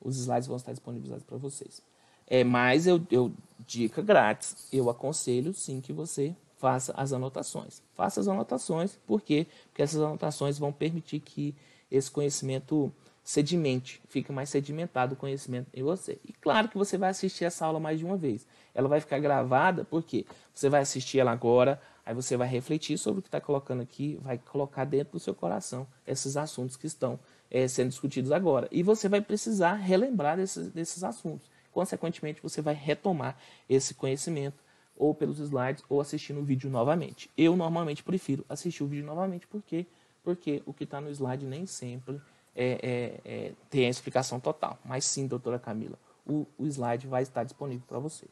Os 0.01 0.17
slides 0.17 0.47
vão 0.47 0.57
estar 0.57 0.71
disponibilizados 0.71 1.23
para 1.23 1.37
vocês. 1.37 1.81
É, 2.27 2.43
mas 2.43 2.85
eu, 2.85 3.01
eu, 3.09 3.31
dica 3.65 4.01
grátis, 4.01 4.67
eu 4.71 4.89
aconselho 4.89 5.53
sim 5.53 5.81
que 5.81 5.91
você 5.91 6.35
faça 6.57 6.93
as 6.95 7.11
anotações. 7.11 7.81
Faça 7.95 8.19
as 8.19 8.27
anotações, 8.27 8.97
por 9.07 9.21
quê? 9.21 9.47
Porque 9.67 9.81
essas 9.81 10.01
anotações 10.01 10.59
vão 10.59 10.71
permitir 10.71 11.19
que 11.21 11.55
esse 11.89 12.11
conhecimento 12.11 12.91
sedimente, 13.23 14.01
fique 14.09 14.31
mais 14.31 14.49
sedimentado 14.49 15.13
o 15.13 15.17
conhecimento 15.17 15.67
em 15.73 15.83
você. 15.83 16.19
E 16.25 16.33
claro 16.33 16.67
que 16.67 16.77
você 16.77 16.97
vai 16.97 17.09
assistir 17.09 17.45
essa 17.45 17.65
aula 17.65 17.79
mais 17.79 17.99
de 17.99 18.05
uma 18.05 18.17
vez. 18.17 18.45
Ela 18.73 18.87
vai 18.87 18.99
ficar 18.99 19.19
gravada, 19.19 19.85
porque 19.85 20.25
você 20.53 20.67
vai 20.67 20.81
assistir 20.81 21.19
ela 21.19 21.31
agora, 21.31 21.79
aí 22.05 22.13
você 22.13 22.35
vai 22.35 22.47
refletir 22.47 22.97
sobre 22.97 23.19
o 23.19 23.21
que 23.21 23.27
está 23.27 23.39
colocando 23.39 23.81
aqui, 23.81 24.19
vai 24.21 24.37
colocar 24.37 24.83
dentro 24.83 25.13
do 25.13 25.19
seu 25.19 25.35
coração 25.35 25.85
esses 26.07 26.37
assuntos 26.37 26.75
que 26.75 26.87
estão 26.87 27.19
é, 27.51 27.67
sendo 27.67 27.89
discutidos 27.89 28.31
agora. 28.31 28.67
E 28.71 28.83
você 28.83 29.07
vai 29.07 29.21
precisar 29.21 29.73
relembrar 29.73 30.37
desses, 30.37 30.69
desses 30.69 31.03
assuntos. 31.03 31.49
Consequentemente, 31.71 32.41
você 32.41 32.61
vai 32.61 32.73
retomar 32.73 33.37
esse 33.69 33.93
conhecimento 33.93 34.57
ou 34.97 35.15
pelos 35.15 35.39
slides, 35.39 35.83
ou 35.87 36.01
assistindo 36.01 36.41
o 36.41 36.43
vídeo 36.43 36.69
novamente. 36.69 37.31
Eu 37.37 37.55
normalmente 37.55 38.03
prefiro 38.03 38.45
assistir 38.49 38.83
o 38.83 38.87
vídeo 38.87 39.05
novamente, 39.05 39.47
porque 39.47 39.85
porque 40.21 40.61
o 40.65 40.73
que 40.73 40.83
está 40.83 40.99
no 40.99 41.09
slide 41.09 41.45
nem 41.45 41.65
sempre 41.65 42.21
é, 42.55 43.19
é, 43.25 43.31
é, 43.31 43.51
tem 43.69 43.85
a 43.85 43.89
explicação 43.89 44.39
total. 44.39 44.77
Mas 44.83 45.05
sim, 45.05 45.25
doutora 45.25 45.57
Camila, 45.57 45.97
o, 46.25 46.45
o 46.57 46.67
slide 46.67 47.07
vai 47.07 47.23
estar 47.23 47.43
disponível 47.43 47.83
para 47.87 47.99
vocês. 47.99 48.31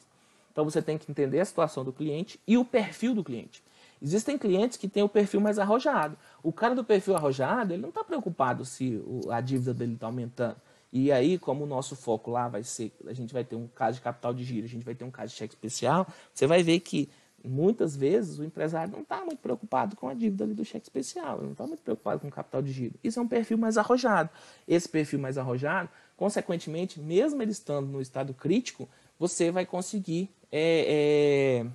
Então 0.52 0.66
você 0.66 0.82
tem 0.82 0.98
que 0.98 1.10
entender 1.10 1.40
a 1.40 1.46
situação 1.46 1.84
do 1.84 1.94
cliente 1.94 2.40
e 2.46 2.58
o 2.58 2.66
perfil 2.66 3.16
do 3.16 3.24
cliente. 3.24 3.64
Existem 4.02 4.38
clientes 4.38 4.78
que 4.78 4.88
têm 4.88 5.04
o 5.04 5.10
perfil 5.10 5.42
mais 5.42 5.60
arrojado. 5.60 6.18
O 6.44 6.52
cara 6.52 6.76
do 6.76 6.84
perfil 6.84 7.16
arrojado, 7.16 7.74
ele 7.74 7.82
não 7.82 7.90
está 7.90 8.04
preocupado 8.04 8.64
se 8.66 9.02
a 9.30 9.42
dívida 9.42 9.74
dele 9.74 9.94
está 9.94 10.06
aumentando. 10.06 10.58
E 10.92 11.12
aí, 11.12 11.38
como 11.38 11.64
o 11.64 11.68
nosso 11.68 11.96
foco 11.96 12.32
lá 12.32 12.48
vai 12.48 12.64
ser, 12.64 12.94
a 13.06 13.14
gente 13.14 13.34
vai 13.34 13.44
ter 13.44 13.56
um 13.56 13.68
caso 13.68 13.98
de 13.98 14.02
capital 14.02 14.34
de 14.34 14.44
giro, 14.44 14.66
a 14.66 14.70
gente 14.70 14.86
vai 14.86 14.96
ter 14.96 15.04
um 15.04 15.12
caso 15.12 15.34
de 15.34 15.38
cheque 15.38 15.54
especial, 15.54 16.08
você 16.34 16.48
vai 16.48 16.64
ver 16.64 16.80
que 16.80 17.10
muitas 17.44 17.96
vezes 17.96 18.40
o 18.40 18.44
empresário 18.44 18.92
não 18.92 19.02
está 19.02 19.24
muito 19.24 19.40
preocupado 19.40 19.96
com 19.96 20.08
a 20.10 20.14
dívida 20.14 20.46
do 20.48 20.66
cheque 20.66 20.86
especial, 20.86 21.42
não 21.42 21.52
está 21.52 21.68
muito 21.68 21.82
preocupado 21.82 22.22
com 22.22 22.28
o 22.28 22.32
capital 22.32 22.62
de 22.62 22.72
giro. 22.72 22.96
Isso 23.04 23.20
é 23.20 23.22
um 23.22 23.28
perfil 23.28 23.58
mais 23.58 23.78
arrojado. 23.78 24.30
Esse 24.68 24.88
perfil 24.88 25.20
mais 25.20 25.38
arrojado, 25.38 25.90
consequentemente, 26.16 27.00
mesmo 27.00 27.42
ele 27.42 27.52
estando 27.52 27.88
no 27.88 28.02
estado 28.02 28.34
crítico, 28.34 28.88
você 29.20 29.52
vai 29.52 29.66
conseguir 29.66 30.30
é, 30.52 31.64
é, 31.64 31.68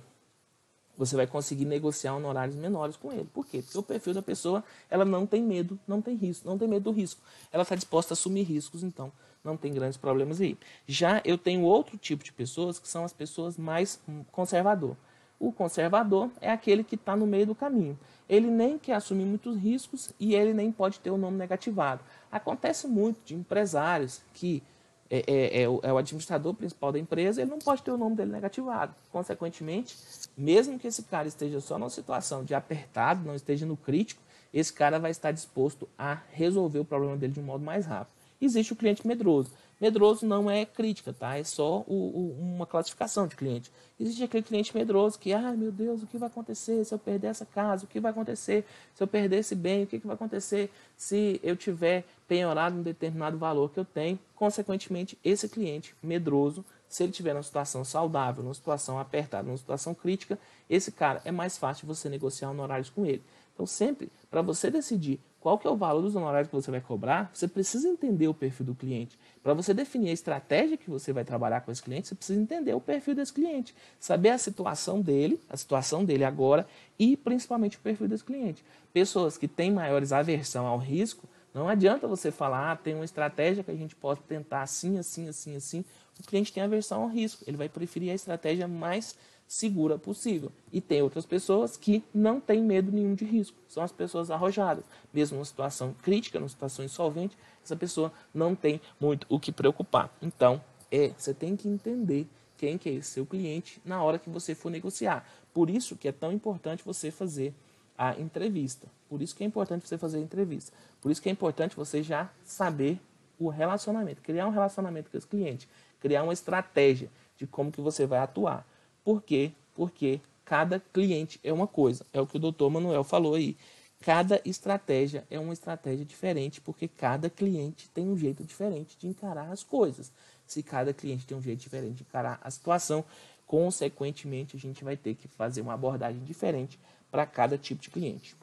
você 0.97 1.15
vai 1.15 1.27
conseguir 1.27 1.65
negociar 1.65 2.15
honorários 2.15 2.55
menores 2.55 2.95
com 2.95 3.11
ele. 3.11 3.27
Por 3.33 3.45
quê? 3.45 3.61
Porque 3.61 3.77
o 3.77 3.83
perfil 3.83 4.13
da 4.13 4.21
pessoa, 4.21 4.63
ela 4.89 5.03
não 5.03 5.25
tem 5.25 5.41
medo, 5.41 5.79
não 5.87 6.01
tem 6.01 6.15
risco, 6.15 6.47
não 6.47 6.57
tem 6.57 6.67
medo 6.67 6.83
do 6.83 6.91
risco. 6.91 7.21
Ela 7.51 7.63
está 7.63 7.75
disposta 7.75 8.13
a 8.13 8.15
assumir 8.15 8.43
riscos, 8.43 8.83
então 8.83 9.11
não 9.43 9.57
tem 9.57 9.73
grandes 9.73 9.97
problemas 9.97 10.39
aí. 10.39 10.57
Já 10.87 11.21
eu 11.25 11.37
tenho 11.37 11.63
outro 11.63 11.97
tipo 11.97 12.23
de 12.23 12.31
pessoas 12.31 12.79
que 12.79 12.87
são 12.87 13.03
as 13.03 13.11
pessoas 13.11 13.57
mais 13.57 13.99
conservador. 14.31 14.95
O 15.39 15.51
conservador 15.51 16.29
é 16.39 16.49
aquele 16.49 16.83
que 16.83 16.95
está 16.95 17.15
no 17.15 17.27
meio 17.27 17.47
do 17.47 17.55
caminho. 17.55 17.99
Ele 18.29 18.47
nem 18.47 18.77
quer 18.77 18.93
assumir 18.93 19.25
muitos 19.25 19.57
riscos 19.57 20.11
e 20.19 20.33
ele 20.33 20.53
nem 20.53 20.71
pode 20.71 20.99
ter 20.99 21.09
o 21.09 21.17
nome 21.17 21.37
negativado. 21.37 22.01
Acontece 22.31 22.87
muito 22.87 23.19
de 23.25 23.35
empresários 23.35 24.21
que 24.33 24.63
é, 25.09 25.23
é, 25.27 25.61
é, 25.61 25.69
o, 25.69 25.79
é, 25.83 25.93
o, 25.93 25.97
administrador 25.97 26.53
principal 26.53 26.91
da 26.91 26.99
empresa, 26.99 27.41
ele 27.41 27.51
não 27.51 27.59
pode 27.59 27.83
ter 27.83 27.91
o 27.91 27.97
nome 27.97 28.15
dele 28.15 28.31
negativado. 28.31 28.95
Consequentemente, 29.11 29.95
mesmo 30.37 30.79
que 30.79 30.87
esse 30.87 31.03
cara 31.03 31.27
esteja 31.27 31.59
só 31.61 31.77
numa 31.77 31.89
situação 31.89 32.43
de 32.43 32.55
apertado, 32.55 33.25
não 33.25 33.35
esteja 33.35 33.65
no 33.65 33.77
crítico, 33.77 34.21
esse 34.53 34.71
cara 34.71 34.99
vai 34.99 35.11
estar 35.11 35.31
disposto 35.31 35.87
a 35.97 36.19
resolver 36.31 36.79
o 36.79 36.85
problema 36.85 37.17
dele 37.17 37.33
de 37.33 37.39
um 37.39 37.43
modo 37.43 37.63
mais 37.63 37.85
rápido. 37.85 38.13
Existe 38.39 38.73
o 38.73 38.75
cliente 38.75 39.07
medroso. 39.07 39.51
Medroso 39.83 40.25
não 40.25 40.49
é 40.49 40.65
crítica, 40.65 41.11
tá? 41.11 41.37
É 41.37 41.43
só 41.43 41.83
o, 41.85 41.93
o, 41.93 42.37
uma 42.39 42.65
classificação 42.65 43.27
de 43.27 43.35
cliente. 43.35 43.69
Existe 43.99 44.23
aquele 44.23 44.41
cliente 44.41 44.73
medroso 44.73 45.19
que, 45.19 45.33
ai 45.33 45.43
ah, 45.43 45.51
meu 45.51 45.73
Deus, 45.73 46.01
o 46.01 46.07
que 46.07 46.17
vai 46.17 46.29
acontecer 46.29 46.85
se 46.85 46.93
eu 46.93 46.97
perder 46.97 47.27
essa 47.27 47.45
casa? 47.45 47.83
O 47.83 47.87
que 47.89 47.99
vai 47.99 48.11
acontecer 48.11 48.63
se 48.95 49.03
eu 49.03 49.07
perder 49.07 49.39
esse 49.39 49.53
bem? 49.53 49.83
O 49.83 49.87
que, 49.87 49.99
que 49.99 50.07
vai 50.07 50.13
acontecer 50.15 50.71
se 50.95 51.37
eu 51.43 51.57
tiver 51.57 52.05
penhorado 52.29 52.77
um 52.77 52.81
determinado 52.81 53.37
valor 53.37 53.71
que 53.71 53.79
eu 53.81 53.83
tenho? 53.83 54.17
Consequentemente, 54.33 55.19
esse 55.21 55.49
cliente 55.49 55.93
medroso, 56.01 56.63
se 56.87 57.03
ele 57.03 57.11
tiver 57.11 57.33
numa 57.33 57.43
situação 57.43 57.83
saudável, 57.83 58.41
numa 58.41 58.53
situação 58.53 58.97
apertada, 58.97 59.45
numa 59.45 59.57
situação 59.57 59.93
crítica, 59.93 60.39
esse 60.69 60.93
cara 60.93 61.21
é 61.25 61.31
mais 61.31 61.57
fácil 61.57 61.85
você 61.85 62.07
negociar 62.07 62.51
honorários 62.51 62.89
com 62.89 63.05
ele. 63.05 63.21
Então, 63.53 63.65
sempre, 63.65 64.09
para 64.31 64.41
você 64.41 64.71
decidir 64.71 65.19
qual 65.43 65.57
que 65.57 65.67
é 65.67 65.69
o 65.69 65.75
valor 65.75 66.01
dos 66.01 66.15
honorários 66.15 66.47
que 66.47 66.55
você 66.55 66.71
vai 66.71 66.79
cobrar, 66.79 67.29
você 67.33 67.49
precisa 67.49 67.89
entender 67.89 68.29
o 68.29 68.33
perfil 68.33 68.65
do 68.65 68.73
cliente. 68.73 69.19
Para 69.43 69.53
você 69.53 69.73
definir 69.73 70.07
a 70.07 70.13
estratégia 70.13 70.77
que 70.77 70.89
você 70.89 71.11
vai 71.11 71.25
trabalhar 71.25 71.59
com 71.59 71.69
esse 71.69 71.83
cliente, 71.83 72.07
você 72.07 72.15
precisa 72.15 72.39
entender 72.39 72.73
o 72.73 72.79
perfil 72.79 73.13
desse 73.13 73.33
cliente, 73.33 73.75
saber 73.99 74.29
a 74.29 74.37
situação 74.37 75.01
dele, 75.01 75.37
a 75.49 75.57
situação 75.57 76.05
dele 76.05 76.23
agora 76.23 76.65
e 76.97 77.17
principalmente 77.17 77.75
o 77.75 77.81
perfil 77.81 78.07
desse 78.07 78.23
cliente. 78.23 78.63
Pessoas 78.93 79.37
que 79.37 79.45
têm 79.45 79.69
maiores 79.69 80.13
aversão 80.13 80.65
ao 80.65 80.77
risco, 80.77 81.27
não 81.53 81.67
adianta 81.67 82.07
você 82.07 82.31
falar, 82.31 82.71
ah, 82.71 82.75
tem 82.77 82.95
uma 82.95 83.03
estratégia 83.03 83.65
que 83.65 83.71
a 83.71 83.75
gente 83.75 83.97
pode 83.97 84.21
tentar 84.21 84.61
assim, 84.61 84.97
assim, 84.97 85.27
assim, 85.27 85.57
assim. 85.57 85.85
O 86.17 86.23
cliente 86.23 86.53
tem 86.53 86.63
aversão 86.63 87.03
ao 87.03 87.09
risco, 87.09 87.43
ele 87.45 87.57
vai 87.57 87.67
preferir 87.67 88.11
a 88.11 88.15
estratégia 88.15 88.65
mais 88.65 89.17
segura 89.53 89.99
possível. 89.99 90.51
E 90.71 90.81
tem 90.81 91.03
outras 91.03 91.27
pessoas 91.27 91.77
que 91.77 92.03
não 92.11 92.39
têm 92.39 92.59
medo 92.59 92.91
nenhum 92.91 93.13
de 93.13 93.23
risco, 93.23 93.55
são 93.67 93.83
as 93.83 93.91
pessoas 93.91 94.31
arrojadas. 94.31 94.83
Mesmo 95.13 95.35
numa 95.35 95.45
situação 95.45 95.95
crítica, 96.01 96.39
numa 96.39 96.49
situação 96.49 96.83
insolvente, 96.83 97.37
essa 97.63 97.75
pessoa 97.75 98.11
não 98.33 98.55
tem 98.55 98.81
muito 98.99 99.27
o 99.29 99.39
que 99.39 99.51
preocupar. 99.51 100.11
Então, 100.23 100.59
é, 100.91 101.09
você 101.15 101.35
tem 101.35 101.55
que 101.55 101.67
entender 101.67 102.27
quem 102.57 102.79
que 102.79 102.89
é 102.89 102.93
esse 102.93 103.11
seu 103.11 103.27
cliente 103.27 103.79
na 103.85 104.01
hora 104.01 104.17
que 104.17 104.27
você 104.27 104.55
for 104.55 104.71
negociar. 104.71 105.23
Por 105.53 105.69
isso 105.69 105.95
que 105.95 106.07
é 106.07 106.11
tão 106.11 106.31
importante 106.31 106.83
você 106.83 107.11
fazer 107.11 107.53
a 107.95 108.19
entrevista. 108.19 108.87
Por 109.07 109.21
isso 109.21 109.35
que 109.35 109.43
é 109.43 109.45
importante 109.45 109.87
você 109.87 109.99
fazer 109.99 110.17
a 110.17 110.21
entrevista. 110.21 110.75
Por 110.99 111.11
isso 111.11 111.21
que 111.21 111.29
é 111.29 111.31
importante 111.31 111.75
você 111.75 112.01
já 112.01 112.27
saber 112.43 112.99
o 113.37 113.49
relacionamento, 113.49 114.19
criar 114.23 114.47
um 114.47 114.51
relacionamento 114.51 115.11
com 115.11 115.17
esse 115.17 115.27
cliente, 115.27 115.69
criar 115.99 116.23
uma 116.23 116.33
estratégia 116.33 117.11
de 117.37 117.45
como 117.45 117.71
que 117.71 117.81
você 117.81 118.07
vai 118.07 118.17
atuar. 118.17 118.65
Por 119.03 119.21
quê? 119.21 119.51
Porque 119.73 120.21
cada 120.45 120.79
cliente 120.79 121.39
é 121.43 121.51
uma 121.51 121.67
coisa. 121.67 122.05
É 122.13 122.21
o 122.21 122.27
que 122.27 122.37
o 122.37 122.39
doutor 122.39 122.69
Manuel 122.69 123.03
falou 123.03 123.35
aí. 123.35 123.57
Cada 123.99 124.41
estratégia 124.43 125.25
é 125.29 125.39
uma 125.39 125.53
estratégia 125.53 126.05
diferente, 126.05 126.59
porque 126.59 126.87
cada 126.87 127.29
cliente 127.29 127.89
tem 127.89 128.09
um 128.09 128.17
jeito 128.17 128.43
diferente 128.43 128.97
de 128.97 129.07
encarar 129.07 129.49
as 129.49 129.63
coisas. 129.63 130.11
Se 130.45 130.61
cada 130.61 130.93
cliente 130.93 131.25
tem 131.25 131.37
um 131.37 131.41
jeito 131.41 131.59
diferente 131.59 131.95
de 131.95 132.03
encarar 132.03 132.39
a 132.43 132.51
situação, 132.51 133.05
consequentemente 133.47 134.57
a 134.57 134.59
gente 134.59 134.83
vai 134.83 134.97
ter 134.97 135.15
que 135.15 135.27
fazer 135.27 135.61
uma 135.61 135.73
abordagem 135.73 136.21
diferente 136.23 136.77
para 137.09 137.25
cada 137.25 137.57
tipo 137.57 137.81
de 137.81 137.89
cliente. 137.89 138.35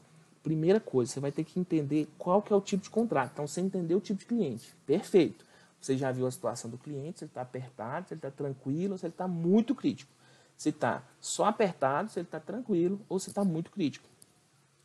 Primeira 0.43 0.81
coisa, 0.81 1.13
você 1.13 1.21
vai 1.21 1.31
ter 1.31 1.45
que 1.45 1.61
entender 1.61 2.09
qual 2.17 2.41
que 2.41 2.53
é 2.53 2.57
o 2.57 2.61
tipo 2.63 2.83
de 2.83 2.89
contrato. 2.89 3.33
Então, 3.35 3.47
você 3.47 3.61
entender 3.61 3.95
o 3.95 4.01
tipo 4.01 4.21
de 4.21 4.27
cliente. 4.27 4.75
Perfeito. 4.87 5.45
Você 5.79 5.97
já 5.97 6.11
viu 6.11 6.27
a 6.27 6.31
situação 6.31 6.71
do 6.71 6.79
cliente, 6.79 7.19
se 7.19 7.25
ele 7.25 7.31
está 7.31 7.43
apertado, 7.43 8.09
se 8.09 8.15
ele 8.15 8.19
está 8.19 8.31
tranquilo, 8.31 8.97
se 8.97 9.05
ele 9.05 9.13
está 9.13 9.29
muito 9.29 9.75
crítico 9.75 10.11
se 10.61 10.69
está 10.69 11.03
só 11.19 11.47
apertado, 11.47 12.11
se 12.11 12.19
ele 12.19 12.27
está 12.27 12.39
tranquilo 12.39 13.01
ou 13.09 13.19
se 13.19 13.31
está 13.31 13.43
muito 13.43 13.71
crítico. 13.71 14.07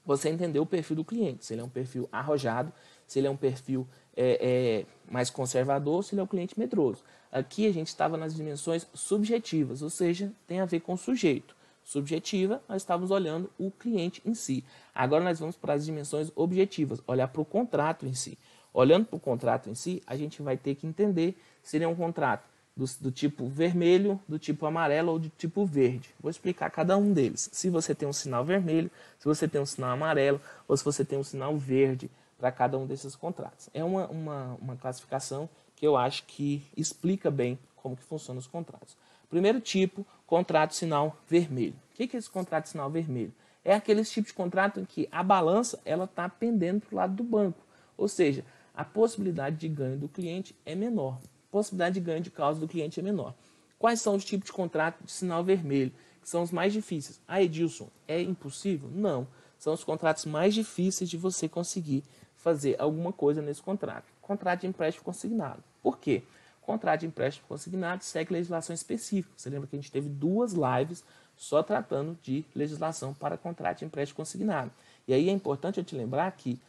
Você 0.06 0.30
entendeu 0.30 0.64
o 0.64 0.66
perfil 0.66 0.96
do 0.96 1.04
cliente, 1.04 1.44
se 1.44 1.54
ele 1.54 1.60
é 1.60 1.64
um 1.66 1.70
perfil 1.70 2.08
arrojado, 2.14 2.72
se 3.06 3.20
ele 3.20 3.28
é 3.28 3.30
um 3.30 3.36
perfil 3.36 3.86
é, 4.16 4.40
é, 4.40 4.86
mais 5.12 5.30
conservador, 5.30 6.02
se 6.02 6.16
ele 6.16 6.22
é 6.22 6.24
um 6.24 6.28
cliente 6.28 6.58
medroso. 6.58 7.04
Aqui 7.30 7.68
a 7.68 7.74
gente 7.74 7.90
estava 7.90 8.16
nas 8.16 8.34
dimensões 8.34 8.88
subjetivas, 8.94 9.82
ou 9.82 9.90
seja, 9.90 10.32
tem 10.48 10.62
a 10.62 10.66
ver 10.66 10.80
com 10.80 10.94
o 10.94 10.98
sujeito. 10.98 11.54
subjetiva, 11.84 12.64
nós 12.70 12.82
estávamos 12.82 13.12
olhando 13.12 13.52
o 13.60 13.70
cliente 13.70 14.22
em 14.26 14.34
si. 14.34 14.64
Agora 14.94 15.26
nós 15.26 15.42
vamos 15.42 15.58
para 15.58 15.74
as 15.74 15.84
dimensões 15.84 16.32
objetivas, 16.38 17.02
olhar 17.06 17.28
para 17.28 17.42
o 17.42 17.46
contrato 17.46 18.06
em 18.06 18.14
si. 18.14 18.38
Olhando 18.74 19.08
para 19.08 19.18
o 19.18 19.20
contrato 19.20 19.70
em 19.70 19.76
si, 19.76 20.02
a 20.08 20.16
gente 20.16 20.42
vai 20.42 20.56
ter 20.56 20.76
que 20.76 20.88
entender 20.88 21.38
se 21.62 21.76
ele 21.76 21.84
é 21.84 21.88
um 21.88 21.96
contrato 21.96 22.55
do, 22.76 22.86
do, 23.00 23.12
tipo 23.12 23.48
vermelho, 23.48 24.20
do 24.28 24.38
tipo 24.38 24.66
amarelo 24.66 25.14
ou 25.14 25.20
do 25.20 25.30
tipo 25.30 25.66
verde. 25.66 26.10
Vou 26.20 26.30
explicar 26.30 26.70
cada 26.70 26.98
um 26.98 27.14
deles. 27.14 27.50
Se 27.52 27.70
você 27.70 27.96
tem 27.96 28.08
um 28.08 28.14
sinal 28.14 28.44
vermelho, 28.44 28.92
se 29.18 29.26
você 29.26 29.48
tem 29.48 29.62
um 29.62 29.66
sinal 29.66 29.92
amarelo 29.92 30.42
ou 30.68 30.76
se 30.76 30.84
você 30.84 31.06
tem 31.06 31.18
um 31.18 31.24
sinal 31.24 31.58
verde 31.58 32.10
para 32.38 32.52
cada 32.52 32.78
um 32.78 32.86
desses 32.86 33.16
contratos. 33.16 33.70
É 33.74 33.84
uma, 33.84 34.08
uma, 34.08 34.58
uma 34.62 34.76
classificação 34.76 35.50
que 35.76 35.88
eu 35.88 35.96
acho 35.96 36.26
que 36.26 36.64
explica 36.76 37.32
bem 37.32 37.58
como 37.76 37.96
que 37.96 38.04
funcionam 38.04 38.40
os 38.40 38.48
contratos. 38.48 38.98
Primeiro 39.30 39.60
tipo, 39.60 40.06
contrato 40.28 40.74
sinal 40.74 41.18
vermelho. 41.28 41.76
O 41.92 41.96
que 41.96 42.16
é 42.16 42.20
esse 42.20 42.30
contrato 42.30 42.68
sinal 42.68 42.90
vermelho? 42.90 43.34
É 43.64 43.74
aqueles 43.74 44.12
tipos 44.12 44.30
de 44.30 44.36
contrato 44.36 44.80
em 44.80 44.86
que 44.86 45.08
a 45.12 45.24
balança 45.24 45.80
ela 45.86 46.06
está 46.06 46.30
pendendo 46.30 46.82
para 46.82 46.94
o 46.94 46.98
lado 46.98 47.16
do 47.16 47.24
banco. 47.24 47.60
Ou 47.98 48.08
seja, 48.08 48.46
a 48.76 48.84
possibilidade 48.84 49.56
de 49.58 49.68
ganho 49.68 49.98
do 49.98 50.08
cliente 50.08 50.56
é 50.66 50.76
menor. 50.76 51.20
Possibilidade 51.56 51.94
de 51.94 52.02
ganho 52.02 52.20
de 52.20 52.30
causa 52.30 52.60
do 52.60 52.68
cliente 52.68 53.00
é 53.00 53.04
menor. 53.04 53.34
Quais 53.80 54.02
são 54.02 54.16
os 54.16 54.26
tipos 54.26 54.48
de 54.48 54.52
contrato 54.52 55.02
de 55.06 55.10
sinal 55.10 55.42
vermelho? 55.42 55.94
Que 56.22 56.28
são 56.28 56.44
os 56.44 56.52
mais 56.52 56.74
difíceis. 56.74 57.22
Ah, 57.26 57.42
Edilson, 57.42 57.88
é 58.10 58.22
impossível? 58.22 58.90
Não. 58.94 59.26
São 59.58 59.74
os 59.74 59.82
contratos 59.82 60.26
mais 60.26 60.54
difíceis 60.54 61.10
de 61.10 61.16
você 61.16 61.48
conseguir 61.48 62.04
fazer 62.36 62.76
alguma 62.78 63.14
coisa 63.14 63.42
nesse 63.42 63.62
contrato. 63.62 64.04
Contrato 64.22 64.60
de 64.60 64.68
empréstimo 64.68 65.06
consignado. 65.06 65.64
Por 65.82 65.98
quê? 65.98 66.24
Contrato 66.62 67.00
de 67.00 67.06
empréstimo 67.06 67.48
consignado 67.48 68.04
segue 68.04 68.34
legislação 68.34 68.74
específica. 68.74 69.34
Você 69.38 69.50
lembra 69.50 69.66
que 69.66 69.78
a 69.78 69.80
gente 69.80 69.90
teve 69.94 70.10
duas 70.10 70.52
lives 70.52 71.06
só 71.38 71.64
tratando 71.64 72.20
de 72.22 72.44
legislação 72.54 73.14
para 73.14 73.38
contrato 73.38 73.80
de 73.80 73.86
empréstimo 73.86 74.18
consignado. 74.18 74.72
E 75.08 75.14
aí 75.14 75.30
é 75.30 75.32
importante 75.32 75.78
eu 75.78 75.86
te 75.86 75.96
lembrar 75.96 76.30
que 76.34 76.60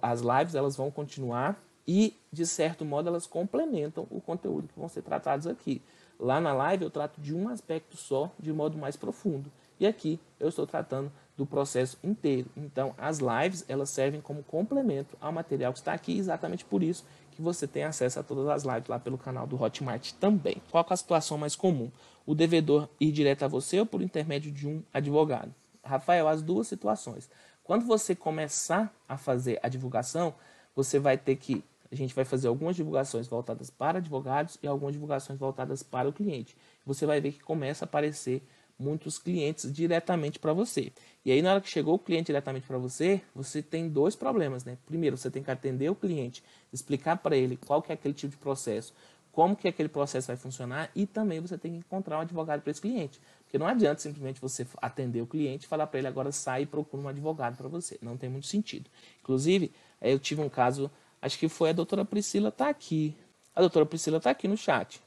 as 0.00 0.20
lives 0.20 0.54
elas 0.54 0.76
vão 0.76 0.88
continuar 0.88 1.60
e, 1.86 2.16
de 2.32 2.46
certo 2.46 2.84
modo, 2.84 3.08
elas 3.08 3.26
complementam 3.26 4.06
o 4.10 4.20
conteúdo 4.20 4.68
que 4.68 4.78
vão 4.78 4.88
ser 4.88 5.02
tratados 5.02 5.46
aqui. 5.46 5.82
Lá 6.18 6.40
na 6.40 6.52
live 6.52 6.84
eu 6.84 6.90
trato 6.90 7.20
de 7.20 7.34
um 7.34 7.48
aspecto 7.48 7.96
só, 7.96 8.30
de 8.38 8.52
modo 8.52 8.76
mais 8.76 8.96
profundo. 8.96 9.50
E 9.78 9.86
aqui 9.86 10.20
eu 10.38 10.48
estou 10.48 10.66
tratando 10.66 11.10
do 11.36 11.46
processo 11.46 11.96
inteiro. 12.04 12.50
Então, 12.54 12.94
as 12.98 13.18
lives 13.18 13.64
elas 13.66 13.88
servem 13.88 14.20
como 14.20 14.42
complemento 14.42 15.16
ao 15.18 15.32
material 15.32 15.72
que 15.72 15.78
está 15.78 15.94
aqui, 15.94 16.18
exatamente 16.18 16.66
por 16.66 16.82
isso 16.82 17.04
que 17.30 17.40
você 17.40 17.66
tem 17.66 17.84
acesso 17.84 18.20
a 18.20 18.22
todas 18.22 18.46
as 18.48 18.64
lives 18.64 18.88
lá 18.88 18.98
pelo 18.98 19.16
canal 19.16 19.46
do 19.46 19.60
Hotmart 19.60 20.12
também. 20.20 20.60
Qual 20.70 20.86
é 20.86 20.92
a 20.92 20.96
situação 20.96 21.38
mais 21.38 21.56
comum? 21.56 21.90
O 22.26 22.34
devedor 22.34 22.88
ir 23.00 23.10
direto 23.10 23.44
a 23.44 23.48
você 23.48 23.80
ou 23.80 23.86
por 23.86 24.02
intermédio 24.02 24.52
de 24.52 24.68
um 24.68 24.82
advogado? 24.92 25.54
Rafael, 25.82 26.28
as 26.28 26.42
duas 26.42 26.68
situações. 26.68 27.30
Quando 27.64 27.86
você 27.86 28.14
começar 28.14 28.94
a 29.08 29.16
fazer 29.16 29.58
a 29.62 29.68
divulgação, 29.68 30.34
você 30.74 30.98
vai 30.98 31.16
ter 31.16 31.36
que. 31.36 31.64
A 31.90 31.96
gente 31.96 32.14
vai 32.14 32.24
fazer 32.24 32.48
algumas 32.48 32.76
divulgações 32.76 33.26
voltadas 33.26 33.70
para 33.70 33.98
advogados 33.98 34.58
e 34.62 34.66
algumas 34.66 34.92
divulgações 34.92 35.38
voltadas 35.38 35.82
para 35.82 36.08
o 36.08 36.12
cliente. 36.12 36.56
Você 36.86 37.04
vai 37.04 37.20
ver 37.20 37.32
que 37.32 37.40
começa 37.40 37.84
a 37.84 37.86
aparecer 37.86 38.42
muitos 38.78 39.18
clientes 39.18 39.70
diretamente 39.70 40.38
para 40.38 40.52
você. 40.52 40.92
E 41.24 41.30
aí, 41.30 41.42
na 41.42 41.52
hora 41.52 41.60
que 41.60 41.68
chegou 41.68 41.94
o 41.94 41.98
cliente 41.98 42.26
diretamente 42.26 42.66
para 42.66 42.78
você, 42.78 43.20
você 43.34 43.60
tem 43.62 43.88
dois 43.88 44.16
problemas, 44.16 44.64
né? 44.64 44.78
Primeiro, 44.86 45.16
você 45.16 45.30
tem 45.30 45.42
que 45.42 45.50
atender 45.50 45.90
o 45.90 45.94
cliente, 45.94 46.42
explicar 46.72 47.16
para 47.18 47.36
ele 47.36 47.56
qual 47.56 47.82
que 47.82 47.92
é 47.92 47.94
aquele 47.94 48.14
tipo 48.14 48.30
de 48.30 48.38
processo, 48.38 48.94
como 49.32 49.54
que 49.54 49.68
aquele 49.68 49.88
processo 49.88 50.28
vai 50.28 50.36
funcionar 50.36 50.90
e 50.94 51.06
também 51.06 51.40
você 51.40 51.56
tem 51.56 51.72
que 51.72 51.78
encontrar 51.78 52.18
um 52.18 52.20
advogado 52.20 52.62
para 52.62 52.70
esse 52.70 52.80
cliente. 52.80 53.20
Porque 53.44 53.58
não 53.58 53.66
adianta 53.66 54.00
simplesmente 54.00 54.40
você 54.40 54.66
atender 54.80 55.20
o 55.20 55.26
cliente 55.26 55.66
e 55.66 55.68
falar 55.68 55.86
para 55.86 55.98
ele 55.98 56.08
agora 56.08 56.32
sai 56.32 56.62
e 56.62 56.66
procura 56.66 57.02
um 57.02 57.08
advogado 57.08 57.56
para 57.56 57.68
você. 57.68 57.98
Não 58.00 58.16
tem 58.16 58.28
muito 58.28 58.46
sentido. 58.46 58.90
Inclusive, 59.20 59.72
eu 60.00 60.18
tive 60.18 60.40
um 60.40 60.48
caso, 60.48 60.90
acho 61.20 61.38
que 61.38 61.48
foi 61.48 61.70
a 61.70 61.72
doutora 61.72 62.04
Priscila 62.04 62.50
tá 62.50 62.68
aqui. 62.68 63.16
A 63.54 63.60
doutora 63.60 63.86
Priscila 63.86 64.18
está 64.18 64.30
aqui 64.30 64.48
no 64.48 64.56
chat. 64.56 65.02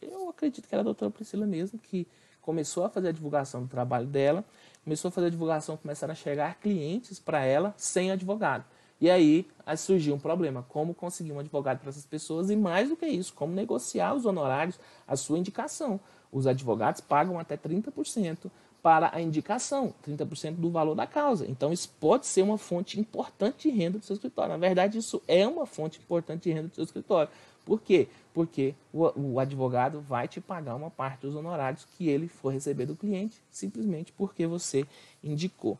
Eu 0.00 0.28
acredito 0.28 0.68
que 0.68 0.74
era 0.74 0.82
a 0.82 0.84
doutora 0.84 1.10
Priscila 1.10 1.46
mesmo 1.46 1.78
que 1.78 2.06
começou 2.40 2.84
a 2.84 2.88
fazer 2.88 3.08
a 3.08 3.12
divulgação 3.12 3.62
do 3.62 3.68
trabalho 3.68 4.06
dela, 4.06 4.44
começou 4.82 5.08
a 5.08 5.12
fazer 5.12 5.26
a 5.26 5.30
divulgação, 5.30 5.76
começaram 5.76 6.12
a 6.12 6.14
chegar 6.14 6.54
clientes 6.56 7.18
para 7.18 7.44
ela 7.44 7.74
sem 7.76 8.10
advogado. 8.10 8.64
E 9.00 9.10
aí, 9.10 9.48
aí 9.64 9.76
surgiu 9.76 10.14
um 10.14 10.18
problema, 10.18 10.64
como 10.68 10.94
conseguir 10.94 11.32
um 11.32 11.38
advogado 11.38 11.78
para 11.78 11.88
essas 11.88 12.04
pessoas 12.04 12.50
e 12.50 12.56
mais 12.56 12.90
do 12.90 12.96
que 12.96 13.06
isso, 13.06 13.32
como 13.32 13.54
negociar 13.54 14.14
os 14.14 14.26
honorários, 14.26 14.78
a 15.08 15.16
sua 15.16 15.38
indicação. 15.38 15.98
Os 16.30 16.46
advogados 16.46 17.00
pagam 17.00 17.38
até 17.38 17.56
30% 17.56 18.50
para 18.82 19.14
a 19.14 19.20
indicação, 19.20 19.92
30% 20.06 20.54
do 20.54 20.70
valor 20.70 20.94
da 20.94 21.06
causa. 21.06 21.46
Então, 21.48 21.72
isso 21.72 21.90
pode 22.00 22.26
ser 22.26 22.42
uma 22.42 22.56
fonte 22.56 22.98
importante 22.98 23.68
de 23.68 23.76
renda 23.76 23.98
do 23.98 24.04
seu 24.04 24.14
escritório. 24.14 24.52
Na 24.52 24.58
verdade, 24.58 24.98
isso 24.98 25.22
é 25.28 25.46
uma 25.46 25.66
fonte 25.66 25.98
importante 25.98 26.44
de 26.44 26.52
renda 26.52 26.68
do 26.68 26.74
seu 26.74 26.84
escritório. 26.84 27.30
Por 27.64 27.80
quê? 27.80 28.08
Porque 28.32 28.74
o, 28.92 29.34
o, 29.34 29.38
advogado 29.38 30.00
vai 30.00 30.26
te 30.26 30.40
pagar 30.40 30.74
uma 30.74 30.90
parte 30.90 31.20
dos 31.20 31.34
honorários 31.34 31.86
que 31.96 32.08
ele 32.08 32.26
for 32.26 32.52
receber 32.52 32.86
do 32.86 32.96
cliente, 32.96 33.36
simplesmente 33.50 34.12
porque 34.12 34.46
você 34.46 34.86
indicou. 35.22 35.78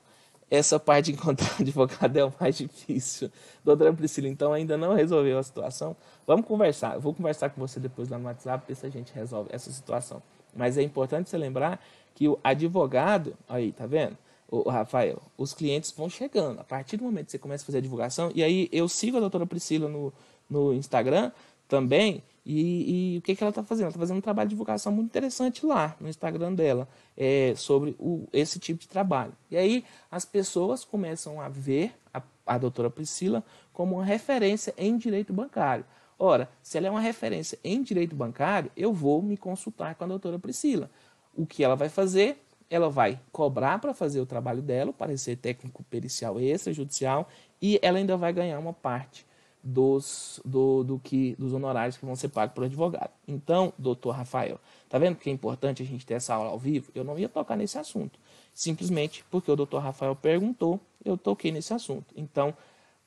Essa 0.50 0.78
parte 0.78 1.06
de 1.06 1.12
encontrar 1.12 1.56
advogado 1.60 2.16
é 2.16 2.24
o 2.24 2.32
mais 2.38 2.58
difícil. 2.58 3.30
Doutora 3.64 3.92
Priscila, 3.92 4.28
então 4.28 4.52
ainda 4.52 4.76
não 4.76 4.94
resolveu 4.94 5.38
a 5.38 5.42
situação? 5.42 5.96
Vamos 6.26 6.46
conversar. 6.46 6.94
Eu 6.94 7.00
vou 7.00 7.14
conversar 7.14 7.50
com 7.50 7.60
você 7.60 7.80
depois 7.80 8.08
lá 8.08 8.18
no 8.18 8.26
WhatsApp, 8.26 8.64
ver 8.66 8.74
se 8.74 8.84
a 8.84 8.90
gente 8.90 9.12
resolve 9.14 9.48
essa 9.52 9.70
situação. 9.70 10.22
Mas 10.54 10.76
é 10.76 10.82
importante 10.82 11.30
você 11.30 11.38
lembrar 11.38 11.80
que 12.14 12.28
o 12.28 12.38
advogado, 12.42 13.34
aí, 13.48 13.72
tá 13.72 13.86
vendo? 13.86 14.16
O 14.48 14.68
Rafael, 14.68 15.22
os 15.38 15.54
clientes 15.54 15.92
vão 15.92 16.10
chegando. 16.10 16.60
A 16.60 16.64
partir 16.64 16.96
do 16.96 17.04
momento 17.04 17.26
que 17.26 17.32
você 17.32 17.38
começa 17.38 17.62
a 17.62 17.66
fazer 17.66 17.78
a 17.78 17.80
divulgação, 17.80 18.32
e 18.34 18.42
aí 18.42 18.68
eu 18.72 18.88
sigo 18.88 19.16
a 19.16 19.20
doutora 19.20 19.46
Priscila 19.46 19.88
no, 19.88 20.12
no 20.48 20.74
Instagram, 20.74 21.30
também. 21.70 22.22
E, 22.44 23.14
e 23.14 23.18
o 23.18 23.22
que, 23.22 23.36
que 23.36 23.44
ela 23.44 23.50
está 23.50 23.62
fazendo? 23.62 23.84
Ela 23.84 23.90
está 23.90 24.00
fazendo 24.00 24.18
um 24.18 24.22
trabalho 24.22 24.48
de 24.48 24.54
divulgação 24.54 24.90
muito 24.92 25.06
interessante 25.06 25.64
lá 25.64 25.96
no 26.00 26.08
Instagram 26.08 26.52
dela 26.52 26.88
é, 27.16 27.54
sobre 27.56 27.94
o, 27.98 28.26
esse 28.32 28.58
tipo 28.58 28.80
de 28.80 28.88
trabalho. 28.88 29.32
E 29.50 29.56
aí 29.56 29.84
as 30.10 30.24
pessoas 30.24 30.84
começam 30.84 31.40
a 31.40 31.48
ver 31.48 31.94
a, 32.12 32.20
a 32.46 32.58
doutora 32.58 32.90
Priscila 32.90 33.44
como 33.72 33.96
uma 33.96 34.04
referência 34.04 34.74
em 34.76 34.98
direito 34.98 35.32
bancário. 35.32 35.84
Ora, 36.22 36.50
se 36.62 36.76
ela 36.76 36.86
é 36.86 36.90
uma 36.90 37.00
referência 37.00 37.58
em 37.64 37.82
direito 37.82 38.14
bancário, 38.14 38.70
eu 38.76 38.92
vou 38.92 39.22
me 39.22 39.38
consultar 39.38 39.94
com 39.94 40.04
a 40.04 40.06
doutora 40.06 40.38
Priscila. 40.38 40.90
O 41.34 41.46
que 41.46 41.64
ela 41.64 41.74
vai 41.74 41.88
fazer? 41.88 42.44
Ela 42.68 42.90
vai 42.90 43.18
cobrar 43.32 43.78
para 43.78 43.94
fazer 43.94 44.20
o 44.20 44.26
trabalho 44.26 44.60
dela, 44.60 44.92
parecer 44.92 45.36
técnico 45.36 45.82
pericial 45.84 46.38
extrajudicial, 46.38 47.26
e 47.60 47.80
ela 47.80 47.96
ainda 47.96 48.18
vai 48.18 48.34
ganhar 48.34 48.58
uma 48.58 48.74
parte 48.74 49.24
dos, 49.64 50.42
do, 50.44 50.84
do 50.84 50.98
que, 50.98 51.34
dos 51.38 51.54
honorários 51.54 51.96
que 51.96 52.04
vão 52.04 52.14
ser 52.14 52.28
pagos 52.28 52.54
por 52.54 52.64
advogado. 52.64 53.10
Então, 53.26 53.72
doutor 53.78 54.10
Rafael, 54.10 54.60
tá 54.90 54.98
vendo 54.98 55.16
que 55.16 55.30
é 55.30 55.32
importante 55.32 55.82
a 55.82 55.86
gente 55.86 56.04
ter 56.04 56.14
essa 56.14 56.34
aula 56.34 56.50
ao 56.50 56.58
vivo? 56.58 56.92
Eu 56.94 57.02
não 57.02 57.18
ia 57.18 57.30
tocar 57.30 57.56
nesse 57.56 57.78
assunto. 57.78 58.18
Simplesmente 58.52 59.24
porque 59.30 59.50
o 59.50 59.56
doutor 59.56 59.78
Rafael 59.78 60.14
perguntou, 60.14 60.78
eu 61.02 61.16
toquei 61.16 61.50
nesse 61.50 61.72
assunto. 61.72 62.12
Então, 62.14 62.54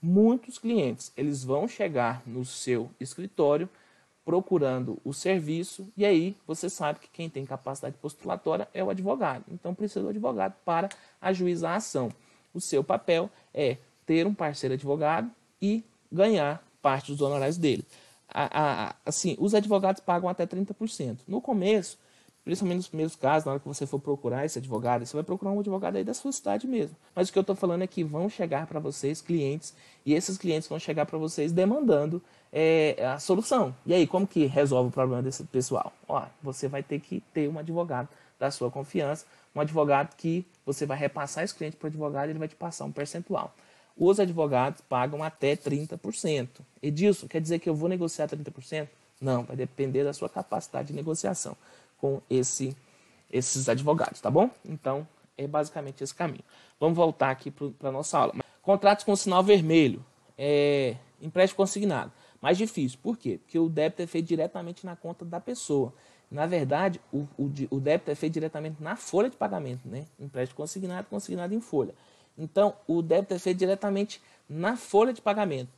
muitos 0.04 0.60
clientes, 0.60 1.14
eles 1.16 1.45
vão 1.45 1.66
chegar 1.66 2.22
no 2.28 2.43
seu 2.43 2.91
escritório 2.99 3.70
procurando 4.26 4.99
o 5.04 5.14
serviço 5.14 5.88
e 5.95 6.06
aí 6.06 6.36
você 6.45 6.70
sabe 6.70 6.99
que 6.99 7.10
quem 7.10 7.30
tem 7.30 7.45
capacidade 7.45 7.95
postulatória 7.97 8.68
é 8.74 8.84
o 8.84 8.89
advogado. 8.89 9.45
Então, 9.49 9.74
precisa 9.74 10.01
do 10.01 10.10
advogado 10.10 10.56
para 10.66 10.89
ajuizar 11.22 11.74
a 11.74 11.78
ação. 11.78 12.12
O 12.54 12.60
seu 12.60 12.84
papel 12.84 13.30
é 13.54 13.78
ter 14.06 14.28
um 14.28 14.34
parceiro 14.34 14.74
advogado 14.74 15.32
e 15.62 15.84
ganhar 16.12 16.62
parte 16.82 17.12
dos 17.12 17.22
honorários 17.22 17.58
dele. 17.58 17.86
Assim, 19.06 19.36
os 19.39 19.56
advogados 19.56 20.01
pagam 20.01 20.28
até 20.28 20.45
30%. 20.45 21.20
No 21.28 21.41
começo, 21.41 21.97
principalmente 22.44 22.78
nos 22.78 22.88
primeiros 22.88 23.16
casos, 23.16 23.46
na 23.46 23.54
hora 23.54 23.60
que 23.60 23.68
você 23.68 23.86
for 23.86 24.00
procurar 24.00 24.46
esse 24.46 24.60
advogado, 24.60 25.06
você 25.06 25.16
vai 25.16 25.24
procurar 25.24 25.52
um 25.52 25.60
advogado 25.60 25.96
aí 25.96 26.04
da 26.04 26.14
sua 26.14 26.32
cidade 26.32 26.68
mesmo. 26.68 26.96
Mas 27.16 27.30
o 27.30 27.34
que 27.34 27.39
eu 27.39 27.41
estou 27.41 27.56
falando 27.56 27.84
é 27.84 27.88
que 27.88 28.04
vão 28.04 28.30
chegar 28.30 28.68
para 28.68 28.80
vocês 28.80 29.22
clientes, 29.22 29.74
e 30.06 30.14
esses 30.14 30.38
clientes 30.38 30.68
vão 30.68 30.78
chegar 30.78 31.06
para 31.06 31.18
vocês 31.18 31.52
demandando 31.52 32.22
é, 32.52 32.96
a 33.06 33.20
solução. 33.20 33.74
E 33.86 33.94
aí, 33.94 34.06
como 34.06 34.28
que 34.28 34.46
resolve 34.46 34.89
o 34.89 34.91
problema 34.91 35.22
desse 35.22 35.44
pessoal? 35.46 35.94
Ó, 36.08 36.26
você 36.41 36.68
vai 36.68 36.84
ter 36.84 37.00
que 37.00 37.22
ter 37.34 37.48
um 37.50 37.58
advogado 37.58 38.10
da 38.39 38.52
sua 38.52 38.70
confiança, 38.70 39.26
um 39.56 39.62
advogado 39.62 40.16
que 40.16 40.46
você 40.66 40.86
vai 40.86 40.98
repassar 40.98 41.44
esse 41.44 41.56
cliente 41.56 41.78
para 41.78 41.86
o 41.86 41.89
advogado 41.89 42.28
e 42.28 42.32
ele 42.32 42.39
vai 42.39 42.48
te 42.48 42.56
passar 42.56 42.86
um 42.86 42.91
percentual 42.91 43.54
os 43.96 44.20
advogados 44.20 44.82
pagam 44.82 45.24
até 45.24 45.56
30%. 45.56 46.48
Edilson, 46.82 47.28
quer 47.28 47.39
dizer 47.39 47.60
que 47.60 47.70
eu 47.70 47.76
vou 47.76 47.88
negociar 47.88 48.28
30%? 48.28 48.88
Não, 49.22 49.44
vai 49.44 49.56
depender 49.56 50.04
da 50.04 50.14
sua 50.14 50.28
capacidade 50.28 50.89
de 50.89 50.94
negociação 50.94 51.56
com 52.04 52.22
esse, 52.30 52.76
esses 53.32 53.70
advogados, 53.70 54.20
tá 54.20 54.30
bom? 54.30 54.49
Então, 54.66 55.08
é 55.38 55.47
basicamente 55.47 56.04
esse 56.04 56.14
caminho. 56.14 56.43
Vamos 56.78 56.97
voltar 56.97 57.30
aqui 57.30 57.49
para 57.49 57.88
a 57.88 57.91
nossa 57.93 58.18
aula. 58.18 58.34
Contratos 58.62 59.06
com 59.06 59.16
sinal 59.16 59.41
vermelho, 59.41 60.06
é, 60.38 60.97
empréstimo 61.22 61.56
consignado. 61.56 62.12
Mais 62.41 62.58
difícil, 62.58 62.99
por 63.01 63.18
quê? 63.18 63.39
Porque 63.41 63.58
o 63.58 63.70
débito 63.70 64.01
é 64.01 64.06
feito 64.06 64.28
diretamente 64.28 64.86
na 64.86 64.97
conta 64.97 65.24
da 65.24 65.39
pessoa. 65.39 65.93
Na 66.30 66.45
verdade, 66.45 66.99
o, 67.10 67.20
o, 67.38 67.49
o 67.70 67.80
débito 67.80 68.12
é 68.12 68.16
feito 68.16 68.34
diretamente 68.34 68.84
na 68.84 68.97
folha 68.97 69.30
de 69.30 69.38
pagamento, 69.38 69.88
né? 69.88 70.06
Empréstimo 70.20 70.58
consignado, 70.58 71.08
consignado 71.08 71.54
em 71.54 71.62
folha. 71.62 71.95
Então, 72.38 72.76
o 72.86 73.01
débito 73.01 73.34
é 73.34 73.39
feito 73.39 73.60
diretamente 73.60 74.22
na 74.49 74.76
folha 74.76 75.14
de 75.14 75.22
pagamento. 75.22 75.70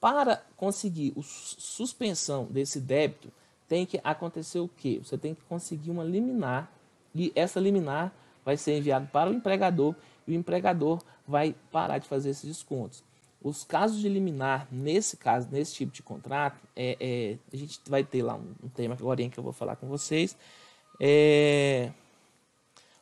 Para 0.00 0.40
conseguir 0.56 1.12
a 1.18 1.20
suspensão 1.24 2.44
desse 2.44 2.78
débito, 2.78 3.32
tem 3.68 3.86
que 3.86 4.00
acontecer 4.02 4.58
o 4.58 4.68
quê? 4.68 5.00
Você 5.02 5.16
tem 5.16 5.34
que 5.34 5.42
conseguir 5.42 5.90
uma 5.90 6.04
liminar 6.04 6.70
e 7.14 7.32
essa 7.34 7.60
liminar 7.60 8.12
vai 8.44 8.56
ser 8.56 8.76
enviada 8.76 9.08
para 9.12 9.30
o 9.30 9.34
empregador 9.34 9.94
e 10.26 10.32
o 10.32 10.34
empregador 10.34 11.02
vai 11.26 11.54
parar 11.70 11.98
de 11.98 12.06
fazer 12.08 12.30
esses 12.30 12.44
descontos. 12.44 13.02
Os 13.42 13.62
casos 13.62 14.00
de 14.00 14.08
liminar, 14.08 14.66
nesse 14.70 15.16
caso, 15.16 15.48
nesse 15.50 15.74
tipo 15.74 15.92
de 15.92 16.02
contrato, 16.02 16.58
é, 16.74 16.96
é 16.98 17.38
a 17.52 17.56
gente 17.56 17.78
vai 17.88 18.02
ter 18.02 18.22
lá 18.22 18.34
um, 18.34 18.54
um 18.64 18.68
tema 18.68 18.94
agora 18.98 19.28
que 19.28 19.38
eu 19.38 19.44
vou 19.44 19.52
falar 19.52 19.76
com 19.76 19.86
vocês. 19.86 20.36
É, 21.00 21.90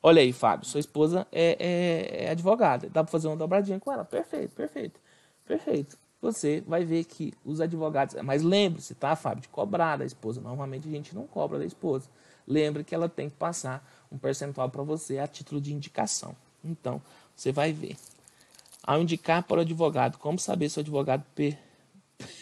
Olha 0.03 0.21
aí, 0.21 0.33
Fábio, 0.33 0.67
sua 0.67 0.81
esposa 0.81 1.27
é, 1.31 1.57
é, 1.61 2.25
é 2.25 2.31
advogada. 2.31 2.89
Dá 2.91 3.05
para 3.05 3.13
fazer 3.13 3.29
uma 3.29 3.37
dobradinha 3.37 3.79
com 3.79 3.93
ela? 3.93 4.05
Perfeito, 4.05 4.53
perfeito, 4.53 5.01
perfeito. 5.47 5.97
Você 6.23 6.63
vai 6.65 6.85
ver 6.85 7.05
que 7.05 7.35
os 7.45 7.61
advogados. 7.61 8.15
Mas 8.23 8.43
lembre-se, 8.43 8.95
tá, 8.95 9.17
Fábio, 9.17 9.43
de 9.43 9.49
cobrar 9.49 9.97
da 9.97 10.05
esposa. 10.05 10.41
Normalmente 10.41 10.89
a 10.89 10.91
gente 10.91 11.13
não 11.15 11.27
cobra 11.27 11.59
da 11.59 11.65
esposa. 11.65 12.09
Lembre 12.47 12.85
que 12.85 12.95
ela 12.95 13.09
tem 13.09 13.29
que 13.29 13.37
passar 13.37 13.85
um 14.11 14.17
percentual 14.17 14.71
para 14.71 14.85
você 14.85 15.19
a 15.19 15.27
título 15.27 15.61
de 15.61 15.75
indicação. 15.75 16.37
Então, 16.65 17.03
você 17.35 17.51
vai 17.51 17.73
ver. 17.73 17.97
Ao 18.85 19.03
indicar 19.03 19.43
para 19.43 19.59
o 19.59 19.61
advogado, 19.63 20.17
como 20.19 20.39
saber 20.39 20.69
se 20.69 20.79
o 20.79 20.81
advogado 20.81 21.25
pe 21.35 21.59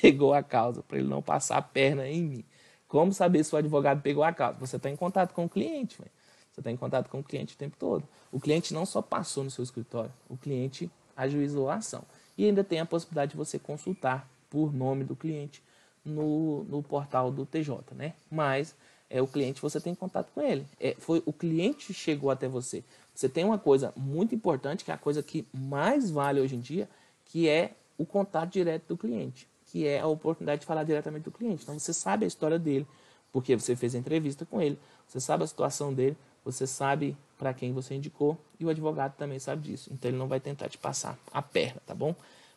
pegou 0.03 0.35
a 0.35 0.43
causa, 0.43 0.83
para 0.83 0.99
ele 0.99 1.09
não 1.09 1.23
passar 1.23 1.57
a 1.57 1.63
perna 1.63 2.07
em 2.07 2.23
mim? 2.23 2.45
Como 2.87 3.15
saber 3.15 3.45
se 3.45 3.55
o 3.55 3.59
advogado 3.59 4.03
pegou 4.03 4.23
a 4.23 4.33
causa? 4.33 4.59
Você 4.59 4.77
está 4.77 4.91
em 4.91 4.97
contato 4.97 5.33
com 5.33 5.47
o 5.47 5.49
cliente, 5.49 5.97
véio. 5.99 6.11
Você 6.53 6.61
está 6.61 6.71
em 6.71 6.77
contato 6.77 7.09
com 7.09 7.21
o 7.21 7.25
cliente 7.25 7.55
o 7.55 7.57
tempo 7.57 7.77
todo. 7.79 8.07
O 8.31 8.39
cliente 8.39 8.75
não 8.75 8.85
só 8.85 9.01
passou 9.01 9.43
no 9.43 9.51
seu 9.51 9.65
escritório, 9.65 10.13
o 10.29 10.37
cliente 10.37 10.91
ajuizou 11.17 11.71
a 11.71 11.77
ação. 11.77 12.05
E 12.41 12.47
ainda 12.47 12.65
tem 12.65 12.81
a 12.81 12.87
possibilidade 12.87 13.33
de 13.33 13.37
você 13.37 13.59
consultar 13.59 14.27
por 14.49 14.73
nome 14.73 15.05
do 15.05 15.15
cliente 15.15 15.63
no, 16.03 16.65
no 16.65 16.83
portal 16.83 17.31
do 17.31 17.45
TJ, 17.45 17.95
né? 17.95 18.15
Mas 18.31 18.75
é 19.11 19.21
o 19.21 19.27
cliente, 19.27 19.61
você 19.61 19.79
tem 19.79 19.95
contato 19.95 20.33
com 20.33 20.41
ele. 20.41 20.65
É, 20.81 20.97
foi 20.99 21.23
o 21.27 21.35
cliente 21.35 21.93
chegou 21.93 22.31
até 22.31 22.49
você. 22.49 22.83
Você 23.15 23.29
tem 23.29 23.45
uma 23.45 23.59
coisa 23.59 23.93
muito 23.95 24.35
importante, 24.35 24.87
que 24.87 24.91
é 24.91 24.95
a 24.95 24.97
coisa 24.97 25.23
que 25.23 25.47
mais 25.53 26.11
vale 26.11 26.41
hoje 26.41 26.57
em 26.57 26.61
dia, 26.61 26.89
que 27.27 27.47
é 27.47 27.73
o 27.99 28.07
contato 28.07 28.53
direto 28.53 28.85
do 28.89 28.97
cliente, 28.97 29.47
que 29.67 29.87
é 29.87 30.01
a 30.01 30.07
oportunidade 30.07 30.63
de 30.63 30.67
falar 30.67 30.85
diretamente 30.85 31.25
do 31.25 31.31
cliente. 31.31 31.65
Então 31.65 31.79
você 31.79 31.93
sabe 31.93 32.25
a 32.25 32.29
história 32.29 32.59
dele, 32.59 32.87
porque 33.31 33.55
você 33.55 33.77
fez 33.77 33.95
a 33.95 33.99
entrevista 33.99 34.47
com 34.47 34.63
ele, 34.63 34.79
você 35.07 35.21
sabe 35.21 35.45
a 35.45 35.47
situação 35.47 35.93
dele, 35.93 36.17
você 36.43 36.67
sabe 36.67 37.15
para 37.41 37.55
quem 37.55 37.73
você 37.73 37.95
indicou 37.95 38.37
e 38.59 38.67
o 38.67 38.69
advogado 38.69 39.17
também 39.17 39.39
sabe 39.39 39.63
disso. 39.63 39.91
Então 39.91 40.11
ele 40.11 40.19
não 40.19 40.29
vai 40.29 40.39
tentar 40.39 40.69
te 40.69 40.77
passar 40.77 41.19
a 41.33 41.41
perna, 41.41 41.81
tá 41.87 41.95
bom? 41.95 42.15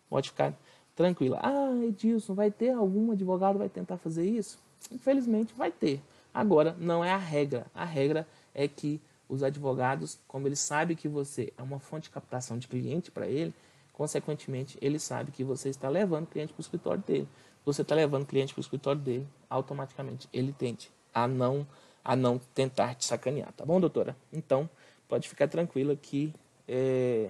Pode 0.09 0.29
ficar 0.29 0.53
tranquila. 0.93 1.39
Ah, 1.41 1.73
Edilson, 1.85 2.33
vai 2.33 2.51
ter 2.51 2.71
algum 2.71 3.13
advogado 3.13 3.57
vai 3.57 3.69
tentar 3.69 3.95
fazer 3.95 4.29
isso? 4.29 4.59
Infelizmente 4.91 5.53
vai 5.53 5.71
ter. 5.71 6.01
Agora, 6.33 6.75
não 6.77 7.01
é 7.01 7.11
a 7.11 7.17
regra. 7.17 7.65
A 7.73 7.85
regra 7.85 8.27
é 8.53 8.67
que 8.67 8.99
os 9.29 9.41
advogados, 9.41 10.19
como 10.27 10.49
eles 10.49 10.59
sabem 10.59 10.97
que 10.97 11.07
você 11.07 11.53
é 11.57 11.63
uma 11.63 11.79
fonte 11.79 12.03
de 12.03 12.09
captação 12.09 12.57
de 12.57 12.67
cliente 12.67 13.09
para 13.09 13.25
ele, 13.25 13.53
consequentemente, 13.93 14.77
ele 14.81 14.99
sabe 14.99 15.31
que 15.31 15.45
você 15.45 15.69
está 15.69 15.87
levando 15.87 16.27
cliente 16.27 16.51
para 16.51 16.59
o 16.59 16.61
escritório 16.61 17.01
dele. 17.07 17.27
Você 17.63 17.83
está 17.83 17.95
levando 17.95 18.25
cliente 18.25 18.53
para 18.53 18.59
o 18.59 18.61
escritório 18.61 18.99
dele, 18.99 19.25
automaticamente 19.49 20.27
ele 20.33 20.51
tende 20.51 20.91
a 21.13 21.25
não 21.25 21.65
a 22.03 22.15
não 22.15 22.37
tentar 22.37 22.95
te 22.95 23.05
sacanear, 23.05 23.51
tá 23.53 23.65
bom, 23.65 23.79
doutora? 23.79 24.15
Então, 24.31 24.69
pode 25.07 25.29
ficar 25.29 25.47
tranquila 25.47 25.95
que 25.95 26.33
é, 26.67 27.29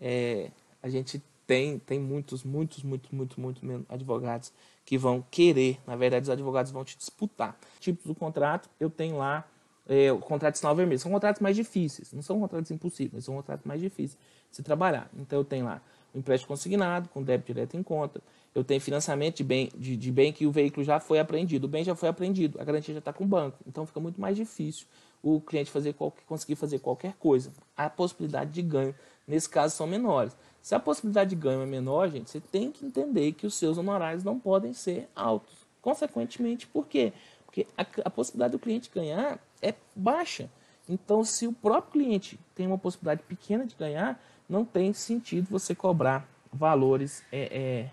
é, 0.00 0.50
a 0.82 0.88
gente 0.88 1.22
tem, 1.46 1.78
tem 1.78 1.98
muitos, 1.98 2.44
muitos, 2.44 2.82
muitos, 2.82 3.10
muitos, 3.10 3.36
muitos 3.36 3.62
advogados 3.88 4.52
que 4.84 4.96
vão 4.96 5.24
querer, 5.30 5.80
na 5.86 5.96
verdade, 5.96 6.24
os 6.24 6.30
advogados 6.30 6.72
vão 6.72 6.84
te 6.84 6.96
disputar. 6.96 7.58
Tipos 7.80 8.06
do 8.06 8.14
contrato, 8.14 8.68
eu 8.80 8.90
tenho 8.90 9.18
lá 9.18 9.46
é, 9.88 10.12
o 10.12 10.18
contrato 10.18 10.54
de 10.54 10.58
sinal 10.58 10.74
vermelho. 10.74 10.98
São 10.98 11.10
contratos 11.10 11.40
mais 11.40 11.56
difíceis, 11.56 12.12
não 12.12 12.22
são 12.22 12.40
contratos 12.40 12.70
impossíveis, 12.70 13.24
são 13.24 13.34
contratos 13.34 13.64
mais 13.64 13.80
difíceis 13.80 14.18
de 14.50 14.56
se 14.56 14.62
trabalhar. 14.62 15.10
Então, 15.16 15.38
eu 15.38 15.44
tenho 15.44 15.64
lá 15.64 15.80
empréstimo 16.14 16.48
consignado, 16.48 17.08
com 17.08 17.22
débito 17.22 17.52
direto 17.52 17.76
em 17.76 17.82
conta. 17.82 18.20
Eu 18.54 18.62
tenho 18.62 18.80
financiamento 18.80 19.36
de 19.36 19.44
bem, 19.44 19.70
de, 19.74 19.96
de 19.96 20.12
bem 20.12 20.32
que 20.32 20.46
o 20.46 20.52
veículo 20.52 20.84
já 20.84 21.00
foi 21.00 21.18
apreendido. 21.18 21.66
O 21.66 21.68
bem 21.68 21.82
já 21.82 21.94
foi 21.94 22.08
apreendido, 22.08 22.60
a 22.60 22.64
garantia 22.64 22.92
já 22.92 22.98
está 22.98 23.12
com 23.12 23.24
o 23.24 23.26
banco. 23.26 23.58
Então 23.66 23.86
fica 23.86 23.98
muito 23.98 24.20
mais 24.20 24.36
difícil 24.36 24.86
o 25.22 25.40
cliente 25.40 25.70
fazer 25.70 25.92
qualquer, 25.92 26.24
conseguir 26.24 26.56
fazer 26.56 26.80
qualquer 26.80 27.14
coisa. 27.14 27.52
A 27.76 27.88
possibilidade 27.88 28.50
de 28.50 28.60
ganho, 28.60 28.94
nesse 29.26 29.48
caso, 29.48 29.74
são 29.74 29.86
menores. 29.86 30.36
Se 30.60 30.74
a 30.74 30.80
possibilidade 30.80 31.30
de 31.30 31.36
ganho 31.36 31.62
é 31.62 31.66
menor, 31.66 32.10
gente, 32.10 32.30
você 32.30 32.40
tem 32.40 32.70
que 32.70 32.84
entender 32.84 33.32
que 33.32 33.46
os 33.46 33.54
seus 33.54 33.78
honorários 33.78 34.24
não 34.24 34.38
podem 34.38 34.72
ser 34.72 35.08
altos. 35.14 35.54
Consequentemente, 35.80 36.66
por 36.66 36.86
quê? 36.86 37.12
Porque 37.46 37.66
a, 37.76 37.86
a 38.04 38.10
possibilidade 38.10 38.52
do 38.52 38.58
cliente 38.58 38.90
ganhar 38.92 39.38
é 39.60 39.74
baixa. 39.94 40.50
Então, 40.88 41.24
se 41.24 41.46
o 41.46 41.52
próprio 41.52 41.92
cliente 41.92 42.38
tem 42.54 42.66
uma 42.66 42.78
possibilidade 42.78 43.22
pequena 43.22 43.64
de 43.64 43.74
ganhar, 43.76 44.20
não 44.52 44.66
tem 44.66 44.92
sentido 44.92 45.48
você 45.50 45.74
cobrar 45.74 46.28
valores 46.52 47.22
é, 47.32 47.88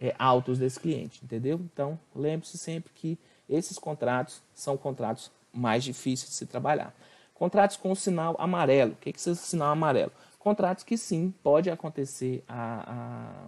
é, 0.00 0.06
é, 0.06 0.14
altos 0.16 0.60
desse 0.60 0.78
cliente, 0.78 1.20
entendeu? 1.24 1.60
Então, 1.72 1.98
lembre-se 2.14 2.56
sempre 2.56 2.92
que 2.94 3.18
esses 3.48 3.78
contratos 3.80 4.40
são 4.54 4.76
contratos 4.76 5.32
mais 5.52 5.82
difíceis 5.82 6.30
de 6.30 6.36
se 6.36 6.46
trabalhar. 6.46 6.94
Contratos 7.34 7.76
com 7.76 7.92
sinal 7.96 8.36
amarelo. 8.38 8.92
O 8.92 8.96
que 8.96 9.08
é 9.08 9.12
esse 9.12 9.34
sinal 9.34 9.72
amarelo? 9.72 10.12
Contratos 10.38 10.84
que 10.84 10.96
sim, 10.96 11.34
pode 11.42 11.68
acontecer 11.68 12.44
a, 12.46 12.92
a, 12.92 13.46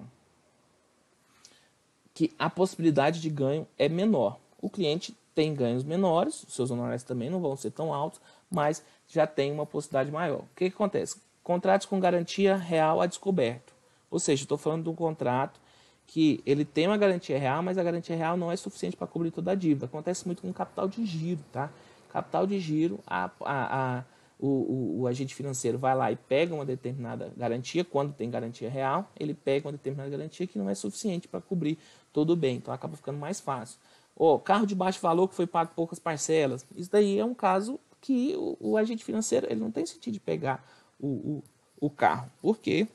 que 2.12 2.34
a 2.36 2.50
possibilidade 2.50 3.20
de 3.20 3.30
ganho 3.30 3.66
é 3.78 3.88
menor. 3.88 4.40
O 4.60 4.68
cliente 4.68 5.16
tem 5.36 5.54
ganhos 5.54 5.84
menores, 5.84 6.42
os 6.42 6.54
seus 6.54 6.72
honorários 6.72 7.04
também 7.04 7.30
não 7.30 7.40
vão 7.40 7.54
ser 7.56 7.70
tão 7.70 7.94
altos, 7.94 8.20
mas 8.50 8.82
já 9.06 9.24
tem 9.24 9.52
uma 9.52 9.66
possibilidade 9.66 10.10
maior. 10.10 10.40
O 10.40 10.48
que, 10.56 10.68
que 10.68 10.74
acontece? 10.74 11.20
Contratos 11.47 11.86
com 11.86 12.01
garantia 12.01 12.57
real 12.57 13.01
a 13.01 13.07
descoberto. 13.07 13.72
Ou 14.11 14.18
seja, 14.18 14.42
estou 14.42 14.59
falando 14.59 14.82
de 14.82 14.88
um 14.88 14.97
contrato 14.97 15.61
que 16.05 16.42
ele 16.44 16.64
tem 16.64 16.88
uma 16.88 16.97
garantia 16.97 17.38
real, 17.38 17.62
mas 17.62 17.78
a 17.78 17.84
garantia 17.84 18.16
real 18.16 18.36
não 18.36 18.51
é 18.51 18.57
suficiente 18.57 18.97
para 18.97 19.07
cobrir 19.07 19.30
toda 19.30 19.53
a 19.53 19.55
dívida. 19.55 19.86
Acontece 19.86 20.26
muito 20.26 20.42
com 20.42 20.53
capital 20.53 20.88
de 20.88 21.07
giro, 21.07 21.40
tá? 21.53 21.70
Capital 22.12 22.49
de 22.49 22.59
giro, 22.59 22.99
a, 23.07 23.30
a, 23.44 23.99
a 23.99 24.05
o, 24.40 24.49
o, 24.49 25.01
o, 25.03 25.07
agente 25.07 25.36
financeiro 25.36 25.78
vai 25.78 25.94
lá 25.94 26.11
e 26.11 26.16
pega 26.16 26.53
uma 26.53 26.64
determinada 26.64 27.32
garantia, 27.36 27.84
quando 27.84 28.12
tem 28.12 28.28
garantia 28.28 28.68
real, 28.68 29.09
ele 29.16 29.32
pega 29.32 29.68
uma 29.68 29.72
determinada 29.72 30.11
garantia 30.11 30.49
que 30.49 30.59
não 30.59 30.68
é 30.68 30.74
suficiente 30.74 31.28
para 31.28 31.40
cobrir 31.40 31.78
todo 32.12 32.30
o 32.30 32.36
bem, 32.36 32.57
então 32.57 32.74
acaba 32.74 32.97
ficando 32.97 33.20
mais 33.20 33.38
fácil. 33.38 33.78
Oh, 34.16 34.36
carro 34.36 34.66
de 34.66 34.74
baixo 34.74 35.01
valor 35.01 35.28
que 35.28 35.36
foi 35.36 35.47
pago 35.47 35.70
poucas 35.76 36.01
parcelas, 36.01 36.66
isso 36.74 36.90
daí 36.90 37.20
é 37.20 37.24
um 37.24 37.34
caso 37.34 37.78
que 38.01 38.34
o, 38.36 38.57
o 38.59 38.76
agente 38.76 39.05
financeiro 39.05 39.47
ele 39.49 39.61
não 39.61 39.70
tem 39.70 39.86
sentido 39.86 40.14
de 40.14 40.20
pegar 40.20 40.64
o, 40.99 41.07
o, 41.07 41.42
o 41.80 41.90
carro, 41.90 42.30
porque 42.40 42.86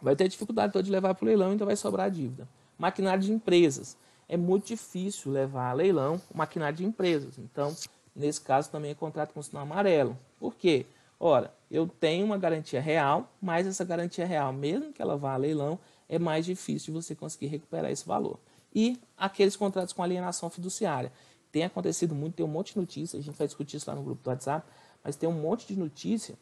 vai 0.00 0.14
ter 0.14 0.28
dificuldade 0.28 0.72
toda 0.72 0.82
de 0.82 0.90
levar 0.90 1.14
para 1.14 1.24
o 1.24 1.26
leilão 1.26 1.48
e 1.48 1.50
ainda 1.52 1.64
vai 1.64 1.76
sobrar 1.76 2.10
dívida. 2.10 2.48
Maquinário 2.78 3.22
de 3.22 3.32
empresas. 3.32 3.96
É 4.28 4.36
muito 4.36 4.66
difícil 4.66 5.30
levar 5.32 5.70
a 5.70 5.72
leilão 5.72 6.20
o 6.30 6.36
maquinário 6.36 6.76
de 6.76 6.84
empresas. 6.84 7.38
Então, 7.38 7.74
nesse 8.14 8.40
caso, 8.40 8.70
também 8.70 8.90
é 8.90 8.94
contrato 8.94 9.32
com 9.32 9.42
sinal 9.42 9.62
amarelo. 9.62 10.18
Por 10.38 10.54
quê? 10.54 10.86
Ora, 11.18 11.54
eu 11.70 11.86
tenho 11.86 12.26
uma 12.26 12.36
garantia 12.36 12.80
real, 12.80 13.32
mas 13.40 13.66
essa 13.66 13.84
garantia 13.84 14.26
real, 14.26 14.52
mesmo 14.52 14.92
que 14.92 15.00
ela 15.00 15.16
vá 15.16 15.32
a 15.32 15.36
leilão, 15.36 15.78
é 16.08 16.18
mais 16.18 16.44
difícil 16.44 16.92
você 16.92 17.14
conseguir 17.14 17.46
recuperar 17.46 17.90
esse 17.90 18.06
valor. 18.06 18.38
E 18.74 19.00
aqueles 19.16 19.56
contratos 19.56 19.94
com 19.94 20.02
alienação 20.02 20.50
fiduciária. 20.50 21.10
Tem 21.50 21.64
acontecido 21.64 22.14
muito, 22.14 22.34
tem 22.34 22.44
um 22.44 22.48
monte 22.48 22.74
de 22.74 22.78
notícias, 22.78 23.22
a 23.22 23.24
gente 23.24 23.36
vai 23.36 23.46
discutir 23.46 23.78
isso 23.78 23.88
lá 23.88 23.96
no 23.96 24.02
grupo 24.02 24.22
do 24.22 24.28
WhatsApp, 24.28 24.66
mas 25.02 25.16
tem 25.16 25.28
um 25.28 25.40
monte 25.40 25.66
de 25.66 25.78
notícia 25.78 26.36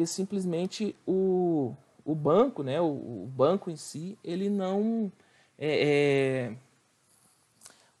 que 0.00 0.06
simplesmente 0.06 0.96
o, 1.06 1.74
o 2.06 2.14
banco, 2.14 2.62
né, 2.62 2.80
o, 2.80 2.86
o 2.86 3.30
banco 3.36 3.70
em 3.70 3.76
si, 3.76 4.16
ele 4.24 4.48
não. 4.48 5.12
É, 5.58 6.48
é, 6.48 6.56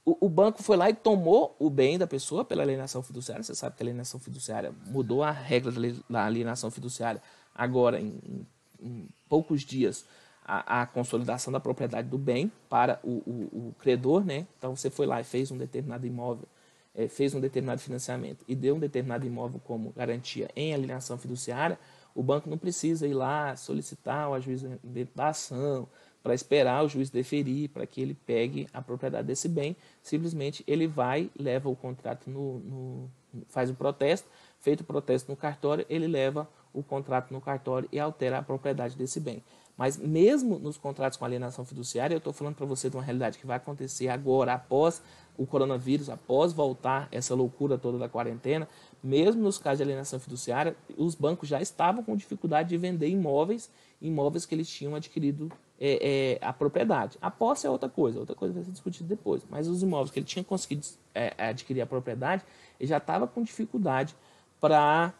o, 0.02 0.16
o, 0.24 0.28
banco 0.30 0.62
foi 0.62 0.78
lá 0.78 0.88
e 0.88 0.94
tomou 0.94 1.54
o 1.58 1.68
bem 1.68 1.98
da 1.98 2.06
pessoa 2.06 2.42
pela 2.42 2.62
alienação 2.62 3.02
fiduciária. 3.02 3.42
Você 3.42 3.54
sabe 3.54 3.76
que 3.76 3.82
a 3.82 3.84
alienação 3.84 4.18
fiduciária 4.18 4.72
mudou 4.86 5.22
a 5.22 5.30
regra 5.30 5.70
da 6.08 6.24
alienação 6.24 6.70
fiduciária 6.70 7.20
agora, 7.54 8.00
em, 8.00 8.46
em 8.80 9.06
poucos 9.28 9.60
dias, 9.60 10.06
a, 10.42 10.80
a, 10.80 10.86
consolidação 10.86 11.52
da 11.52 11.60
propriedade 11.60 12.08
do 12.08 12.16
bem 12.16 12.50
para 12.66 12.98
o, 13.02 13.10
o, 13.10 13.68
o, 13.68 13.74
credor. 13.78 14.24
Né? 14.24 14.46
Então 14.56 14.74
você 14.74 14.88
foi 14.88 15.04
lá 15.04 15.20
e 15.20 15.24
fez 15.24 15.50
um 15.50 15.58
determinado 15.58 16.06
imóvel 16.06 16.48
é, 16.94 17.08
fez 17.08 17.34
um 17.34 17.40
determinado 17.40 17.80
financiamento 17.80 18.44
e 18.48 18.54
deu 18.54 18.74
um 18.74 18.78
determinado 18.78 19.26
imóvel 19.26 19.60
como 19.64 19.92
garantia 19.92 20.50
em 20.56 20.74
alienação 20.74 21.16
fiduciária, 21.18 21.78
o 22.14 22.22
banco 22.22 22.50
não 22.50 22.58
precisa 22.58 23.06
ir 23.06 23.14
lá 23.14 23.54
solicitar 23.56 24.28
o 24.28 24.34
ajuizamento 24.34 25.08
da 25.14 25.28
ação 25.28 25.88
para 26.22 26.34
esperar 26.34 26.84
o 26.84 26.88
juiz 26.88 27.08
deferir 27.08 27.70
para 27.70 27.86
que 27.86 28.00
ele 28.00 28.14
pegue 28.14 28.68
a 28.72 28.82
propriedade 28.82 29.26
desse 29.26 29.48
bem. 29.48 29.76
Simplesmente 30.02 30.62
ele 30.66 30.86
vai, 30.86 31.30
leva 31.38 31.68
o 31.68 31.76
contrato 31.76 32.28
no, 32.28 32.58
no, 32.58 33.10
faz 33.48 33.70
o 33.70 33.74
protesto, 33.74 34.28
feito 34.58 34.80
o 34.80 34.84
protesto 34.84 35.30
no 35.30 35.36
cartório, 35.36 35.86
ele 35.88 36.06
leva 36.06 36.48
o 36.72 36.82
contrato 36.82 37.32
no 37.32 37.40
cartório 37.40 37.88
e 37.90 37.98
altera 37.98 38.38
a 38.38 38.42
propriedade 38.42 38.96
desse 38.96 39.18
bem. 39.18 39.42
Mas 39.76 39.96
mesmo 39.96 40.58
nos 40.58 40.76
contratos 40.76 41.16
com 41.16 41.24
alienação 41.24 41.64
fiduciária, 41.64 42.14
eu 42.14 42.18
estou 42.18 42.34
falando 42.34 42.56
para 42.56 42.66
você 42.66 42.90
de 42.90 42.96
uma 42.96 43.02
realidade 43.02 43.38
que 43.38 43.46
vai 43.46 43.56
acontecer 43.56 44.08
agora, 44.08 44.52
após 44.52 45.00
o 45.40 45.46
coronavírus, 45.46 46.10
após 46.10 46.52
voltar 46.52 47.08
essa 47.10 47.34
loucura 47.34 47.78
toda 47.78 47.96
da 47.96 48.10
quarentena, 48.10 48.68
mesmo 49.02 49.40
nos 49.40 49.56
casos 49.56 49.78
de 49.78 49.84
alienação 49.84 50.20
fiduciária, 50.20 50.76
os 50.98 51.14
bancos 51.14 51.48
já 51.48 51.62
estavam 51.62 52.04
com 52.04 52.14
dificuldade 52.14 52.68
de 52.68 52.76
vender 52.76 53.08
imóveis, 53.08 53.70
imóveis 54.02 54.44
que 54.44 54.54
eles 54.54 54.68
tinham 54.68 54.94
adquirido 54.94 55.50
é, 55.80 56.36
é, 56.42 56.46
a 56.46 56.52
propriedade. 56.52 57.16
A 57.22 57.30
posse 57.30 57.66
é 57.66 57.70
outra 57.70 57.88
coisa, 57.88 58.20
outra 58.20 58.36
coisa 58.36 58.52
vai 58.52 58.62
ser 58.64 58.70
discutida 58.70 59.08
depois. 59.08 59.42
Mas 59.48 59.66
os 59.66 59.82
imóveis 59.82 60.10
que 60.10 60.18
ele 60.18 60.26
tinha 60.26 60.44
conseguido 60.44 60.86
é, 61.14 61.32
adquirir 61.38 61.80
a 61.80 61.86
propriedade, 61.86 62.44
ele 62.78 62.90
já 62.90 62.98
estava 62.98 63.26
com 63.26 63.42
dificuldade 63.42 64.14
para 64.60 65.14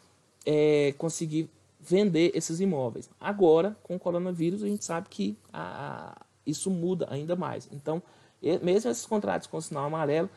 é, 0.44 0.92
conseguir 0.98 1.48
vender 1.80 2.30
esses 2.34 2.60
imóveis. 2.60 3.08
Agora, 3.18 3.74
com 3.82 3.96
o 3.96 3.98
coronavírus, 3.98 4.62
a 4.62 4.66
gente 4.66 4.84
sabe 4.84 5.08
que 5.08 5.34
a, 5.50 5.62
a, 6.10 6.26
isso 6.44 6.70
muda 6.70 7.08
ainda 7.10 7.34
mais. 7.34 7.66
Então, 7.72 8.02
mesmo 8.42 8.90
esses 8.90 9.06
contratos 9.06 9.46
com 9.46 9.60
sinal 9.60 9.84
amarelo, 9.84 10.30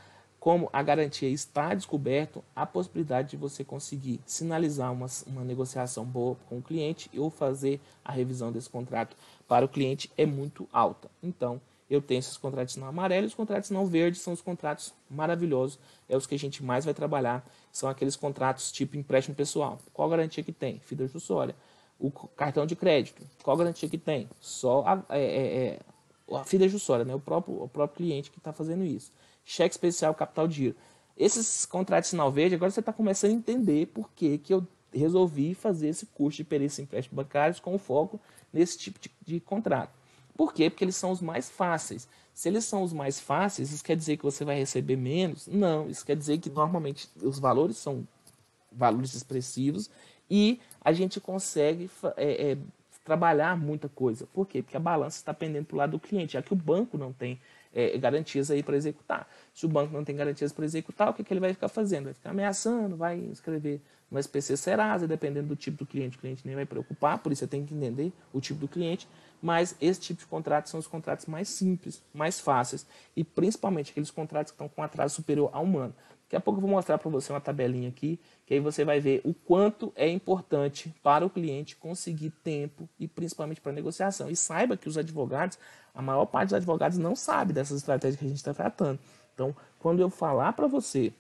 como 0.44 0.70
a 0.74 0.84
garantia 0.84 1.30
está 1.30 1.74
descoberto, 1.74 2.44
a 2.54 2.66
possibilidade 2.66 3.30
de 3.30 3.38
você 3.38 3.64
conseguir 3.64 4.20
sinalizar 4.26 4.92
uma, 4.92 5.06
uma 5.26 5.42
negociação 5.42 6.04
boa 6.04 6.36
com 6.50 6.58
o 6.58 6.62
cliente 6.62 7.10
ou 7.18 7.30
fazer 7.30 7.80
a 8.04 8.12
revisão 8.12 8.52
desse 8.52 8.70
contrato 8.70 9.16
para 9.48 9.64
o 9.64 9.70
cliente 9.70 10.12
é 10.18 10.26
muito 10.26 10.68
alta. 10.74 11.10
Então, 11.24 11.62
eu 11.90 12.02
tenho 12.02 12.20
esses 12.20 12.36
contratos 12.36 12.76
não 12.76 12.88
amarelos, 12.88 13.32
os 13.32 13.36
contratos 13.36 13.70
não 13.70 13.86
verdes 13.86 14.22
são 14.22 14.34
os 14.34 14.42
contratos 14.42 14.94
maravilhosos, 15.10 15.80
é 16.10 16.18
os 16.18 16.28
que 16.28 16.36
a 16.36 16.40
gente 16.40 16.62
mais 16.62 16.84
vai 16.84 16.94
trabalhar, 16.94 17.46
são 17.72 17.88
aqueles 17.88 18.18
contratos 18.18 18.70
tipo 18.70 18.98
empréstimo 18.98 19.38
pessoal. 19.38 19.80
Qual 19.94 20.10
garantia 20.10 20.44
que 20.44 20.52
tem? 20.52 20.78
Fidejussória. 20.80 21.56
O 21.98 22.12
cartão 22.12 22.66
de 22.66 22.76
crédito, 22.76 23.24
qual 23.44 23.56
garantia 23.56 23.88
que 23.88 23.98
tem? 23.98 24.28
Só 24.42 24.84
a, 24.86 25.16
é, 25.16 25.24
é, 25.24 25.68
é 25.68 25.80
a 26.32 26.44
fidejussória, 26.44 27.06
né? 27.06 27.14
o, 27.14 27.20
próprio, 27.20 27.64
o 27.64 27.68
próprio 27.68 27.98
cliente 27.98 28.32
que 28.32 28.38
está 28.38 28.54
fazendo 28.54 28.84
isso 28.84 29.12
cheque 29.46 29.74
especial, 29.74 30.14
capital 30.14 30.48
de 30.48 30.56
giro. 30.56 30.76
Esses 31.18 31.66
contratos 31.66 32.08
de 32.08 32.12
sinal 32.12 32.32
verde, 32.32 32.56
agora 32.56 32.72
você 32.72 32.80
está 32.80 32.92
começando 32.94 33.32
a 33.32 33.36
entender 33.36 33.88
por 33.88 34.10
que, 34.12 34.38
que 34.38 34.54
eu 34.54 34.66
resolvi 34.92 35.54
fazer 35.54 35.90
esse 35.90 36.06
curso 36.08 36.38
de 36.38 36.44
perícia 36.44 36.82
em 36.82 36.86
empréstimos 36.86 37.16
bancários 37.16 37.60
com 37.60 37.78
foco 37.78 38.20
nesse 38.52 38.78
tipo 38.78 39.00
de, 39.00 39.12
de 39.26 39.40
contrato. 39.40 39.92
Por 40.36 40.54
quê? 40.54 40.70
Porque 40.70 40.84
eles 40.84 40.96
são 40.96 41.12
os 41.12 41.22
mais 41.22 41.50
fáceis. 41.50 42.08
Se 42.34 42.50
eles 42.50 42.66
são 42.66 42.82
os 42.82 42.94
mais 42.94 43.20
fáceis, 43.20 43.72
isso 43.72 43.84
quer 43.84 43.96
dizer 43.96 44.18
que 44.18 44.24
você 44.24 44.44
vai 44.44 44.58
receber 44.58 44.96
menos? 44.96 45.46
Não, 45.48 45.88
isso 45.88 46.04
quer 46.04 46.16
dizer 46.16 46.40
que 46.40 46.50
normalmente 46.50 47.08
os 47.22 47.38
valores 47.38 47.78
são 47.78 48.08
valores 48.72 49.14
expressivos 49.14 49.90
e 50.30 50.60
a 50.82 50.92
gente 50.92 51.20
consegue 51.20 51.90
é, 52.18 52.52
é, 52.52 52.58
trabalhar 53.04 53.58
muita 53.58 53.90
coisa. 53.90 54.28
Por 54.28 54.48
quê? 54.48 54.62
Porque 54.62 54.78
a 54.78 54.80
balança 54.80 55.18
está 55.18 55.34
pendendo 55.34 55.66
para 55.66 55.76
o 55.76 55.78
lado 55.78 55.92
do 55.92 56.00
cliente, 56.00 56.34
já 56.34 56.42
que 56.42 56.54
o 56.54 56.56
banco 56.56 56.98
não 56.98 57.12
tem 57.12 57.40
é, 57.74 57.98
garantias 57.98 58.50
aí 58.50 58.64
para 58.64 58.78
executar. 58.78 59.28
Se 59.54 59.66
o 59.66 59.70
banco 59.70 59.94
não 59.94 60.04
tem 60.04 60.16
garantias 60.16 60.52
para 60.52 60.64
executar, 60.64 61.10
o 61.10 61.14
que, 61.14 61.24
que 61.24 61.34
ele 61.34 61.40
vai 61.40 61.54
ficar 61.54 61.68
fazendo? 61.68 62.06
Vai 62.06 62.14
ficar 62.14 62.30
ameaçando, 62.30 62.96
vai 62.96 63.18
escrever 63.18 63.82
no 64.10 64.20
SPC 64.20 64.56
Serasa, 64.56 65.08
dependendo 65.08 65.48
do 65.48 65.56
tipo 65.56 65.78
do 65.80 65.86
cliente, 65.88 66.18
o 66.18 66.20
cliente 66.20 66.46
nem 66.46 66.56
vai 66.56 66.68
preocupar, 66.68 67.18
por 67.18 67.32
isso 67.32 67.40
você 67.40 67.48
tem 67.48 67.66
que 67.66 67.74
entender 67.74 68.14
o 68.32 68.40
tipo 68.40 68.60
do 68.60 68.68
cliente, 68.68 69.08
mas 69.42 69.76
esse 69.82 70.00
tipo 70.00 70.20
de 70.20 70.28
contratos 70.28 70.70
são 70.70 70.80
os 70.80 70.86
contratos 70.86 71.26
mais 71.26 71.50
simples, 71.50 72.02
mais 72.14 72.40
fáceis 72.40 72.86
e 73.16 73.24
principalmente 73.24 73.90
aqueles 73.90 74.12
contratos 74.12 74.52
que 74.52 74.56
estão 74.56 74.70
com 74.70 74.84
atraso 74.84 75.16
superior 75.16 75.50
a 75.52 75.60
um 75.60 75.80
ano. 75.80 75.96
Daqui 76.34 76.42
a 76.42 76.46
pouco 76.46 76.58
eu 76.58 76.62
vou 76.62 76.72
mostrar 76.72 76.98
para 76.98 77.12
você 77.12 77.32
uma 77.32 77.40
tabelinha 77.40 77.90
aqui, 77.90 78.20
que 78.48 78.56
aí 78.56 78.60
você 78.60 78.84
vai 78.84 79.00
ver 79.00 79.22
o 79.24 79.36
quanto 79.36 79.94
é 79.96 80.10
importante 80.10 80.92
para 81.04 81.24
o 81.24 81.30
cliente 81.30 81.76
conseguir 81.76 82.32
tempo 82.44 82.90
e 83.00 83.08
principalmente 83.08 83.62
para 83.62 83.72
negociação. 83.72 84.32
E 84.32 84.36
saiba 84.36 84.76
que 84.76 84.90
os 84.90 84.98
advogados, 84.98 85.60
a 85.94 86.02
maior 86.02 86.26
parte 86.26 86.48
dos 86.48 86.56
advogados 86.56 86.98
não 86.98 87.16
sabe 87.16 87.54
dessas 87.54 87.78
estratégias 87.78 88.18
que 88.18 88.26
a 88.26 88.28
gente 88.28 88.38
está 88.38 88.52
tratando. 88.52 88.98
Então, 89.36 89.56
quando 89.78 90.00
eu 90.00 90.10
falar 90.10 90.54
para 90.54 90.66
você 90.66 91.14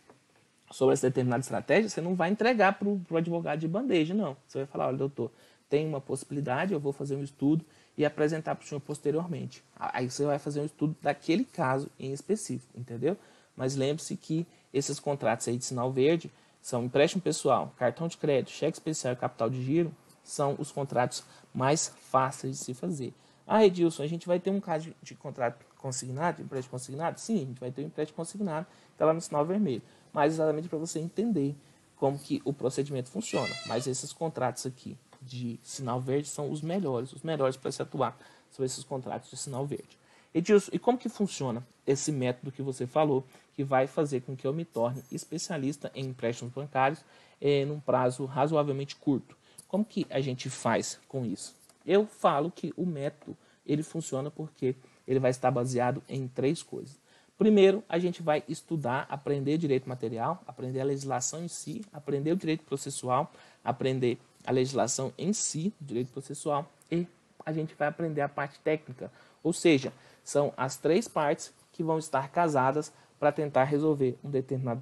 sobre 0.71 0.93
essa 0.93 1.07
determinada 1.07 1.41
estratégia, 1.41 1.89
você 1.89 2.01
não 2.01 2.15
vai 2.15 2.31
entregar 2.31 2.73
para 2.79 2.87
o 2.87 3.15
advogado 3.15 3.59
de 3.59 3.67
bandeja, 3.67 4.15
não. 4.15 4.35
Você 4.47 4.57
vai 4.57 4.65
falar, 4.65 4.87
olha, 4.87 4.97
doutor, 4.97 5.29
tem 5.69 5.87
uma 5.87 6.01
possibilidade, 6.01 6.73
eu 6.73 6.79
vou 6.79 6.91
fazer 6.91 7.15
um 7.15 7.23
estudo 7.23 7.63
e 7.95 8.03
apresentar 8.03 8.55
para 8.55 8.65
o 8.65 8.67
senhor 8.67 8.81
posteriormente. 8.81 9.63
Aí 9.75 10.09
você 10.09 10.25
vai 10.25 10.39
fazer 10.39 10.61
um 10.61 10.65
estudo 10.65 10.95
daquele 10.99 11.45
caso 11.45 11.87
em 11.99 12.11
específico, 12.11 12.73
entendeu? 12.75 13.15
Mas 13.55 13.75
lembre-se 13.75 14.17
que 14.17 14.47
esses 14.73 14.99
contratos 14.99 15.47
aí 15.47 15.57
de 15.57 15.65
sinal 15.65 15.91
verde 15.91 16.31
são 16.61 16.83
empréstimo 16.83 17.21
pessoal, 17.21 17.73
cartão 17.77 18.07
de 18.07 18.17
crédito, 18.17 18.51
cheque 18.51 18.77
especial 18.77 19.13
e 19.13 19.17
capital 19.17 19.49
de 19.49 19.61
giro, 19.61 19.93
são 20.23 20.55
os 20.57 20.71
contratos 20.71 21.23
mais 21.53 21.93
fáceis 22.09 22.57
de 22.57 22.63
se 22.63 22.73
fazer. 22.73 23.13
Ah, 23.45 23.65
Edilson, 23.65 24.03
a 24.03 24.07
gente 24.07 24.25
vai 24.25 24.39
ter 24.39 24.49
um 24.49 24.61
caso 24.61 24.85
de, 24.85 24.95
de 25.01 25.15
contrato 25.15 25.65
consignado, 25.77 26.37
de 26.37 26.43
empréstimo 26.43 26.71
consignado? 26.71 27.19
Sim, 27.19 27.35
a 27.35 27.45
gente 27.45 27.59
vai 27.59 27.71
ter 27.71 27.83
um 27.83 27.87
empréstimo 27.87 28.15
consignado, 28.15 28.65
está 28.93 29.05
lá 29.05 29.13
no 29.13 29.19
sinal 29.19 29.45
vermelho. 29.45 29.81
Mas 30.13 30.33
exatamente 30.33 30.69
para 30.69 30.79
você 30.79 30.99
entender 30.99 31.53
como 31.97 32.17
que 32.17 32.41
o 32.45 32.53
procedimento 32.53 33.09
funciona. 33.09 33.53
Mas 33.65 33.85
esses 33.85 34.13
contratos 34.13 34.65
aqui 34.65 34.97
de 35.21 35.59
sinal 35.61 35.99
verde 35.99 36.29
são 36.29 36.49
os 36.49 36.61
melhores, 36.61 37.11
os 37.11 37.21
melhores 37.21 37.57
para 37.57 37.71
se 37.71 37.81
atuar 37.81 38.17
sobre 38.49 38.65
esses 38.65 38.83
contratos 38.83 39.29
de 39.29 39.37
sinal 39.37 39.65
verde. 39.65 39.97
Edilson, 40.33 40.71
e 40.73 40.79
como 40.79 40.97
que 40.97 41.09
funciona 41.09 41.65
esse 41.85 42.11
método 42.11 42.51
que 42.51 42.61
você 42.61 42.87
falou, 42.87 43.25
que 43.55 43.63
vai 43.63 43.87
fazer 43.87 44.21
com 44.21 44.35
que 44.35 44.45
eu 44.45 44.53
me 44.53 44.65
torne 44.65 45.03
especialista 45.11 45.91
em 45.93 46.05
empréstimos 46.05 46.53
bancários 46.53 47.03
eh, 47.39 47.65
num 47.65 47.79
prazo 47.79 48.25
razoavelmente 48.25 48.95
curto? 48.95 49.35
Como 49.67 49.83
que 49.83 50.05
a 50.09 50.21
gente 50.21 50.49
faz 50.49 50.99
com 51.07 51.25
isso? 51.25 51.55
Eu 51.85 52.05
falo 52.05 52.51
que 52.51 52.73
o 52.77 52.85
método 52.85 53.37
ele 53.65 53.83
funciona 53.83 54.29
porque 54.29 54.75
ele 55.07 55.19
vai 55.19 55.31
estar 55.31 55.51
baseado 55.51 56.01
em 56.07 56.27
três 56.27 56.61
coisas. 56.61 56.97
Primeiro, 57.37 57.83
a 57.89 57.97
gente 57.97 58.21
vai 58.21 58.43
estudar, 58.47 59.05
aprender 59.09 59.57
direito 59.57 59.89
material, 59.89 60.41
aprender 60.47 60.79
a 60.79 60.85
legislação 60.85 61.43
em 61.43 61.47
si, 61.47 61.81
aprender 61.91 62.31
o 62.31 62.37
direito 62.37 62.63
processual, 62.63 63.31
aprender 63.63 64.17
a 64.45 64.51
legislação 64.51 65.13
em 65.17 65.33
si, 65.33 65.73
direito 65.81 66.11
processual, 66.11 66.69
e 66.91 67.07
a 67.45 67.51
gente 67.51 67.73
vai 67.75 67.87
aprender 67.87 68.21
a 68.21 68.29
parte 68.29 68.59
técnica. 68.59 69.11
Ou 69.41 69.51
seja, 69.51 69.91
são 70.23 70.53
as 70.55 70.77
três 70.77 71.07
partes 71.07 71.53
que 71.71 71.83
vão 71.83 71.97
estar 71.97 72.29
casadas 72.29 72.93
para 73.23 73.31
tentar 73.31 73.63
resolver 73.63 74.17
um 74.21 74.29
determinado 74.29 74.81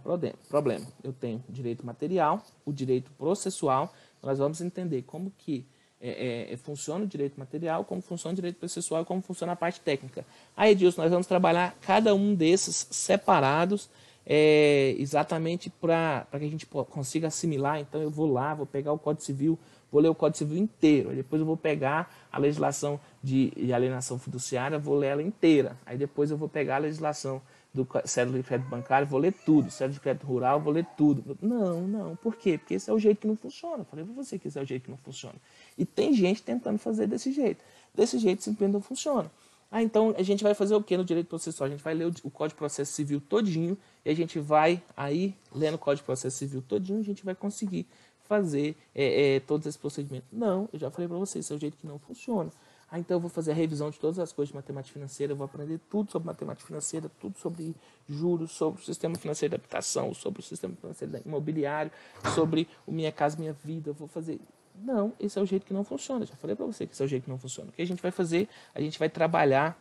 problema. 0.50 0.88
Eu 1.04 1.14
tenho 1.14 1.44
direito 1.48 1.86
material, 1.86 2.44
o 2.66 2.74
direito 2.74 3.12
processual, 3.12 3.94
nós 4.20 4.40
vamos 4.40 4.60
entender 4.62 5.04
como 5.04 5.32
que 5.38 5.64
é, 6.02 6.10
é, 6.50 6.54
é, 6.54 6.58
funciona 6.58 7.06
o 7.06 7.08
direito 7.08 7.40
material, 7.40 7.86
como 7.86 8.02
funciona 8.02 8.34
o 8.34 8.36
direito 8.36 8.58
processual 8.58 9.06
como 9.06 9.22
funciona 9.22 9.54
a 9.54 9.56
parte 9.56 9.80
técnica. 9.80 10.26
Aí, 10.58 10.72
Edilson, 10.72 11.04
nós 11.04 11.12
vamos 11.12 11.28
trabalhar 11.28 11.78
cada 11.82 12.16
um 12.16 12.34
desses 12.34 12.88
separados, 12.90 13.92
é, 14.26 14.96
exatamente 14.98 15.70
para 15.70 16.26
que 16.32 16.38
a 16.38 16.50
gente 16.50 16.66
consiga 16.66 17.28
assimilar. 17.28 17.80
Então, 17.80 18.02
eu 18.02 18.10
vou 18.10 18.26
lá, 18.26 18.56
vou 18.56 18.66
pegar 18.66 18.92
o 18.92 18.98
Código 18.98 19.24
Civil, 19.24 19.60
vou 19.92 20.02
ler 20.02 20.10
o 20.10 20.16
Código 20.16 20.40
Civil 20.40 20.58
inteiro. 20.58 21.14
Depois 21.14 21.40
eu 21.40 21.46
vou 21.46 21.58
pegar 21.58 22.12
a 22.32 22.40
legislação 22.40 23.00
de, 23.22 23.52
de 23.52 23.72
alienação 23.72 24.18
fiduciária, 24.18 24.80
vou 24.80 24.98
ler 24.98 25.10
ela 25.10 25.22
inteira. 25.22 25.78
Aí 25.86 25.96
depois 25.96 26.32
eu 26.32 26.38
vou 26.38 26.50
pegar 26.50 26.78
a 26.78 26.80
legislação 26.80 27.40
do 27.74 27.88
cédula 28.06 28.38
de 28.38 28.44
crédito 28.44 28.70
bancário, 28.70 29.08
vou 29.08 29.20
ler 29.20 29.34
tudo. 29.34 29.72
Cédula 29.72 29.94
de 29.94 30.00
crédito 30.00 30.26
rural, 30.26 30.60
vou 30.60 30.74
ler 30.74 30.86
tudo. 30.98 31.38
Não, 31.42 31.82
não. 31.82 32.16
Por 32.18 32.36
quê? 32.36 32.58
Porque 32.58 32.74
esse 32.74 32.90
é 32.90 32.94
o 32.94 33.00
jeito 33.00 33.20
que 33.22 33.28
não 33.28 33.36
funciona. 33.36 33.84
falei 33.86 34.04
para 34.04 34.14
você 34.14 34.38
que 34.38 34.48
esse 34.48 34.60
é 34.60 34.62
o 34.62 34.66
jeito 34.66 34.84
que 34.84 34.92
não 34.92 34.98
funciona. 34.98 35.36
E 35.78 35.86
tem 35.86 36.14
gente 36.14 36.44
tentando 36.44 36.78
fazer 36.78 37.08
desse 37.08 37.32
jeito. 37.32 37.64
Desse 37.94 38.18
jeito 38.20 38.44
simplesmente 38.44 38.74
não 38.74 38.82
funciona. 38.82 39.32
Ah, 39.72 39.82
então 39.82 40.14
a 40.18 40.22
gente 40.22 40.44
vai 40.44 40.54
fazer 40.54 40.76
o 40.76 40.84
que 40.84 40.98
no 40.98 41.06
direito 41.06 41.28
processual? 41.28 41.68
A 41.68 41.70
gente 41.70 41.82
vai 41.82 41.94
ler 41.94 42.08
o, 42.08 42.14
o 42.24 42.30
Código 42.30 42.56
de 42.56 42.60
Processo 42.60 42.92
Civil 42.92 43.22
todinho 43.22 43.78
e 44.04 44.10
a 44.10 44.14
gente 44.14 44.38
vai 44.38 44.84
aí, 44.98 45.34
lendo 45.56 45.76
o 45.76 45.78
Código 45.78 46.02
de 46.02 46.06
Processo 46.06 46.38
Civil 46.38 46.62
todinho, 46.62 47.00
a 47.00 47.04
gente 47.04 47.24
vai 47.24 47.34
conseguir 47.34 47.88
fazer 48.28 48.76
é, 48.94 49.36
é, 49.36 49.40
todos 49.40 49.66
esses 49.66 49.80
procedimentos. 49.80 50.28
Não, 50.32 50.68
eu 50.74 50.80
já 50.80 50.92
falei 50.92 51.08
para 51.08 51.18
vocês, 51.18 51.46
esse 51.46 51.54
é 51.54 51.56
o 51.56 51.60
jeito 51.60 51.78
que 51.78 51.88
não 51.88 51.98
funciona. 52.00 52.52
Ah, 52.94 53.00
então 53.00 53.16
eu 53.16 53.22
vou 53.22 53.30
fazer 53.30 53.52
a 53.52 53.56
revisão 53.56 53.90
de 53.90 53.98
todas 53.98 54.20
as 54.20 54.34
coisas 54.34 54.50
de 54.50 54.56
matemática 54.56 54.92
financeira, 54.92 55.32
eu 55.32 55.38
vou 55.38 55.46
aprender 55.46 55.80
tudo 55.90 56.12
sobre 56.12 56.26
matemática 56.28 56.68
financeira, 56.68 57.10
tudo 57.22 57.40
sobre 57.40 57.74
juros, 58.06 58.52
sobre 58.52 58.82
o 58.82 58.84
sistema 58.84 59.16
financeiro 59.16 59.52
de 59.52 59.56
habitação, 59.56 60.14
sobre 60.14 60.42
o 60.42 60.44
sistema 60.44 60.76
financeiro 60.76 61.22
imobiliário, 61.26 61.90
sobre 62.36 62.68
o 62.86 62.92
Minha 62.92 63.10
Casa 63.10 63.38
Minha 63.40 63.54
Vida, 63.54 63.92
eu 63.92 63.94
vou 63.94 64.10
fazer. 64.10 64.42
Não, 64.76 65.14
esse 65.22 65.40
é 65.40 65.42
o 65.42 65.46
jeito 65.46 65.66
que 65.66 65.74
não 65.74 65.86
funciona. 65.86 66.24
Eu 66.24 66.28
já 66.28 66.36
falei 66.36 66.54
para 66.54 66.66
você 66.66 66.86
que 66.86 66.92
esse 66.92 67.02
é 67.02 67.06
o 67.06 67.08
jeito 67.08 67.24
que 67.24 67.30
não 67.30 67.38
funciona. 67.38 67.70
O 67.70 67.72
que 67.72 67.82
a 67.82 67.88
gente 67.88 68.02
vai 68.02 68.12
fazer? 68.12 68.50
A 68.76 68.82
gente 68.82 69.00
vai 69.00 69.08
trabalhar 69.08 69.80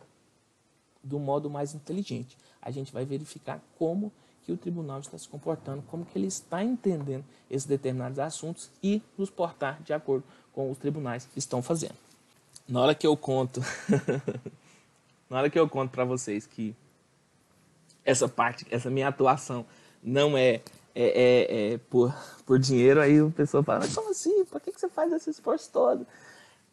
do 1.03 1.19
modo 1.19 1.49
mais 1.49 1.75
inteligente. 1.75 2.37
A 2.61 2.71
gente 2.71 2.93
vai 2.93 3.03
verificar 3.03 3.61
como 3.77 4.09
que 4.45 4.53
o 4.53 4.57
tribunal 4.57 5.01
está 5.01 5.17
se 5.17 5.27
comportando, 5.27 5.81
como 5.81 6.05
que 6.05 6.17
ele 6.17 6.27
está 6.27 6.63
entendendo 6.63 7.25
esses 7.49 7.67
determinados 7.67 8.19
assuntos 8.19 8.69
e 8.81 9.01
nos 9.17 9.29
portar 9.29 9.83
de 9.83 9.91
acordo 9.91 10.23
com 10.53 10.71
os 10.71 10.77
tribunais 10.77 11.27
estão 11.35 11.61
fazendo 11.61 12.10
na 12.71 12.79
hora 12.79 12.95
que 12.95 13.05
eu 13.05 13.17
conto, 13.17 13.59
na 15.29 15.39
hora 15.39 15.49
que 15.49 15.59
eu 15.59 15.67
conto 15.67 15.91
para 15.91 16.05
vocês 16.05 16.47
que 16.47 16.73
essa 18.05 18.29
parte, 18.29 18.65
essa 18.71 18.89
minha 18.89 19.09
atuação 19.09 19.65
não 20.01 20.37
é, 20.37 20.61
é, 20.95 21.03
é, 21.05 21.73
é, 21.73 21.77
por, 21.77 22.15
por 22.45 22.57
dinheiro, 22.57 23.01
aí 23.01 23.21
o 23.21 23.29
pessoal 23.29 23.61
fala, 23.61 23.81
mas 23.81 23.93
como 23.93 24.11
assim? 24.11 24.45
Por 24.45 24.61
que, 24.61 24.71
que 24.71 24.79
você 24.79 24.87
faz 24.87 25.11
esse 25.11 25.29
esforço 25.29 25.69
todo? 25.69 26.07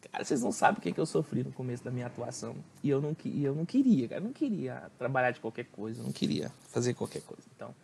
Cara, 0.09 0.23
vocês 0.23 0.41
não 0.41 0.53
sabem 0.53 0.79
o 0.79 0.81
que, 0.81 0.93
que 0.93 1.01
eu 1.01 1.05
sofri 1.05 1.43
no 1.43 1.51
começo 1.51 1.83
da 1.83 1.91
minha 1.91 2.07
atuação. 2.07 2.55
E 2.81 2.89
eu 2.89 3.01
não, 3.01 3.15
e 3.25 3.43
eu 3.43 3.53
não 3.53 3.65
queria, 3.65 4.07
cara. 4.07 4.21
Eu 4.21 4.23
não 4.23 4.31
queria 4.31 4.89
trabalhar 4.97 5.31
de 5.31 5.41
qualquer 5.41 5.65
coisa. 5.65 5.99
Eu 5.99 6.05
não 6.05 6.13
queria 6.13 6.49
fazer 6.69 6.93
qualquer 6.93 7.21
coisa. 7.23 7.43
Então, 7.53 7.75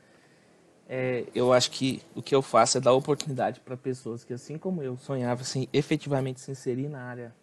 é, 0.88 1.26
eu 1.36 1.52
acho 1.52 1.70
que 1.70 2.02
o 2.16 2.22
que 2.22 2.34
eu 2.34 2.42
faço 2.42 2.78
é 2.78 2.82
dar 2.82 2.94
oportunidade 2.94 3.60
para 3.60 3.76
pessoas 3.76 4.24
que, 4.24 4.34
assim 4.34 4.58
como 4.58 4.82
eu, 4.82 4.98
sonhavam 4.98 5.42
assim, 5.42 5.68
efetivamente 5.74 6.40
se 6.40 6.50
inserir 6.50 6.88
na 6.88 7.04
área 7.04 7.36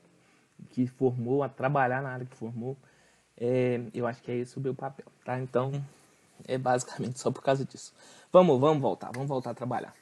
que 0.70 0.86
formou, 0.86 1.43
a 1.43 1.48
trabalhar 1.48 2.02
na 2.02 2.10
área 2.10 2.26
que 2.26 2.36
formou. 2.36 2.76
É, 3.36 3.80
eu 3.94 4.06
acho 4.06 4.22
que 4.22 4.30
é 4.30 4.36
esse 4.36 4.56
o 4.56 4.60
meu 4.60 4.74
papel, 4.74 5.06
tá? 5.24 5.39
Então, 5.40 5.72
é 6.47 6.59
basicamente 6.59 7.18
só 7.18 7.30
por 7.30 7.43
causa 7.43 7.64
disso. 7.64 7.93
Vamos, 8.32 8.60
vamos 8.60 8.80
voltar, 8.80 9.10
vamos 9.12 9.28
voltar 9.28 9.51
a 9.51 9.55
trabalhar. 9.55 9.94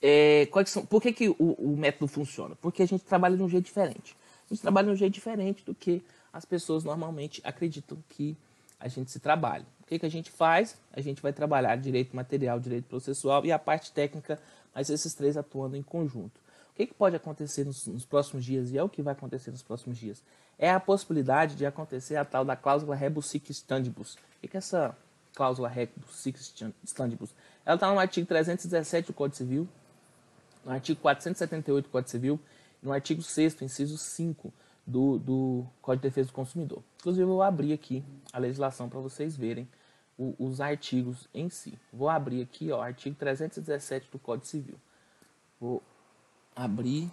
É, 0.00 0.46
quais 0.46 0.70
são, 0.70 0.84
por 0.84 1.00
que, 1.00 1.12
que 1.12 1.28
o, 1.28 1.36
o, 1.38 1.76
método 1.76 2.06
funciona? 2.06 2.54
Porque 2.56 2.82
a 2.82 2.86
gente 2.86 3.04
trabalha 3.04 3.36
de 3.36 3.42
um 3.42 3.48
jeito 3.48 3.64
diferente. 3.64 4.16
A 4.48 4.54
gente 4.54 4.62
trabalha 4.62 4.86
de 4.86 4.92
um 4.92 4.96
jeito 4.96 5.12
diferente 5.12 5.64
do 5.64 5.74
que 5.74 6.04
as 6.32 6.44
pessoas 6.44 6.84
normalmente 6.84 7.40
acreditam 7.44 7.98
que 8.10 8.36
a 8.78 8.88
gente 8.88 9.10
se 9.10 9.18
trabalha. 9.18 9.64
O 9.82 9.86
que, 9.86 9.98
que 9.98 10.06
a 10.06 10.10
gente 10.10 10.30
faz? 10.30 10.76
A 10.92 11.00
gente 11.00 11.22
vai 11.22 11.32
trabalhar 11.32 11.76
direito 11.76 12.14
material, 12.14 12.60
direito 12.60 12.84
processual 12.84 13.44
e 13.44 13.52
a 13.52 13.58
parte 13.58 13.90
técnica, 13.92 14.38
mas 14.74 14.90
esses 14.90 15.14
três 15.14 15.36
atuando 15.36 15.76
em 15.76 15.82
conjunto. 15.82 16.40
O 16.76 16.78
que, 16.78 16.88
que 16.88 16.94
pode 16.94 17.16
acontecer 17.16 17.64
nos, 17.64 17.86
nos, 17.86 18.04
próximos 18.04 18.44
dias, 18.44 18.70
e 18.70 18.76
é 18.76 18.82
o 18.82 18.88
que 18.88 19.00
vai 19.00 19.14
acontecer 19.14 19.50
nos 19.50 19.62
próximos 19.62 19.96
dias? 19.96 20.22
É 20.58 20.70
a 20.70 20.78
possibilidade 20.78 21.56
de 21.56 21.64
acontecer 21.64 22.16
a 22.16 22.24
tal 22.24 22.44
da 22.44 22.54
cláusula 22.54 22.94
rebus 22.94 23.24
sic 23.30 23.48
stantibus. 23.48 24.16
O 24.16 24.18
que, 24.42 24.48
que 24.48 24.58
é 24.58 24.58
essa 24.58 24.94
cláusula 25.34 25.70
rebus 25.70 26.14
sic 26.14 26.36
stantibus? 26.84 27.34
Ela 27.64 27.76
está 27.76 27.90
no 27.90 27.98
artigo 27.98 28.26
317 28.26 29.06
do 29.06 29.14
Código 29.14 29.38
Civil, 29.38 29.66
no 30.66 30.70
artigo 30.70 31.00
478 31.00 31.86
do 31.86 31.90
Código 31.90 32.10
Civil, 32.10 32.38
no 32.82 32.92
artigo 32.92 33.22
6 33.22 33.62
inciso 33.62 33.96
5 33.96 34.52
do, 34.86 35.18
do 35.18 35.66
Código 35.80 36.02
de 36.02 36.08
Defesa 36.10 36.26
do 36.28 36.34
Consumidor. 36.34 36.82
Inclusive, 37.00 37.22
eu 37.22 37.28
vou 37.28 37.42
abrir 37.42 37.72
aqui 37.72 38.04
a 38.34 38.38
legislação 38.38 38.86
para 38.86 39.00
vocês 39.00 39.34
verem 39.34 39.66
o, 40.18 40.34
os 40.38 40.60
artigos 40.60 41.26
em 41.32 41.48
si. 41.48 41.78
Vou 41.90 42.10
abrir 42.10 42.42
aqui, 42.42 42.70
ó, 42.70 42.82
artigo 42.82 43.16
317 43.16 44.10
do 44.12 44.18
Código 44.18 44.46
Civil. 44.46 44.76
Vou 45.58 45.82
abrir, 46.56 47.10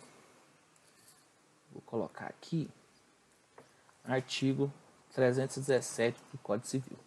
vou 1.72 1.82
colocar 1.82 2.28
aqui, 2.28 2.70
artigo 4.06 4.72
317 5.14 6.18
do 6.32 6.38
Código 6.38 6.68
Civil. 6.68 6.98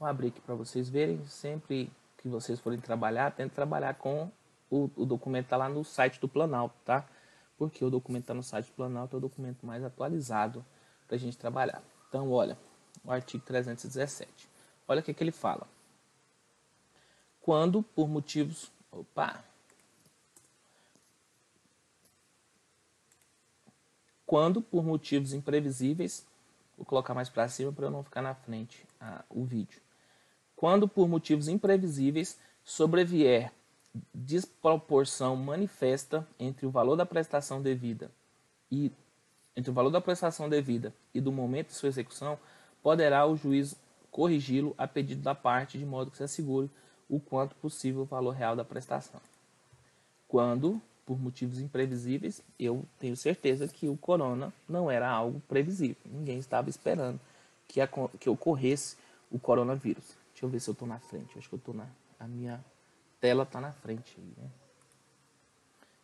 Vou 0.00 0.08
abrir 0.08 0.28
aqui 0.28 0.40
para 0.40 0.54
vocês 0.54 0.88
verem, 0.88 1.24
sempre 1.26 1.92
que 2.16 2.28
vocês 2.28 2.58
forem 2.58 2.80
trabalhar, 2.80 3.30
tente 3.32 3.54
trabalhar 3.54 3.94
com 3.94 4.30
o, 4.70 4.90
o 4.96 5.04
documento 5.04 5.44
está 5.44 5.56
lá 5.56 5.68
no 5.68 5.84
site 5.84 6.18
do 6.20 6.28
Planalto, 6.28 6.74
tá? 6.84 7.06
Porque 7.56 7.84
o 7.84 7.90
documento 7.90 8.24
está 8.24 8.34
no 8.34 8.42
site 8.42 8.66
do 8.66 8.72
Planalto, 8.72 9.16
é 9.16 9.18
o 9.18 9.20
documento 9.20 9.66
mais 9.66 9.84
atualizado 9.84 10.64
para 11.06 11.16
a 11.16 11.18
gente 11.18 11.36
trabalhar. 11.36 11.82
Então, 12.08 12.30
olha, 12.30 12.56
o 13.04 13.10
artigo 13.10 13.44
317. 13.44 14.48
Olha 14.86 15.00
o 15.00 15.02
que, 15.02 15.12
que 15.12 15.22
ele 15.22 15.32
fala. 15.32 15.66
Quando, 17.40 17.82
por 17.82 18.08
motivos... 18.08 18.70
Opa! 18.90 19.47
Quando, 24.28 24.60
por 24.60 24.84
motivos 24.84 25.32
imprevisíveis, 25.32 26.22
vou 26.76 26.84
colocar 26.84 27.14
mais 27.14 27.30
para 27.30 27.48
cima 27.48 27.72
para 27.72 27.86
eu 27.86 27.90
não 27.90 28.04
ficar 28.04 28.20
na 28.20 28.34
frente 28.34 28.84
ah, 29.00 29.24
o 29.30 29.42
vídeo. 29.42 29.80
Quando, 30.54 30.86
por 30.86 31.08
motivos 31.08 31.48
imprevisíveis, 31.48 32.38
sobrevier 32.62 33.50
desproporção 34.14 35.34
manifesta 35.34 36.28
entre 36.38 36.66
o 36.66 36.70
valor 36.70 36.94
da 36.94 37.06
prestação 37.06 37.62
devida 37.62 38.10
e 38.70 38.92
entre 39.56 39.70
o 39.70 39.74
valor 39.74 39.88
da 39.88 40.00
prestação 40.00 40.46
devida 40.46 40.92
e 41.14 41.22
do 41.22 41.32
momento 41.32 41.68
de 41.68 41.74
sua 41.74 41.88
execução, 41.88 42.38
poderá 42.82 43.26
o 43.26 43.34
juiz 43.34 43.74
corrigi-lo 44.10 44.74
a 44.76 44.86
pedido 44.86 45.22
da 45.22 45.34
parte, 45.34 45.78
de 45.78 45.86
modo 45.86 46.10
que 46.10 46.18
se 46.18 46.24
assegure 46.24 46.70
o 47.08 47.18
quanto 47.18 47.54
possível 47.54 48.02
o 48.02 48.04
valor 48.04 48.32
real 48.32 48.54
da 48.54 48.62
prestação. 48.62 49.22
Quando, 50.28 50.82
por 51.08 51.18
motivos 51.18 51.58
imprevisíveis, 51.58 52.42
eu 52.60 52.84
tenho 52.98 53.16
certeza 53.16 53.66
que 53.66 53.88
o 53.88 53.96
corona 53.96 54.52
não 54.68 54.90
era 54.90 55.08
algo 55.08 55.40
previsível. 55.48 55.96
Ninguém 56.04 56.38
estava 56.38 56.68
esperando 56.68 57.18
que, 57.66 57.80
a, 57.80 57.88
que 58.20 58.28
ocorresse 58.28 58.94
o 59.30 59.38
coronavírus. 59.38 60.04
Deixa 60.32 60.44
eu 60.44 60.50
ver 60.50 60.60
se 60.60 60.68
eu 60.68 60.72
estou 60.72 60.86
na 60.86 60.98
frente. 60.98 61.34
Eu 61.34 61.38
acho 61.38 61.48
que 61.48 61.54
eu 61.54 61.58
estou 61.58 61.74
na. 61.74 61.86
A 62.20 62.28
minha 62.28 62.62
tela 63.22 63.44
está 63.44 63.58
na 63.58 63.72
frente. 63.72 64.20
Né? 64.20 64.50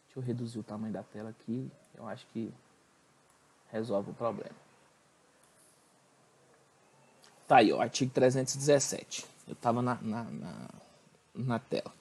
Deixa 0.07 0.19
eu 0.19 0.23
reduzir 0.23 0.59
o 0.59 0.63
tamanho 0.63 0.95
da 0.95 1.03
tela 1.03 1.29
aqui. 1.29 1.71
Eu 1.95 2.09
acho 2.09 2.27
que 2.33 2.51
resolve 3.71 4.11
o 4.11 4.15
problema. 4.15 4.57
Tá 7.47 7.59
aí, 7.59 7.71
o 7.75 7.79
artigo 7.79 8.11
317. 8.11 9.27
Eu 9.47 9.53
estava 9.53 9.83
na, 9.83 9.97
na, 9.97 10.25
na, 10.25 10.69
na 11.35 11.59
tela. 11.59 11.93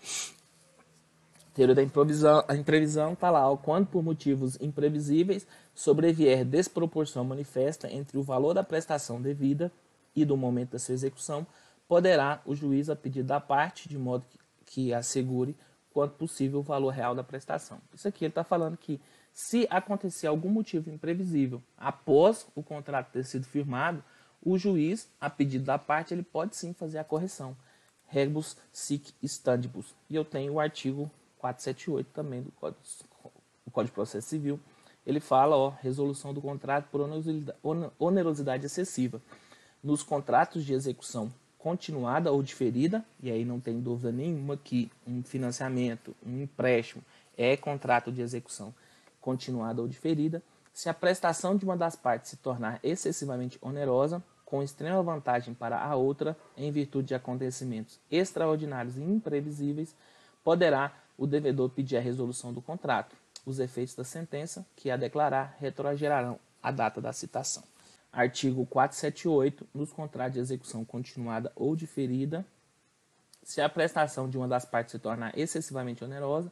Teoria 1.54 1.76
da 1.76 1.84
improvisão, 1.84 2.44
a 2.48 2.56
imprevisão 2.56 3.14
está 3.14 3.30
lá, 3.30 3.56
quando 3.58 3.86
por 3.86 4.02
motivos 4.02 4.58
imprevisíveis 4.60 5.46
sobrevier 5.76 6.44
desproporção 6.44 7.24
manifesta 7.24 7.92
entre 7.92 8.18
o 8.18 8.24
valor 8.24 8.56
da 8.56 8.64
prestação 8.64 9.22
devida 9.22 9.72
e 10.16 10.26
do 10.26 10.36
momento 10.36 10.72
da 10.72 10.80
sua 10.80 10.96
execução, 10.96 11.46
poderá 11.88 12.42
o 12.44 12.56
juiz, 12.56 12.90
a 12.90 12.96
pedido 12.96 13.28
da 13.28 13.40
parte, 13.40 13.88
de 13.88 14.00
modo 14.00 14.26
que, 14.28 14.40
que 14.66 14.94
assegure 14.94 15.56
quanto 15.94 16.16
possível 16.16 16.60
o 16.60 16.64
valor 16.64 16.90
real 16.90 17.14
da 17.14 17.24
prestação. 17.24 17.80
Isso 17.94 18.08
aqui 18.08 18.26
ele 18.26 18.32
está 18.32 18.44
falando 18.44 18.76
que 18.76 19.00
se 19.32 19.68
acontecer 19.70 20.26
algum 20.26 20.50
motivo 20.50 20.90
imprevisível 20.90 21.62
após 21.78 22.48
o 22.56 22.64
contrato 22.64 23.12
ter 23.12 23.26
sido 23.26 23.46
firmado, 23.46 24.04
o 24.42 24.58
juiz, 24.58 25.08
a 25.22 25.30
pedido 25.30 25.66
da 25.66 25.78
parte, 25.78 26.14
ele 26.14 26.24
pode 26.24 26.56
sim 26.56 26.74
fazer 26.74 26.98
a 26.98 27.04
correção. 27.04 27.56
Rebus 28.08 28.58
sic 28.72 29.14
stantibus. 29.22 29.96
E 30.10 30.16
eu 30.16 30.26
tenho 30.26 30.54
o 30.54 30.60
artigo 30.60 31.10
478 31.44 32.08
também 32.14 32.42
do 32.42 32.52
Código, 32.52 32.80
do 33.66 33.72
Código 33.72 33.92
de 33.92 33.96
Processo 33.96 34.30
Civil. 34.30 34.58
Ele 35.06 35.20
fala, 35.20 35.58
ó, 35.58 35.70
resolução 35.82 36.34
do 36.34 36.42
contrato 36.42 36.88
por 36.90 37.02
onerosidade 38.00 38.66
excessiva. 38.66 39.22
Nos 39.84 40.02
contratos 40.02 40.64
de 40.64 40.74
execução 40.74 41.34
continuada 41.58 42.32
ou 42.32 42.42
diferida, 42.42 43.04
e 43.22 43.30
aí 43.30 43.44
não 43.44 43.60
tem 43.60 43.82
dúvida 43.82 44.12
nenhuma 44.12 44.56
que 44.56 44.90
um 45.06 45.22
financiamento, 45.22 46.16
um 46.26 46.44
empréstimo 46.44 47.04
é 47.38 47.58
contrato 47.58 48.12
de 48.12 48.22
execução 48.22 48.74
continuada 49.20 49.82
ou 49.82 49.88
diferida, 49.88 50.42
se 50.74 50.88
a 50.88 50.94
prestação 50.94 51.58
de 51.58 51.66
uma 51.66 51.76
das 51.76 51.96
partes 51.96 52.32
se 52.32 52.38
tornar 52.38 52.80
excessivamente 52.82 53.58
onerosa, 53.62 54.24
com 54.46 54.64
extrema 54.64 55.02
vantagem 55.02 55.54
para 55.54 55.82
a 55.82 55.96
outra, 55.96 56.38
em 56.56 56.72
virtude 56.72 57.10
de 57.10 57.16
acontecimentos 57.16 58.00
extraordinários 58.10 58.98
e 58.98 59.02
imprevisíveis, 59.02 59.96
poderá 60.44 60.94
o 61.18 61.28
devedor 61.28 61.70
pedir 61.70 61.98
a 61.98 62.02
resolução 62.02 62.54
do 62.54 62.62
contrato. 62.62 63.16
Os 63.46 63.60
efeitos 63.60 63.96
da 63.96 64.04
sentença, 64.04 64.66
que 64.76 64.90
a 64.90 64.98
declarar, 64.98 65.58
retrogerarão 65.60 66.40
a 66.62 66.72
data 66.72 67.02
da 67.02 67.12
citação. 67.12 67.64
Artigo 68.12 68.66
478. 68.66 69.68
Nos 69.74 69.92
contratos 69.92 70.34
de 70.34 70.40
execução 70.40 70.86
continuada 70.86 71.52
ou 71.56 71.76
diferida, 71.76 72.46
se 73.44 73.60
a 73.60 73.68
prestação 73.68 74.30
de 74.30 74.38
uma 74.38 74.48
das 74.48 74.64
partes 74.64 74.92
se 74.92 75.00
tornar 75.00 75.38
excessivamente 75.38 76.04
onerosa, 76.04 76.52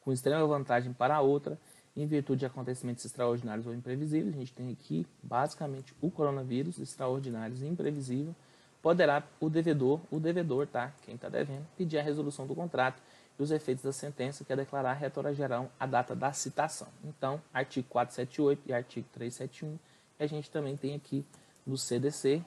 com 0.00 0.12
extrema 0.12 0.44
vantagem 0.46 0.92
para 0.92 1.14
a 1.14 1.20
outra, 1.20 1.58
em 1.96 2.06
virtude 2.06 2.40
de 2.40 2.46
acontecimentos 2.46 3.04
extraordinários 3.04 3.66
ou 3.66 3.74
imprevisíveis, 3.74 4.34
a 4.34 4.38
gente 4.38 4.52
tem 4.52 4.72
aqui 4.72 5.06
basicamente 5.22 5.94
o 6.00 6.10
coronavírus, 6.10 6.78
extraordinários 6.78 7.62
e 7.62 7.66
imprevisível, 7.66 8.34
poderá 8.80 9.22
o 9.38 9.48
devedor, 9.48 10.00
o 10.10 10.18
devedor, 10.18 10.66
tá? 10.66 10.92
Quem 11.04 11.14
está 11.14 11.28
devendo, 11.28 11.64
pedir 11.76 11.98
a 11.98 12.02
resolução 12.02 12.46
do 12.46 12.54
contrato 12.54 13.00
e 13.38 13.42
os 13.42 13.50
efeitos 13.50 13.84
da 13.84 13.92
sentença, 13.92 14.44
que 14.44 14.52
é 14.52 14.56
declarar 14.56 14.92
retrogerarão 14.94 15.70
a 15.78 15.86
data 15.86 16.14
da 16.14 16.32
citação. 16.32 16.88
Então, 17.04 17.40
artigo 17.52 17.86
478 17.88 18.62
e 18.66 18.72
artigo 18.72 19.06
371, 19.12 19.78
e 20.18 20.24
a 20.24 20.26
gente 20.26 20.50
também 20.50 20.76
tem 20.76 20.94
aqui 20.94 21.24
no 21.66 21.76
CDC. 21.78 22.42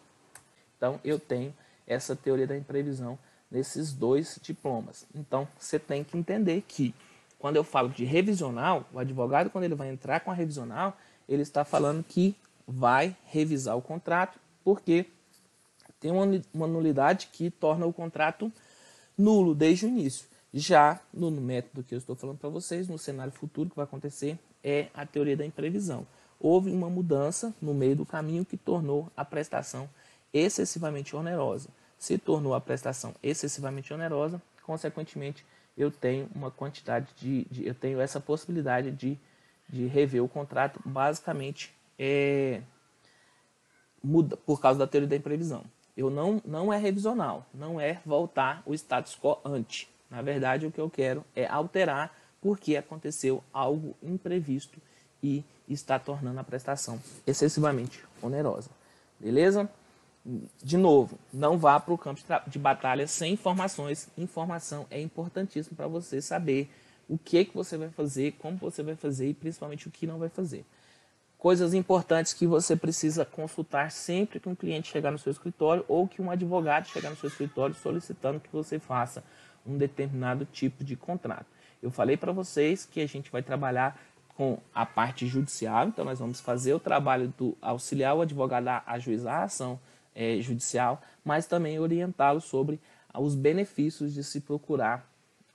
Então, 0.78 1.00
eu 1.04 1.20
tenho 1.20 1.54
essa 1.88 2.16
teoria 2.16 2.48
da 2.48 2.58
imprevisão 2.58 3.18
nesses 3.50 3.94
dois 3.94 4.40
diplomas. 4.42 5.06
Então, 5.14 5.48
você 5.58 5.80
tem 5.80 6.04
que 6.04 6.18
entender 6.18 6.64
que 6.68 6.94
quando 7.40 7.58
eu 7.58 7.64
falo 7.64 7.90
de 7.90 8.04
revisional, 8.06 8.86
o 8.92 9.00
advogado, 9.00 9.50
quando 9.50 9.66
ele 9.66 9.76
vai 9.76 9.90
entrar 9.90 10.20
com 10.20 10.32
a 10.32 10.34
revisional, 10.34 10.98
ele 11.28 11.42
está 11.42 11.64
falando 11.64 12.04
que 12.04 12.36
vai 12.68 13.16
revisar 13.26 13.78
o 13.78 13.82
contrato, 13.82 14.40
porque 14.64 15.06
tem 16.00 16.12
uma 16.12 16.68
nulidade 16.68 17.30
que 17.32 17.50
torna 17.50 17.86
o 17.86 17.94
contrato 17.94 18.52
nulo 19.18 19.56
desde 19.56 19.86
o 19.86 19.90
início. 19.90 20.28
Já 20.58 21.02
no 21.14 21.30
método 21.30 21.84
que 21.84 21.94
eu 21.94 21.98
estou 21.98 22.16
falando 22.16 22.38
para 22.38 22.48
vocês, 22.48 22.88
no 22.88 22.98
cenário 22.98 23.34
futuro 23.34 23.70
que 23.70 23.76
vai 23.76 23.84
acontecer, 23.84 24.40
é 24.64 24.88
a 24.94 25.06
teoria 25.06 25.36
da 25.36 25.46
imprevisão. 25.46 26.08
Houve 26.40 26.72
uma 26.72 26.90
mudança 26.90 27.54
no 27.62 27.74
meio 27.74 27.94
do 27.94 28.06
caminho 28.06 28.46
que 28.46 28.56
tornou 28.56 29.12
a 29.18 29.26
prestação 29.26 29.90
excessivamente 30.34 31.14
onerosa. 31.14 31.68
Se 32.00 32.18
tornou 32.18 32.54
a 32.54 32.62
prestação 32.62 33.14
excessivamente 33.22 33.94
onerosa, 33.94 34.42
consequentemente, 34.64 35.46
eu 35.78 35.92
tenho 35.92 36.30
uma 36.34 36.50
quantidade 36.50 37.10
de, 37.18 37.44
de 37.52 37.68
eu 37.68 37.76
tenho 37.76 38.00
essa 38.00 38.22
possibilidade 38.22 38.92
de, 38.92 39.20
de 39.68 39.88
rever 39.88 40.24
o 40.24 40.30
contrato, 40.30 40.80
basicamente 40.86 41.76
é, 42.00 42.62
muda 44.02 44.38
por 44.38 44.62
causa 44.62 44.80
da 44.80 44.88
teoria 44.88 45.10
da 45.10 45.18
imprevisão. 45.18 45.66
Eu 45.98 46.10
não, 46.10 46.42
não 46.46 46.72
é 46.72 46.78
revisional, 46.78 47.46
não 47.54 47.78
é 47.78 48.02
voltar 48.06 48.64
o 48.66 48.74
status 48.74 49.18
quo 49.22 49.38
ante. 49.44 49.94
Na 50.10 50.22
verdade, 50.22 50.66
o 50.66 50.72
que 50.72 50.80
eu 50.80 50.90
quero 50.90 51.24
é 51.36 51.46
alterar 51.48 52.16
porque 52.42 52.78
aconteceu 52.78 53.44
algo 53.52 53.96
imprevisto 54.04 54.80
e 55.22 55.44
está 55.68 55.98
tornando 55.98 56.40
a 56.40 56.44
prestação 56.44 57.02
excessivamente 57.26 58.04
onerosa. 58.22 58.70
Beleza? 59.20 59.70
De 60.64 60.78
novo, 60.78 61.18
não 61.34 61.58
vá 61.58 61.80
para 61.80 61.94
o 61.94 61.98
campo 61.98 62.22
de 62.48 62.60
batalha 62.60 63.08
sem 63.08 63.34
informações. 63.34 64.08
Informação 64.18 64.86
é 64.90 65.02
importantíssimo 65.02 65.76
para 65.76 65.88
você 65.88 66.22
saber 66.22 66.70
o 67.08 67.18
que, 67.18 67.46
que 67.46 67.56
você 67.56 67.78
vai 67.78 67.90
fazer, 67.90 68.34
como 68.34 68.58
você 68.58 68.82
vai 68.82 68.96
fazer 68.96 69.30
e 69.30 69.34
principalmente 69.34 69.88
o 69.88 69.92
que 69.92 70.08
não 70.08 70.18
vai 70.18 70.30
fazer. 70.30 70.66
Coisas 71.38 71.76
importantes 71.76 72.34
que 72.34 72.48
você 72.48 72.76
precisa 72.76 73.24
consultar 73.24 73.92
sempre 73.92 74.40
que 74.40 74.50
um 74.50 74.56
cliente 74.56 74.92
chegar 74.92 75.12
no 75.12 75.20
seu 75.20 75.32
escritório 75.32 75.86
ou 75.88 76.08
que 76.08 76.22
um 76.22 76.32
advogado 76.32 76.88
chegar 76.88 77.12
no 77.12 77.16
seu 77.16 77.30
escritório 77.30 77.76
solicitando 77.76 78.40
que 78.40 78.50
você 78.52 78.80
faça 78.80 79.24
um 79.66 79.78
determinado 79.78 80.46
tipo 80.46 80.84
de 80.84 80.96
contrato. 80.96 81.46
Eu 81.82 81.92
falei 81.92 82.18
para 82.18 82.32
vocês 82.32 82.86
que 82.86 83.02
a 83.02 83.08
gente 83.08 83.32
vai 83.32 83.42
trabalhar 83.42 84.00
com 84.36 84.60
a 84.74 84.86
parte 84.86 85.28
judicial, 85.28 85.88
então 85.88 86.04
nós 86.04 86.20
vamos 86.20 86.42
fazer 86.42 86.74
o 86.74 86.80
trabalho 86.80 87.34
do 87.38 87.58
auxiliar 87.62 88.16
o 88.16 88.22
advogado 88.22 88.68
a 88.68 88.84
ajuizar 88.88 89.42
a 89.42 89.44
ação 89.44 89.80
é, 90.14 90.42
judicial, 90.42 91.02
mas 91.24 91.46
também 91.46 91.80
orientá-lo 91.80 92.42
sobre 92.42 92.80
os 93.14 93.34
benefícios 93.34 94.14
de 94.14 94.24
se 94.24 94.42
procurar 94.42 95.10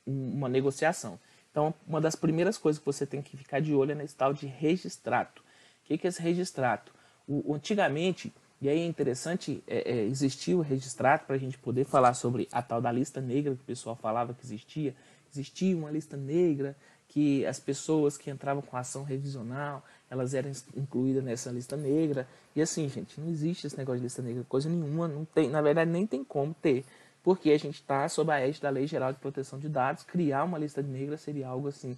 uma 0.07 0.49
negociação. 0.49 1.19
Então, 1.51 1.75
uma 1.87 2.01
das 2.01 2.15
primeiras 2.15 2.57
coisas 2.57 2.79
que 2.79 2.87
você 2.87 3.05
tem 3.05 3.21
que 3.21 3.37
ficar 3.37 3.61
de 3.61 3.75
olho 3.75 3.93
é 3.93 3.95
nesse 3.95 4.15
tal 4.15 4.33
de 4.33 4.47
registrato 4.47 5.43
que, 5.91 5.99
que 5.99 6.07
é 6.07 6.11
esse 6.11 6.23
registrato? 6.23 6.93
O, 7.27 7.55
antigamente, 7.55 8.33
e 8.61 8.69
aí 8.69 8.81
é 8.81 8.87
interessante, 8.87 9.63
é, 9.67 10.05
é, 10.05 10.55
o 10.55 10.61
registrato 10.61 11.25
para 11.25 11.37
a 11.37 11.39
gente 11.39 11.57
poder 11.57 11.85
falar 11.85 12.13
sobre 12.13 12.47
a 12.53 12.61
tal 12.61 12.81
da 12.81 12.93
lista 12.93 13.21
negra 13.21 13.55
que 13.55 13.63
o 13.63 13.65
pessoal 13.65 13.97
falava 13.97 14.35
que 14.35 14.45
existia. 14.45 14.95
Existia 15.33 15.75
uma 15.75 15.91
lista 15.91 16.17
negra 16.17 16.77
que 17.09 17.45
as 17.47 17.59
pessoas 17.59 18.19
que 18.19 18.31
entravam 18.31 18.63
com 18.63 18.77
ação 18.77 19.03
revisional, 19.03 19.83
elas 20.11 20.35
eram 20.35 20.53
incluídas 20.77 21.25
nessa 21.25 21.51
lista 21.51 21.77
negra. 21.77 22.29
E 22.55 22.61
assim, 22.61 22.87
gente, 22.89 23.19
não 23.19 23.31
existe 23.31 23.67
esse 23.67 23.79
negócio 23.79 23.99
de 23.99 24.05
lista 24.05 24.21
negra, 24.21 24.45
coisa 24.47 24.69
nenhuma, 24.69 25.09
não 25.09 25.25
tem, 25.25 25.49
na 25.49 25.63
verdade 25.63 25.91
nem 25.91 26.07
tem 26.07 26.23
como 26.23 26.55
ter, 26.55 26.85
porque 27.23 27.51
a 27.51 27.59
gente 27.59 27.77
está 27.77 28.07
sob 28.09 28.31
a 28.31 28.41
égide 28.41 28.61
da 28.61 28.71
Lei 28.71 28.87
Geral 28.87 29.13
de 29.13 29.19
Proteção 29.19 29.59
de 29.59 29.69
Dados, 29.69 30.05
criar 30.05 30.45
uma 30.45 30.59
lista 30.59 30.83
negra 30.83 31.17
seria 31.17 31.49
algo 31.49 31.69
assim 31.69 31.97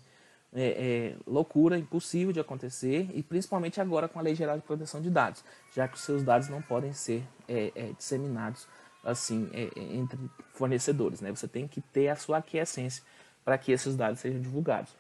é, 0.54 1.14
é, 1.14 1.16
loucura, 1.26 1.78
impossível 1.78 2.32
de 2.32 2.40
acontecer, 2.40 3.08
e 3.14 3.22
principalmente 3.22 3.80
agora 3.80 4.08
com 4.08 4.18
a 4.18 4.22
Lei 4.22 4.34
Geral 4.34 4.56
de 4.56 4.62
Proteção 4.62 5.00
de 5.00 5.10
Dados, 5.10 5.42
já 5.74 5.88
que 5.88 5.96
os 5.96 6.02
seus 6.02 6.22
dados 6.22 6.48
não 6.48 6.60
podem 6.60 6.92
ser 6.92 7.22
é, 7.48 7.72
é 7.74 7.92
disseminados 7.96 8.66
assim 9.04 9.48
é, 9.52 9.64
é, 9.64 9.96
entre 9.96 10.18
fornecedores. 10.52 11.20
Né? 11.20 11.30
Você 11.30 11.48
tem 11.48 11.66
que 11.66 11.80
ter 11.80 12.08
a 12.08 12.16
sua 12.16 12.38
aquiescência 12.38 13.02
para 13.44 13.58
que 13.58 13.72
esses 13.72 13.96
dados 13.96 14.20
sejam 14.20 14.40
divulgados. 14.40 14.92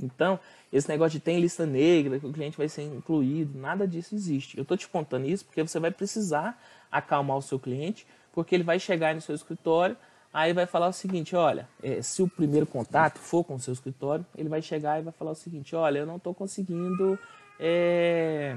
Então, 0.00 0.38
esse 0.72 0.88
negócio 0.88 1.18
de 1.18 1.24
tem 1.24 1.40
lista 1.40 1.66
negra, 1.66 2.20
que 2.20 2.26
o 2.26 2.32
cliente 2.32 2.56
vai 2.56 2.68
ser 2.68 2.82
incluído, 2.82 3.58
nada 3.58 3.86
disso 3.86 4.14
existe. 4.14 4.56
Eu 4.56 4.62
estou 4.62 4.76
te 4.76 4.88
contando 4.88 5.26
isso 5.26 5.44
porque 5.44 5.62
você 5.62 5.80
vai 5.80 5.90
precisar 5.90 6.60
acalmar 6.90 7.36
o 7.36 7.42
seu 7.42 7.58
cliente, 7.58 8.06
porque 8.32 8.54
ele 8.54 8.62
vai 8.62 8.78
chegar 8.78 9.14
no 9.14 9.20
seu 9.20 9.34
escritório, 9.34 9.96
Aí 10.38 10.52
vai 10.52 10.66
falar 10.66 10.86
o 10.86 10.92
seguinte, 10.92 11.34
olha, 11.34 11.68
é, 11.82 12.00
se 12.00 12.22
o 12.22 12.28
primeiro 12.28 12.64
contato 12.64 13.18
for 13.18 13.42
com 13.42 13.56
o 13.56 13.58
seu 13.58 13.72
escritório, 13.72 14.24
ele 14.36 14.48
vai 14.48 14.62
chegar 14.62 15.00
e 15.00 15.02
vai 15.02 15.12
falar 15.12 15.32
o 15.32 15.34
seguinte, 15.34 15.74
olha, 15.74 15.98
eu 15.98 16.06
não 16.06 16.14
estou 16.14 16.32
conseguindo, 16.32 17.18
é, 17.58 18.56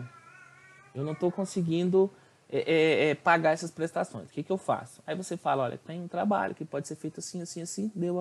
eu 0.93 1.03
não 1.03 1.13
estou 1.13 1.31
conseguindo 1.31 2.07
é, 2.51 3.09
é, 3.09 3.15
pagar 3.15 3.53
essas 3.53 3.71
prestações. 3.71 4.29
O 4.29 4.31
que, 4.31 4.43
que 4.43 4.51
eu 4.51 4.59
faço? 4.59 5.01
Aí 5.07 5.15
você 5.15 5.35
fala, 5.35 5.63
olha, 5.63 5.79
tem 5.79 5.99
um 5.99 6.07
trabalho 6.07 6.53
que 6.53 6.63
pode 6.63 6.87
ser 6.87 6.97
feito 6.97 7.19
assim, 7.19 7.41
assim, 7.41 7.63
assim, 7.63 7.91
deu 7.95 8.19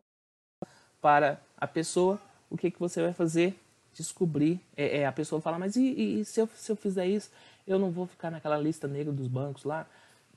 para 1.03 1.39
a 1.55 1.66
pessoa, 1.66 2.19
o 2.49 2.57
que, 2.57 2.70
que 2.70 2.81
você 2.81 3.03
vai 3.03 3.12
fazer? 3.12 3.61
Descobrir, 3.93 4.59
a 5.07 5.12
pessoa 5.12 5.39
fala, 5.39 5.59
mas 5.59 5.77
e, 5.77 6.20
e 6.20 6.24
se, 6.24 6.41
eu, 6.41 6.49
se 6.57 6.73
eu 6.73 6.77
fizer 6.77 7.07
isso, 7.07 7.31
eu 7.66 7.78
não 7.78 7.91
vou 7.91 8.07
ficar 8.07 8.31
naquela 8.31 8.57
lista 8.57 8.89
negra 8.89 9.12
dos 9.12 9.28
bancos 9.28 9.65
lá? 9.65 9.87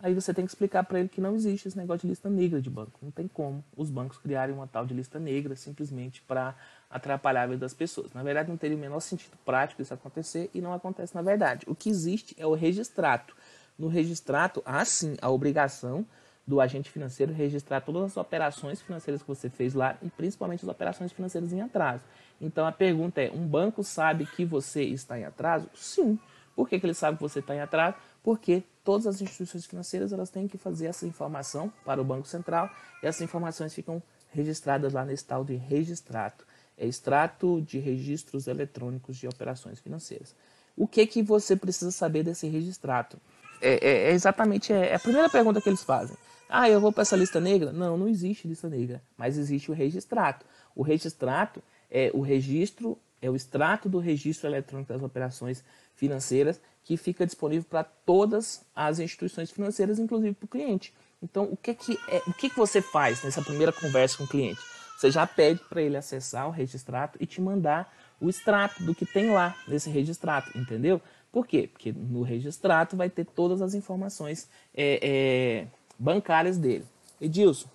Aí 0.03 0.13
você 0.13 0.33
tem 0.33 0.45
que 0.45 0.51
explicar 0.51 0.83
para 0.83 0.99
ele 0.99 1.07
que 1.07 1.21
não 1.21 1.33
existe 1.33 1.65
esse 1.65 1.77
negócio 1.77 2.01
de 2.01 2.07
lista 2.09 2.29
negra 2.29 2.61
de 2.61 2.69
banco. 2.69 2.99
Não 3.01 3.09
tem 3.09 3.25
como 3.25 3.63
os 3.73 3.89
bancos 3.89 4.17
criarem 4.17 4.53
uma 4.53 4.67
tal 4.67 4.85
de 4.85 4.93
lista 4.93 5.17
negra 5.17 5.55
simplesmente 5.55 6.21
para 6.23 6.53
atrapalhar 6.89 7.43
a 7.43 7.47
vida 7.47 7.59
das 7.59 7.73
pessoas. 7.73 8.11
Na 8.13 8.21
verdade, 8.21 8.49
não 8.49 8.57
teria 8.57 8.75
o 8.75 8.79
menor 8.79 8.99
sentido 8.99 9.37
prático 9.45 9.81
isso 9.81 9.93
acontecer 9.93 10.49
e 10.53 10.59
não 10.59 10.73
acontece 10.73 11.15
na 11.15 11.21
verdade. 11.21 11.65
O 11.69 11.73
que 11.73 11.89
existe 11.89 12.35
é 12.37 12.45
o 12.45 12.53
registrato. 12.53 13.33
No 13.79 13.87
registrato, 13.87 14.61
há 14.65 14.83
sim 14.83 15.15
a 15.21 15.29
obrigação 15.29 16.05
do 16.45 16.59
agente 16.59 16.91
financeiro 16.91 17.31
registrar 17.31 17.79
todas 17.79 18.03
as 18.03 18.17
operações 18.17 18.81
financeiras 18.81 19.21
que 19.21 19.27
você 19.29 19.49
fez 19.49 19.73
lá 19.73 19.97
e 20.01 20.09
principalmente 20.09 20.65
as 20.65 20.69
operações 20.69 21.13
financeiras 21.13 21.53
em 21.53 21.61
atraso. 21.61 22.03
Então 22.41 22.65
a 22.67 22.73
pergunta 22.73 23.21
é: 23.21 23.31
um 23.31 23.47
banco 23.47 23.81
sabe 23.85 24.25
que 24.25 24.43
você 24.43 24.83
está 24.83 25.17
em 25.17 25.23
atraso? 25.23 25.69
Sim. 25.73 26.19
Por 26.55 26.69
que, 26.69 26.79
que 26.79 26.85
ele 26.85 26.93
sabe 26.93 27.17
que 27.17 27.23
você 27.23 27.39
está 27.39 27.55
em 27.55 27.61
atraso? 27.61 27.95
Porque 28.23 28.63
todas 28.83 29.05
as 29.05 29.21
instituições 29.21 29.65
financeiras 29.65 30.13
elas 30.13 30.29
têm 30.29 30.47
que 30.47 30.57
fazer 30.57 30.87
essa 30.87 31.05
informação 31.05 31.71
para 31.85 32.01
o 32.01 32.05
Banco 32.05 32.27
Central 32.27 32.69
e 33.01 33.05
essas 33.05 33.21
informações 33.21 33.73
ficam 33.73 34.01
registradas 34.29 34.93
lá 34.93 35.05
nesse 35.05 35.25
tal 35.25 35.43
de 35.43 35.55
registrato. 35.55 36.45
É 36.77 36.87
extrato 36.87 37.61
de 37.61 37.77
registros 37.77 38.47
eletrônicos 38.47 39.17
de 39.17 39.27
operações 39.27 39.79
financeiras. 39.79 40.33
O 40.75 40.87
que, 40.87 41.05
que 41.05 41.21
você 41.21 41.55
precisa 41.55 41.91
saber 41.91 42.23
desse 42.23 42.47
registrato? 42.47 43.17
É, 43.61 43.73
é, 43.75 44.09
é 44.09 44.11
exatamente 44.11 44.73
é, 44.73 44.89
é 44.89 44.95
a 44.95 44.99
primeira 44.99 45.29
pergunta 45.29 45.61
que 45.61 45.69
eles 45.69 45.83
fazem. 45.83 46.17
Ah, 46.49 46.69
eu 46.69 46.81
vou 46.81 46.91
para 46.91 47.03
essa 47.03 47.15
lista 47.15 47.39
negra? 47.39 47.71
Não, 47.71 47.97
não 47.97 48.07
existe 48.07 48.47
lista 48.47 48.67
negra, 48.67 49.01
mas 49.17 49.37
existe 49.37 49.71
o 49.71 49.73
registrato. 49.73 50.45
O 50.75 50.81
registrato 50.81 51.63
é 51.89 52.11
o 52.13 52.21
registro, 52.21 52.97
é 53.21 53.29
o 53.29 53.35
extrato 53.35 53.87
do 53.87 53.99
registro 53.99 54.49
eletrônico 54.49 54.91
das 54.91 55.01
operações 55.01 55.63
financeiras 55.95 56.59
que 56.83 56.97
fica 56.97 57.25
disponível 57.25 57.65
para 57.69 57.83
todas 57.83 58.61
as 58.75 58.99
instituições 58.99 59.49
financeiras, 59.51 59.99
inclusive 59.99 60.33
para 60.33 60.45
o 60.45 60.49
cliente. 60.49 60.93
Então, 61.21 61.45
o 61.45 61.55
que, 61.55 61.73
que, 61.73 61.97
é, 62.09 62.21
o 62.27 62.33
que, 62.33 62.49
que 62.49 62.57
você 62.57 62.81
faz 62.81 63.23
nessa 63.23 63.41
primeira 63.41 63.71
conversa 63.71 64.17
com 64.17 64.25
o 64.25 64.27
cliente? 64.27 64.59
Você 64.97 65.09
já 65.09 65.25
pede 65.25 65.61
para 65.69 65.81
ele 65.81 65.97
acessar 65.97 66.47
o 66.47 66.51
registrato 66.51 67.17
e 67.21 67.25
te 67.25 67.41
mandar 67.41 67.93
o 68.19 68.29
extrato 68.29 68.83
do 68.83 68.93
que 68.93 69.05
tem 69.05 69.31
lá 69.31 69.55
nesse 69.67 69.89
registrato, 69.89 70.57
entendeu? 70.57 71.01
Por 71.31 71.47
quê? 71.47 71.69
Porque 71.71 71.91
no 71.91 72.21
registrato 72.21 72.95
vai 72.95 73.09
ter 73.09 73.25
todas 73.25 73.61
as 73.61 73.73
informações 73.73 74.47
é, 74.75 74.99
é, 75.01 75.67
bancárias 75.97 76.57
dele. 76.57 76.85
Edilson, 77.19 77.67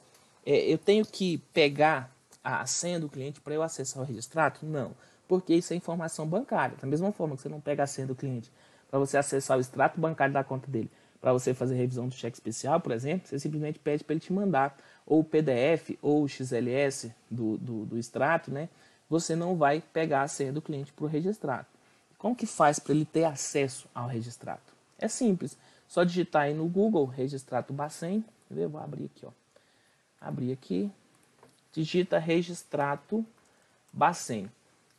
é, 0.47 0.73
eu 0.73 0.79
tenho 0.79 1.05
que 1.05 1.39
pegar 1.53 2.15
a 2.43 2.65
senha 2.67 3.01
do 3.01 3.09
cliente 3.09 3.41
para 3.41 3.55
eu 3.55 3.63
acessar 3.63 4.03
o 4.03 4.07
registrato? 4.07 4.65
Não, 4.65 4.93
porque 5.29 5.55
isso 5.55 5.73
é 5.75 5.77
informação 5.77 6.27
bancária. 6.27 6.77
Da 6.81 6.89
mesma 6.89 7.13
forma 7.13 7.37
que 7.37 7.43
você 7.43 7.49
não 7.49 7.61
pega 7.61 7.83
a 7.83 7.87
senha 7.87 8.07
do 8.07 8.15
cliente 8.15 8.51
para 8.91 8.99
você 8.99 9.19
acessar 9.19 9.59
o 9.59 9.61
extrato 9.61 10.01
bancário 10.01 10.33
da 10.33 10.43
conta 10.43 10.69
dele, 10.71 10.91
para 11.21 11.33
você 11.33 11.53
fazer 11.53 11.77
revisão 11.77 12.09
do 12.09 12.15
cheque 12.15 12.37
especial, 12.37 12.81
por 12.81 12.93
exemplo, 12.93 13.29
você 13.29 13.39
simplesmente 13.39 13.79
pede 13.79 14.03
para 14.03 14.15
ele 14.15 14.21
te 14.21 14.33
mandar 14.33 14.77
ou 15.05 15.21
o 15.21 15.25
PDF 15.25 15.91
ou 16.01 16.23
o 16.23 16.29
XLS 16.29 17.13
do, 17.31 17.59
do, 17.59 17.85
do 17.85 17.99
extrato, 17.99 18.51
né? 18.51 18.69
Você 19.11 19.37
não 19.37 19.57
vai 19.57 19.83
pegar 19.93 20.23
a 20.23 20.29
senha 20.29 20.53
do 20.53 20.63
cliente 20.63 20.93
para 20.93 21.05
o 21.05 21.09
registrado. 21.09 21.67
Como 22.17 22.35
que 22.35 22.47
faz 22.47 22.79
para 22.79 22.93
ele 22.93 23.05
ter 23.05 23.25
acesso 23.25 23.89
ao 23.95 24.09
registrado? 24.09 24.61
É 24.99 25.09
simples, 25.09 25.57
só 25.87 26.05
digitar 26.05 26.43
aí 26.43 26.55
no 26.55 26.67
Google 26.67 27.07
registrato 27.07 27.73
Bacen, 27.73 28.25
eu 28.51 28.69
vou 28.69 28.81
abrir 28.81 29.07
aqui, 29.07 29.27
ó. 29.27 29.31
Abrir 30.21 30.53
aqui, 30.53 30.91
digita 31.73 32.19
registrato 32.19 33.25
Bacen. 33.93 34.51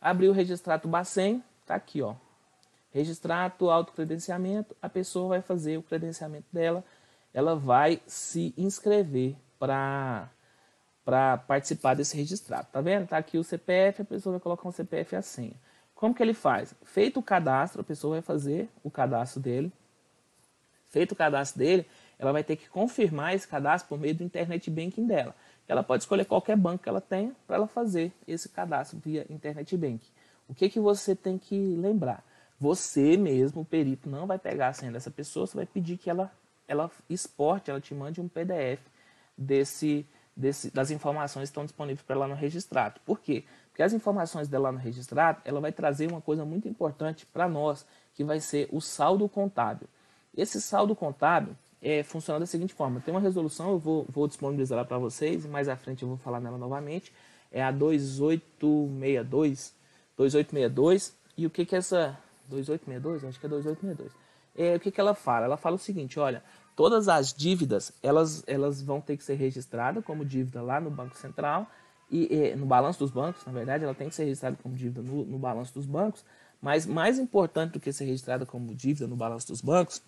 Abriu 0.02 0.32
o 0.32 0.34
registrato 0.34 0.88
Bacen, 0.88 1.44
tá 1.66 1.76
aqui, 1.76 2.02
ó, 2.02 2.16
Registrato, 2.92 3.70
autocredenciamento, 3.70 4.76
a 4.82 4.90
pessoa 4.90 5.30
vai 5.30 5.42
fazer 5.42 5.78
o 5.78 5.84
credenciamento 5.84 6.48
dela, 6.52 6.84
ela 7.32 7.56
vai 7.56 8.02
se 8.08 8.54
inscrever 8.58 9.36
para 9.60 10.30
para 11.06 11.38
participar 11.38 11.96
desse 11.96 12.16
registrado. 12.16 12.68
Tá 12.72 12.82
vendo? 12.82 13.08
Tá 13.08 13.18
aqui 13.18 13.40
o 13.40 13.44
CPF, 13.44 14.04
a 14.04 14.06
pessoa 14.06 14.34
vai 14.34 14.40
colocar 14.40 14.68
um 14.68 14.72
CPF 14.72 15.16
e 15.16 15.18
a 15.18 15.22
senha. 15.24 15.56
Como 15.96 16.14
que 16.14 16.22
ele 16.22 16.36
faz? 16.36 16.76
Feito 16.84 17.20
o 17.20 17.24
cadastro, 17.24 17.82
a 17.82 17.84
pessoa 17.84 18.16
vai 18.16 18.22
fazer 18.22 18.70
o 18.84 18.92
cadastro 18.92 19.40
dele. 19.40 19.72
Feito 20.88 21.14
o 21.14 21.16
cadastro 21.16 21.58
dele, 21.58 21.88
ela 22.20 22.32
vai 22.32 22.44
ter 22.44 22.58
que 22.58 22.70
confirmar 22.70 23.34
esse 23.34 23.48
cadastro 23.48 23.90
por 23.90 24.00
meio 24.00 24.14
do 24.14 24.24
internet 24.24 24.70
banking 24.70 25.08
dela. 25.08 25.36
Ela 25.70 25.84
pode 25.84 26.02
escolher 26.02 26.26
qualquer 26.26 26.58
banco 26.58 26.82
que 26.84 26.90
ela 26.90 27.00
tenha 27.00 27.32
para 27.46 27.58
ela 27.58 27.68
fazer 27.68 28.12
esse 28.28 28.50
cadastro 28.50 28.98
via 28.98 29.24
internet 29.30 29.78
banking. 29.78 30.12
O 30.48 30.54
que 30.56 30.68
que 30.68 30.80
você 30.80 31.16
tem 31.16 31.38
que 31.38 31.56
lembrar? 31.76 32.26
Você 32.60 33.16
mesmo, 33.16 33.62
o 33.62 33.66
perito, 33.66 34.10
não 34.10 34.26
vai 34.26 34.40
pegar 34.40 34.70
a 34.70 34.74
senha 34.74 34.91
dessa 34.91 35.12
pessoa, 35.12 35.46
você 35.46 35.56
vai 35.56 35.68
pedir 35.68 35.96
que 35.98 36.10
ela, 36.10 36.32
ela 36.68 36.90
exporte, 37.08 37.70
ela 37.70 37.80
te 37.80 37.94
mande 37.94 38.20
um 38.20 38.28
PDF 38.28 38.82
desse, 39.38 40.08
desse, 40.36 40.72
das 40.72 40.90
informações 40.90 41.44
que 41.44 41.52
estão 41.52 41.66
disponíveis 41.66 42.02
para 42.02 42.16
ela 42.16 42.28
no 42.28 42.34
registrado. 42.34 43.00
Por 43.06 43.20
quê? 43.20 43.46
Porque 43.70 43.84
as 43.84 43.94
informações 43.94 44.48
dela 44.48 44.72
no 44.72 44.80
registrado, 44.80 45.40
ela 45.46 45.62
vai 45.62 45.72
trazer 45.72 46.10
uma 46.10 46.20
coisa 46.20 46.44
muito 46.44 46.68
importante 46.68 47.28
para 47.28 47.48
nós, 47.48 47.86
que 48.16 48.24
vai 48.24 48.40
ser 48.40 48.68
o 48.72 48.82
saldo 48.82 49.30
contábil. 49.30 49.88
Esse 50.36 50.60
saldo 50.60 50.96
contábil 50.96 51.56
é, 51.81 52.03
funciona 52.03 52.41
da 52.41 52.45
seguinte 52.45 52.73
forma: 52.73 52.99
tem 52.99 53.14
uma 53.14 53.22
resolução, 53.22 53.72
eu 53.72 53.80
vou, 53.80 54.06
vou 54.10 54.27
disponibilizar 54.27 54.84
para 54.85 54.97
vocês, 54.97 55.45
mais 55.45 55.69
à 55.69 55.76
frente 55.76 56.03
eu 56.03 56.10
vou 56.10 56.18
falar 56.18 56.39
nela 56.39 56.57
novamente. 56.57 57.11
É 57.51 57.64
a 57.64 57.72
2862, 57.72 59.73
2862. 60.18 61.18
E 61.38 61.45
o 61.45 61.49
que 61.49 61.65
que 61.65 61.76
é 61.76 61.80
essa 61.80 62.18
2862? 62.47 63.26
Acho 63.26 63.39
que 63.39 63.45
é 63.45 63.49
2862. 63.49 64.11
É, 64.56 64.76
o 64.76 64.80
que 64.80 64.91
que 64.91 64.99
ela 64.99 65.15
fala? 65.15 65.45
Ela 65.45 65.57
fala 65.57 65.76
o 65.76 65.80
seguinte: 65.80 66.19
olha, 66.19 66.43
todas 66.76 67.07
as 67.07 67.34
dívidas 67.34 67.93
elas, 68.03 68.43
elas 68.45 68.81
vão 68.81 69.01
ter 69.01 69.18
que 69.18 69.23
ser 69.23 69.35
registradas 69.35 70.03
como 70.03 70.26
dívida 70.26 70.61
lá 70.61 70.80
no 70.80 70.91
Banco 70.91 71.18
Central 71.18 71.68
e, 72.11 72.34
e 72.34 72.56
no 72.56 72.65
balanço 72.65 72.99
dos 72.99 73.11
bancos, 73.11 73.45
na 73.45 73.51
verdade, 73.51 73.84
ela 73.84 73.93
tem 73.93 74.10
que 74.10 74.15
ser 74.15 74.23
registrada 74.23 74.57
como 74.61 74.76
dívida 74.76 75.01
no, 75.01 75.26
no 75.26 75.38
balanço 75.38 75.73
dos 75.73 75.85
bancos. 75.85 76.23
Mas 76.61 76.85
mais 76.85 77.18
importante 77.18 77.73
do 77.73 77.80
que 77.80 77.93
ser 77.93 78.06
registrada 78.06 78.45
como 78.45 78.73
dívida 78.76 79.07
no 79.07 79.15
balanço 79.15 79.47
dos 79.47 79.61
bancos 79.61 80.01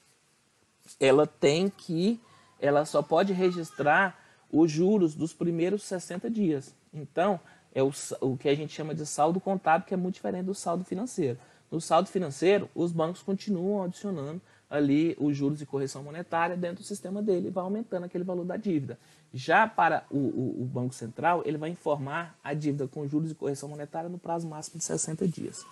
ela 0.99 1.25
tem 1.25 1.69
que, 1.69 2.19
ela 2.59 2.85
só 2.85 3.01
pode 3.01 3.33
registrar 3.33 4.19
os 4.51 4.71
juros 4.71 5.15
dos 5.15 5.33
primeiros 5.33 5.83
60 5.83 6.29
dias. 6.29 6.75
Então, 6.93 7.39
é 7.73 7.81
o, 7.81 7.91
o 8.19 8.37
que 8.37 8.49
a 8.49 8.55
gente 8.55 8.73
chama 8.73 8.93
de 8.93 9.05
saldo 9.05 9.39
contábil, 9.39 9.87
que 9.87 9.93
é 9.93 9.97
muito 9.97 10.15
diferente 10.15 10.45
do 10.45 10.53
saldo 10.53 10.83
financeiro. 10.83 11.37
No 11.71 11.79
saldo 11.79 12.09
financeiro, 12.09 12.69
os 12.75 12.91
bancos 12.91 13.21
continuam 13.21 13.83
adicionando 13.83 14.41
ali 14.69 15.15
os 15.19 15.35
juros 15.35 15.59
de 15.59 15.65
correção 15.65 16.03
monetária 16.03 16.55
dentro 16.55 16.77
do 16.77 16.83
sistema 16.83 17.21
dele 17.21 17.47
e 17.47 17.51
vai 17.51 17.63
aumentando 17.63 18.05
aquele 18.05 18.23
valor 18.23 18.45
da 18.45 18.57
dívida. 18.57 18.99
Já 19.33 19.67
para 19.67 20.03
o, 20.09 20.17
o, 20.17 20.61
o, 20.61 20.65
Banco 20.65 20.93
Central, 20.93 21.41
ele 21.45 21.57
vai 21.57 21.69
informar 21.69 22.37
a 22.43 22.53
dívida 22.53 22.87
com 22.87 23.07
juros 23.07 23.29
de 23.29 23.35
correção 23.35 23.69
monetária 23.69 24.09
no 24.09 24.17
prazo 24.17 24.47
máximo 24.47 24.77
de 24.77 24.83
60 24.83 25.27
dias 25.27 25.65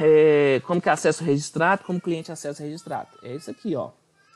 é, 0.00 0.60
como 0.66 0.80
que 0.80 0.88
é 0.88 0.92
acesso 0.92 1.24
registrado, 1.24 1.84
como 1.84 2.00
cliente 2.00 2.30
acesso 2.30 2.62
registrado. 2.62 3.08
É 3.22 3.34
isso 3.34 3.50
aqui, 3.50 3.74
ó. 3.74 3.90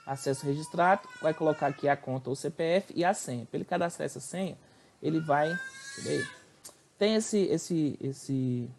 Acesso 0.07 0.47
registrado, 0.47 1.03
vai 1.21 1.35
colocar 1.35 1.67
aqui 1.69 1.89
a 1.89 1.97
conta, 1.97 2.31
o 2.31 2.37
CPF 2.37 2.93
e 2.97 3.05
a 3.05 3.15
senha. 3.15 3.47
Para 3.47 3.59
ele 3.59 3.65
cadastrar 3.65 4.07
essa 4.07 4.21
senha, 4.21 4.57
ele 5.03 5.21
vai. 5.21 5.55
Tem 6.99 7.15
esse, 7.15 7.39
esse, 7.39 7.99
esse 8.01 8.71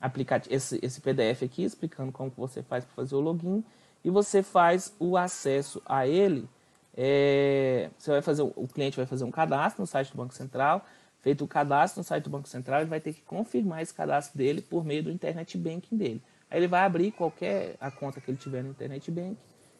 aplicativo, 0.00 0.54
esse, 0.54 0.78
esse 0.82 1.00
PDF 1.00 1.42
aqui 1.44 1.64
explicando 1.64 2.12
como 2.12 2.30
que 2.30 2.38
você 2.38 2.62
faz 2.62 2.84
para 2.84 2.94
fazer 2.94 3.14
o 3.14 3.20
login 3.20 3.64
e 4.04 4.10
você 4.10 4.42
faz 4.42 4.92
o 4.98 5.16
acesso 5.16 5.80
a 5.86 6.06
ele. 6.06 6.48
É, 6.96 7.90
você 7.98 8.10
vai 8.10 8.22
fazer, 8.22 8.42
o 8.42 8.68
cliente 8.68 8.96
vai 8.96 9.06
fazer 9.06 9.24
um 9.24 9.30
cadastro 9.30 9.82
no 9.82 9.86
site 9.86 10.12
do 10.12 10.16
Banco 10.16 10.34
Central 10.34 10.84
Feito 11.24 11.42
o 11.42 11.48
cadastro 11.48 12.00
no 12.00 12.04
site 12.04 12.24
do 12.24 12.30
Banco 12.30 12.46
Central, 12.46 12.82
ele 12.82 12.90
vai 12.90 13.00
ter 13.00 13.14
que 13.14 13.22
confirmar 13.22 13.80
esse 13.80 13.94
cadastro 13.94 14.36
dele 14.36 14.60
por 14.60 14.84
meio 14.84 15.02
do 15.02 15.10
Internet 15.10 15.56
Banking 15.56 15.96
dele. 15.96 16.22
Aí 16.50 16.58
ele 16.58 16.68
vai 16.68 16.82
abrir 16.82 17.12
qualquer 17.12 17.76
a 17.80 17.90
conta 17.90 18.20
que 18.20 18.30
ele 18.30 18.36
tiver 18.36 18.62
no 18.62 18.68
Internet 18.68 19.10
Banking 19.10 19.38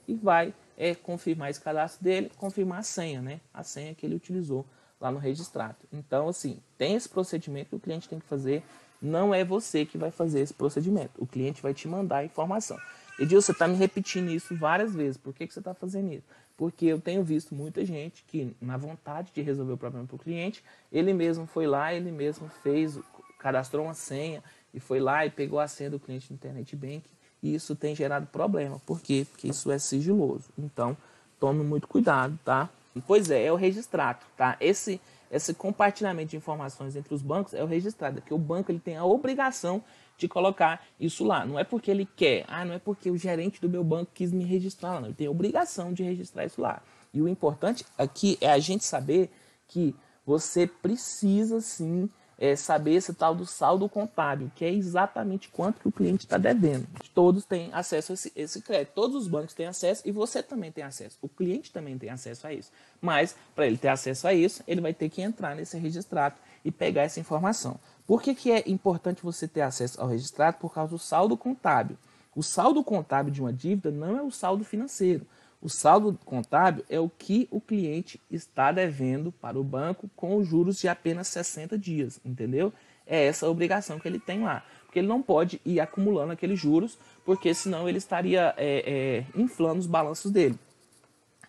e 0.08 0.14
vai 0.14 0.54
é, 0.74 0.94
confirmar 0.94 1.50
esse 1.50 1.60
cadastro 1.60 2.02
dele, 2.02 2.32
confirmar 2.38 2.78
a 2.78 2.82
senha, 2.82 3.20
né? 3.20 3.42
A 3.52 3.62
senha 3.62 3.94
que 3.94 4.06
ele 4.06 4.14
utilizou 4.14 4.64
lá 4.98 5.12
no 5.12 5.18
registrado. 5.18 5.76
Então, 5.92 6.28
assim, 6.28 6.62
tem 6.78 6.94
esse 6.94 7.10
procedimento 7.10 7.68
que 7.68 7.76
o 7.76 7.80
cliente 7.80 8.08
tem 8.08 8.18
que 8.18 8.26
fazer. 8.26 8.62
Não 9.02 9.34
é 9.34 9.44
você 9.44 9.84
que 9.84 9.98
vai 9.98 10.10
fazer 10.10 10.40
esse 10.40 10.54
procedimento. 10.54 11.12
O 11.18 11.26
cliente 11.26 11.60
vai 11.60 11.74
te 11.74 11.86
mandar 11.86 12.18
a 12.18 12.24
informação. 12.24 12.78
Edil, 13.18 13.42
você 13.42 13.52
está 13.52 13.68
me 13.68 13.76
repetindo 13.76 14.30
isso 14.30 14.56
várias 14.56 14.94
vezes. 14.94 15.18
Por 15.18 15.34
que, 15.34 15.46
que 15.46 15.52
você 15.52 15.58
está 15.58 15.74
fazendo 15.74 16.10
isso? 16.10 16.24
Porque 16.56 16.86
eu 16.86 17.01
tenho 17.01 17.22
visto 17.22 17.55
muita 17.55 17.85
gente 17.85 18.24
que, 18.26 18.55
na 18.60 18.76
vontade 18.76 19.31
de 19.32 19.43
resolver 19.43 19.72
o 19.72 19.76
problema 19.76 20.06
para 20.06 20.16
o 20.16 20.18
cliente, 20.18 20.62
ele 20.93 21.12
mesmo 21.12 21.47
foi 21.47 21.66
lá, 21.66 21.93
ele 21.93 22.12
mesmo 22.12 22.48
fez, 22.62 22.98
cadastrou 23.39 23.85
uma 23.85 23.94
senha 23.94 24.43
e 24.72 24.78
foi 24.78 25.01
lá 25.01 25.26
e 25.26 25.31
pegou 25.31 25.59
a 25.59 25.66
senha 25.66 25.90
do 25.90 25.98
cliente 25.98 26.31
no 26.31 26.36
Internet 26.36 26.76
Bank 26.76 27.02
e 27.43 27.55
isso 27.55 27.74
tem 27.74 27.94
gerado 27.94 28.26
problema. 28.26 28.81
Por 28.86 29.01
quê? 29.01 29.26
Porque 29.31 29.48
isso 29.48 29.70
é 29.70 29.78
sigiloso. 29.78 30.44
Então, 30.59 30.97
tome 31.39 31.62
muito 31.62 31.86
cuidado, 31.86 32.39
tá? 32.44 32.70
E, 32.94 33.01
pois 33.01 33.31
é, 33.31 33.44
é 33.44 33.52
o 33.52 33.56
registrado, 33.56 34.20
tá? 34.36 34.56
Esse, 34.60 35.01
esse 35.31 35.52
compartilhamento 35.52 36.31
de 36.31 36.36
informações 36.36 36.97
entre 36.97 37.12
os 37.12 37.20
bancos 37.20 37.52
é 37.52 37.62
o 37.62 37.66
registrado, 37.66 38.22
que 38.22 38.32
o 38.32 38.39
banco 38.39 38.70
ele 38.70 38.78
tem 38.78 38.97
a 38.97 39.05
obrigação 39.05 39.82
de 40.16 40.28
colocar 40.28 40.85
isso 40.99 41.24
lá. 41.24 41.45
Não 41.45 41.59
é 41.59 41.65
porque 41.65 41.91
ele 41.91 42.07
quer, 42.16 42.45
ah, 42.49 42.65
não 42.65 42.74
é 42.74 42.78
porque 42.78 43.11
o 43.11 43.16
gerente 43.16 43.61
do 43.61 43.69
meu 43.69 43.85
banco 43.85 44.11
quis 44.15 44.32
me 44.32 44.45
registrar, 44.45 45.01
não. 45.01 45.07
Ele 45.07 45.15
tem 45.15 45.28
obrigação 45.28 45.93
de 45.93 46.03
registrar 46.03 46.45
isso 46.45 46.61
lá. 46.61 46.82
E 47.12 47.20
o 47.23 47.28
importante 47.28 47.85
aqui 47.97 48.36
é 48.41 48.51
a 48.51 48.59
gente 48.59 48.85
saber 48.85 49.31
que 49.69 49.95
você 50.27 50.66
precisa 50.66 51.61
sim 51.61 52.09
é, 52.39 52.57
saber 52.57 52.95
esse 52.95 53.15
tal 53.15 53.35
do 53.35 53.47
saldo 53.47 53.89
contábil, 53.89 54.51
que 54.55 54.65
é 54.65 54.73
exatamente 54.73 55.49
quanto 55.49 55.81
que 55.81 55.89
o 55.89 55.93
cliente 55.93 56.24
está 56.24 56.36
devendo. 56.36 56.86
Todos 57.15 57.45
têm 57.45 57.70
acesso 57.73 58.12
a 58.12 58.15
esse, 58.15 58.32
esse, 58.35 58.61
crédito, 58.61 58.93
todos 58.95 59.16
os 59.16 59.28
bancos 59.28 59.55
têm 59.55 59.66
acesso 59.66 60.03
e 60.05 60.11
você 60.11 60.43
também 60.43 60.73
tem 60.73 60.85
acesso. 60.85 61.16
O 61.23 61.28
cliente 61.28 61.73
também 61.73 61.97
tem 61.97 62.11
acesso 62.11 62.47
a 62.47 62.53
isso. 62.53 62.73
Mas, 63.01 63.36
para 63.55 63.66
ele 63.66 63.78
ter 63.78 63.89
acesso 63.89 64.27
a 64.27 64.35
isso, 64.35 64.62
ele 64.66 64.81
vai 64.81 64.93
ter 64.93 65.09
que 65.09 65.23
entrar 65.23 65.55
nesse 65.55 65.78
registrado 65.78 66.36
e 66.65 66.70
pegar 66.70 67.03
essa 67.03 67.20
informação. 67.20 67.78
Por 68.06 68.20
que, 68.22 68.35
que 68.35 68.51
é 68.51 68.62
importante 68.66 69.22
você 69.22 69.48
ter 69.48 69.62
acesso 69.62 70.01
ao 70.01 70.09
registrado? 70.09 70.59
Por 70.59 70.72
causa 70.72 70.90
do 70.90 70.98
saldo 70.98 71.36
contábil. 71.36 71.97
O 72.36 72.43
saldo 72.43 72.82
contábil 72.82 73.32
de 73.32 73.40
uma 73.40 73.52
dívida 73.52 73.90
não 73.90 74.18
é 74.18 74.22
o 74.22 74.31
saldo 74.31 74.64
financeiro. 74.64 75.26
O 75.62 75.68
saldo 75.70 76.18
contábil 76.26 76.85
é 76.90 77.01
o 77.01 77.09
que 77.09 77.48
o 77.51 77.59
cliente 77.60 78.20
está 78.31 78.70
devendo 78.70 79.32
para 79.32 79.59
o 79.59 79.64
banco 79.64 80.10
com 80.14 80.36
os 80.36 80.47
juros 80.47 80.78
de 80.78 80.89
apenas 80.89 81.28
60 81.28 81.78
dias, 81.78 82.20
entendeu? 82.22 82.70
É 83.06 83.24
essa 83.24 83.48
obrigação 83.48 83.98
que 83.98 84.06
ele 84.06 84.18
tem 84.18 84.43
lá. 84.43 84.62
Porque 84.85 84.98
ele 84.98 85.09
não 85.09 85.22
pode 85.22 85.60
ir 85.64 85.81
acumulando 85.81 86.32
aqueles 86.32 86.60
juros, 86.60 86.98
porque 87.24 87.55
senão 87.55 87.89
ele 87.89 87.97
estaria 87.97 88.52
é, 88.59 89.24
é, 89.35 89.40
inflando 89.40 89.81
os 89.81 89.86
balanços 89.86 90.31
dele. 90.31 90.59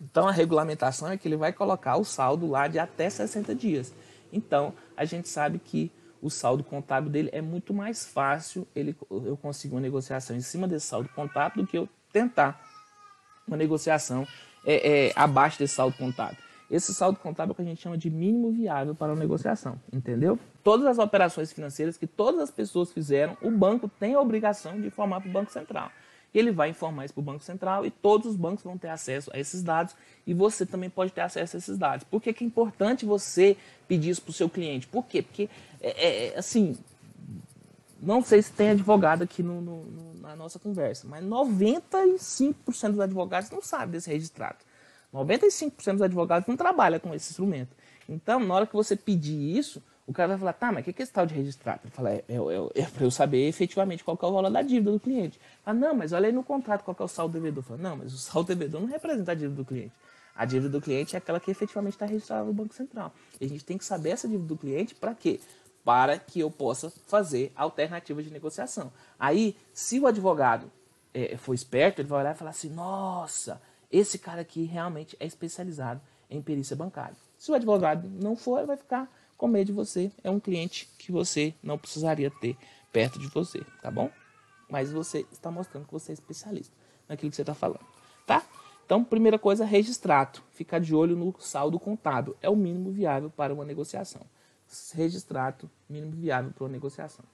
Então 0.02 0.28
a 0.28 0.32
regulamentação 0.32 1.10
é 1.10 1.18
que 1.18 1.28
ele 1.28 1.36
vai 1.36 1.52
colocar 1.52 1.98
o 1.98 2.06
saldo 2.06 2.48
lá 2.48 2.70
de 2.70 2.80
até 2.80 3.10
60 3.10 3.54
dias. 3.54 3.94
Então 4.32 4.74
a 4.96 5.04
gente 5.04 5.28
sabe 5.28 5.60
que 5.60 5.92
o 6.22 6.30
saldo 6.30 6.64
contábil 6.64 7.10
dele 7.10 7.30
é 7.32 7.42
muito 7.42 7.74
mais 7.74 8.06
fácil 8.06 8.68
ele, 8.76 8.96
eu 9.10 9.38
conseguir 9.38 9.76
uma 9.76 9.82
negociação 9.82 10.36
em 10.36 10.42
cima 10.42 10.68
desse 10.68 10.88
saldo 10.88 11.10
contábil 11.10 11.64
do 11.64 11.68
que 11.68 11.78
eu 11.78 11.88
tentar 12.12 12.62
uma 13.48 13.58
negociação 13.58 14.28
é, 14.66 15.08
é, 15.08 15.14
abaixo 15.16 15.60
desse 15.60 15.76
saldo 15.76 15.96
contábil. 15.98 16.38
Esse 16.70 16.94
saldo 16.94 17.20
contábil 17.20 17.52
é 17.52 17.54
o 17.54 17.56
que 17.56 17.62
a 17.62 17.66
gente 17.66 17.82
chama 17.82 17.98
de 17.98 18.10
mínimo 18.10 18.52
viável 18.52 18.96
para 18.96 19.14
uma 19.14 19.20
negociação, 19.20 19.80
entendeu? 19.94 20.40
Todas 20.64 20.88
as 20.88 20.98
operações 20.98 21.54
financeiras 21.54 21.96
que 21.96 22.08
todas 22.08 22.42
as 22.42 22.52
pessoas 22.52 22.92
fizeram, 22.92 23.38
o 23.42 23.52
banco 23.52 23.88
tem 23.88 24.16
a 24.16 24.20
obrigação 24.20 24.82
de 24.82 24.88
informar 24.88 25.22
para 25.22 25.30
o 25.30 25.34
Banco 25.34 25.52
Central 25.52 25.92
ele 26.38 26.52
vai 26.52 26.70
informar 26.70 27.06
isso 27.06 27.14
para 27.14 27.22
o 27.22 27.24
Banco 27.24 27.44
Central 27.44 27.86
e 27.86 27.92
todos 27.92 28.28
os 28.28 28.36
bancos 28.36 28.64
vão 28.64 28.78
ter 28.78 28.90
acesso 28.90 29.32
a 29.34 29.40
esses 29.40 29.64
dados 29.64 29.96
e 30.26 30.34
você 30.34 30.66
também 30.66 30.90
pode 30.90 31.12
ter 31.12 31.22
acesso 31.22 31.56
a 31.56 31.60
esses 31.60 31.78
dados. 31.78 32.06
Por 32.06 32.22
que, 32.22 32.34
que 32.34 32.44
é 32.44 32.48
importante 32.48 33.06
você 33.06 33.56
pedir 33.88 34.10
isso 34.10 34.22
para 34.22 34.32
o 34.32 34.34
seu 34.34 34.50
cliente? 34.50 34.88
Por 34.88 35.06
quê? 35.06 35.22
Porque, 35.22 35.50
é, 35.82 35.90
é, 35.90 36.28
é, 36.28 36.38
assim, 36.38 36.78
não 38.02 38.22
sei 38.22 38.42
se 38.42 38.52
tem 38.52 38.70
advogado 38.70 39.24
aqui 39.24 39.42
no, 39.42 39.62
no, 39.62 39.84
no, 39.86 40.14
na 40.22 40.36
nossa 40.36 40.60
conversa, 40.60 41.08
mas 41.08 41.24
95% 41.24 42.92
dos 42.92 43.00
advogados 43.00 43.50
não 43.50 43.62
sabem 43.62 43.92
desse 43.92 44.10
registrado. 44.10 44.58
95% 45.14 45.94
dos 45.94 46.02
advogados 46.02 46.48
não 46.48 46.58
trabalham 46.58 47.00
com 47.00 47.14
esse 47.14 47.32
instrumento. 47.32 47.76
Então, 48.08 48.40
na 48.40 48.54
hora 48.54 48.68
que 48.68 48.74
você 48.74 48.96
pedir 48.96 49.58
isso, 49.58 49.82
o 50.08 50.14
cara 50.14 50.30
vai 50.30 50.38
falar, 50.38 50.54
tá, 50.54 50.72
mas 50.72 50.86
o 50.86 50.94
que 50.94 51.02
é 51.02 51.04
esse 51.04 51.12
tal 51.12 51.26
de 51.26 51.34
registrado? 51.34 51.82
Ele 51.84 51.92
fala, 51.92 52.12
é, 52.12 52.24
é, 52.30 52.36
é, 52.36 52.84
é 52.84 52.86
para 52.86 53.04
eu 53.04 53.10
saber 53.10 53.48
efetivamente 53.48 54.04
qual 54.04 54.18
é 54.22 54.26
o 54.26 54.32
valor 54.32 54.52
da 54.52 54.62
dívida 54.62 54.92
do 54.92 55.00
cliente. 55.00 55.40
Ah, 55.66 55.74
não, 55.74 55.96
mas 55.96 56.14
olha 56.14 56.28
aí 56.28 56.32
no 56.32 56.44
contrato 56.44 56.84
qual 56.84 56.96
é 57.00 57.04
o 57.04 57.08
saldo 57.08 57.34
devedor. 57.34 57.64
Fala, 57.64 57.80
não, 57.80 57.98
mas 57.98 58.14
o 58.14 58.18
saldo 58.18 58.48
devedor 58.48 58.82
não 58.82 58.88
representa 58.88 59.32
a 59.32 59.36
dívida 59.36 59.56
do 59.56 59.66
cliente. 59.66 59.94
A 60.36 60.46
dívida 60.46 60.70
do 60.70 60.82
cliente 60.82 61.16
é 61.16 61.18
aquela 61.18 61.40
que 61.40 61.50
efetivamente 61.50 61.94
está 61.94 62.06
registrada 62.06 62.44
no 62.44 62.54
Banco 62.54 62.76
Central. 62.76 63.14
E 63.40 63.46
a 63.46 63.50
gente 63.50 63.66
tem 63.66 63.78
que 63.78 63.86
saber 63.86 64.12
essa 64.12 64.28
dívida 64.28 64.48
do 64.48 64.58
cliente 64.58 64.94
para 64.94 65.16
quê? 65.16 65.40
Para 65.84 66.20
que 66.20 66.40
eu 66.40 66.52
possa 66.52 66.92
fazer 67.08 67.52
alternativas 67.56 68.26
de 68.26 68.32
negociação. 68.32 68.92
Aí, 69.20 69.56
se 69.74 70.00
o 70.00 70.06
advogado 70.06 70.70
é, 71.14 71.38
for 71.38 71.54
esperto, 71.54 72.02
ele 72.02 72.10
vai 72.10 72.20
olhar 72.20 72.36
e 72.36 72.38
falar 72.38 72.52
assim: 72.52 72.70
nossa, 72.70 73.62
esse 73.92 74.20
cara 74.20 74.42
aqui 74.42 74.66
realmente 74.66 75.16
é 75.20 75.26
especializado 75.26 76.02
em 76.30 76.42
perícia 76.42 76.76
bancária. 76.76 77.16
Se 77.38 77.52
o 77.52 77.56
advogado 77.56 78.10
não 78.10 78.36
for, 78.36 78.58
ele 78.58 78.68
vai 78.68 78.78
ficar 78.78 79.10
com 79.38 79.48
medo 79.48 79.68
de 79.68 79.74
você. 79.74 80.12
É 80.24 80.30
um 80.30 80.40
cliente 80.40 80.90
que 80.98 81.12
você 81.12 81.54
não 81.62 81.78
precisaria 81.78 82.30
ter 82.30 82.58
perto 82.92 83.20
de 83.20 83.28
você, 83.28 83.62
tá 83.82 83.92
bom? 83.92 84.10
Mas 84.70 84.92
você 84.92 85.26
está 85.32 85.52
mostrando 85.52 85.86
que 85.86 85.94
você 85.94 86.12
é 86.12 86.14
especialista 86.14 86.76
naquilo 87.08 87.30
que 87.30 87.36
você 87.36 87.44
está 87.44 87.54
falando, 87.54 87.86
tá? 88.26 88.44
Então, 88.86 89.04
primeira 89.04 89.40
coisa, 89.40 89.66
registrato. 89.66 90.44
Ficar 90.52 90.80
de 90.80 90.94
olho 90.94 91.16
no 91.16 91.34
saldo 91.40 91.80
contábil. 91.80 92.36
É 92.42 92.50
o 92.50 92.56
mínimo 92.56 92.92
viável 92.92 93.32
para 93.32 93.54
uma 93.54 93.66
negociação. 93.66 94.22
Registrato, 94.94 95.70
mínimo 95.90 96.12
viável 96.12 96.52
para 96.52 96.64
uma 96.64 96.70
negociação. 96.70 97.26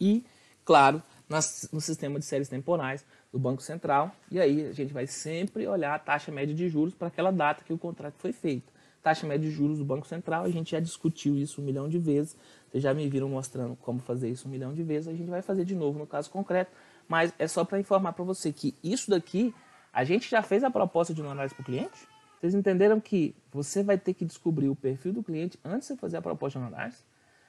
E, 0.00 0.24
claro, 0.64 1.00
nas, 1.28 1.68
no 1.72 1.80
sistema 1.80 2.18
de 2.18 2.24
séries 2.24 2.48
temporais 2.48 3.04
do 3.32 3.38
Banco 3.38 3.62
Central. 3.62 4.10
E 4.30 4.40
aí 4.40 4.66
a 4.66 4.72
gente 4.72 4.92
vai 4.92 5.06
sempre 5.06 5.66
olhar 5.66 5.94
a 5.94 5.98
taxa 5.98 6.32
média 6.32 6.54
de 6.54 6.68
juros 6.68 6.94
para 6.94 7.08
aquela 7.08 7.30
data 7.30 7.62
que 7.64 7.72
o 7.72 7.78
contrato 7.78 8.14
foi 8.18 8.32
feito. 8.32 8.72
Taxa 9.08 9.26
média 9.26 9.48
de 9.48 9.54
juros 9.54 9.78
do 9.78 9.84
Banco 9.86 10.06
Central. 10.06 10.44
A 10.44 10.50
gente 10.50 10.72
já 10.72 10.80
discutiu 10.80 11.36
isso 11.38 11.62
um 11.62 11.64
milhão 11.64 11.88
de 11.88 11.98
vezes. 11.98 12.36
Vocês 12.70 12.82
já 12.82 12.92
me 12.92 13.08
viram 13.08 13.28
mostrando 13.28 13.74
como 13.76 14.00
fazer 14.00 14.28
isso 14.28 14.46
um 14.46 14.50
milhão 14.50 14.74
de 14.74 14.82
vezes. 14.82 15.08
A 15.08 15.14
gente 15.14 15.30
vai 15.30 15.40
fazer 15.40 15.64
de 15.64 15.74
novo 15.74 15.98
no 15.98 16.06
caso 16.06 16.30
concreto. 16.30 16.70
Mas 17.08 17.32
é 17.38 17.48
só 17.48 17.64
para 17.64 17.80
informar 17.80 18.12
para 18.12 18.22
você 18.22 18.52
que 18.52 18.74
isso 18.84 19.10
daqui, 19.10 19.54
a 19.92 20.04
gente 20.04 20.28
já 20.28 20.42
fez 20.42 20.62
a 20.62 20.70
proposta 20.70 21.14
de 21.14 21.22
análise 21.22 21.54
para 21.54 21.62
o 21.62 21.64
cliente. 21.64 22.06
Vocês 22.38 22.54
entenderam 22.54 23.00
que 23.00 23.34
você 23.50 23.82
vai 23.82 23.96
ter 23.96 24.12
que 24.12 24.26
descobrir 24.26 24.68
o 24.68 24.76
perfil 24.76 25.14
do 25.14 25.22
cliente 25.22 25.58
antes 25.64 25.88
de 25.88 25.94
você 25.94 25.96
fazer 25.96 26.18
a 26.18 26.22
proposta 26.22 26.58
de 26.58 26.66
análise. 26.66 26.98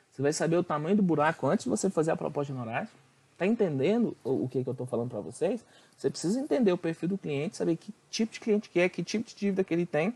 Você 0.10 0.22
vai 0.22 0.32
saber 0.32 0.56
o 0.56 0.64
tamanho 0.64 0.96
do 0.96 1.04
buraco 1.04 1.46
antes 1.46 1.66
de 1.66 1.70
você 1.70 1.90
fazer 1.90 2.12
a 2.12 2.16
proposta 2.16 2.54
de 2.54 2.60
análise. 2.60 2.92
Está 3.34 3.46
entendendo 3.46 4.16
o, 4.24 4.46
o 4.46 4.50
que, 4.50 4.64
que 4.64 4.70
eu 4.70 4.72
estou 4.72 4.88
falando 4.88 5.10
para 5.10 5.20
vocês? 5.20 5.64
Você 5.98 6.10
precisa 6.10 6.40
entender 6.40 6.72
o 6.72 6.78
perfil 6.78 7.10
do 7.10 7.18
cliente, 7.18 7.58
saber 7.58 7.76
que 7.76 7.94
tipo 8.10 8.32
de 8.32 8.40
cliente 8.40 8.70
que 8.70 8.80
é, 8.80 8.88
que 8.88 9.04
tipo 9.04 9.28
de 9.28 9.36
dívida 9.36 9.62
que 9.62 9.74
ele 9.74 9.86
tem 9.86 10.14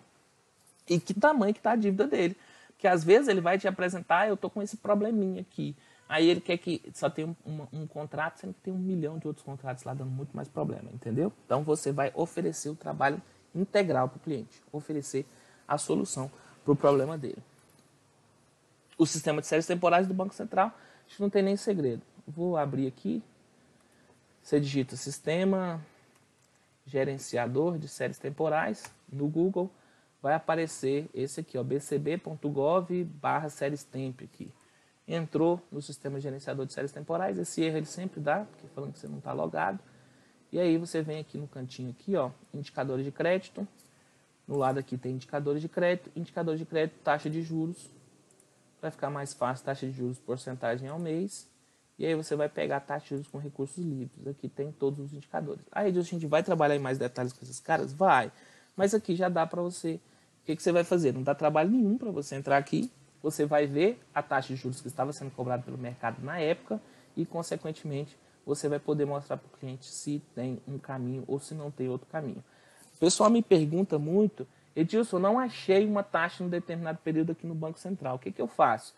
e 0.89 0.99
que 0.99 1.14
tamanho 1.14 1.53
que 1.53 1.60
está 1.60 1.72
a 1.72 1.76
dívida 1.76 2.07
dele. 2.07 2.35
Porque 2.69 2.88
às 2.88 3.03
vezes 3.03 3.27
ele 3.27 3.41
vai 3.41 3.57
te 3.57 3.68
apresentar, 3.68 4.27
eu 4.27 4.34
estou 4.34 4.49
com 4.49 4.61
esse 4.61 4.77
probleminha 4.77 5.41
aqui. 5.41 5.76
Aí 6.07 6.30
ele 6.30 6.41
quer 6.41 6.57
que 6.57 6.81
só 6.93 7.10
tenha 7.10 7.27
um, 7.27 7.35
um, 7.45 7.68
um, 7.81 7.88
contrato, 7.88 8.39
sendo 8.39 8.53
que 8.53 8.61
tem 8.61 8.73
um 8.73 8.77
milhão 8.77 9.18
de 9.18 9.27
outros 9.27 9.45
contratos 9.45 9.84
lá 9.84 9.93
dando 9.93 10.11
muito 10.11 10.35
mais 10.35 10.47
problema, 10.47 10.89
entendeu? 10.93 11.31
Então 11.45 11.64
você 11.64 11.91
vai 11.91 12.11
oferecer 12.14 12.69
o 12.69 12.76
trabalho 12.76 13.22
integral 13.55 14.10
para 14.10 14.18
o 14.18 14.19
cliente, 14.19 14.61
oferecer 14.72 15.26
a 15.68 15.77
solução 15.77 16.30
para 16.64 16.73
o 16.73 16.76
problema 16.76 17.18
dele. 17.18 17.41
O 18.97 19.05
sistema 19.05 19.41
de 19.41 19.47
séries 19.47 19.65
temporais 19.65 20.07
do 20.07 20.14
Banco 20.14 20.34
Central, 20.34 20.68
a 20.68 21.10
gente 21.10 21.22
não 21.22 21.30
tem 21.30 21.41
nem 21.41 21.55
segredo. 21.55 22.01
Vou 22.27 22.57
abrir 22.57 22.88
aqui. 22.88 23.23
Você 24.41 24.60
digita 24.60 24.95
sistema 24.95 25.81
gerenciador 26.85 27.77
de 27.77 27.88
séries 27.88 28.19
temporais 28.19 28.84
no 29.11 29.27
Google 29.27 29.72
vai 30.24 30.34
aparecer 30.34 31.10
esse 31.14 31.41
aqui, 31.41 31.58
ó, 31.58 31.64
bcb.gov 31.64 33.04
barra 33.04 33.50
séries 33.50 33.84
temp 33.84 34.22
aqui. 34.22 34.50
Entrou 35.06 35.62
no 35.70 35.82
sistema 35.82 36.18
gerenciador 36.18 36.66
de 36.66 36.72
séries 36.72 36.94
temporais, 36.94 37.38
esse 37.38 37.62
erro 37.62 37.76
ele 37.76 37.86
sempre 37.86 38.22
dá, 38.22 38.45
porque 38.45 38.66
falando 38.74 38.94
que 38.94 39.00
você 39.00 39.08
não 39.10 39.18
está 39.18 39.34
logado. 39.34 39.80
E 40.50 40.58
aí 40.58 40.78
você 40.78 41.02
vem 41.02 41.20
aqui 41.20 41.38
no 41.38 41.45
cantinho 41.45 41.90
aqui, 41.90 42.16
ó, 42.16 42.32
indicadores 42.54 43.04
de 43.04 43.12
crédito. 43.12 43.68
No 44.48 44.56
lado 44.56 44.80
aqui 44.80 44.98
tem 44.98 45.16
indicadores 45.16 45.62
de 45.62 45.68
crédito, 45.68 46.10
indicadores 46.16 46.58
de 46.58 46.66
crédito, 46.66 47.02
taxa 47.04 47.30
de 47.30 47.41
juros. 47.41 47.90
Vai 48.82 48.91
ficar 48.91 49.10
mais 49.10 49.34
fácil, 49.34 49.66
taxa 49.66 49.86
de 49.86 49.91
juros, 49.91 50.20
porcentagem 50.20 50.88
ao 50.88 51.00
mês. 51.00 51.50
E 52.00 52.06
aí 52.06 52.16
você 52.16 52.34
vai 52.34 52.48
pegar 52.48 52.80
taxa 52.80 53.04
de 53.04 53.10
juros 53.10 53.28
com 53.28 53.40
recursos 53.40 53.84
livres. 53.84 54.26
Aqui 54.26 54.48
tem 54.48 54.72
todos 54.72 55.00
os 55.00 55.12
indicadores. 55.12 55.66
Aí 55.70 55.90
a 55.90 56.02
gente 56.02 56.28
vai 56.28 56.41
trabalhar 56.44 56.78
em 56.78 56.80
mais 56.80 56.98
detalhes 56.98 57.34
com 57.34 57.44
esses 57.44 57.60
caras? 57.60 57.91
Vai. 57.91 58.32
Mas 58.74 58.94
aqui 58.94 59.16
já 59.16 59.28
dá 59.28 59.45
para 59.45 59.62
você 59.62 60.00
o 60.44 60.45
que, 60.45 60.57
que 60.57 60.61
você 60.61 60.74
vai 60.74 60.84
fazer? 60.84 61.14
Não 61.14 61.24
dá 61.24 61.34
trabalho 61.34 61.70
nenhum 61.70 61.98
para 61.98 62.11
você 62.11 62.36
entrar 62.36 62.57
aqui. 62.57 62.91
Você 63.22 63.45
vai 63.45 63.65
ver 63.65 63.98
a 64.14 64.22
taxa 64.22 64.49
de 64.49 64.57
juros 64.57 64.82
que 64.82 64.90
estava 64.90 65.14
sendo 65.14 65.32
cobrada 65.32 65.64
pelo 65.64 65.78
mercado 65.78 66.22
na 66.22 66.38
época 66.38 66.82
e, 67.15 67.26
consequentemente, 67.26 68.18
você 68.45 68.68
vai 68.68 68.78
poder 68.78 69.06
mostrar 69.06 69.38
para 69.38 69.48
o 69.48 69.57
cliente 69.57 69.86
se 69.86 70.22
tem 70.36 70.61
um 70.68 70.78
caminho 70.78 71.24
ou 71.28 71.40
se 71.40 71.56
não 71.56 71.72
tem 71.72 71.88
outro 71.88 72.07
caminho. 72.07 72.44
O 72.94 72.99
pessoal 72.99 73.30
me 73.30 73.41
pergunta 73.41 73.98
muito, 73.98 74.45
Edilson, 74.76 75.18
não 75.18 75.40
achei 75.40 75.86
uma 75.86 76.03
taxa 76.03 76.44
em 76.44 76.48
um 76.48 76.49
determinado 76.49 76.98
período 76.98 77.32
aqui 77.32 77.48
no 77.48 77.56
Banco 77.56 77.80
Central. 77.80 78.18
O 78.18 78.20
que, 78.20 78.30
que 78.30 78.41
eu 78.41 78.48
faço? 78.48 78.94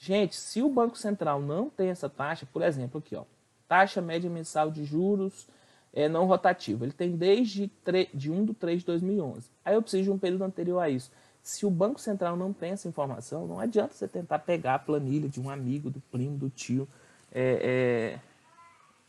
Gente, 0.00 0.34
se 0.34 0.60
o 0.62 0.68
Banco 0.68 0.98
Central 0.98 1.40
não 1.40 1.70
tem 1.70 1.90
essa 1.90 2.08
taxa, 2.08 2.44
por 2.52 2.60
exemplo, 2.60 2.98
aqui, 2.98 3.14
ó, 3.14 3.22
taxa 3.68 4.02
média 4.02 4.28
mensal 4.28 4.68
de 4.68 4.84
juros 4.84 5.46
é, 5.92 6.08
não 6.08 6.26
rotativo. 6.26 6.84
Ele 6.84 6.92
tem 6.92 7.16
desde 7.16 7.70
de 8.14 8.30
1 8.30 8.46
de 8.46 8.54
3 8.54 8.80
de 8.80 8.86
2011. 8.86 9.50
Aí 9.64 9.74
eu 9.74 9.82
preciso 9.82 10.04
de 10.04 10.10
um 10.10 10.18
período 10.18 10.44
anterior 10.44 10.78
a 10.80 10.88
isso. 10.88 11.10
Se 11.42 11.64
o 11.64 11.70
Banco 11.70 12.00
Central 12.00 12.36
não 12.36 12.52
tem 12.52 12.72
essa 12.72 12.88
informação, 12.88 13.46
não 13.46 13.58
adianta 13.58 13.94
você 13.94 14.06
tentar 14.06 14.40
pegar 14.40 14.74
a 14.74 14.78
planilha 14.78 15.28
de 15.28 15.40
um 15.40 15.48
amigo, 15.48 15.90
do 15.90 16.00
primo, 16.10 16.36
do 16.36 16.50
tio. 16.50 16.86
É, 17.32 18.18
é... 18.18 18.28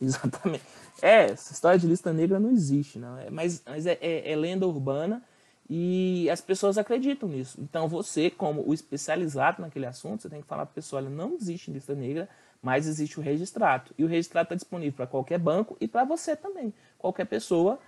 Exatamente. 0.00 0.64
É, 1.02 1.24
essa 1.24 1.52
história 1.52 1.78
de 1.78 1.86
lista 1.86 2.12
negra 2.12 2.40
não 2.40 2.50
existe, 2.50 2.98
não. 2.98 3.18
É, 3.18 3.28
mas 3.28 3.62
mas 3.66 3.86
é, 3.86 3.98
é, 4.00 4.32
é 4.32 4.36
lenda 4.36 4.66
urbana 4.66 5.22
e 5.68 6.28
as 6.30 6.40
pessoas 6.40 6.76
acreditam 6.76 7.28
nisso. 7.28 7.60
Então 7.60 7.86
você, 7.86 8.28
como 8.28 8.66
o 8.66 8.74
especializado 8.74 9.62
naquele 9.62 9.86
assunto, 9.86 10.22
você 10.22 10.28
tem 10.28 10.40
que 10.40 10.48
falar 10.48 10.66
para 10.66 10.72
a 10.72 10.74
pessoa, 10.74 11.00
olha, 11.00 11.08
não 11.08 11.34
existe 11.34 11.70
lista 11.70 11.94
negra, 11.94 12.28
mas 12.62 12.86
existe 12.86 13.18
o 13.18 13.22
registrado. 13.22 13.90
E 13.96 14.04
o 14.04 14.06
registrado 14.06 14.46
está 14.46 14.54
disponível 14.54 14.92
para 14.92 15.06
qualquer 15.06 15.38
banco 15.38 15.76
e 15.80 15.88
para 15.88 16.04
você 16.04 16.36
também. 16.36 16.72
Qualquer 16.98 17.26
pessoa 17.26 17.78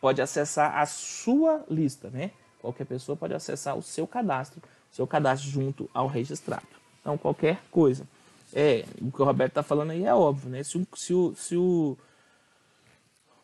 pode 0.00 0.20
acessar 0.20 0.76
a 0.78 0.86
sua 0.86 1.64
lista, 1.70 2.10
né? 2.10 2.32
Qualquer 2.60 2.84
pessoa 2.84 3.16
pode 3.16 3.34
acessar 3.34 3.76
o 3.76 3.82
seu 3.82 4.06
cadastro, 4.06 4.62
seu 4.90 5.06
cadastro 5.06 5.48
junto 5.50 5.90
ao 5.94 6.06
registrado. 6.06 6.66
Então, 7.00 7.16
qualquer 7.16 7.60
coisa. 7.70 8.06
É, 8.54 8.84
o 9.00 9.10
que 9.10 9.22
o 9.22 9.24
Roberto 9.24 9.52
está 9.52 9.62
falando 9.62 9.90
aí 9.92 10.04
é 10.04 10.14
óbvio, 10.14 10.50
né? 10.50 10.62
Se 10.62 10.76
o, 10.76 10.86
se 10.94 11.14
o, 11.14 11.34
se 11.34 11.56
o, 11.56 11.96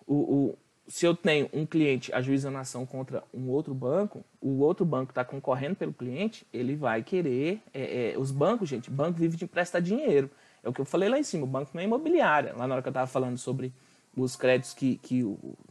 o, 0.07 0.15
o 0.15 0.59
se 0.89 1.05
eu 1.05 1.15
tenho 1.15 1.49
um 1.53 1.67
cliente 1.67 2.13
ajuizando 2.15 2.57
ação 2.57 2.87
contra 2.87 3.23
um 3.33 3.51
outro 3.51 3.75
banco, 3.75 4.25
o 4.41 4.61
outro 4.61 4.87
banco 4.87 5.11
está 5.11 5.23
concorrendo 5.23 5.77
pelo 5.77 5.93
cliente, 5.93 6.47
ele 6.53 6.75
vai 6.75 7.03
querer. 7.03 7.61
É, 7.75 8.13
é, 8.13 8.19
os 8.19 8.31
bancos, 8.31 8.69
gente, 8.69 8.91
banco 8.91 9.19
vive 9.19 9.37
de 9.37 9.45
emprestar 9.45 9.83
dinheiro. 9.83 10.31
É 10.69 10.71
o 10.71 10.73
que 10.75 10.83
eu 10.83 10.85
falei 10.85 11.09
lá 11.09 11.19
em 11.19 11.23
cima, 11.23 11.45
o 11.45 11.47
banco 11.47 11.71
não 11.73 11.81
é 11.81 11.85
imobiliária. 11.85 12.53
Lá 12.55 12.67
na 12.67 12.75
hora 12.75 12.83
que 12.83 12.89
eu 12.89 12.91
estava 12.91 13.07
falando 13.07 13.39
sobre 13.39 13.73
os 14.15 14.37
créditos 14.37 14.75
que, 14.75 14.99
que, 14.99 15.25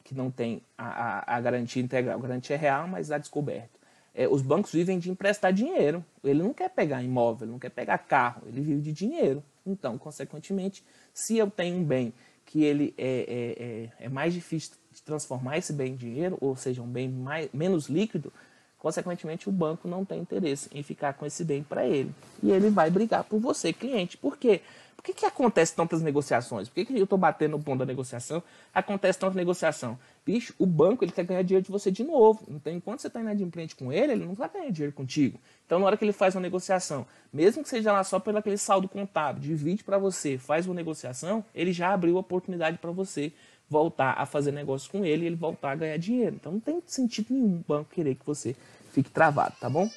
que 0.04 0.16
não 0.16 0.32
tem 0.32 0.64
a, 0.76 0.88
a, 1.34 1.38
a 1.38 1.42
garantia 1.42 1.84
integral. 1.84 2.18
A 2.18 2.22
garantia 2.22 2.56
é 2.56 2.60
real, 2.60 2.88
mas 2.88 3.02
está 3.02 3.20
descoberto. 3.20 3.78
É, 4.16 4.28
os 4.28 4.42
bancos 4.42 4.72
vivem 4.72 4.98
de 4.98 5.12
emprestar 5.12 5.54
dinheiro. 5.54 6.04
Ele 6.24 6.42
não 6.42 6.52
quer 6.52 6.72
pegar 6.72 7.04
imóvel, 7.04 7.48
não 7.48 7.60
quer 7.60 7.70
pegar 7.70 8.00
carro, 8.00 8.42
ele 8.48 8.60
vive 8.60 8.82
de 8.82 8.92
dinheiro. 8.92 9.44
Então, 9.64 10.00
consequentemente, 10.00 10.84
se 11.14 11.38
eu 11.38 11.48
tenho 11.48 11.78
um 11.78 11.84
bem 11.84 12.12
que 12.44 12.64
ele 12.64 12.96
é, 12.98 13.06
é, 13.06 14.04
é, 14.04 14.06
é 14.06 14.10
mais 14.10 14.34
difícil 14.34 14.74
de 14.92 15.04
transformar 15.04 15.60
esse 15.60 15.74
bem 15.74 15.94
em 15.94 15.96
dinheiro, 15.96 16.40
ou 16.42 16.56
seja, 16.56 16.82
um 16.82 16.88
bem 16.88 17.08
mais, 17.08 17.50
menos 17.54 17.88
líquido, 17.88 18.34
consequentemente 18.80 19.50
o 19.50 19.52
banco 19.52 19.88
não 19.88 20.06
tem 20.06 20.20
interesse 20.20 20.70
em 20.74 20.84
ficar 20.84 21.14
com 21.14 21.26
esse 21.26 21.44
bem 21.44 21.64
para 21.64 21.86
ele. 21.86 22.12
E 22.42 22.52
ele 22.52 22.70
vai 22.70 22.90
brigar 22.90 23.24
por 23.24 23.40
você, 23.40 23.74
cliente. 23.74 24.18
Por 24.18 24.38
quê? 24.38 24.62
Por 24.98 25.04
que, 25.04 25.14
que 25.14 25.26
acontece 25.28 25.76
tantas 25.76 26.02
negociações? 26.02 26.68
Por 26.68 26.76
que, 26.76 26.86
que 26.86 26.98
eu 26.98 27.04
estou 27.04 27.20
batendo 27.20 27.52
no 27.52 27.64
ponto 27.64 27.80
da 27.80 27.86
negociação? 27.86 28.42
Acontece 28.74 29.20
tanta 29.20 29.36
negociação. 29.38 29.98
Bicho, 30.26 30.54
o 30.58 30.66
banco 30.66 31.06
ele 31.06 31.12
quer 31.12 31.24
ganhar 31.24 31.44
dinheiro 31.44 31.64
de 31.64 31.72
você 31.72 31.92
de 31.92 32.04
novo. 32.04 32.44
Então, 32.50 32.74
enquanto 32.74 33.00
você 33.00 33.08
está 33.08 33.22
inadimplente 33.22 33.76
com 33.76 33.94
ele, 33.94 34.14
ele 34.14 34.26
não 34.26 34.34
vai 34.34 34.50
ganhar 34.50 34.72
dinheiro 34.72 34.94
contigo. 34.94 35.40
Então, 35.66 35.80
na 35.80 35.86
hora 35.86 35.96
que 35.96 36.04
ele 36.04 36.12
faz 36.12 36.34
uma 36.34 36.42
negociação, 36.42 37.06
mesmo 37.32 37.62
que 37.62 37.70
seja 37.70 37.94
lá 37.94 38.04
só 38.04 38.20
pelo 38.20 38.40
aquele 38.40 38.58
saldo 38.58 38.90
contábil, 38.90 39.42
divide 39.42 39.84
para 39.84 40.00
você, 40.00 40.38
faz 40.38 40.66
uma 40.66 40.74
negociação, 40.74 41.46
ele 41.54 41.72
já 41.72 41.94
abriu 41.94 42.18
a 42.18 42.22
oportunidade 42.22 42.80
para 42.80 42.92
você 42.92 43.32
voltar 43.70 44.14
a 44.14 44.26
fazer 44.26 44.52
negócio 44.52 44.90
com 44.90 45.04
ele 45.04 45.24
e 45.24 45.28
ele 45.28 45.36
voltar 45.36 45.72
a 45.72 45.76
ganhar 45.76 45.98
dinheiro. 45.98 46.36
Então, 46.36 46.54
não 46.54 46.60
tem 46.60 46.82
sentido 46.86 47.34
nenhum 47.34 47.58
o 47.58 47.66
banco 47.68 47.92
querer 47.92 48.16
que 48.16 48.26
você 48.26 48.56
fique 48.92 49.10
travado, 49.10 49.56
tá 49.60 49.70
bom? 49.70 49.90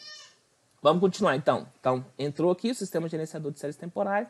Vamos 0.83 1.01
continuar 1.01 1.37
então. 1.37 1.67
Então, 1.79 2.05
entrou 2.19 2.51
aqui 2.51 2.71
o 2.71 2.75
sistema 2.75 3.09
gerenciador 3.09 3.53
de 3.53 3.61
séries 3.61 3.77
temporais 3.77 4.27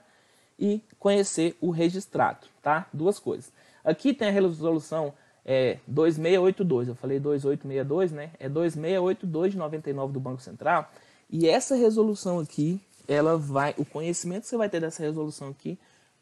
e 0.59 0.83
conhecer 0.99 1.57
o 1.61 1.71
registrado, 1.71 2.47
tá? 2.63 2.87
Duas 2.93 3.19
coisas. 3.19 3.53
Aqui 3.85 4.13
tem 4.13 4.29
a 4.29 4.33
resolução 4.33 5.15
é, 5.45 5.79
2682, 5.87 6.89
eu 6.89 6.95
falei 6.95 7.19
2862, 7.19 8.13
né? 8.13 8.31
É 8.39 8.49
2682 8.49 9.53
de 9.53 9.59
99 9.59 10.13
do 10.13 10.21
Banco 10.21 10.43
Central. 10.43 10.91
E 11.31 11.49
essa 11.49 11.75
resolução 11.75 12.41
aqui, 12.41 12.81
ela 13.09 13.39
vai, 13.39 13.75
o 13.79 13.85
conhecimento 13.85 14.43
que 14.43 14.49
você 14.49 14.57
vai 14.57 14.69
ter 14.69 14.81
dessa 14.81 15.03
resolução 15.03 15.49
aqui 15.49 15.79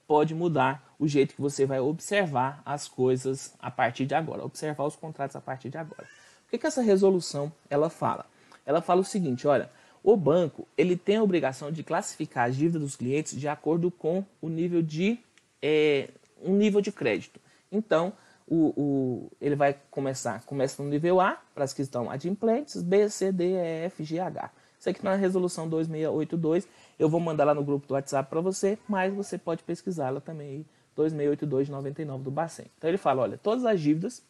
pode 0.08 0.34
mudar 0.34 0.94
o 0.98 1.06
jeito 1.06 1.34
que 1.34 1.40
você 1.40 1.66
vai 1.66 1.78
observar 1.78 2.62
as 2.64 2.88
coisas 2.88 3.54
a 3.60 3.70
partir 3.70 4.06
de 4.06 4.14
agora, 4.14 4.42
observar 4.42 4.84
os 4.84 4.96
contratos 4.96 5.36
a 5.36 5.40
partir 5.40 5.68
de 5.68 5.76
agora. 5.76 6.08
O 6.46 6.50
que, 6.50 6.56
que 6.56 6.66
essa 6.66 6.80
resolução 6.80 7.52
ela 7.68 7.90
fala? 7.90 8.24
Ela 8.64 8.80
fala 8.80 9.02
o 9.02 9.04
seguinte, 9.04 9.46
olha, 9.46 9.70
o 10.02 10.16
banco 10.16 10.66
ele 10.78 10.96
tem 10.96 11.16
a 11.16 11.22
obrigação 11.22 11.70
de 11.70 11.82
classificar 11.82 12.48
as 12.48 12.56
dívidas 12.56 12.80
dos 12.80 12.96
clientes 12.96 13.38
de 13.38 13.46
acordo 13.46 13.90
com 13.90 14.24
o 14.40 14.48
nível 14.48 14.80
de 14.80 15.18
é, 15.60 16.08
um 16.42 16.54
nível 16.54 16.80
de 16.80 16.90
crédito. 16.90 17.38
Então, 17.70 18.14
o, 18.46 18.72
o, 18.76 19.32
ele 19.40 19.54
vai 19.54 19.76
começar, 19.90 20.42
começa 20.44 20.82
no 20.82 20.88
nível 20.88 21.20
A, 21.20 21.38
para 21.54 21.64
as 21.64 21.74
que 21.74 21.82
estão 21.82 22.10
adimplentes, 22.10 22.80
B, 22.80 23.10
C, 23.10 23.30
D, 23.30 23.44
E, 23.44 23.84
F, 23.84 24.02
G, 24.04 24.18
H. 24.18 24.50
Isso 24.80 24.88
aqui 24.88 25.04
na 25.04 25.16
resolução 25.16 25.68
2682, 25.68 26.66
eu 26.98 27.08
vou 27.08 27.20
mandar 27.20 27.44
lá 27.44 27.54
no 27.54 27.64
grupo 27.64 27.86
do 27.86 27.94
WhatsApp 27.94 28.28
para 28.28 28.40
você, 28.40 28.78
mas 28.88 29.12
você 29.14 29.38
pode 29.38 29.62
pesquisá-la 29.62 30.20
também, 30.20 30.66
2682-99 30.96 32.22
do 32.22 32.30
Bacen. 32.30 32.66
Então 32.76 32.90
ele 32.90 32.98
fala, 32.98 33.22
olha, 33.22 33.38
todas 33.38 33.64
as 33.64 33.80
dívidas, 33.80 34.22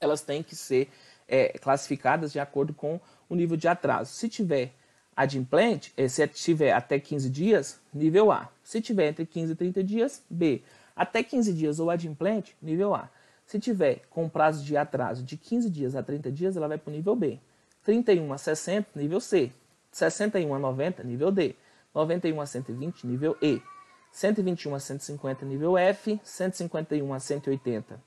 elas 0.00 0.20
têm 0.20 0.42
que 0.42 0.56
ser 0.56 0.90
é, 1.28 1.58
classificadas 1.58 2.32
de 2.32 2.40
acordo 2.40 2.74
com 2.74 3.00
o 3.28 3.34
nível 3.34 3.56
de 3.56 3.68
atraso. 3.68 4.12
Se 4.12 4.28
tiver 4.28 4.72
adimplente, 5.16 5.92
eh, 5.96 6.08
se 6.08 6.26
tiver 6.28 6.72
até 6.72 7.00
15 7.00 7.30
dias, 7.30 7.80
nível 7.92 8.30
A. 8.30 8.50
Se 8.62 8.82
tiver 8.82 9.08
entre 9.08 9.24
15 9.24 9.52
e 9.52 9.56
30 9.56 9.82
dias, 9.82 10.22
B. 10.28 10.62
Até 10.94 11.22
15 11.22 11.54
dias 11.54 11.80
ou 11.80 11.90
adimplente, 11.90 12.54
nível 12.60 12.94
A. 12.94 13.08
Se 13.46 13.58
tiver 13.58 14.02
com 14.10 14.28
prazo 14.28 14.62
de 14.62 14.76
atraso 14.76 15.22
de 15.22 15.36
15 15.36 15.70
dias 15.70 15.94
a 15.94 16.02
30 16.02 16.30
dias, 16.30 16.56
ela 16.56 16.68
vai 16.68 16.76
para 16.76 16.90
o 16.90 16.94
nível 16.94 17.16
B. 17.16 17.40
31 17.82 18.32
a 18.32 18.38
60, 18.38 18.88
nível 18.94 19.20
C. 19.20 19.50
61 19.90 20.54
a 20.54 20.58
90, 20.58 21.02
nível 21.04 21.32
D. 21.32 21.54
91 21.96 22.40
a 22.42 22.46
120, 22.46 23.06
nível 23.06 23.36
E. 23.40 23.62
121 24.12 24.74
a 24.74 24.78
150, 24.80 25.46
nível 25.46 25.78
F. 25.78 26.20
151 26.22 27.14
a 27.14 27.18
180, 27.18 28.00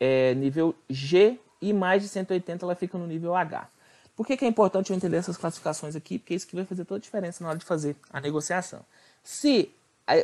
é, 0.00 0.34
nível 0.34 0.74
G. 0.88 1.38
E 1.62 1.72
mais 1.72 2.02
de 2.02 2.08
180, 2.08 2.64
ela 2.64 2.74
fica 2.74 2.98
no 2.98 3.06
nível 3.06 3.34
H. 3.36 3.68
Por 4.16 4.26
que, 4.26 4.36
que 4.36 4.44
é 4.44 4.48
importante 4.48 4.90
eu 4.90 4.96
entender 4.96 5.16
essas 5.16 5.36
classificações 5.36 5.94
aqui? 5.94 6.18
Porque 6.18 6.34
isso 6.34 6.46
que 6.46 6.56
vai 6.56 6.64
fazer 6.64 6.84
toda 6.84 6.98
a 6.98 7.00
diferença 7.00 7.44
na 7.44 7.50
hora 7.50 7.58
de 7.58 7.64
fazer 7.64 7.96
a 8.10 8.20
negociação. 8.20 8.84
Se 9.22 9.70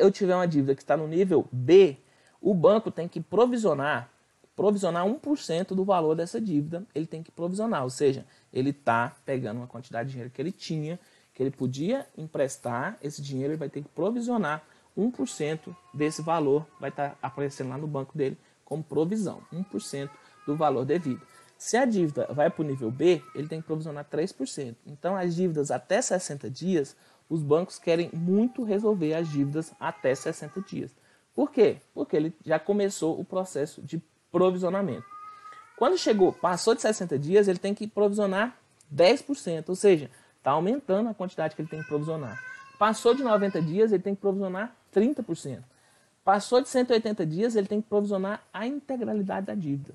eu 0.01 0.11
tiver 0.11 0.35
uma 0.35 0.49
dívida 0.49 0.75
que 0.75 0.83
está 0.83 0.97
no 0.97 1.07
nível 1.07 1.47
B, 1.53 1.99
o 2.41 2.55
banco 2.55 2.91
tem 2.91 3.07
que 3.07 3.21
provisionar 3.21 4.11
provisionar 4.57 5.05
1% 5.05 5.75
do 5.75 5.85
valor 5.85 6.17
dessa 6.17 6.41
dívida, 6.41 6.83
ele 6.95 7.07
tem 7.07 7.23
que 7.23 7.31
provisionar, 7.31 7.85
ou 7.85 7.91
seja, 7.91 8.25
ele 8.51 8.71
está 8.71 9.15
pegando 9.27 9.59
uma 9.59 9.67
quantidade 9.67 10.09
de 10.09 10.13
dinheiro 10.13 10.33
que 10.33 10.41
ele 10.41 10.51
tinha, 10.51 10.99
que 11.37 11.43
ele 11.43 11.51
podia 11.51 12.07
emprestar, 12.17 12.97
esse 13.03 13.21
dinheiro 13.21 13.53
ele 13.53 13.59
vai 13.59 13.69
ter 13.69 13.83
que 13.83 13.89
provisionar 13.91 14.65
1% 14.97 15.77
desse 15.93 16.23
valor, 16.23 16.67
vai 16.81 16.89
estar 16.89 17.11
tá 17.11 17.17
aparecendo 17.21 17.69
lá 17.69 17.77
no 17.77 17.87
banco 17.87 18.17
dele 18.17 18.39
como 18.65 18.83
provisão, 18.83 19.43
1% 19.53 20.09
do 20.47 20.57
valor 20.57 20.87
devido. 20.87 21.21
Se 21.59 21.77
a 21.77 21.85
dívida 21.85 22.27
vai 22.33 22.49
para 22.49 22.63
o 22.63 22.67
nível 22.67 22.91
B, 22.91 23.23
ele 23.35 23.49
tem 23.49 23.61
que 23.61 23.67
provisionar 23.67 24.07
3%. 24.07 24.75
Então, 24.87 25.15
as 25.15 25.37
dívidas 25.37 25.71
até 25.71 26.01
60 26.01 26.49
dias, 26.49 26.97
os 27.29 27.43
bancos 27.43 27.79
querem 27.79 28.11
muito 28.15 28.65
resolver 28.65 29.13
as 29.13 29.29
dívidas 29.29 29.75
até 29.79 30.15
60 30.15 30.63
dias. 30.63 30.91
Por 31.35 31.51
quê? 31.51 31.77
Porque 31.93 32.17
ele 32.17 32.35
já 32.47 32.59
começou 32.59 33.21
o 33.21 33.25
processo 33.25 33.83
de 33.83 34.03
provisionamento. 34.33 35.05
Quando 35.77 35.99
chegou, 35.99 36.33
passou 36.33 36.75
de 36.75 36.81
60 36.81 37.19
dias, 37.19 37.47
ele 37.47 37.59
tem 37.59 37.75
que 37.75 37.87
provisionar 37.87 38.57
10%, 38.95 39.69
ou 39.69 39.75
seja, 39.75 40.11
está 40.47 40.53
aumentando 40.53 41.09
a 41.09 41.15
quantidade 41.15 41.57
que 41.57 41.63
ele 41.63 41.69
tem 41.69 41.83
que 41.83 41.89
provisionar. 41.89 42.41
Passou 42.79 43.13
de 43.13 43.23
90 43.25 43.61
dias, 43.61 43.91
ele 43.91 44.03
tem 44.03 44.15
que 44.15 44.21
provisionar 44.21 44.73
30%. 44.95 45.59
Passou 46.23 46.63
de 46.63 46.69
180 46.69 47.27
dias, 47.27 47.57
ele 47.57 47.67
tem 47.67 47.83
que 47.83 47.89
provisionar 47.89 48.41
a 48.55 48.65
integralidade 48.65 49.47
da 49.47 49.55
dívida. 49.57 49.93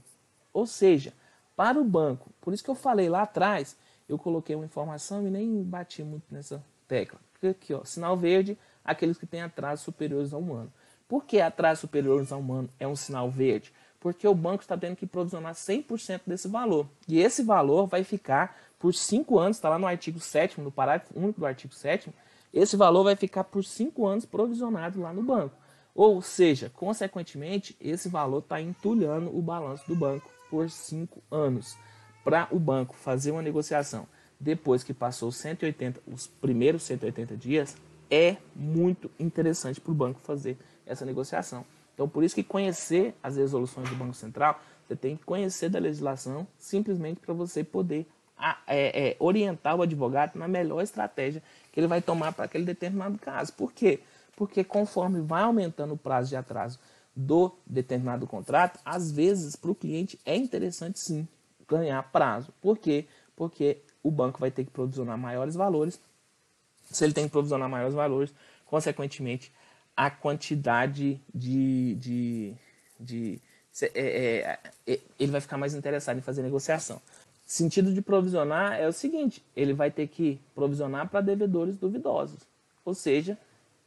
Ou 0.52 0.68
seja, 0.68 1.14
para 1.56 1.80
o 1.80 1.86
banco, 1.86 2.30
por 2.41 2.53
isso 2.53 2.61
que 2.61 2.69
eu 2.69 2.76
falei 2.76 3.07
lá 3.07 3.22
atrás, 3.22 3.78
eu 4.10 4.18
coloquei 4.18 4.53
uma 4.53 4.65
informação 4.65 5.26
e 5.26 5.30
nem 5.30 5.64
bati 5.64 6.03
muito 6.03 6.26
nessa 6.30 6.61
tecla. 6.86 7.19
Aqui, 7.49 7.73
ó, 7.73 7.86
sinal 7.86 8.18
verde, 8.18 8.57
aqueles 8.84 9.18
que 9.18 9.26
têm 9.26 9.41
atrasos 9.41 9.86
superiores 9.86 10.34
a 10.34 10.38
um 10.38 10.53
ano. 10.53 10.73
Por 11.07 11.23
que 11.23 11.40
atrasos 11.40 11.80
superiores 11.80 12.30
a 12.30 12.38
um 12.38 12.53
ano 12.53 12.69
é 12.78 12.86
um 12.86 12.95
sinal 12.95 13.32
verde? 13.32 13.72
Porque 14.02 14.28
o 14.28 14.36
banco 14.36 14.64
está 14.64 14.78
tendo 14.78 14.98
que 14.98 15.06
provisionar 15.06 15.53
100% 15.53 16.22
desse 16.28 16.49
valor. 16.49 16.88
E 17.07 17.19
esse 17.19 17.41
valor 17.41 17.88
vai 17.88 18.03
ficar 18.03 18.57
por 18.82 18.94
5 18.94 19.38
anos, 19.38 19.58
está 19.58 19.70
lá 19.70 19.78
no 19.78 19.86
artigo 19.86 20.20
7 20.20 20.60
no 20.60 20.72
parágrafo 20.72 21.14
único 21.18 21.40
do 21.40 21.45
artigo 21.45 21.74
7 21.74 22.12
esse 22.53 22.76
valor 22.76 23.03
vai 23.03 23.16
ficar 23.16 23.45
por 23.45 23.64
5 23.64 24.06
anos 24.06 24.26
provisionado 24.26 24.99
lá 24.99 25.14
no 25.14 25.24
banco. 25.24 25.56
Ou 25.95 26.22
seja, 26.22 26.70
consequentemente, 26.70 27.76
esse 27.80 28.10
valor 28.10 28.40
está 28.40 28.62
entulhando 28.62 29.36
o 29.36 29.41
balanço 29.41 29.88
do 29.88 29.95
banco 29.95 30.30
por 30.49 30.70
5 30.70 31.22
anos. 31.32 31.78
Para 32.24 32.48
o 32.52 32.60
banco 32.60 32.95
fazer 32.95 33.32
uma 33.32 33.41
negociação 33.41 34.08
depois 34.40 34.84
que 34.84 34.94
passou 34.94 35.32
180, 35.32 36.02
os 36.08 36.28
primeiros 36.28 36.84
180 36.84 37.38
dias, 37.38 37.78
é 38.10 38.38
muito 38.56 39.10
interessante 39.20 39.80
para 39.80 39.91
o 39.91 39.95
banco 39.95 40.20
fazer 40.20 40.58
essa 40.86 41.06
negociação. 41.06 41.64
Então, 41.94 42.10
por 42.10 42.24
isso 42.24 42.34
que 42.34 42.44
conhecer 42.44 43.14
as 43.22 43.38
resoluções 43.38 43.88
do 43.90 43.95
Banco 43.95 44.16
Central, 44.16 44.60
você 44.88 44.95
tem 44.95 45.16
que 45.16 45.24
conhecer 45.24 45.70
da 45.70 45.78
legislação 45.78 46.48
simplesmente 46.58 47.20
para 47.20 47.34
você 47.34 47.64
poder 47.64 48.08
é, 48.68 49.09
é, 49.09 49.15
orientar 49.19 49.76
o 49.76 49.81
advogado 49.81 50.35
na 50.35 50.47
melhor 50.47 50.81
estratégia 50.81 51.43
que 51.72 51.80
ele 51.80 51.88
vai 51.88 52.01
tomar 52.01 52.34
para 52.34 52.45
aquele 52.45 52.65
determinado 52.65 53.18
caso. 53.18 53.53
Por 53.53 53.72
quê? 53.72 53.99
Porque 54.35 54.63
conforme 54.63 55.22
vai 55.22 55.43
aumentando 55.43 55.93
o 55.93 55.97
prazo 55.97 56.30
de 56.30 56.35
atraso 56.35 56.80
do 57.15 57.51
determinado 57.65 58.26
contrato, 58.26 58.80
às 58.84 59.11
vezes 59.11 59.55
para 59.55 59.72
o 59.72 59.76
cliente 59.76 60.19
é 60.26 60.35
interessante 60.35 60.99
sim 60.99 61.27
ganhar 61.68 62.01
prazo. 62.03 62.53
Por 62.61 62.77
quê? 62.77 63.05
Porque 63.35 63.77
o 64.03 64.11
banco 64.11 64.39
vai 64.39 64.51
ter 64.51 64.63
que 64.63 64.72
provisionar 64.72 65.18
maiores 65.18 65.55
valores. 65.55 65.99
Se 66.89 67.03
ele 67.03 67.13
tem 67.13 67.26
que 67.26 67.31
provisionar 67.31 67.69
maiores 67.69 67.93
valores, 67.93 68.34
consequentemente, 68.65 69.51
a 69.95 70.09
quantidade 70.09 71.22
de. 71.34 71.95
de, 71.95 72.53
de 72.99 73.41
é, 73.81 73.88
é, 73.95 74.59
é, 74.85 74.99
ele 75.18 75.31
vai 75.31 75.39
ficar 75.39 75.57
mais 75.57 75.73
interessado 75.73 76.18
em 76.18 76.22
fazer 76.22 76.41
negociação. 76.41 77.01
Sentido 77.52 77.94
de 77.94 78.02
provisionar 78.02 78.80
é 78.80 78.88
o 78.88 78.94
seguinte: 78.94 79.44
ele 79.53 79.73
vai 79.73 79.91
ter 79.91 80.07
que 80.07 80.40
provisionar 80.56 81.10
para 81.10 81.19
devedores 81.19 81.76
duvidosos. 81.76 82.40
Ou 82.86 82.94
seja, 82.94 83.38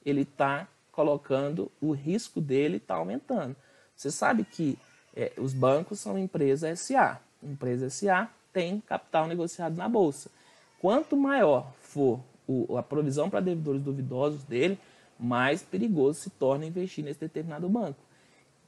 ele 0.05 0.21
está 0.21 0.69
colocando 0.93 1.73
o 1.81 1.93
risco 1.93 2.43
dele 2.43 2.77
está 2.77 2.97
aumentando. 2.97 3.57
Você 3.97 4.11
sabe 4.11 4.45
que 4.45 4.79
é, 5.17 5.33
os 5.39 5.55
bancos 5.55 5.99
são 5.99 6.19
empresa 6.19 6.77
SA. 6.77 7.19
Empresa 7.43 7.89
SA 7.89 8.29
tem 8.53 8.83
capital 8.83 9.27
negociado 9.27 9.75
na 9.75 9.89
bolsa. 9.89 10.31
Quanto 10.79 11.17
maior 11.17 11.73
for 11.81 12.21
o, 12.47 12.77
a 12.77 12.83
provisão 12.83 13.31
para 13.31 13.41
devedores 13.41 13.81
duvidosos 13.81 14.45
dele, 14.45 14.79
mais 15.19 15.63
perigoso 15.63 16.21
se 16.21 16.29
torna 16.29 16.67
investir 16.67 17.03
nesse 17.03 17.21
determinado 17.21 17.67
banco. 17.71 17.99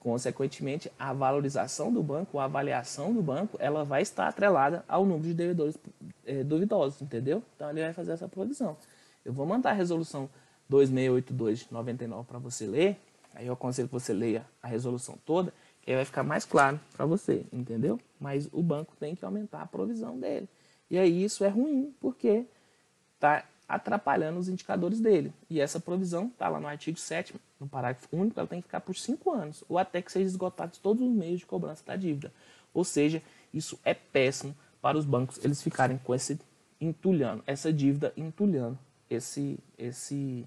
Consequentemente, 0.07 0.89
a 0.97 1.13
valorização 1.13 1.93
do 1.93 2.01
banco, 2.01 2.39
a 2.39 2.45
avaliação 2.45 3.13
do 3.13 3.21
banco, 3.21 3.57
ela 3.61 3.85
vai 3.85 4.03
estar 4.03 4.29
atrelada 4.29 4.85
ao 4.87 5.05
número 5.05 5.27
de 5.27 5.35
devedores 5.35 5.77
é, 6.25 6.45
duvidosos, 6.45 7.03
entendeu? 7.03 7.43
Então 7.57 7.69
ele 7.71 7.81
vai 7.81 7.93
fazer 7.93 8.13
essa 8.13 8.29
provisão. 8.29 8.77
Eu 9.25 9.33
vou 9.33 9.45
mandar 9.45 9.71
a 9.71 9.73
resolução 9.73 10.31
2682 10.69 11.59
de 11.59 11.73
99 11.73 12.25
para 12.25 12.39
você 12.39 12.69
ler. 12.69 12.97
Aí 13.35 13.49
eu 13.49 13.55
aconselho 13.55 13.89
que 13.89 13.95
você 13.95 14.13
leia 14.13 14.47
a 14.63 14.69
resolução 14.69 15.19
toda, 15.27 15.53
que 15.83 15.91
aí 15.91 15.97
vai 15.97 16.05
ficar 16.05 16.23
mais 16.23 16.45
claro 16.45 16.79
para 16.97 17.05
você, 17.05 17.45
entendeu? 17.53 17.99
Mas 18.21 18.49
o 18.53 18.63
banco 18.63 18.95
tem 19.01 19.17
que 19.17 19.25
aumentar 19.25 19.63
a 19.63 19.67
provisão 19.67 20.17
dele. 20.17 20.49
E 20.89 20.97
aí 20.97 21.25
isso 21.25 21.43
é 21.43 21.49
ruim, 21.49 21.93
porque 22.01 22.47
está 23.17 23.45
atrapalhando 23.69 24.39
os 24.39 24.49
indicadores 24.49 25.01
dele. 25.01 25.33
E 25.51 25.61
essa 25.61 25.81
provisão 25.81 26.27
está 26.27 26.49
lá 26.49 26.61
no 26.61 26.67
artigo 26.67 26.99
7 26.99 27.35
no 27.59 27.69
parágrafo 27.69 28.09
único, 28.13 28.39
ela 28.39 28.49
tem 28.49 28.61
que 28.61 28.69
ficar 28.69 28.81
por 28.81 28.95
5 28.95 29.33
anos, 29.33 29.65
ou 29.69 29.79
até 29.79 30.01
que 30.03 30.13
sejam 30.13 30.27
esgotados 30.27 30.79
todos 30.79 31.03
os 31.03 31.13
meios 31.13 31.41
de 31.41 31.47
cobrança 31.47 31.83
da 31.85 31.97
dívida. 31.97 32.33
Ou 32.73 32.85
seja, 32.85 33.23
isso 33.53 33.79
é 33.85 33.95
péssimo 33.95 34.55
para 34.81 34.99
os 34.99 35.05
bancos 35.05 35.43
eles 35.45 35.63
ficarem 35.63 35.99
com 35.99 36.15
esse 36.15 36.39
entulhando, 36.81 37.43
essa 37.47 37.73
dívida 37.73 38.13
entulhando 38.17 38.79
esse, 39.09 39.59
esse 39.79 40.47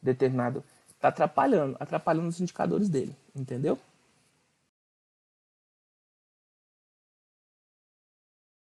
determinado. 0.00 0.64
Está 0.88 1.08
atrapalhando, 1.08 1.76
atrapalhando 1.78 2.28
os 2.28 2.40
indicadores 2.40 2.88
dele, 2.88 3.14
entendeu? 3.34 3.78